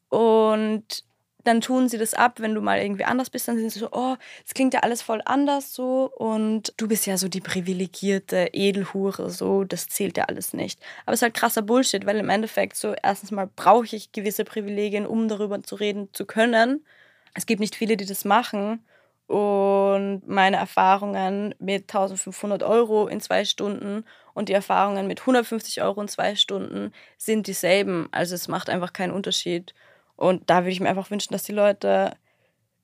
Und 0.08 1.04
dann 1.44 1.60
tun 1.60 1.88
sie 1.88 1.96
das 1.96 2.12
ab, 2.12 2.40
wenn 2.40 2.56
du 2.56 2.60
mal 2.60 2.80
irgendwie 2.80 3.04
anders 3.04 3.30
bist, 3.30 3.46
dann 3.46 3.56
sind 3.56 3.70
sie 3.70 3.78
so, 3.78 3.90
oh, 3.92 4.16
es 4.44 4.52
klingt 4.52 4.74
ja 4.74 4.80
alles 4.80 5.00
voll 5.00 5.22
anders 5.24 5.72
so 5.72 6.10
und 6.16 6.74
du 6.76 6.88
bist 6.88 7.06
ja 7.06 7.16
so 7.16 7.28
die 7.28 7.40
privilegierte 7.40 8.48
Edelhure, 8.52 9.30
so, 9.30 9.62
das 9.62 9.88
zählt 9.88 10.16
ja 10.16 10.24
alles 10.24 10.54
nicht. 10.54 10.80
Aber 11.04 11.12
es 11.12 11.18
ist 11.18 11.22
halt 11.22 11.34
krasser 11.34 11.62
Bullshit, 11.62 12.04
weil 12.04 12.16
im 12.16 12.30
Endeffekt 12.30 12.76
so, 12.76 12.96
erstens 13.00 13.30
mal 13.30 13.48
brauche 13.54 13.94
ich 13.94 14.10
gewisse 14.10 14.42
Privilegien, 14.42 15.06
um 15.06 15.28
darüber 15.28 15.62
zu 15.62 15.76
reden 15.76 16.08
zu 16.12 16.26
können. 16.26 16.84
Es 17.32 17.46
gibt 17.46 17.60
nicht 17.60 17.76
viele, 17.76 17.96
die 17.96 18.06
das 18.06 18.24
machen 18.24 18.80
und 19.26 20.22
meine 20.26 20.56
Erfahrungen 20.56 21.54
mit 21.58 21.82
1500 21.82 22.62
Euro 22.62 23.08
in 23.08 23.20
zwei 23.20 23.44
Stunden 23.44 24.04
und 24.34 24.48
die 24.48 24.52
Erfahrungen 24.52 25.06
mit 25.06 25.20
150 25.20 25.82
Euro 25.82 26.00
in 26.00 26.08
zwei 26.08 26.36
Stunden 26.36 26.92
sind 27.18 27.46
dieselben. 27.46 28.08
Also 28.12 28.34
es 28.34 28.46
macht 28.46 28.70
einfach 28.70 28.92
keinen 28.92 29.12
Unterschied. 29.12 29.74
Und 30.14 30.48
da 30.48 30.60
würde 30.60 30.70
ich 30.70 30.80
mir 30.80 30.88
einfach 30.88 31.10
wünschen, 31.10 31.32
dass 31.32 31.42
die 31.42 31.52
Leute 31.52 32.16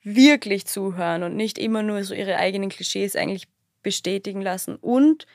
wirklich 0.03 0.67
zuhören 0.67 1.23
und 1.23 1.37
nicht 1.37 1.59
immer 1.59 1.83
nur 1.83 2.03
so 2.03 2.15
ihre 2.15 2.37
eigenen 2.37 2.71
Klischees 2.71 3.15
eigentlich 3.15 3.47
bestätigen 3.83 4.43
lassen. 4.43 4.77
Und 4.77 5.27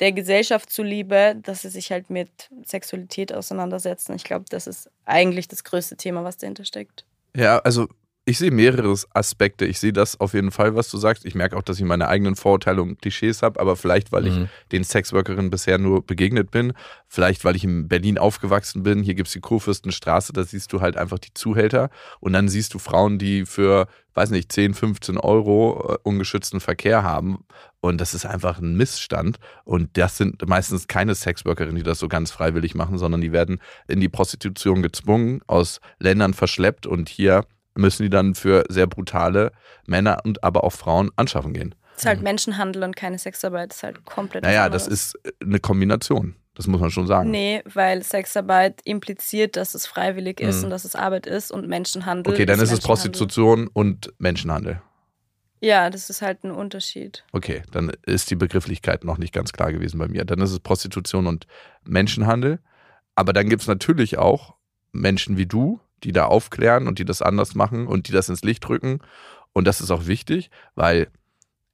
der 0.00 0.12
Gesellschaft 0.12 0.70
zuliebe, 0.70 1.36
dass 1.42 1.62
sie 1.62 1.70
sich 1.70 1.90
halt 1.92 2.08
mit 2.08 2.30
Sexualität 2.64 3.34
auseinandersetzen. 3.34 4.14
Ich 4.14 4.24
glaube, 4.24 4.46
das 4.48 4.66
ist 4.66 4.90
eigentlich 5.04 5.48
das 5.48 5.64
größte 5.64 5.96
Thema, 5.96 6.24
was 6.24 6.36
dahinter 6.38 6.64
steckt. 6.64 7.04
Ja, 7.34 7.58
also 7.58 7.88
ich 8.28 8.36
sehe 8.36 8.50
mehrere 8.50 8.94
Aspekte. 9.14 9.64
Ich 9.64 9.80
sehe 9.80 9.94
das 9.94 10.20
auf 10.20 10.34
jeden 10.34 10.50
Fall, 10.50 10.74
was 10.74 10.90
du 10.90 10.98
sagst. 10.98 11.24
Ich 11.24 11.34
merke 11.34 11.56
auch, 11.56 11.62
dass 11.62 11.78
ich 11.78 11.84
meine 11.86 12.08
eigenen 12.08 12.36
Vorurteile 12.36 12.82
und 12.82 13.00
Klischees 13.00 13.40
habe, 13.40 13.58
aber 13.58 13.74
vielleicht, 13.74 14.12
weil 14.12 14.24
mhm. 14.24 14.28
ich 14.28 14.68
den 14.70 14.84
Sexworkerinnen 14.84 15.50
bisher 15.50 15.78
nur 15.78 16.04
begegnet 16.04 16.50
bin, 16.50 16.74
vielleicht, 17.06 17.46
weil 17.46 17.56
ich 17.56 17.64
in 17.64 17.88
Berlin 17.88 18.18
aufgewachsen 18.18 18.82
bin. 18.82 19.02
Hier 19.02 19.14
gibt 19.14 19.28
es 19.28 19.32
die 19.32 19.40
Kurfürstenstraße, 19.40 20.34
da 20.34 20.44
siehst 20.44 20.74
du 20.74 20.82
halt 20.82 20.98
einfach 20.98 21.18
die 21.18 21.32
Zuhälter 21.32 21.88
und 22.20 22.34
dann 22.34 22.48
siehst 22.48 22.74
du 22.74 22.78
Frauen, 22.78 23.18
die 23.18 23.46
für, 23.46 23.86
weiß 24.12 24.28
nicht, 24.28 24.52
10, 24.52 24.74
15 24.74 25.16
Euro 25.16 25.94
äh, 25.94 25.98
ungeschützten 26.02 26.60
Verkehr 26.60 27.02
haben. 27.02 27.46
Und 27.80 27.98
das 27.98 28.12
ist 28.12 28.26
einfach 28.26 28.58
ein 28.58 28.76
Missstand. 28.76 29.38
Und 29.64 29.96
das 29.96 30.18
sind 30.18 30.46
meistens 30.46 30.86
keine 30.86 31.14
Sexworkerinnen, 31.14 31.76
die 31.76 31.82
das 31.82 31.98
so 31.98 32.08
ganz 32.08 32.30
freiwillig 32.30 32.74
machen, 32.74 32.98
sondern 32.98 33.22
die 33.22 33.32
werden 33.32 33.58
in 33.86 34.00
die 34.00 34.10
Prostitution 34.10 34.82
gezwungen, 34.82 35.40
aus 35.46 35.80
Ländern 35.98 36.34
verschleppt 36.34 36.86
und 36.86 37.08
hier 37.08 37.44
müssen 37.78 38.02
die 38.02 38.10
dann 38.10 38.34
für 38.34 38.64
sehr 38.68 38.86
brutale 38.86 39.52
Männer 39.86 40.18
und 40.24 40.44
aber 40.44 40.64
auch 40.64 40.72
Frauen 40.72 41.10
anschaffen 41.16 41.54
gehen. 41.54 41.74
Das 41.94 42.04
ist 42.04 42.08
halt 42.08 42.22
Menschenhandel 42.22 42.84
und 42.84 42.94
keine 42.94 43.18
Sexarbeit. 43.18 43.70
Das 43.70 43.78
ist 43.78 43.82
halt 43.82 44.04
komplett. 44.04 44.44
Naja, 44.44 44.68
das 44.68 44.86
ist 44.86 45.18
eine 45.42 45.58
Kombination. 45.58 46.36
Das 46.54 46.66
muss 46.66 46.80
man 46.80 46.90
schon 46.90 47.06
sagen. 47.06 47.30
Nee, 47.30 47.62
weil 47.72 48.02
Sexarbeit 48.02 48.80
impliziert, 48.84 49.56
dass 49.56 49.74
es 49.74 49.86
freiwillig 49.86 50.40
ist 50.40 50.58
mhm. 50.58 50.64
und 50.64 50.70
dass 50.70 50.84
es 50.84 50.96
Arbeit 50.96 51.26
ist 51.26 51.52
und 51.52 51.68
Menschenhandel. 51.68 52.32
Okay, 52.32 52.46
dann 52.46 52.58
ist, 52.58 52.72
ist 52.72 52.80
es 52.80 52.84
Prostitution 52.84 53.68
und 53.68 54.12
Menschenhandel. 54.18 54.82
Ja, 55.60 55.90
das 55.90 56.08
ist 56.08 56.22
halt 56.22 56.44
ein 56.44 56.50
Unterschied. 56.50 57.24
Okay, 57.32 57.62
dann 57.72 57.92
ist 58.06 58.30
die 58.30 58.36
Begrifflichkeit 58.36 59.04
noch 59.04 59.18
nicht 59.18 59.32
ganz 59.32 59.52
klar 59.52 59.72
gewesen 59.72 59.98
bei 59.98 60.08
mir. 60.08 60.24
Dann 60.24 60.40
ist 60.40 60.52
es 60.52 60.60
Prostitution 60.60 61.26
und 61.26 61.46
Menschenhandel. 61.84 62.60
Aber 63.14 63.32
dann 63.32 63.48
gibt 63.48 63.62
es 63.62 63.68
natürlich 63.68 64.18
auch 64.18 64.54
Menschen 64.92 65.36
wie 65.36 65.46
du, 65.46 65.80
die 66.04 66.12
da 66.12 66.26
aufklären 66.26 66.86
und 66.86 66.98
die 66.98 67.04
das 67.04 67.22
anders 67.22 67.54
machen 67.54 67.86
und 67.86 68.08
die 68.08 68.12
das 68.12 68.28
ins 68.28 68.42
Licht 68.42 68.68
rücken. 68.68 69.00
Und 69.52 69.66
das 69.66 69.80
ist 69.80 69.90
auch 69.90 70.06
wichtig, 70.06 70.50
weil 70.74 71.08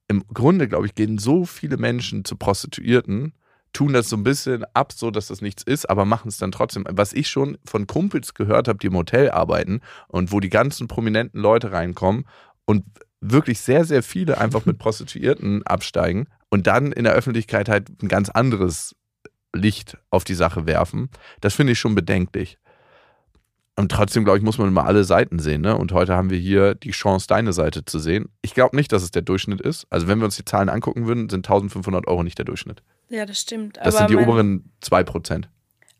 im 0.07 0.25
Grunde, 0.33 0.67
glaube 0.67 0.85
ich, 0.85 0.95
gehen 0.95 1.17
so 1.17 1.45
viele 1.45 1.77
Menschen 1.77 2.25
zu 2.25 2.35
Prostituierten, 2.35 3.33
tun 3.73 3.93
das 3.93 4.09
so 4.09 4.15
ein 4.15 4.23
bisschen 4.23 4.63
ab, 4.73 4.93
so 4.93 5.11
dass 5.11 5.27
das 5.27 5.41
nichts 5.41 5.61
ist, 5.63 5.89
aber 5.89 6.05
machen 6.05 6.29
es 6.29 6.37
dann 6.37 6.51
trotzdem. 6.51 6.85
Was 6.89 7.13
ich 7.13 7.27
schon 7.27 7.57
von 7.65 7.87
Kumpels 7.87 8.33
gehört 8.33 8.67
habe, 8.67 8.79
die 8.79 8.87
im 8.87 8.95
Hotel 8.95 9.29
arbeiten 9.31 9.81
und 10.07 10.31
wo 10.31 10.39
die 10.39 10.49
ganzen 10.49 10.87
prominenten 10.87 11.41
Leute 11.41 11.71
reinkommen 11.71 12.25
und 12.65 12.85
wirklich 13.19 13.59
sehr, 13.59 13.83
sehr 13.83 14.03
viele 14.03 14.37
einfach 14.37 14.65
mit 14.65 14.77
Prostituierten 14.79 15.63
absteigen 15.63 16.27
und 16.49 16.67
dann 16.67 16.91
in 16.91 17.03
der 17.03 17.13
Öffentlichkeit 17.13 17.67
halt 17.67 17.89
ein 18.01 18.07
ganz 18.07 18.29
anderes 18.29 18.95
Licht 19.53 19.97
auf 20.09 20.23
die 20.23 20.35
Sache 20.35 20.65
werfen. 20.65 21.09
Das 21.41 21.53
finde 21.53 21.73
ich 21.73 21.79
schon 21.79 21.95
bedenklich. 21.95 22.57
Und 23.77 23.91
trotzdem, 23.91 24.23
glaube 24.23 24.37
ich, 24.37 24.43
muss 24.43 24.57
man 24.57 24.69
immer 24.69 24.85
alle 24.85 25.03
Seiten 25.03 25.39
sehen. 25.39 25.61
Ne? 25.61 25.77
Und 25.77 25.91
heute 25.91 26.15
haben 26.15 26.29
wir 26.29 26.37
hier 26.37 26.75
die 26.75 26.91
Chance, 26.91 27.27
deine 27.27 27.51
Seite 27.51 27.83
zu 27.83 27.99
sehen. 27.99 28.29
Ich 28.41 28.53
glaube 28.53 28.75
nicht, 28.75 28.91
dass 28.91 29.03
es 29.03 29.11
der 29.11 29.21
Durchschnitt 29.21 29.59
ist. 29.59 29.85
Also, 29.89 30.07
wenn 30.07 30.19
wir 30.19 30.25
uns 30.25 30.37
die 30.37 30.45
Zahlen 30.45 30.69
angucken 30.69 31.07
würden, 31.07 31.29
sind 31.29 31.45
1500 31.45 32.07
Euro 32.07 32.23
nicht 32.23 32.37
der 32.37 32.45
Durchschnitt. 32.45 32.81
Ja, 33.09 33.25
das 33.25 33.41
stimmt. 33.41 33.77
Das 33.83 33.97
sind 33.97 34.09
die 34.09 34.15
mein, 34.15 34.27
oberen 34.27 34.71
2%. 34.81 35.45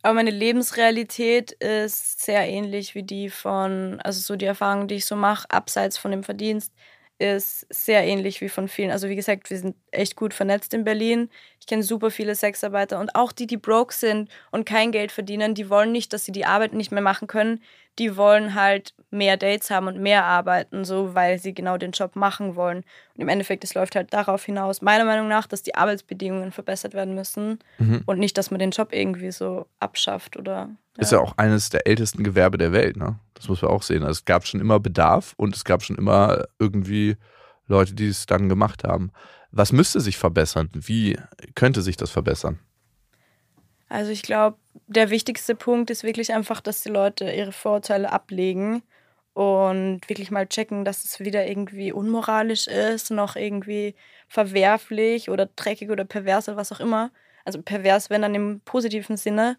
Aber 0.03 0.13
meine 0.13 0.31
Lebensrealität 0.31 1.51
ist 1.51 2.23
sehr 2.23 2.47
ähnlich 2.47 2.95
wie 2.95 3.03
die 3.03 3.29
von, 3.29 3.99
also 4.01 4.21
so 4.21 4.35
die 4.35 4.45
Erfahrungen, 4.45 4.87
die 4.87 4.95
ich 4.95 5.05
so 5.05 5.15
mache, 5.15 5.49
abseits 5.49 5.97
von 5.97 6.11
dem 6.11 6.23
Verdienst 6.23 6.71
ist 7.17 7.65
sehr 7.73 8.03
ähnlich 8.03 8.41
wie 8.41 8.49
von 8.49 8.67
vielen. 8.67 8.91
Also 8.91 9.07
wie 9.07 9.15
gesagt, 9.15 9.49
wir 9.49 9.57
sind 9.57 9.75
echt 9.91 10.15
gut 10.15 10.33
vernetzt 10.33 10.73
in 10.73 10.83
Berlin. 10.83 11.29
Ich 11.65 11.67
kenne 11.67 11.81
super 11.81 12.11
viele 12.11 12.35
Sexarbeiter 12.35 12.99
und 12.99 13.15
auch 13.15 13.31
die, 13.31 13.47
die 13.47 13.57
broke 13.57 13.91
sind 13.91 14.29
und 14.51 14.67
kein 14.67 14.91
Geld 14.91 15.11
verdienen, 15.11 15.55
die 15.55 15.67
wollen 15.67 15.91
nicht, 15.91 16.13
dass 16.13 16.23
sie 16.23 16.31
die 16.31 16.45
Arbeit 16.45 16.73
nicht 16.73 16.91
mehr 16.91 17.01
machen 17.01 17.27
können. 17.27 17.59
Die 17.97 18.17
wollen 18.17 18.53
halt 18.53 18.93
mehr 19.09 19.35
Dates 19.35 19.71
haben 19.71 19.87
und 19.87 19.99
mehr 19.99 20.25
arbeiten, 20.25 20.85
so 20.85 21.15
weil 21.15 21.39
sie 21.39 21.55
genau 21.55 21.77
den 21.77 21.89
Job 21.89 22.15
machen 22.15 22.55
wollen. 22.55 22.83
Und 23.15 23.21
im 23.21 23.29
Endeffekt, 23.29 23.63
es 23.63 23.73
läuft 23.73 23.95
halt 23.95 24.13
darauf 24.13 24.45
hinaus, 24.45 24.83
meiner 24.83 25.05
Meinung 25.05 25.27
nach, 25.27 25.47
dass 25.47 25.63
die 25.63 25.73
Arbeitsbedingungen 25.73 26.51
verbessert 26.51 26.93
werden 26.93 27.15
müssen 27.15 27.57
mhm. 27.79 28.03
und 28.05 28.19
nicht, 28.19 28.37
dass 28.37 28.51
man 28.51 28.59
den 28.59 28.69
Job 28.69 28.89
irgendwie 28.91 29.31
so 29.31 29.65
abschafft 29.79 30.37
oder. 30.37 30.69
Ja. 30.97 31.01
Ist 31.01 31.13
ja 31.13 31.19
auch 31.19 31.35
eines 31.37 31.71
der 31.71 31.87
ältesten 31.87 32.23
Gewerbe 32.23 32.59
der 32.59 32.73
Welt, 32.73 32.95
ne? 32.95 33.17
Das 33.33 33.49
muss 33.49 33.63
man 33.63 33.71
auch 33.71 33.81
sehen. 33.81 34.03
Also 34.03 34.19
es 34.19 34.25
gab 34.25 34.45
schon 34.45 34.61
immer 34.61 34.79
Bedarf 34.79 35.33
und 35.37 35.55
es 35.55 35.65
gab 35.65 35.81
schon 35.81 35.95
immer 35.95 36.43
irgendwie 36.59 37.17
Leute, 37.65 37.95
die 37.95 38.07
es 38.07 38.27
dann 38.27 38.49
gemacht 38.49 38.83
haben. 38.83 39.11
Was 39.55 39.71
müsste 39.71 40.01
sich 40.01 40.17
verbessern? 40.17 40.69
Wie 40.73 41.17
könnte 41.55 41.81
sich 41.81 41.95
das 41.95 42.11
verbessern? 42.11 42.59
Also 43.87 44.11
ich 44.11 44.21
glaube, 44.21 44.57
der 44.87 45.09
wichtigste 45.09 45.55
Punkt 45.55 45.89
ist 45.89 46.03
wirklich 46.03 46.33
einfach, 46.33 46.59
dass 46.59 46.83
die 46.83 46.89
Leute 46.89 47.31
ihre 47.31 47.53
Vorurteile 47.53 48.11
ablegen 48.11 48.83
und 49.33 50.01
wirklich 50.07 50.29
mal 50.29 50.45
checken, 50.47 50.83
dass 50.83 51.05
es 51.05 51.21
weder 51.21 51.47
irgendwie 51.47 51.93
unmoralisch 51.93 52.67
ist, 52.67 53.11
noch 53.11 53.37
irgendwie 53.37 53.95
verwerflich 54.27 55.29
oder 55.29 55.45
dreckig 55.55 55.89
oder 55.89 56.03
pervers 56.03 56.49
oder 56.49 56.57
was 56.57 56.73
auch 56.73 56.81
immer. 56.81 57.11
Also 57.45 57.61
pervers, 57.61 58.09
wenn 58.09 58.23
dann 58.23 58.35
im 58.35 58.59
positiven 58.65 59.15
Sinne. 59.15 59.57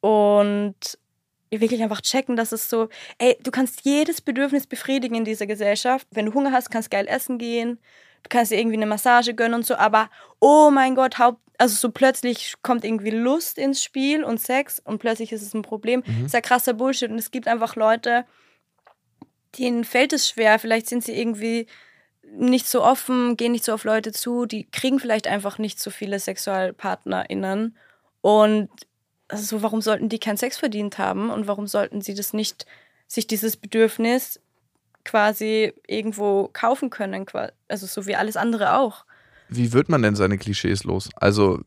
Und 0.00 0.98
wirklich 1.50 1.84
einfach 1.84 2.00
checken, 2.00 2.34
dass 2.34 2.50
es 2.50 2.68
so, 2.68 2.88
ey, 3.18 3.38
du 3.44 3.52
kannst 3.52 3.84
jedes 3.84 4.20
Bedürfnis 4.20 4.66
befriedigen 4.66 5.14
in 5.14 5.24
dieser 5.24 5.46
Gesellschaft. 5.46 6.08
Wenn 6.10 6.26
du 6.26 6.34
Hunger 6.34 6.50
hast, 6.50 6.70
kannst 6.70 6.90
geil 6.90 7.06
essen 7.08 7.38
gehen, 7.38 7.78
du 8.22 8.28
kannst 8.28 8.52
dir 8.52 8.58
irgendwie 8.58 8.76
eine 8.76 8.86
Massage 8.86 9.34
gönnen 9.34 9.54
und 9.54 9.66
so, 9.66 9.76
aber 9.76 10.10
oh 10.40 10.70
mein 10.70 10.94
Gott, 10.94 11.18
Haupt, 11.18 11.40
also 11.58 11.76
so 11.76 11.90
plötzlich 11.90 12.54
kommt 12.62 12.84
irgendwie 12.84 13.10
Lust 13.10 13.58
ins 13.58 13.82
Spiel 13.82 14.24
und 14.24 14.40
Sex 14.40 14.80
und 14.80 14.98
plötzlich 14.98 15.32
ist 15.32 15.42
es 15.42 15.54
ein 15.54 15.62
Problem. 15.62 16.02
Mhm. 16.06 16.16
Das 16.18 16.26
ist 16.26 16.34
ja 16.34 16.40
krasser 16.40 16.74
Bullshit 16.74 17.10
und 17.10 17.18
es 17.18 17.30
gibt 17.30 17.48
einfach 17.48 17.76
Leute, 17.76 18.24
denen 19.58 19.84
fällt 19.84 20.12
es 20.12 20.28
schwer, 20.28 20.58
vielleicht 20.58 20.88
sind 20.88 21.04
sie 21.04 21.18
irgendwie 21.18 21.66
nicht 22.32 22.68
so 22.68 22.82
offen, 22.82 23.36
gehen 23.36 23.52
nicht 23.52 23.64
so 23.64 23.72
auf 23.74 23.84
Leute 23.84 24.12
zu, 24.12 24.46
die 24.46 24.70
kriegen 24.70 25.00
vielleicht 25.00 25.26
einfach 25.26 25.58
nicht 25.58 25.80
so 25.80 25.90
viele 25.90 26.18
SexualpartnerInnen 26.18 27.76
und 28.20 28.68
also 29.28 29.62
warum 29.62 29.80
sollten 29.80 30.08
die 30.08 30.18
keinen 30.18 30.36
Sex 30.36 30.58
verdient 30.58 30.98
haben 30.98 31.30
und 31.30 31.46
warum 31.46 31.66
sollten 31.66 32.00
sie 32.00 32.14
das 32.14 32.32
nicht, 32.32 32.66
sich 33.06 33.26
dieses 33.26 33.56
Bedürfnis 33.56 34.40
quasi 35.04 35.72
irgendwo 35.86 36.50
kaufen 36.52 36.90
können, 36.90 37.26
also 37.68 37.86
so 37.86 38.06
wie 38.06 38.16
alles 38.16 38.36
andere 38.36 38.76
auch. 38.76 39.04
Wie 39.48 39.72
wird 39.72 39.88
man 39.88 40.02
denn 40.02 40.14
seine 40.14 40.38
Klischees 40.38 40.84
los? 40.84 41.08
Also, 41.16 41.60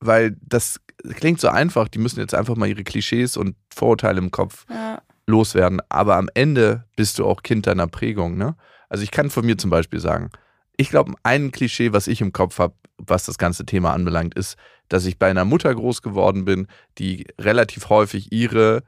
weil 0.00 0.36
das 0.40 0.80
klingt 1.14 1.40
so 1.40 1.48
einfach, 1.48 1.88
die 1.88 1.98
müssen 1.98 2.20
jetzt 2.20 2.34
einfach 2.34 2.56
mal 2.56 2.68
ihre 2.68 2.84
Klischees 2.84 3.36
und 3.36 3.56
Vorurteile 3.74 4.18
im 4.18 4.30
Kopf 4.30 4.66
ja. 4.70 5.00
loswerden, 5.26 5.80
aber 5.88 6.16
am 6.16 6.28
Ende 6.34 6.84
bist 6.96 7.18
du 7.18 7.26
auch 7.26 7.42
Kind 7.42 7.66
deiner 7.66 7.86
Prägung, 7.86 8.36
ne? 8.36 8.56
Also 8.88 9.04
ich 9.04 9.10
kann 9.10 9.30
von 9.30 9.44
mir 9.44 9.58
zum 9.58 9.70
Beispiel 9.70 10.00
sagen, 10.00 10.30
Ich 10.76 10.90
glaube, 10.90 11.14
ein 11.24 11.50
Klischee, 11.50 11.92
was 11.92 12.06
ich 12.06 12.20
im 12.20 12.32
Kopf 12.32 12.58
habe, 12.58 12.74
was 12.98 13.26
das 13.26 13.36
ganze 13.36 13.66
Thema 13.66 13.92
anbelangt, 13.92 14.34
ist, 14.34 14.56
dass 14.88 15.04
ich 15.06 15.18
bei 15.18 15.28
einer 15.28 15.44
Mutter 15.44 15.74
groß 15.74 16.02
geworden 16.02 16.44
bin, 16.44 16.68
die 16.98 17.26
relativ 17.38 17.88
häufig 17.90 18.32
ihre 18.32 18.82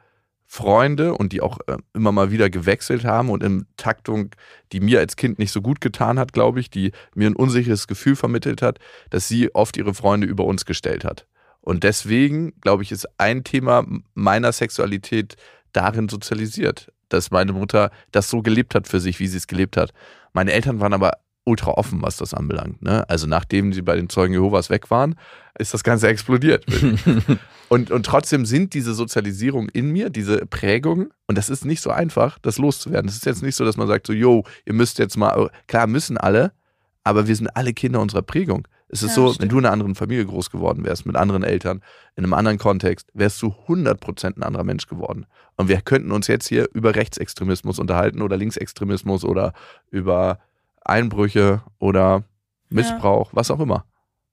Freunde 0.52 1.14
und 1.14 1.32
die 1.32 1.42
auch 1.42 1.58
äh, 1.68 1.76
immer 1.94 2.10
mal 2.10 2.32
wieder 2.32 2.50
gewechselt 2.50 3.04
haben 3.04 3.30
und 3.30 3.44
in 3.44 3.66
Taktung, 3.76 4.30
die 4.72 4.80
mir 4.80 4.98
als 4.98 5.14
Kind 5.14 5.38
nicht 5.38 5.52
so 5.52 5.62
gut 5.62 5.80
getan 5.80 6.18
hat, 6.18 6.32
glaube 6.32 6.58
ich, 6.58 6.68
die 6.70 6.90
mir 7.14 7.30
ein 7.30 7.36
unsicheres 7.36 7.86
Gefühl 7.86 8.16
vermittelt 8.16 8.60
hat, 8.60 8.80
dass 9.10 9.28
sie 9.28 9.54
oft 9.54 9.76
ihre 9.76 9.94
Freunde 9.94 10.26
über 10.26 10.44
uns 10.44 10.64
gestellt 10.64 11.04
hat. 11.04 11.24
Und 11.60 11.84
deswegen, 11.84 12.52
glaube 12.62 12.82
ich, 12.82 12.90
ist 12.90 13.06
ein 13.16 13.44
Thema 13.44 13.86
meiner 14.14 14.50
Sexualität 14.50 15.36
darin 15.72 16.08
sozialisiert, 16.08 16.90
dass 17.10 17.30
meine 17.30 17.52
Mutter 17.52 17.92
das 18.10 18.28
so 18.28 18.42
gelebt 18.42 18.74
hat 18.74 18.88
für 18.88 18.98
sich, 18.98 19.20
wie 19.20 19.28
sie 19.28 19.36
es 19.36 19.46
gelebt 19.46 19.76
hat. 19.76 19.92
Meine 20.32 20.52
Eltern 20.52 20.80
waren 20.80 20.94
aber 20.94 21.12
ultra 21.50 21.72
offen, 21.72 22.00
was 22.00 22.16
das 22.16 22.32
anbelangt. 22.32 22.80
Ne? 22.82 23.08
Also 23.08 23.26
nachdem 23.26 23.72
sie 23.72 23.82
bei 23.82 23.96
den 23.96 24.08
Zeugen 24.08 24.32
Jehovas 24.32 24.70
weg 24.70 24.90
waren, 24.90 25.16
ist 25.58 25.74
das 25.74 25.82
Ganze 25.82 26.08
explodiert. 26.08 26.64
und, 27.68 27.90
und 27.90 28.06
trotzdem 28.06 28.46
sind 28.46 28.72
diese 28.72 28.94
Sozialisierung 28.94 29.68
in 29.68 29.90
mir, 29.90 30.10
diese 30.10 30.46
Prägung, 30.46 31.10
und 31.26 31.36
das 31.36 31.50
ist 31.50 31.64
nicht 31.64 31.80
so 31.80 31.90
einfach, 31.90 32.38
das 32.38 32.58
loszuwerden. 32.58 33.08
Es 33.08 33.16
ist 33.16 33.26
jetzt 33.26 33.42
nicht 33.42 33.56
so, 33.56 33.64
dass 33.64 33.76
man 33.76 33.88
sagt 33.88 34.06
so, 34.06 34.12
yo, 34.12 34.44
ihr 34.64 34.74
müsst 34.74 34.98
jetzt 34.98 35.16
mal, 35.16 35.50
klar 35.66 35.86
müssen 35.86 36.16
alle, 36.16 36.52
aber 37.02 37.26
wir 37.26 37.34
sind 37.34 37.48
alle 37.48 37.72
Kinder 37.72 38.00
unserer 38.00 38.22
Prägung. 38.22 38.66
Es 38.92 39.02
ist 39.02 39.10
ja, 39.10 39.14
so, 39.14 39.28
stimmt. 39.28 39.42
wenn 39.42 39.48
du 39.48 39.58
in 39.58 39.64
einer 39.66 39.72
anderen 39.72 39.94
Familie 39.94 40.26
groß 40.26 40.50
geworden 40.50 40.84
wärst, 40.84 41.06
mit 41.06 41.16
anderen 41.16 41.44
Eltern, 41.44 41.80
in 42.16 42.24
einem 42.24 42.34
anderen 42.34 42.58
Kontext, 42.58 43.08
wärst 43.14 43.40
du 43.40 43.54
100% 43.68 44.36
ein 44.36 44.42
anderer 44.42 44.64
Mensch 44.64 44.86
geworden. 44.86 45.26
Und 45.56 45.68
wir 45.68 45.80
könnten 45.80 46.10
uns 46.10 46.26
jetzt 46.26 46.48
hier 46.48 46.68
über 46.74 46.96
Rechtsextremismus 46.96 47.78
unterhalten 47.78 48.20
oder 48.20 48.36
Linksextremismus 48.36 49.24
oder 49.24 49.52
über 49.90 50.40
Einbrüche 50.84 51.62
oder 51.78 52.24
Missbrauch, 52.68 53.30
ja. 53.30 53.36
was 53.36 53.50
auch 53.50 53.60
immer. 53.60 53.84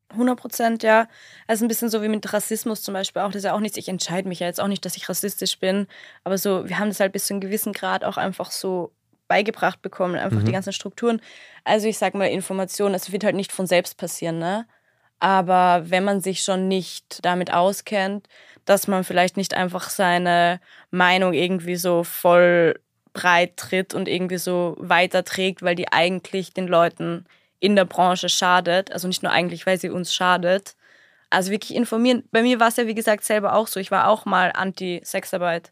100 0.09 0.39
Prozent, 0.39 0.83
ja. 0.83 1.07
Also 1.47 1.65
ein 1.65 1.67
bisschen 1.67 1.89
so 1.89 2.01
wie 2.01 2.07
mit 2.07 2.31
Rassismus 2.31 2.81
zum 2.81 2.93
Beispiel 2.93 3.21
auch. 3.21 3.27
Das 3.27 3.37
ist 3.37 3.43
ja 3.43 3.53
auch 3.53 3.59
nichts, 3.59 3.77
ich 3.77 3.89
entscheide 3.89 4.27
mich 4.27 4.39
ja 4.39 4.47
jetzt 4.47 4.61
auch 4.61 4.67
nicht, 4.67 4.85
dass 4.85 4.95
ich 4.95 5.09
rassistisch 5.09 5.59
bin. 5.59 5.87
Aber 6.23 6.37
so, 6.37 6.67
wir 6.67 6.79
haben 6.79 6.87
das 6.87 6.99
halt 6.99 7.11
bis 7.11 7.27
zu 7.27 7.33
einem 7.33 7.41
gewissen 7.41 7.73
Grad 7.73 8.03
auch 8.03 8.17
einfach 8.17 8.51
so 8.51 8.91
beigebracht 9.27 9.81
bekommen, 9.81 10.15
einfach 10.15 10.39
mhm. 10.39 10.45
die 10.45 10.51
ganzen 10.53 10.73
Strukturen. 10.73 11.21
Also 11.65 11.87
ich 11.87 11.97
sag 11.97 12.15
mal, 12.15 12.25
Information, 12.27 12.93
es 12.93 13.11
wird 13.11 13.25
halt 13.25 13.35
nicht 13.35 13.51
von 13.51 13.67
selbst 13.67 13.97
passieren, 13.97 14.39
ne? 14.39 14.65
Aber 15.19 15.89
wenn 15.89 16.03
man 16.03 16.21
sich 16.21 16.41
schon 16.41 16.67
nicht 16.67 17.25
damit 17.25 17.51
auskennt, 17.51 18.27
dass 18.65 18.87
man 18.87 19.03
vielleicht 19.03 19.35
nicht 19.35 19.55
einfach 19.55 19.89
seine 19.89 20.59
Meinung 20.91 21.33
irgendwie 21.33 21.75
so 21.75 22.03
voll 22.03 22.79
breit 23.17 23.57
tritt 23.57 23.93
und 23.95 24.07
irgendwie 24.07 24.37
so 24.37 24.75
weiterträgt, 24.79 25.63
weil 25.63 25.75
die 25.75 25.91
eigentlich 25.91 26.53
den 26.53 26.67
Leuten 26.67 27.25
in 27.59 27.75
der 27.75 27.85
Branche 27.85 28.29
schadet. 28.29 28.91
Also 28.91 29.07
nicht 29.07 29.23
nur 29.23 29.31
eigentlich, 29.31 29.65
weil 29.65 29.79
sie 29.79 29.89
uns 29.89 30.13
schadet. 30.13 30.75
Also 31.29 31.51
wirklich 31.51 31.75
informieren. 31.75 32.23
Bei 32.31 32.43
mir 32.43 32.59
war 32.59 32.67
es 32.67 32.77
ja, 32.77 32.85
wie 32.85 32.95
gesagt, 32.95 33.23
selber 33.23 33.55
auch 33.55 33.67
so. 33.67 33.79
Ich 33.79 33.91
war 33.91 34.07
auch 34.07 34.25
mal 34.25 34.51
Anti-Sexarbeit. 34.53 35.71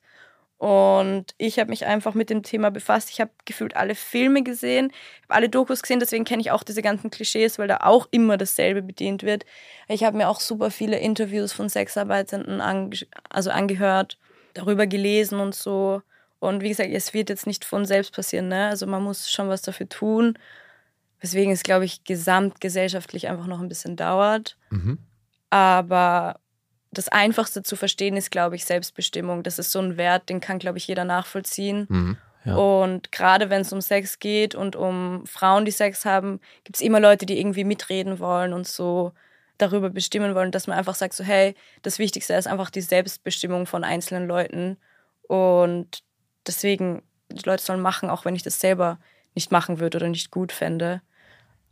Und 0.57 1.35
ich 1.37 1.59
habe 1.59 1.69
mich 1.69 1.85
einfach 1.85 2.13
mit 2.13 2.29
dem 2.29 2.41
Thema 2.41 2.71
befasst. 2.71 3.09
Ich 3.11 3.21
habe 3.21 3.31
gefühlt 3.43 3.75
alle 3.75 3.93
Filme 3.93 4.41
gesehen, 4.41 4.91
habe 5.23 5.35
alle 5.35 5.49
Dokus 5.49 5.81
gesehen, 5.81 5.99
deswegen 5.99 6.23
kenne 6.23 6.41
ich 6.41 6.51
auch 6.51 6.63
diese 6.63 6.81
ganzen 6.81 7.11
Klischees, 7.11 7.59
weil 7.59 7.67
da 7.67 7.77
auch 7.81 8.07
immer 8.11 8.37
dasselbe 8.37 8.81
bedient 8.81 9.23
wird. 9.23 9.45
Ich 9.89 10.03
habe 10.05 10.15
mir 10.15 10.29
auch 10.29 10.39
super 10.39 10.71
viele 10.71 10.97
Interviews 10.97 11.51
von 11.51 11.67
Sexarbeitenden 11.67 12.61
ange 12.61 12.97
also 13.29 13.51
angehört, 13.51 14.17
darüber 14.53 14.87
gelesen 14.87 15.41
und 15.41 15.53
so. 15.53 16.01
Und 16.47 16.61
wie 16.61 16.69
gesagt, 16.69 16.89
es 16.91 17.13
wird 17.13 17.29
jetzt 17.29 17.47
nicht 17.47 17.65
von 17.65 17.85
selbst 17.85 18.13
passieren. 18.13 18.47
Ne? 18.47 18.67
Also 18.67 18.87
man 18.87 19.03
muss 19.03 19.29
schon 19.29 19.49
was 19.49 19.61
dafür 19.61 19.89
tun. 19.89 20.37
Weswegen 21.19 21.51
es, 21.51 21.63
glaube 21.63 21.85
ich, 21.85 22.03
gesamtgesellschaftlich 22.03 23.27
einfach 23.27 23.47
noch 23.47 23.59
ein 23.59 23.69
bisschen 23.69 23.95
dauert. 23.95 24.57
Mhm. 24.69 24.99
Aber 25.49 26.39
das 26.91 27.09
Einfachste 27.09 27.63
zu 27.63 27.75
verstehen 27.75 28.17
ist, 28.17 28.31
glaube 28.31 28.55
ich, 28.55 28.65
Selbstbestimmung. 28.65 29.43
Das 29.43 29.59
ist 29.59 29.71
so 29.71 29.79
ein 29.79 29.97
Wert, 29.97 30.29
den 30.29 30.39
kann, 30.39 30.59
glaube 30.59 30.77
ich, 30.77 30.87
jeder 30.87 31.03
nachvollziehen. 31.03 31.87
Mhm. 31.89 32.17
Ja. 32.45 32.55
Und 32.55 33.11
gerade 33.11 33.49
wenn 33.49 33.61
es 33.61 33.73
um 33.73 33.81
Sex 33.81 34.19
geht 34.19 34.53
und 34.53 34.75
um 34.75 35.25
Frauen, 35.25 35.65
die 35.65 35.71
Sex 35.71 36.05
haben, 36.05 36.39
gibt 36.63 36.75
es 36.75 36.81
immer 36.81 36.99
Leute, 36.99 37.25
die 37.25 37.39
irgendwie 37.39 37.63
mitreden 37.63 38.19
wollen 38.19 38.53
und 38.53 38.67
so 38.67 39.13
darüber 39.57 39.89
bestimmen 39.89 40.35
wollen, 40.35 40.51
dass 40.51 40.67
man 40.67 40.77
einfach 40.77 40.95
sagt, 40.95 41.13
so 41.13 41.23
hey, 41.23 41.55
das 41.81 41.97
Wichtigste 41.97 42.33
ist 42.35 42.47
einfach 42.47 42.69
die 42.69 42.81
Selbstbestimmung 42.81 43.65
von 43.65 43.83
einzelnen 43.83 44.27
Leuten. 44.27 44.77
Und 45.27 46.03
deswegen, 46.47 47.01
die 47.31 47.47
Leute 47.47 47.63
sollen 47.63 47.81
machen, 47.81 48.09
auch 48.09 48.25
wenn 48.25 48.35
ich 48.35 48.43
das 48.43 48.59
selber 48.59 48.99
nicht 49.33 49.51
machen 49.51 49.79
würde 49.79 49.97
oder 49.97 50.07
nicht 50.07 50.31
gut 50.31 50.51
fände. 50.51 51.01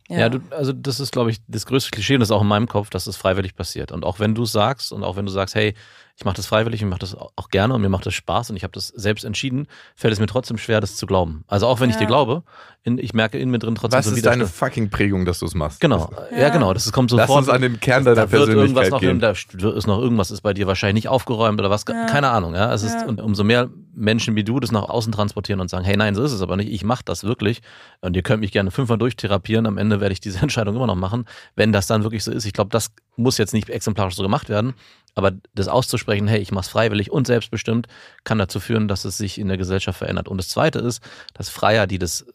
Ja, 0.08 0.18
ja 0.18 0.28
du, 0.28 0.40
also 0.50 0.72
das 0.72 1.00
ist, 1.00 1.12
glaube 1.12 1.30
ich, 1.30 1.38
das 1.48 1.66
größte 1.66 1.90
Klischee 1.90 2.14
und 2.14 2.20
das 2.20 2.28
ist 2.28 2.32
auch 2.34 2.42
in 2.42 2.48
meinem 2.48 2.68
Kopf, 2.68 2.90
dass 2.90 3.06
es 3.06 3.16
freiwillig 3.16 3.56
passiert. 3.56 3.90
Und 3.90 4.04
auch 4.04 4.18
wenn 4.18 4.34
du 4.34 4.44
sagst 4.44 4.92
und 4.92 5.02
auch 5.02 5.16
wenn 5.16 5.26
du 5.26 5.32
sagst, 5.32 5.54
hey, 5.54 5.74
ich 6.16 6.24
mache 6.24 6.36
das 6.36 6.46
freiwillig 6.46 6.82
und 6.82 6.90
mache 6.90 7.00
das 7.00 7.14
auch 7.14 7.48
gerne 7.50 7.74
und 7.74 7.80
mir 7.80 7.88
macht 7.88 8.06
das 8.06 8.14
Spaß 8.14 8.50
und 8.50 8.56
ich 8.56 8.62
habe 8.62 8.72
das 8.72 8.88
selbst 8.88 9.24
entschieden, 9.24 9.66
fällt 9.96 10.12
es 10.12 10.20
mir 10.20 10.26
trotzdem 10.26 10.58
schwer, 10.58 10.80
das 10.80 10.94
zu 10.96 11.06
glauben. 11.06 11.44
Also 11.48 11.66
auch 11.66 11.80
wenn 11.80 11.90
ja. 11.90 11.96
ich 11.96 12.00
dir 12.00 12.06
glaube, 12.06 12.44
in, 12.84 12.98
ich 12.98 13.14
merke 13.14 13.38
in 13.38 13.50
mir 13.50 13.58
drin 13.58 13.74
trotzdem 13.74 13.98
Was 13.98 14.06
so 14.06 14.14
ist 14.14 14.24
deine 14.24 14.46
fucking 14.46 14.90
Prägung, 14.90 15.24
dass 15.24 15.40
du 15.40 15.46
es 15.46 15.54
machst? 15.54 15.80
Genau, 15.80 16.12
ja. 16.30 16.38
ja, 16.38 16.48
genau, 16.50 16.72
das 16.72 16.90
kommt 16.92 17.10
sofort. 17.10 17.28
Lass 17.28 17.36
uns 17.38 17.48
an 17.48 17.62
den 17.62 17.80
Kern 17.80 18.04
deiner 18.04 18.14
da 18.14 18.26
Persönlichkeit 18.26 18.90
noch, 18.90 19.00
gehen. 19.00 19.18
Da 19.18 19.30
ist 19.30 19.86
noch 19.86 19.98
irgendwas 19.98 20.30
ist 20.30 20.42
bei 20.42 20.54
dir 20.54 20.66
wahrscheinlich 20.68 21.04
nicht 21.04 21.08
aufgeräumt 21.08 21.58
oder 21.58 21.70
was, 21.70 21.84
ja. 21.88 22.06
keine 22.06 22.30
Ahnung. 22.30 22.54
Ja, 22.54 22.72
es 22.72 22.82
ist 22.84 23.04
und 23.06 23.20
umso 23.20 23.42
mehr 23.42 23.70
Menschen 23.94 24.36
wie 24.36 24.44
du 24.44 24.60
das 24.60 24.70
nach 24.70 24.88
außen 24.88 25.12
transportieren 25.12 25.60
und 25.60 25.68
sagen, 25.68 25.84
hey, 25.84 25.96
nein, 25.96 26.14
so 26.14 26.22
ist 26.22 26.32
es 26.32 26.42
aber 26.42 26.56
nicht. 26.56 26.70
Ich 26.70 26.84
mache 26.84 27.02
das 27.04 27.24
wirklich 27.24 27.62
und 28.02 28.14
ihr 28.14 28.22
könnt 28.22 28.40
mich 28.40 28.52
gerne 28.52 28.70
fünfmal 28.70 28.98
durchtherapieren. 28.98 29.66
Am 29.66 29.78
Ende 29.78 30.00
werde 30.00 30.12
ich 30.12 30.20
diese 30.20 30.38
Entscheidung 30.42 30.76
immer 30.76 30.86
noch 30.86 30.94
machen, 30.94 31.24
wenn 31.56 31.72
das 31.72 31.86
dann 31.86 32.02
wirklich 32.02 32.22
so 32.22 32.30
ist. 32.30 32.44
Ich 32.44 32.52
glaube, 32.52 32.70
das 32.70 32.92
muss 33.16 33.38
jetzt 33.38 33.54
nicht 33.54 33.68
exemplarisch 33.70 34.14
so 34.14 34.22
gemacht 34.22 34.48
werden, 34.48 34.74
aber 35.14 35.32
das 35.54 35.68
auszusprechen, 35.68 36.03
hey, 36.06 36.40
ich 36.40 36.52
mache 36.52 36.64
es 36.64 36.68
freiwillig 36.68 37.10
und 37.10 37.26
selbstbestimmt, 37.26 37.86
kann 38.24 38.38
dazu 38.38 38.60
führen, 38.60 38.88
dass 38.88 39.04
es 39.04 39.18
sich 39.18 39.38
in 39.38 39.48
der 39.48 39.56
Gesellschaft 39.56 39.98
verändert. 39.98 40.28
Und 40.28 40.38
das 40.38 40.48
Zweite 40.48 40.78
ist, 40.78 41.02
dass 41.34 41.48
Freier, 41.48 41.86
die 41.86 41.98
das 41.98 42.26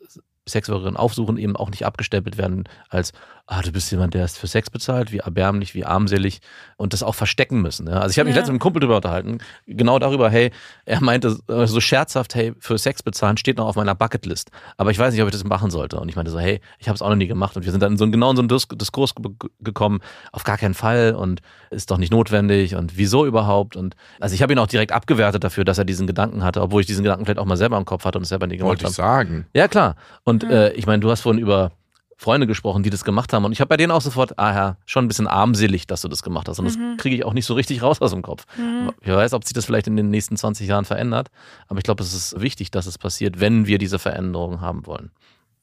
Sexworkerinnen 0.47 0.97
aufsuchen, 0.97 1.37
eben 1.37 1.55
auch 1.55 1.69
nicht 1.69 1.85
abgestempelt 1.85 2.37
werden 2.37 2.63
als, 2.89 3.13
ah, 3.51 3.63
du 3.63 3.71
bist 3.71 3.89
jemand, 3.91 4.13
der 4.13 4.25
ist 4.25 4.37
für 4.37 4.45
Sex 4.45 4.69
bezahlt, 4.69 5.11
wie 5.11 5.17
erbärmlich, 5.17 5.73
wie 5.73 5.83
armselig 5.83 6.39
und 6.77 6.93
das 6.93 7.01
auch 7.01 7.15
verstecken 7.15 7.61
müssen. 7.61 7.87
Ja? 7.87 7.99
Also 7.99 8.11
ich 8.11 8.19
habe 8.19 8.27
mich 8.27 8.35
ja. 8.35 8.41
letztens 8.41 8.53
mit 8.53 8.53
einem 8.53 8.59
Kumpel 8.59 8.79
darüber 8.81 8.97
unterhalten, 8.97 9.39
genau 9.65 9.97
darüber, 9.97 10.29
hey, 10.29 10.51
er 10.85 11.01
meinte 11.01 11.39
äh, 11.47 11.65
so 11.65 11.81
scherzhaft, 11.81 12.35
hey, 12.35 12.53
für 12.59 12.77
Sex 12.77 13.01
bezahlen 13.01 13.37
steht 13.37 13.57
noch 13.57 13.65
auf 13.65 13.75
meiner 13.75 13.95
Bucketlist, 13.95 14.51
aber 14.77 14.91
ich 14.91 14.99
weiß 14.99 15.13
nicht, 15.13 15.23
ob 15.23 15.29
ich 15.29 15.33
das 15.33 15.43
machen 15.43 15.71
sollte. 15.71 15.99
Und 15.99 16.09
ich 16.09 16.15
meinte 16.15 16.29
so, 16.29 16.39
hey, 16.39 16.61
ich 16.77 16.87
habe 16.87 16.95
es 16.95 17.01
auch 17.01 17.09
noch 17.09 17.15
nie 17.15 17.25
gemacht 17.25 17.57
und 17.57 17.65
wir 17.65 17.71
sind 17.71 17.81
dann 17.81 17.93
in 17.93 17.97
so, 17.97 18.09
genau 18.09 18.29
in 18.29 18.35
so 18.35 18.43
einen 18.43 18.77
Diskurs 18.77 19.15
gekommen, 19.61 19.99
auf 20.31 20.43
gar 20.43 20.59
keinen 20.59 20.75
Fall 20.75 21.15
und 21.15 21.41
ist 21.71 21.89
doch 21.89 21.97
nicht 21.97 22.11
notwendig 22.11 22.75
und 22.75 22.97
wieso 22.97 23.25
überhaupt 23.25 23.75
und 23.75 23.95
also 24.19 24.35
ich 24.35 24.43
habe 24.43 24.53
ihn 24.53 24.59
auch 24.59 24.67
direkt 24.67 24.91
abgewertet 24.91 25.43
dafür, 25.43 25.65
dass 25.65 25.79
er 25.79 25.85
diesen 25.85 26.05
Gedanken 26.05 26.43
hatte, 26.43 26.61
obwohl 26.61 26.81
ich 26.81 26.87
diesen 26.87 27.03
Gedanken 27.03 27.25
vielleicht 27.25 27.39
auch 27.39 27.45
mal 27.45 27.57
selber 27.57 27.77
im 27.77 27.85
Kopf 27.85 28.05
hatte 28.05 28.19
und 28.19 28.23
es 28.23 28.29
selber 28.29 28.45
nie 28.45 28.57
gemacht 28.57 28.77
habe. 28.77 28.83
Wollte 28.83 28.91
ich 28.91 28.95
sagen. 28.95 29.47
Ja, 29.55 29.67
klar. 29.67 29.95
Und 30.23 30.43
mhm. 30.43 30.51
äh, 30.51 30.69
ich 30.73 30.85
meine, 30.85 30.99
du 30.99 31.09
hast 31.09 31.21
vorhin 31.21 31.41
über 31.41 31.71
Freunde 32.19 32.47
gesprochen, 32.47 32.83
die 32.83 32.89
das 32.89 33.05
gemacht 33.05 33.31
haben. 33.31 33.45
Und 33.45 33.53
ich 33.53 33.61
habe 33.61 33.69
bei 33.69 33.77
denen 33.77 33.93
auch 33.93 34.01
sofort, 34.01 34.37
ah 34.37 34.53
ja, 34.53 34.77
schon 34.85 35.05
ein 35.05 35.07
bisschen 35.07 35.25
armselig, 35.25 35.87
dass 35.87 36.01
du 36.01 36.09
das 36.09 36.21
gemacht 36.21 36.49
hast. 36.49 36.59
Und 36.59 36.65
mhm. 36.65 36.95
das 36.97 37.01
kriege 37.01 37.15
ich 37.15 37.23
auch 37.23 37.31
nicht 37.31 37.45
so 37.45 37.53
richtig 37.53 37.81
raus 37.81 38.01
aus 38.01 38.11
dem 38.11 38.23
Kopf. 38.23 38.45
Mhm. 38.57 38.91
Ich 38.99 39.07
weiß, 39.07 39.31
ob 39.31 39.45
sich 39.45 39.53
das 39.53 39.63
vielleicht 39.63 39.87
in 39.87 39.95
den 39.95 40.09
nächsten 40.09 40.35
20 40.35 40.67
Jahren 40.67 40.83
verändert. 40.83 41.29
Aber 41.69 41.77
ich 41.77 41.85
glaube, 41.85 42.03
es 42.03 42.13
ist 42.13 42.41
wichtig, 42.41 42.71
dass 42.71 42.87
es 42.87 42.97
passiert, 42.97 43.39
wenn 43.39 43.67
wir 43.67 43.77
diese 43.77 43.99
Veränderung 43.99 44.59
haben 44.59 44.85
wollen. 44.85 45.11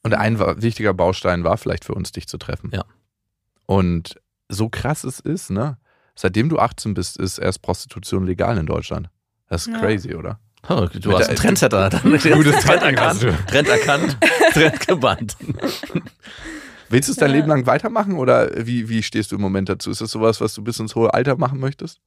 Und 0.01 0.15
ein 0.15 0.39
wichtiger 0.39 0.95
Baustein 0.95 1.43
war 1.43 1.59
vielleicht 1.59 1.85
für 1.85 1.93
uns, 1.93 2.11
dich 2.11 2.27
zu 2.27 2.39
treffen. 2.39 2.71
Ja. 2.73 2.85
Und 3.67 4.19
so 4.49 4.67
krass 4.67 5.03
es 5.03 5.19
ist, 5.19 5.51
ne? 5.51 5.77
Seitdem 6.15 6.49
du 6.49 6.57
18 6.57 6.95
bist, 6.95 7.17
ist 7.17 7.37
erst 7.37 7.61
Prostitution 7.61 8.25
legal 8.25 8.57
in 8.57 8.65
Deutschland. 8.65 9.11
Das 9.47 9.67
ist 9.67 9.73
ja. 9.73 9.79
crazy, 9.79 10.15
oder? 10.15 10.39
Oh, 10.69 10.85
du 10.91 11.13
hast 11.13 11.27
einen 11.27 11.37
Trendsetter. 11.37 11.89
Gutes 12.03 12.63
Trend 12.63 12.83
erkannt. 12.83 13.25
Trend 13.47 13.67
erkannt, 13.67 14.17
Trend 14.53 14.87
gebannt. 14.87 15.37
Willst 16.89 17.09
du 17.09 17.13
es 17.13 17.17
dein 17.17 17.29
ja. 17.31 17.37
Leben 17.37 17.47
lang 17.47 17.65
weitermachen 17.65 18.15
oder 18.15 18.49
wie, 18.65 18.89
wie 18.89 19.03
stehst 19.03 19.31
du 19.31 19.35
im 19.35 19.41
Moment 19.41 19.69
dazu? 19.69 19.91
Ist 19.91 20.01
das 20.01 20.11
sowas, 20.11 20.39
was 20.41 20.53
du 20.53 20.63
bis 20.63 20.79
ins 20.79 20.95
hohe 20.95 21.13
Alter 21.13 21.37
machen 21.37 21.59
möchtest? 21.59 21.99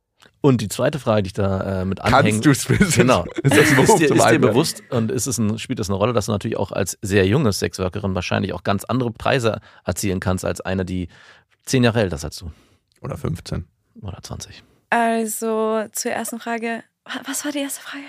Und 0.43 0.61
die 0.61 0.69
zweite 0.69 0.99
Frage, 0.99 1.23
die 1.23 1.29
ich 1.29 1.33
da 1.33 1.83
äh, 1.83 1.85
mit 1.85 2.01
anhänge. 2.01 2.31
Kannst 2.31 2.47
du 2.47 2.51
es 2.51 2.69
wissen? 2.69 3.03
Genau. 3.03 3.25
Ist, 3.43 3.57
das 3.57 3.71
ist, 3.71 3.99
dir, 3.99 4.15
ist 4.15 4.31
dir 4.31 4.39
bewusst 4.39 4.83
und 4.91 5.11
ist 5.11 5.27
es 5.27 5.39
ein, 5.39 5.59
spielt 5.59 5.79
das 5.79 5.89
eine 5.89 5.97
Rolle, 5.97 6.13
dass 6.13 6.27
du 6.27 6.33
natürlich 6.33 6.57
auch 6.57 6.73
als 6.73 6.99
sehr 7.03 7.27
junge 7.27 7.53
Sexworkerin 7.53 8.15
wahrscheinlich 8.15 8.53
auch 8.53 8.63
ganz 8.63 8.85
andere 8.85 9.11
Preise 9.11 9.61
erzielen 9.85 10.21
kannst 10.21 10.45
als 10.45 10.61
eine, 10.61 10.85
die 10.85 11.09
zehn 11.65 11.85
Jahre 11.85 12.01
älter 12.01 12.17
ist 12.17 12.25
als 12.25 12.37
du? 12.37 12.51
Oder 13.01 13.17
15. 13.17 13.65
Oder 14.03 14.19
20. 14.23 14.63
Also 14.91 15.85
zur 15.93 16.13
ersten 16.13 16.41
Frage, 16.41 16.83
was 17.25 17.45
war 17.45 17.53
die 17.53 17.59
erste 17.59 17.81
Frage? 17.81 18.05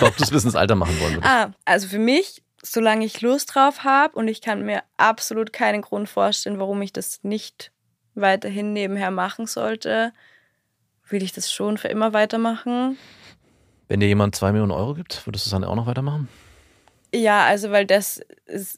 Ob 0.06 0.16
du 0.16 0.24
es 0.24 0.30
bis 0.30 0.44
ins 0.44 0.56
Alter 0.56 0.74
machen 0.74 0.98
wollen 1.00 1.14
würdest. 1.14 1.30
Ah, 1.30 1.52
also 1.64 1.88
für 1.88 1.98
mich, 1.98 2.42
solange 2.62 3.04
ich 3.04 3.20
Lust 3.20 3.54
drauf 3.54 3.84
habe 3.84 4.16
und 4.16 4.28
ich 4.28 4.40
kann 4.40 4.64
mir 4.64 4.82
absolut 4.96 5.52
keinen 5.52 5.82
Grund 5.82 6.08
vorstellen, 6.08 6.58
warum 6.58 6.80
ich 6.82 6.92
das 6.92 7.20
nicht 7.22 7.72
weiterhin 8.14 8.72
nebenher 8.72 9.10
machen 9.10 9.46
sollte, 9.46 10.12
will 11.08 11.22
ich 11.22 11.32
das 11.32 11.52
schon 11.52 11.78
für 11.78 11.88
immer 11.88 12.12
weitermachen. 12.12 12.98
Wenn 13.88 14.00
dir 14.00 14.06
jemand 14.06 14.36
zwei 14.36 14.52
Millionen 14.52 14.72
Euro 14.72 14.94
gibt, 14.94 15.26
würdest 15.26 15.46
du 15.46 15.48
es 15.48 15.52
dann 15.52 15.64
auch 15.64 15.74
noch 15.74 15.86
weitermachen? 15.86 16.28
Ja, 17.12 17.44
also 17.44 17.70
weil 17.70 17.86
das 17.86 18.20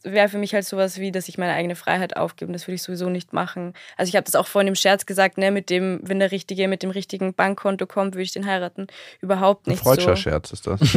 wäre 0.02 0.28
für 0.28 0.38
mich 0.38 0.54
halt 0.54 0.64
sowas 0.64 0.98
wie, 0.98 1.12
dass 1.12 1.28
ich 1.28 1.38
meine 1.38 1.52
eigene 1.52 1.76
Freiheit 1.76 2.16
aufgebe. 2.16 2.52
Das 2.52 2.66
würde 2.66 2.76
ich 2.76 2.82
sowieso 2.82 3.10
nicht 3.10 3.32
machen. 3.32 3.74
Also 3.96 4.08
ich 4.08 4.16
habe 4.16 4.24
das 4.24 4.34
auch 4.34 4.46
vorhin 4.46 4.68
im 4.68 4.74
Scherz 4.74 5.06
gesagt, 5.06 5.38
ne, 5.38 5.50
mit 5.50 5.70
dem, 5.70 6.00
wenn 6.02 6.18
der 6.18 6.32
Richtige 6.32 6.68
mit 6.68 6.82
dem 6.82 6.90
richtigen 6.90 7.34
Bankkonto 7.34 7.86
kommt, 7.86 8.14
würde 8.14 8.22
ich 8.22 8.32
den 8.32 8.46
heiraten. 8.46 8.86
Überhaupt 9.20 9.66
nicht. 9.66 9.80
Ein 9.80 9.84
freudscher 9.84 10.16
so. 10.16 10.22
Scherz 10.22 10.52
ist 10.52 10.66
das. 10.66 10.80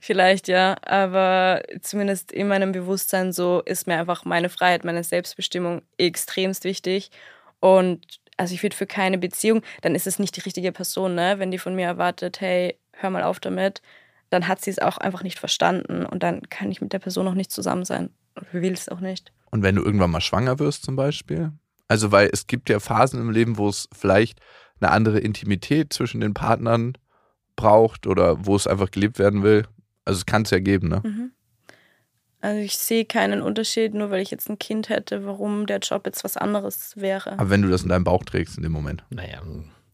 Vielleicht 0.00 0.48
ja, 0.48 0.76
aber 0.82 1.62
zumindest 1.82 2.32
in 2.32 2.48
meinem 2.48 2.72
Bewusstsein 2.72 3.32
so 3.32 3.60
ist 3.64 3.86
mir 3.86 3.98
einfach 3.98 4.24
meine 4.24 4.48
Freiheit, 4.48 4.84
meine 4.84 5.02
Selbstbestimmung 5.02 5.82
extremst 5.98 6.64
wichtig. 6.64 7.10
Und 7.60 8.06
also 8.36 8.54
ich 8.54 8.62
würde 8.62 8.76
für 8.76 8.86
keine 8.86 9.18
Beziehung, 9.18 9.62
dann 9.82 9.94
ist 9.94 10.06
es 10.06 10.18
nicht 10.18 10.36
die 10.36 10.40
richtige 10.40 10.72
Person, 10.72 11.14
ne? 11.14 11.38
Wenn 11.38 11.50
die 11.50 11.58
von 11.58 11.74
mir 11.74 11.86
erwartet, 11.86 12.40
hey, 12.40 12.78
hör 12.92 13.10
mal 13.10 13.24
auf 13.24 13.40
damit, 13.40 13.82
dann 14.30 14.48
hat 14.48 14.60
sie 14.60 14.70
es 14.70 14.78
auch 14.78 14.98
einfach 14.98 15.22
nicht 15.22 15.38
verstanden 15.38 16.04
und 16.04 16.22
dann 16.22 16.42
kann 16.48 16.70
ich 16.70 16.80
mit 16.80 16.92
der 16.92 16.98
Person 16.98 17.28
auch 17.28 17.34
nicht 17.34 17.50
zusammen 17.50 17.84
sein. 17.84 18.10
Und 18.34 18.52
will 18.52 18.72
es 18.72 18.88
auch 18.88 19.00
nicht. 19.00 19.32
Und 19.50 19.62
wenn 19.62 19.74
du 19.74 19.82
irgendwann 19.82 20.10
mal 20.10 20.20
schwanger 20.20 20.58
wirst 20.58 20.84
zum 20.84 20.96
Beispiel? 20.96 21.52
Also 21.88 22.12
weil 22.12 22.28
es 22.32 22.46
gibt 22.46 22.68
ja 22.68 22.80
Phasen 22.80 23.20
im 23.20 23.30
Leben, 23.30 23.56
wo 23.56 23.68
es 23.68 23.88
vielleicht 23.92 24.40
eine 24.80 24.90
andere 24.90 25.18
Intimität 25.18 25.92
zwischen 25.92 26.20
den 26.20 26.34
Partnern 26.34 26.96
braucht 27.56 28.06
oder 28.06 28.46
wo 28.46 28.54
es 28.54 28.66
einfach 28.66 28.90
gelebt 28.90 29.18
werden 29.18 29.42
will. 29.42 29.66
Also 30.04 30.18
es 30.18 30.26
kann 30.26 30.42
es 30.42 30.50
ja 30.50 30.60
geben, 30.60 30.88
ne? 30.88 31.02
Mhm. 31.04 31.32
Also 32.40 32.60
ich 32.60 32.78
sehe 32.78 33.04
keinen 33.04 33.42
Unterschied, 33.42 33.94
nur 33.94 34.10
weil 34.10 34.22
ich 34.22 34.30
jetzt 34.30 34.48
ein 34.48 34.60
Kind 34.60 34.90
hätte, 34.90 35.26
warum 35.26 35.66
der 35.66 35.80
Job 35.80 36.06
jetzt 36.06 36.22
was 36.22 36.36
anderes 36.36 36.92
wäre. 36.96 37.32
Aber 37.32 37.50
wenn 37.50 37.62
du 37.62 37.68
das 37.68 37.82
in 37.82 37.88
deinem 37.88 38.04
Bauch 38.04 38.24
trägst 38.24 38.56
in 38.56 38.62
dem 38.62 38.70
Moment. 38.70 39.04
Naja, 39.10 39.42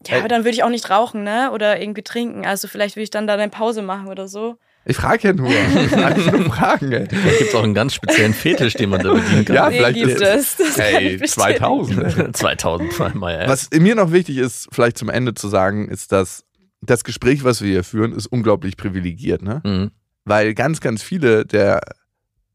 Ja, 0.09 0.19
aber 0.19 0.27
dann 0.27 0.41
würde 0.43 0.51
ich 0.55 0.63
auch 0.63 0.69
nicht 0.69 0.89
rauchen, 0.89 1.23
ne? 1.23 1.51
Oder 1.53 1.79
irgendwie 1.81 2.03
trinken. 2.03 2.45
Also 2.45 2.67
vielleicht 2.67 2.95
würde 2.95 3.03
ich 3.03 3.09
dann 3.09 3.27
da 3.27 3.33
eine 3.33 3.49
Pause 3.49 3.81
machen 3.81 4.07
oder 4.07 4.27
so. 4.27 4.57
Ich 4.87 4.97
frage 4.97 5.27
ja 5.29 5.33
nur. 5.33 5.49
Ich 5.75 5.89
frage 5.91 6.21
nur 6.31 6.53
Fragen, 6.53 6.91
ey. 6.91 7.07
da 7.07 7.15
gibt 7.15 7.41
es 7.41 7.55
auch 7.55 7.63
einen 7.63 7.73
ganz 7.73 7.93
speziellen 7.95 8.33
Fetisch, 8.35 8.75
den 8.75 8.89
man 8.91 9.01
da 9.01 9.13
bedienen 9.13 9.45
kann. 9.45 9.55
Ja, 9.55 9.69
Den 9.69 9.77
vielleicht 9.77 9.97
gibt 9.97 10.21
es. 10.21 10.57
Das 10.57 10.77
Hey, 10.77 11.15
ich 11.15 11.21
bestätigen. 11.21 11.57
2000. 11.57 12.17
ey. 12.27 12.31
2000 12.33 12.93
zweimal, 12.93 13.33
ja. 13.41 13.47
Was 13.49 13.69
mir 13.71 13.95
noch 13.95 14.11
wichtig 14.11 14.37
ist, 14.37 14.67
vielleicht 14.71 14.97
zum 14.97 15.09
Ende 15.09 15.33
zu 15.33 15.47
sagen, 15.47 15.87
ist, 15.89 16.11
dass 16.11 16.43
das 16.81 17.03
Gespräch, 17.03 17.43
was 17.43 17.61
wir 17.63 17.69
hier 17.71 17.83
führen, 17.83 18.13
ist 18.13 18.27
unglaublich 18.27 18.77
privilegiert, 18.77 19.41
ne? 19.41 19.61
Mhm. 19.63 19.91
Weil 20.23 20.53
ganz, 20.53 20.81
ganz 20.81 21.01
viele 21.01 21.45
der 21.45 21.81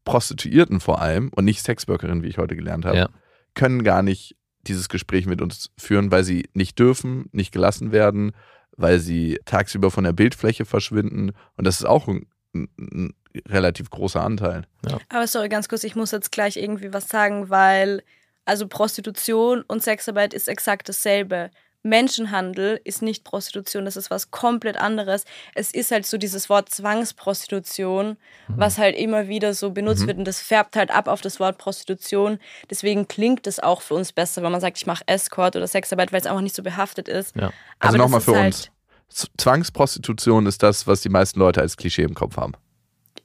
Prostituierten 0.05 0.79
vor 0.79 1.01
allem 1.01 1.31
und 1.35 1.45
nicht 1.45 1.61
Sexworkerinnen, 1.63 2.23
wie 2.23 2.27
ich 2.27 2.37
heute 2.37 2.55
gelernt 2.55 2.85
habe, 2.85 2.97
Ja. 2.97 3.09
können 3.53 3.83
gar 3.83 4.01
nicht 4.03 4.35
dieses 4.67 4.89
Gespräch 4.89 5.25
mit 5.25 5.41
uns 5.41 5.71
führen, 5.77 6.11
weil 6.11 6.23
sie 6.23 6.49
nicht 6.53 6.77
dürfen, 6.79 7.29
nicht 7.31 7.51
gelassen 7.51 7.91
werden, 7.91 8.31
weil 8.77 8.99
sie 8.99 9.39
tagsüber 9.45 9.91
von 9.91 10.03
der 10.03 10.13
Bildfläche 10.13 10.65
verschwinden. 10.65 11.31
Und 11.57 11.65
das 11.65 11.79
ist 11.79 11.85
auch 11.85 12.07
ein, 12.07 12.27
ein, 12.53 12.69
ein 12.77 13.13
relativ 13.47 13.89
großer 13.89 14.21
Anteil. 14.21 14.63
Aber 15.09 15.27
sorry, 15.27 15.49
ganz 15.49 15.69
kurz, 15.69 15.83
ich 15.83 15.95
muss 15.95 16.11
jetzt 16.11 16.31
gleich 16.31 16.57
irgendwie 16.57 16.93
was 16.93 17.07
sagen, 17.07 17.49
weil 17.49 18.03
also 18.45 18.67
Prostitution 18.67 19.63
und 19.67 19.83
Sexarbeit 19.83 20.33
ist 20.33 20.47
exakt 20.47 20.89
dasselbe. 20.89 21.51
Menschenhandel 21.83 22.79
ist 22.83 23.01
nicht 23.01 23.23
Prostitution, 23.23 23.85
das 23.85 23.95
ist 23.97 24.11
was 24.11 24.29
komplett 24.31 24.77
anderes. 24.77 25.25
Es 25.55 25.71
ist 25.73 25.91
halt 25.91 26.05
so 26.05 26.17
dieses 26.17 26.49
Wort 26.49 26.69
Zwangsprostitution, 26.69 28.17
was 28.47 28.77
halt 28.77 28.95
immer 28.95 29.27
wieder 29.27 29.53
so 29.53 29.71
benutzt 29.71 30.03
Mhm. 30.03 30.07
wird 30.07 30.17
und 30.19 30.25
das 30.25 30.39
färbt 30.41 30.75
halt 30.75 30.91
ab 30.91 31.07
auf 31.07 31.21
das 31.21 31.39
Wort 31.39 31.57
Prostitution. 31.57 32.39
Deswegen 32.69 33.07
klingt 33.07 33.47
es 33.47 33.59
auch 33.59 33.81
für 33.81 33.95
uns 33.95 34.11
besser, 34.13 34.43
wenn 34.43 34.51
man 34.51 34.61
sagt, 34.61 34.77
ich 34.77 34.85
mache 34.85 35.03
Escort 35.07 35.55
oder 35.55 35.67
Sexarbeit, 35.67 36.11
weil 36.11 36.21
es 36.21 36.27
einfach 36.27 36.41
nicht 36.41 36.55
so 36.55 36.63
behaftet 36.63 37.07
ist. 37.07 37.35
Ja. 37.35 37.51
Also 37.79 37.97
nochmal 37.97 38.21
für 38.21 38.35
halt- 38.37 38.71
uns. 39.09 39.27
Zwangsprostitution 39.37 40.45
ist 40.45 40.63
das, 40.63 40.87
was 40.87 41.01
die 41.01 41.09
meisten 41.09 41.39
Leute 41.39 41.61
als 41.61 41.75
Klischee 41.77 42.03
im 42.03 42.13
Kopf 42.13 42.37
haben. 42.37 42.53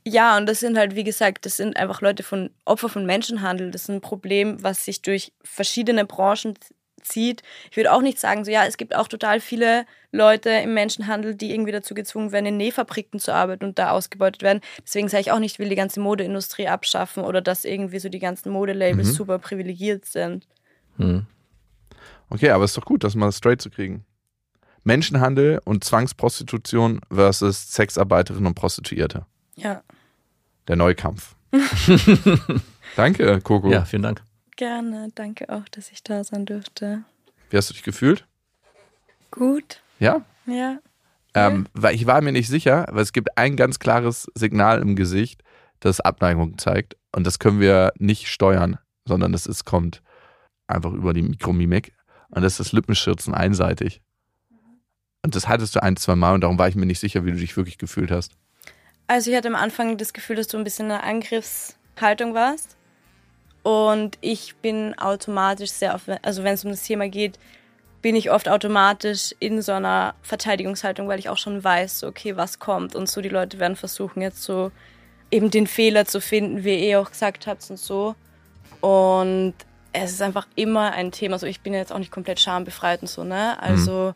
Ja, 0.04 0.36
und 0.36 0.46
das 0.46 0.60
sind 0.60 0.78
halt, 0.78 0.94
wie 0.94 1.04
gesagt, 1.04 1.46
das 1.46 1.56
sind 1.56 1.76
einfach 1.76 2.00
Leute 2.00 2.22
von 2.22 2.50
Opfer 2.64 2.88
von 2.88 3.06
Menschenhandel. 3.06 3.70
Das 3.70 3.82
ist 3.82 3.88
ein 3.90 4.00
Problem, 4.00 4.62
was 4.62 4.84
sich 4.84 5.02
durch 5.02 5.32
verschiedene 5.42 6.04
Branchen 6.04 6.54
zieht. 7.02 7.42
Ich 7.70 7.76
würde 7.76 7.92
auch 7.92 8.02
nicht 8.02 8.18
sagen, 8.18 8.44
so 8.44 8.50
ja, 8.50 8.64
es 8.66 8.76
gibt 8.76 8.94
auch 8.96 9.08
total 9.08 9.40
viele 9.40 9.86
Leute 10.12 10.50
im 10.50 10.74
Menschenhandel, 10.74 11.34
die 11.34 11.52
irgendwie 11.52 11.72
dazu 11.72 11.94
gezwungen 11.94 12.32
werden, 12.32 12.46
in 12.46 12.56
Nähfabriken 12.56 13.20
zu 13.20 13.32
arbeiten 13.34 13.64
und 13.64 13.78
da 13.78 13.90
ausgebeutet 13.90 14.42
werden. 14.42 14.60
Deswegen 14.84 15.08
sage 15.08 15.20
ich 15.22 15.30
auch 15.32 15.38
nicht, 15.38 15.52
ich 15.54 15.58
will 15.58 15.68
die 15.68 15.76
ganze 15.76 16.00
Modeindustrie 16.00 16.68
abschaffen 16.68 17.22
oder 17.24 17.40
dass 17.42 17.64
irgendwie 17.64 17.98
so 17.98 18.08
die 18.08 18.18
ganzen 18.18 18.50
Modelabels 18.50 19.08
Mhm. 19.08 19.12
super 19.12 19.38
privilegiert 19.38 20.04
sind. 20.06 20.46
Mhm. 20.96 21.26
Okay, 22.30 22.50
aber 22.50 22.64
ist 22.64 22.76
doch 22.76 22.84
gut, 22.84 23.04
das 23.04 23.14
mal 23.14 23.30
straight 23.30 23.60
zu 23.62 23.70
kriegen. 23.70 24.04
Menschenhandel 24.82 25.60
und 25.64 25.84
Zwangsprostitution 25.84 27.00
versus 27.12 27.72
Sexarbeiterinnen 27.72 28.46
und 28.46 28.54
Prostituierte. 28.54 29.26
Ja, 29.56 29.82
Der 30.68 30.76
Neukampf. 30.76 31.34
Danke, 32.96 33.40
Coco. 33.42 33.70
ja, 33.70 33.84
vielen 33.84 34.02
Dank. 34.02 34.22
Gerne. 34.56 35.10
Danke 35.14 35.48
auch, 35.48 35.68
dass 35.70 35.90
ich 35.90 36.02
da 36.02 36.24
sein 36.24 36.46
durfte. 36.46 37.04
Wie 37.50 37.56
hast 37.56 37.70
du 37.70 37.74
dich 37.74 37.82
gefühlt? 37.82 38.26
Gut. 39.30 39.82
Ja? 39.98 40.24
Ja. 40.46 40.78
Ähm, 41.34 41.68
weil 41.74 41.94
ich 41.94 42.06
war 42.06 42.20
mir 42.22 42.32
nicht 42.32 42.48
sicher, 42.48 42.86
weil 42.90 43.02
es 43.02 43.12
gibt 43.12 43.36
ein 43.36 43.56
ganz 43.56 43.78
klares 43.78 44.26
Signal 44.34 44.80
im 44.80 44.96
Gesicht, 44.96 45.42
das 45.80 46.00
Abneigung 46.00 46.58
zeigt. 46.58 46.96
Und 47.12 47.26
das 47.26 47.38
können 47.38 47.60
wir 47.60 47.92
nicht 47.98 48.28
steuern, 48.28 48.78
sondern 49.04 49.32
das 49.32 49.46
ist, 49.46 49.64
kommt 49.64 50.02
einfach 50.66 50.92
über 50.92 51.12
die 51.12 51.22
Mikromimik. 51.22 51.92
Und 52.30 52.42
das 52.42 52.54
ist 52.54 52.60
das 52.60 52.72
Lippenschürzen 52.72 53.34
einseitig. 53.34 54.00
Und 55.22 55.34
das 55.34 55.48
hattest 55.48 55.74
du 55.74 55.82
ein, 55.82 55.96
zwei 55.96 56.14
Mal 56.14 56.34
und 56.34 56.42
darum 56.42 56.58
war 56.58 56.68
ich 56.68 56.76
mir 56.76 56.86
nicht 56.86 57.00
sicher, 57.00 57.24
wie 57.24 57.32
du 57.32 57.38
dich 57.38 57.56
wirklich 57.56 57.78
gefühlt 57.78 58.10
hast. 58.10 58.32
Also 59.08 59.30
ich 59.30 59.36
hatte 59.36 59.48
am 59.48 59.54
Anfang 59.54 59.98
das 59.98 60.12
Gefühl, 60.12 60.36
dass 60.36 60.48
du 60.48 60.56
ein 60.56 60.64
bisschen 60.64 60.86
in 60.86 60.92
einer 60.92 61.04
Angriffshaltung 61.04 62.34
warst. 62.34 62.75
Und 63.66 64.16
ich 64.20 64.54
bin 64.58 64.96
automatisch 64.96 65.72
sehr, 65.72 65.96
auf, 65.96 66.02
also 66.22 66.44
wenn 66.44 66.54
es 66.54 66.64
um 66.64 66.70
das 66.70 66.84
Thema 66.84 67.08
geht, 67.08 67.36
bin 68.00 68.14
ich 68.14 68.30
oft 68.30 68.48
automatisch 68.48 69.34
in 69.40 69.60
so 69.60 69.72
einer 69.72 70.14
Verteidigungshaltung, 70.22 71.08
weil 71.08 71.18
ich 71.18 71.28
auch 71.28 71.36
schon 71.36 71.64
weiß, 71.64 71.98
so, 71.98 72.06
okay, 72.06 72.36
was 72.36 72.60
kommt. 72.60 72.94
Und 72.94 73.08
so 73.08 73.20
die 73.20 73.28
Leute 73.28 73.58
werden 73.58 73.74
versuchen 73.74 74.22
jetzt 74.22 74.44
so 74.44 74.70
eben 75.32 75.50
den 75.50 75.66
Fehler 75.66 76.04
zu 76.04 76.20
finden, 76.20 76.62
wie 76.62 76.76
ihr 76.76 76.90
eh 76.90 76.96
auch 76.96 77.10
gesagt 77.10 77.48
habt 77.48 77.68
und 77.68 77.76
so. 77.76 78.14
Und 78.82 79.54
es 79.92 80.12
ist 80.12 80.22
einfach 80.22 80.46
immer 80.54 80.92
ein 80.92 81.10
Thema, 81.10 81.36
so 81.40 81.48
ich 81.48 81.60
bin 81.60 81.74
jetzt 81.74 81.92
auch 81.92 81.98
nicht 81.98 82.12
komplett 82.12 82.38
schambefreit 82.38 83.02
und 83.02 83.08
so, 83.08 83.24
ne? 83.24 83.60
Also 83.60 84.14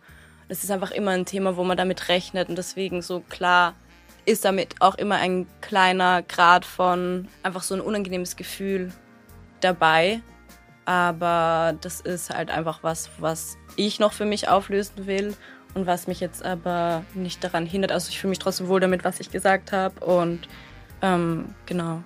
das 0.48 0.62
ist 0.62 0.70
einfach 0.70 0.92
immer 0.92 1.10
ein 1.10 1.26
Thema, 1.26 1.56
wo 1.56 1.64
man 1.64 1.76
damit 1.76 2.08
rechnet 2.08 2.50
und 2.50 2.56
deswegen 2.56 3.02
so 3.02 3.18
klar 3.28 3.74
ist 4.26 4.44
damit 4.44 4.76
auch 4.78 4.94
immer 4.94 5.16
ein 5.16 5.48
kleiner 5.60 6.22
Grad 6.22 6.64
von 6.64 7.26
einfach 7.42 7.64
so 7.64 7.74
ein 7.74 7.80
unangenehmes 7.80 8.36
Gefühl 8.36 8.92
dabei. 9.60 10.20
Aber 10.84 11.74
das 11.80 12.00
ist 12.00 12.30
halt 12.30 12.50
einfach 12.50 12.82
was, 12.82 13.10
was 13.18 13.56
ich 13.76 14.00
noch 14.00 14.12
für 14.12 14.24
mich 14.24 14.48
auflösen 14.48 15.06
will 15.06 15.36
und 15.74 15.86
was 15.86 16.06
mich 16.06 16.20
jetzt 16.20 16.44
aber 16.44 17.04
nicht 17.14 17.44
daran 17.44 17.66
hindert. 17.66 17.92
Also 17.92 18.08
ich 18.10 18.18
fühle 18.18 18.30
mich 18.30 18.38
trotzdem 18.38 18.68
wohl 18.68 18.80
damit, 18.80 19.04
was 19.04 19.20
ich 19.20 19.30
gesagt 19.30 19.72
habe 19.72 20.04
und 20.04 20.48
ähm, 21.02 21.54
genau. 21.66 22.02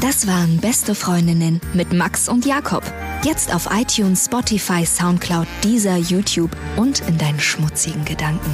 Das 0.00 0.26
waren 0.26 0.58
Beste 0.58 0.96
Freundinnen 0.96 1.60
mit 1.74 1.92
Max 1.92 2.28
und 2.28 2.44
Jakob. 2.44 2.82
Jetzt 3.22 3.54
auf 3.54 3.68
iTunes, 3.72 4.24
Spotify, 4.24 4.84
Soundcloud, 4.84 5.46
dieser 5.62 5.96
YouTube 5.96 6.50
und 6.76 7.06
in 7.06 7.18
deinen 7.18 7.38
schmutzigen 7.38 8.04
Gedanken. 8.04 8.50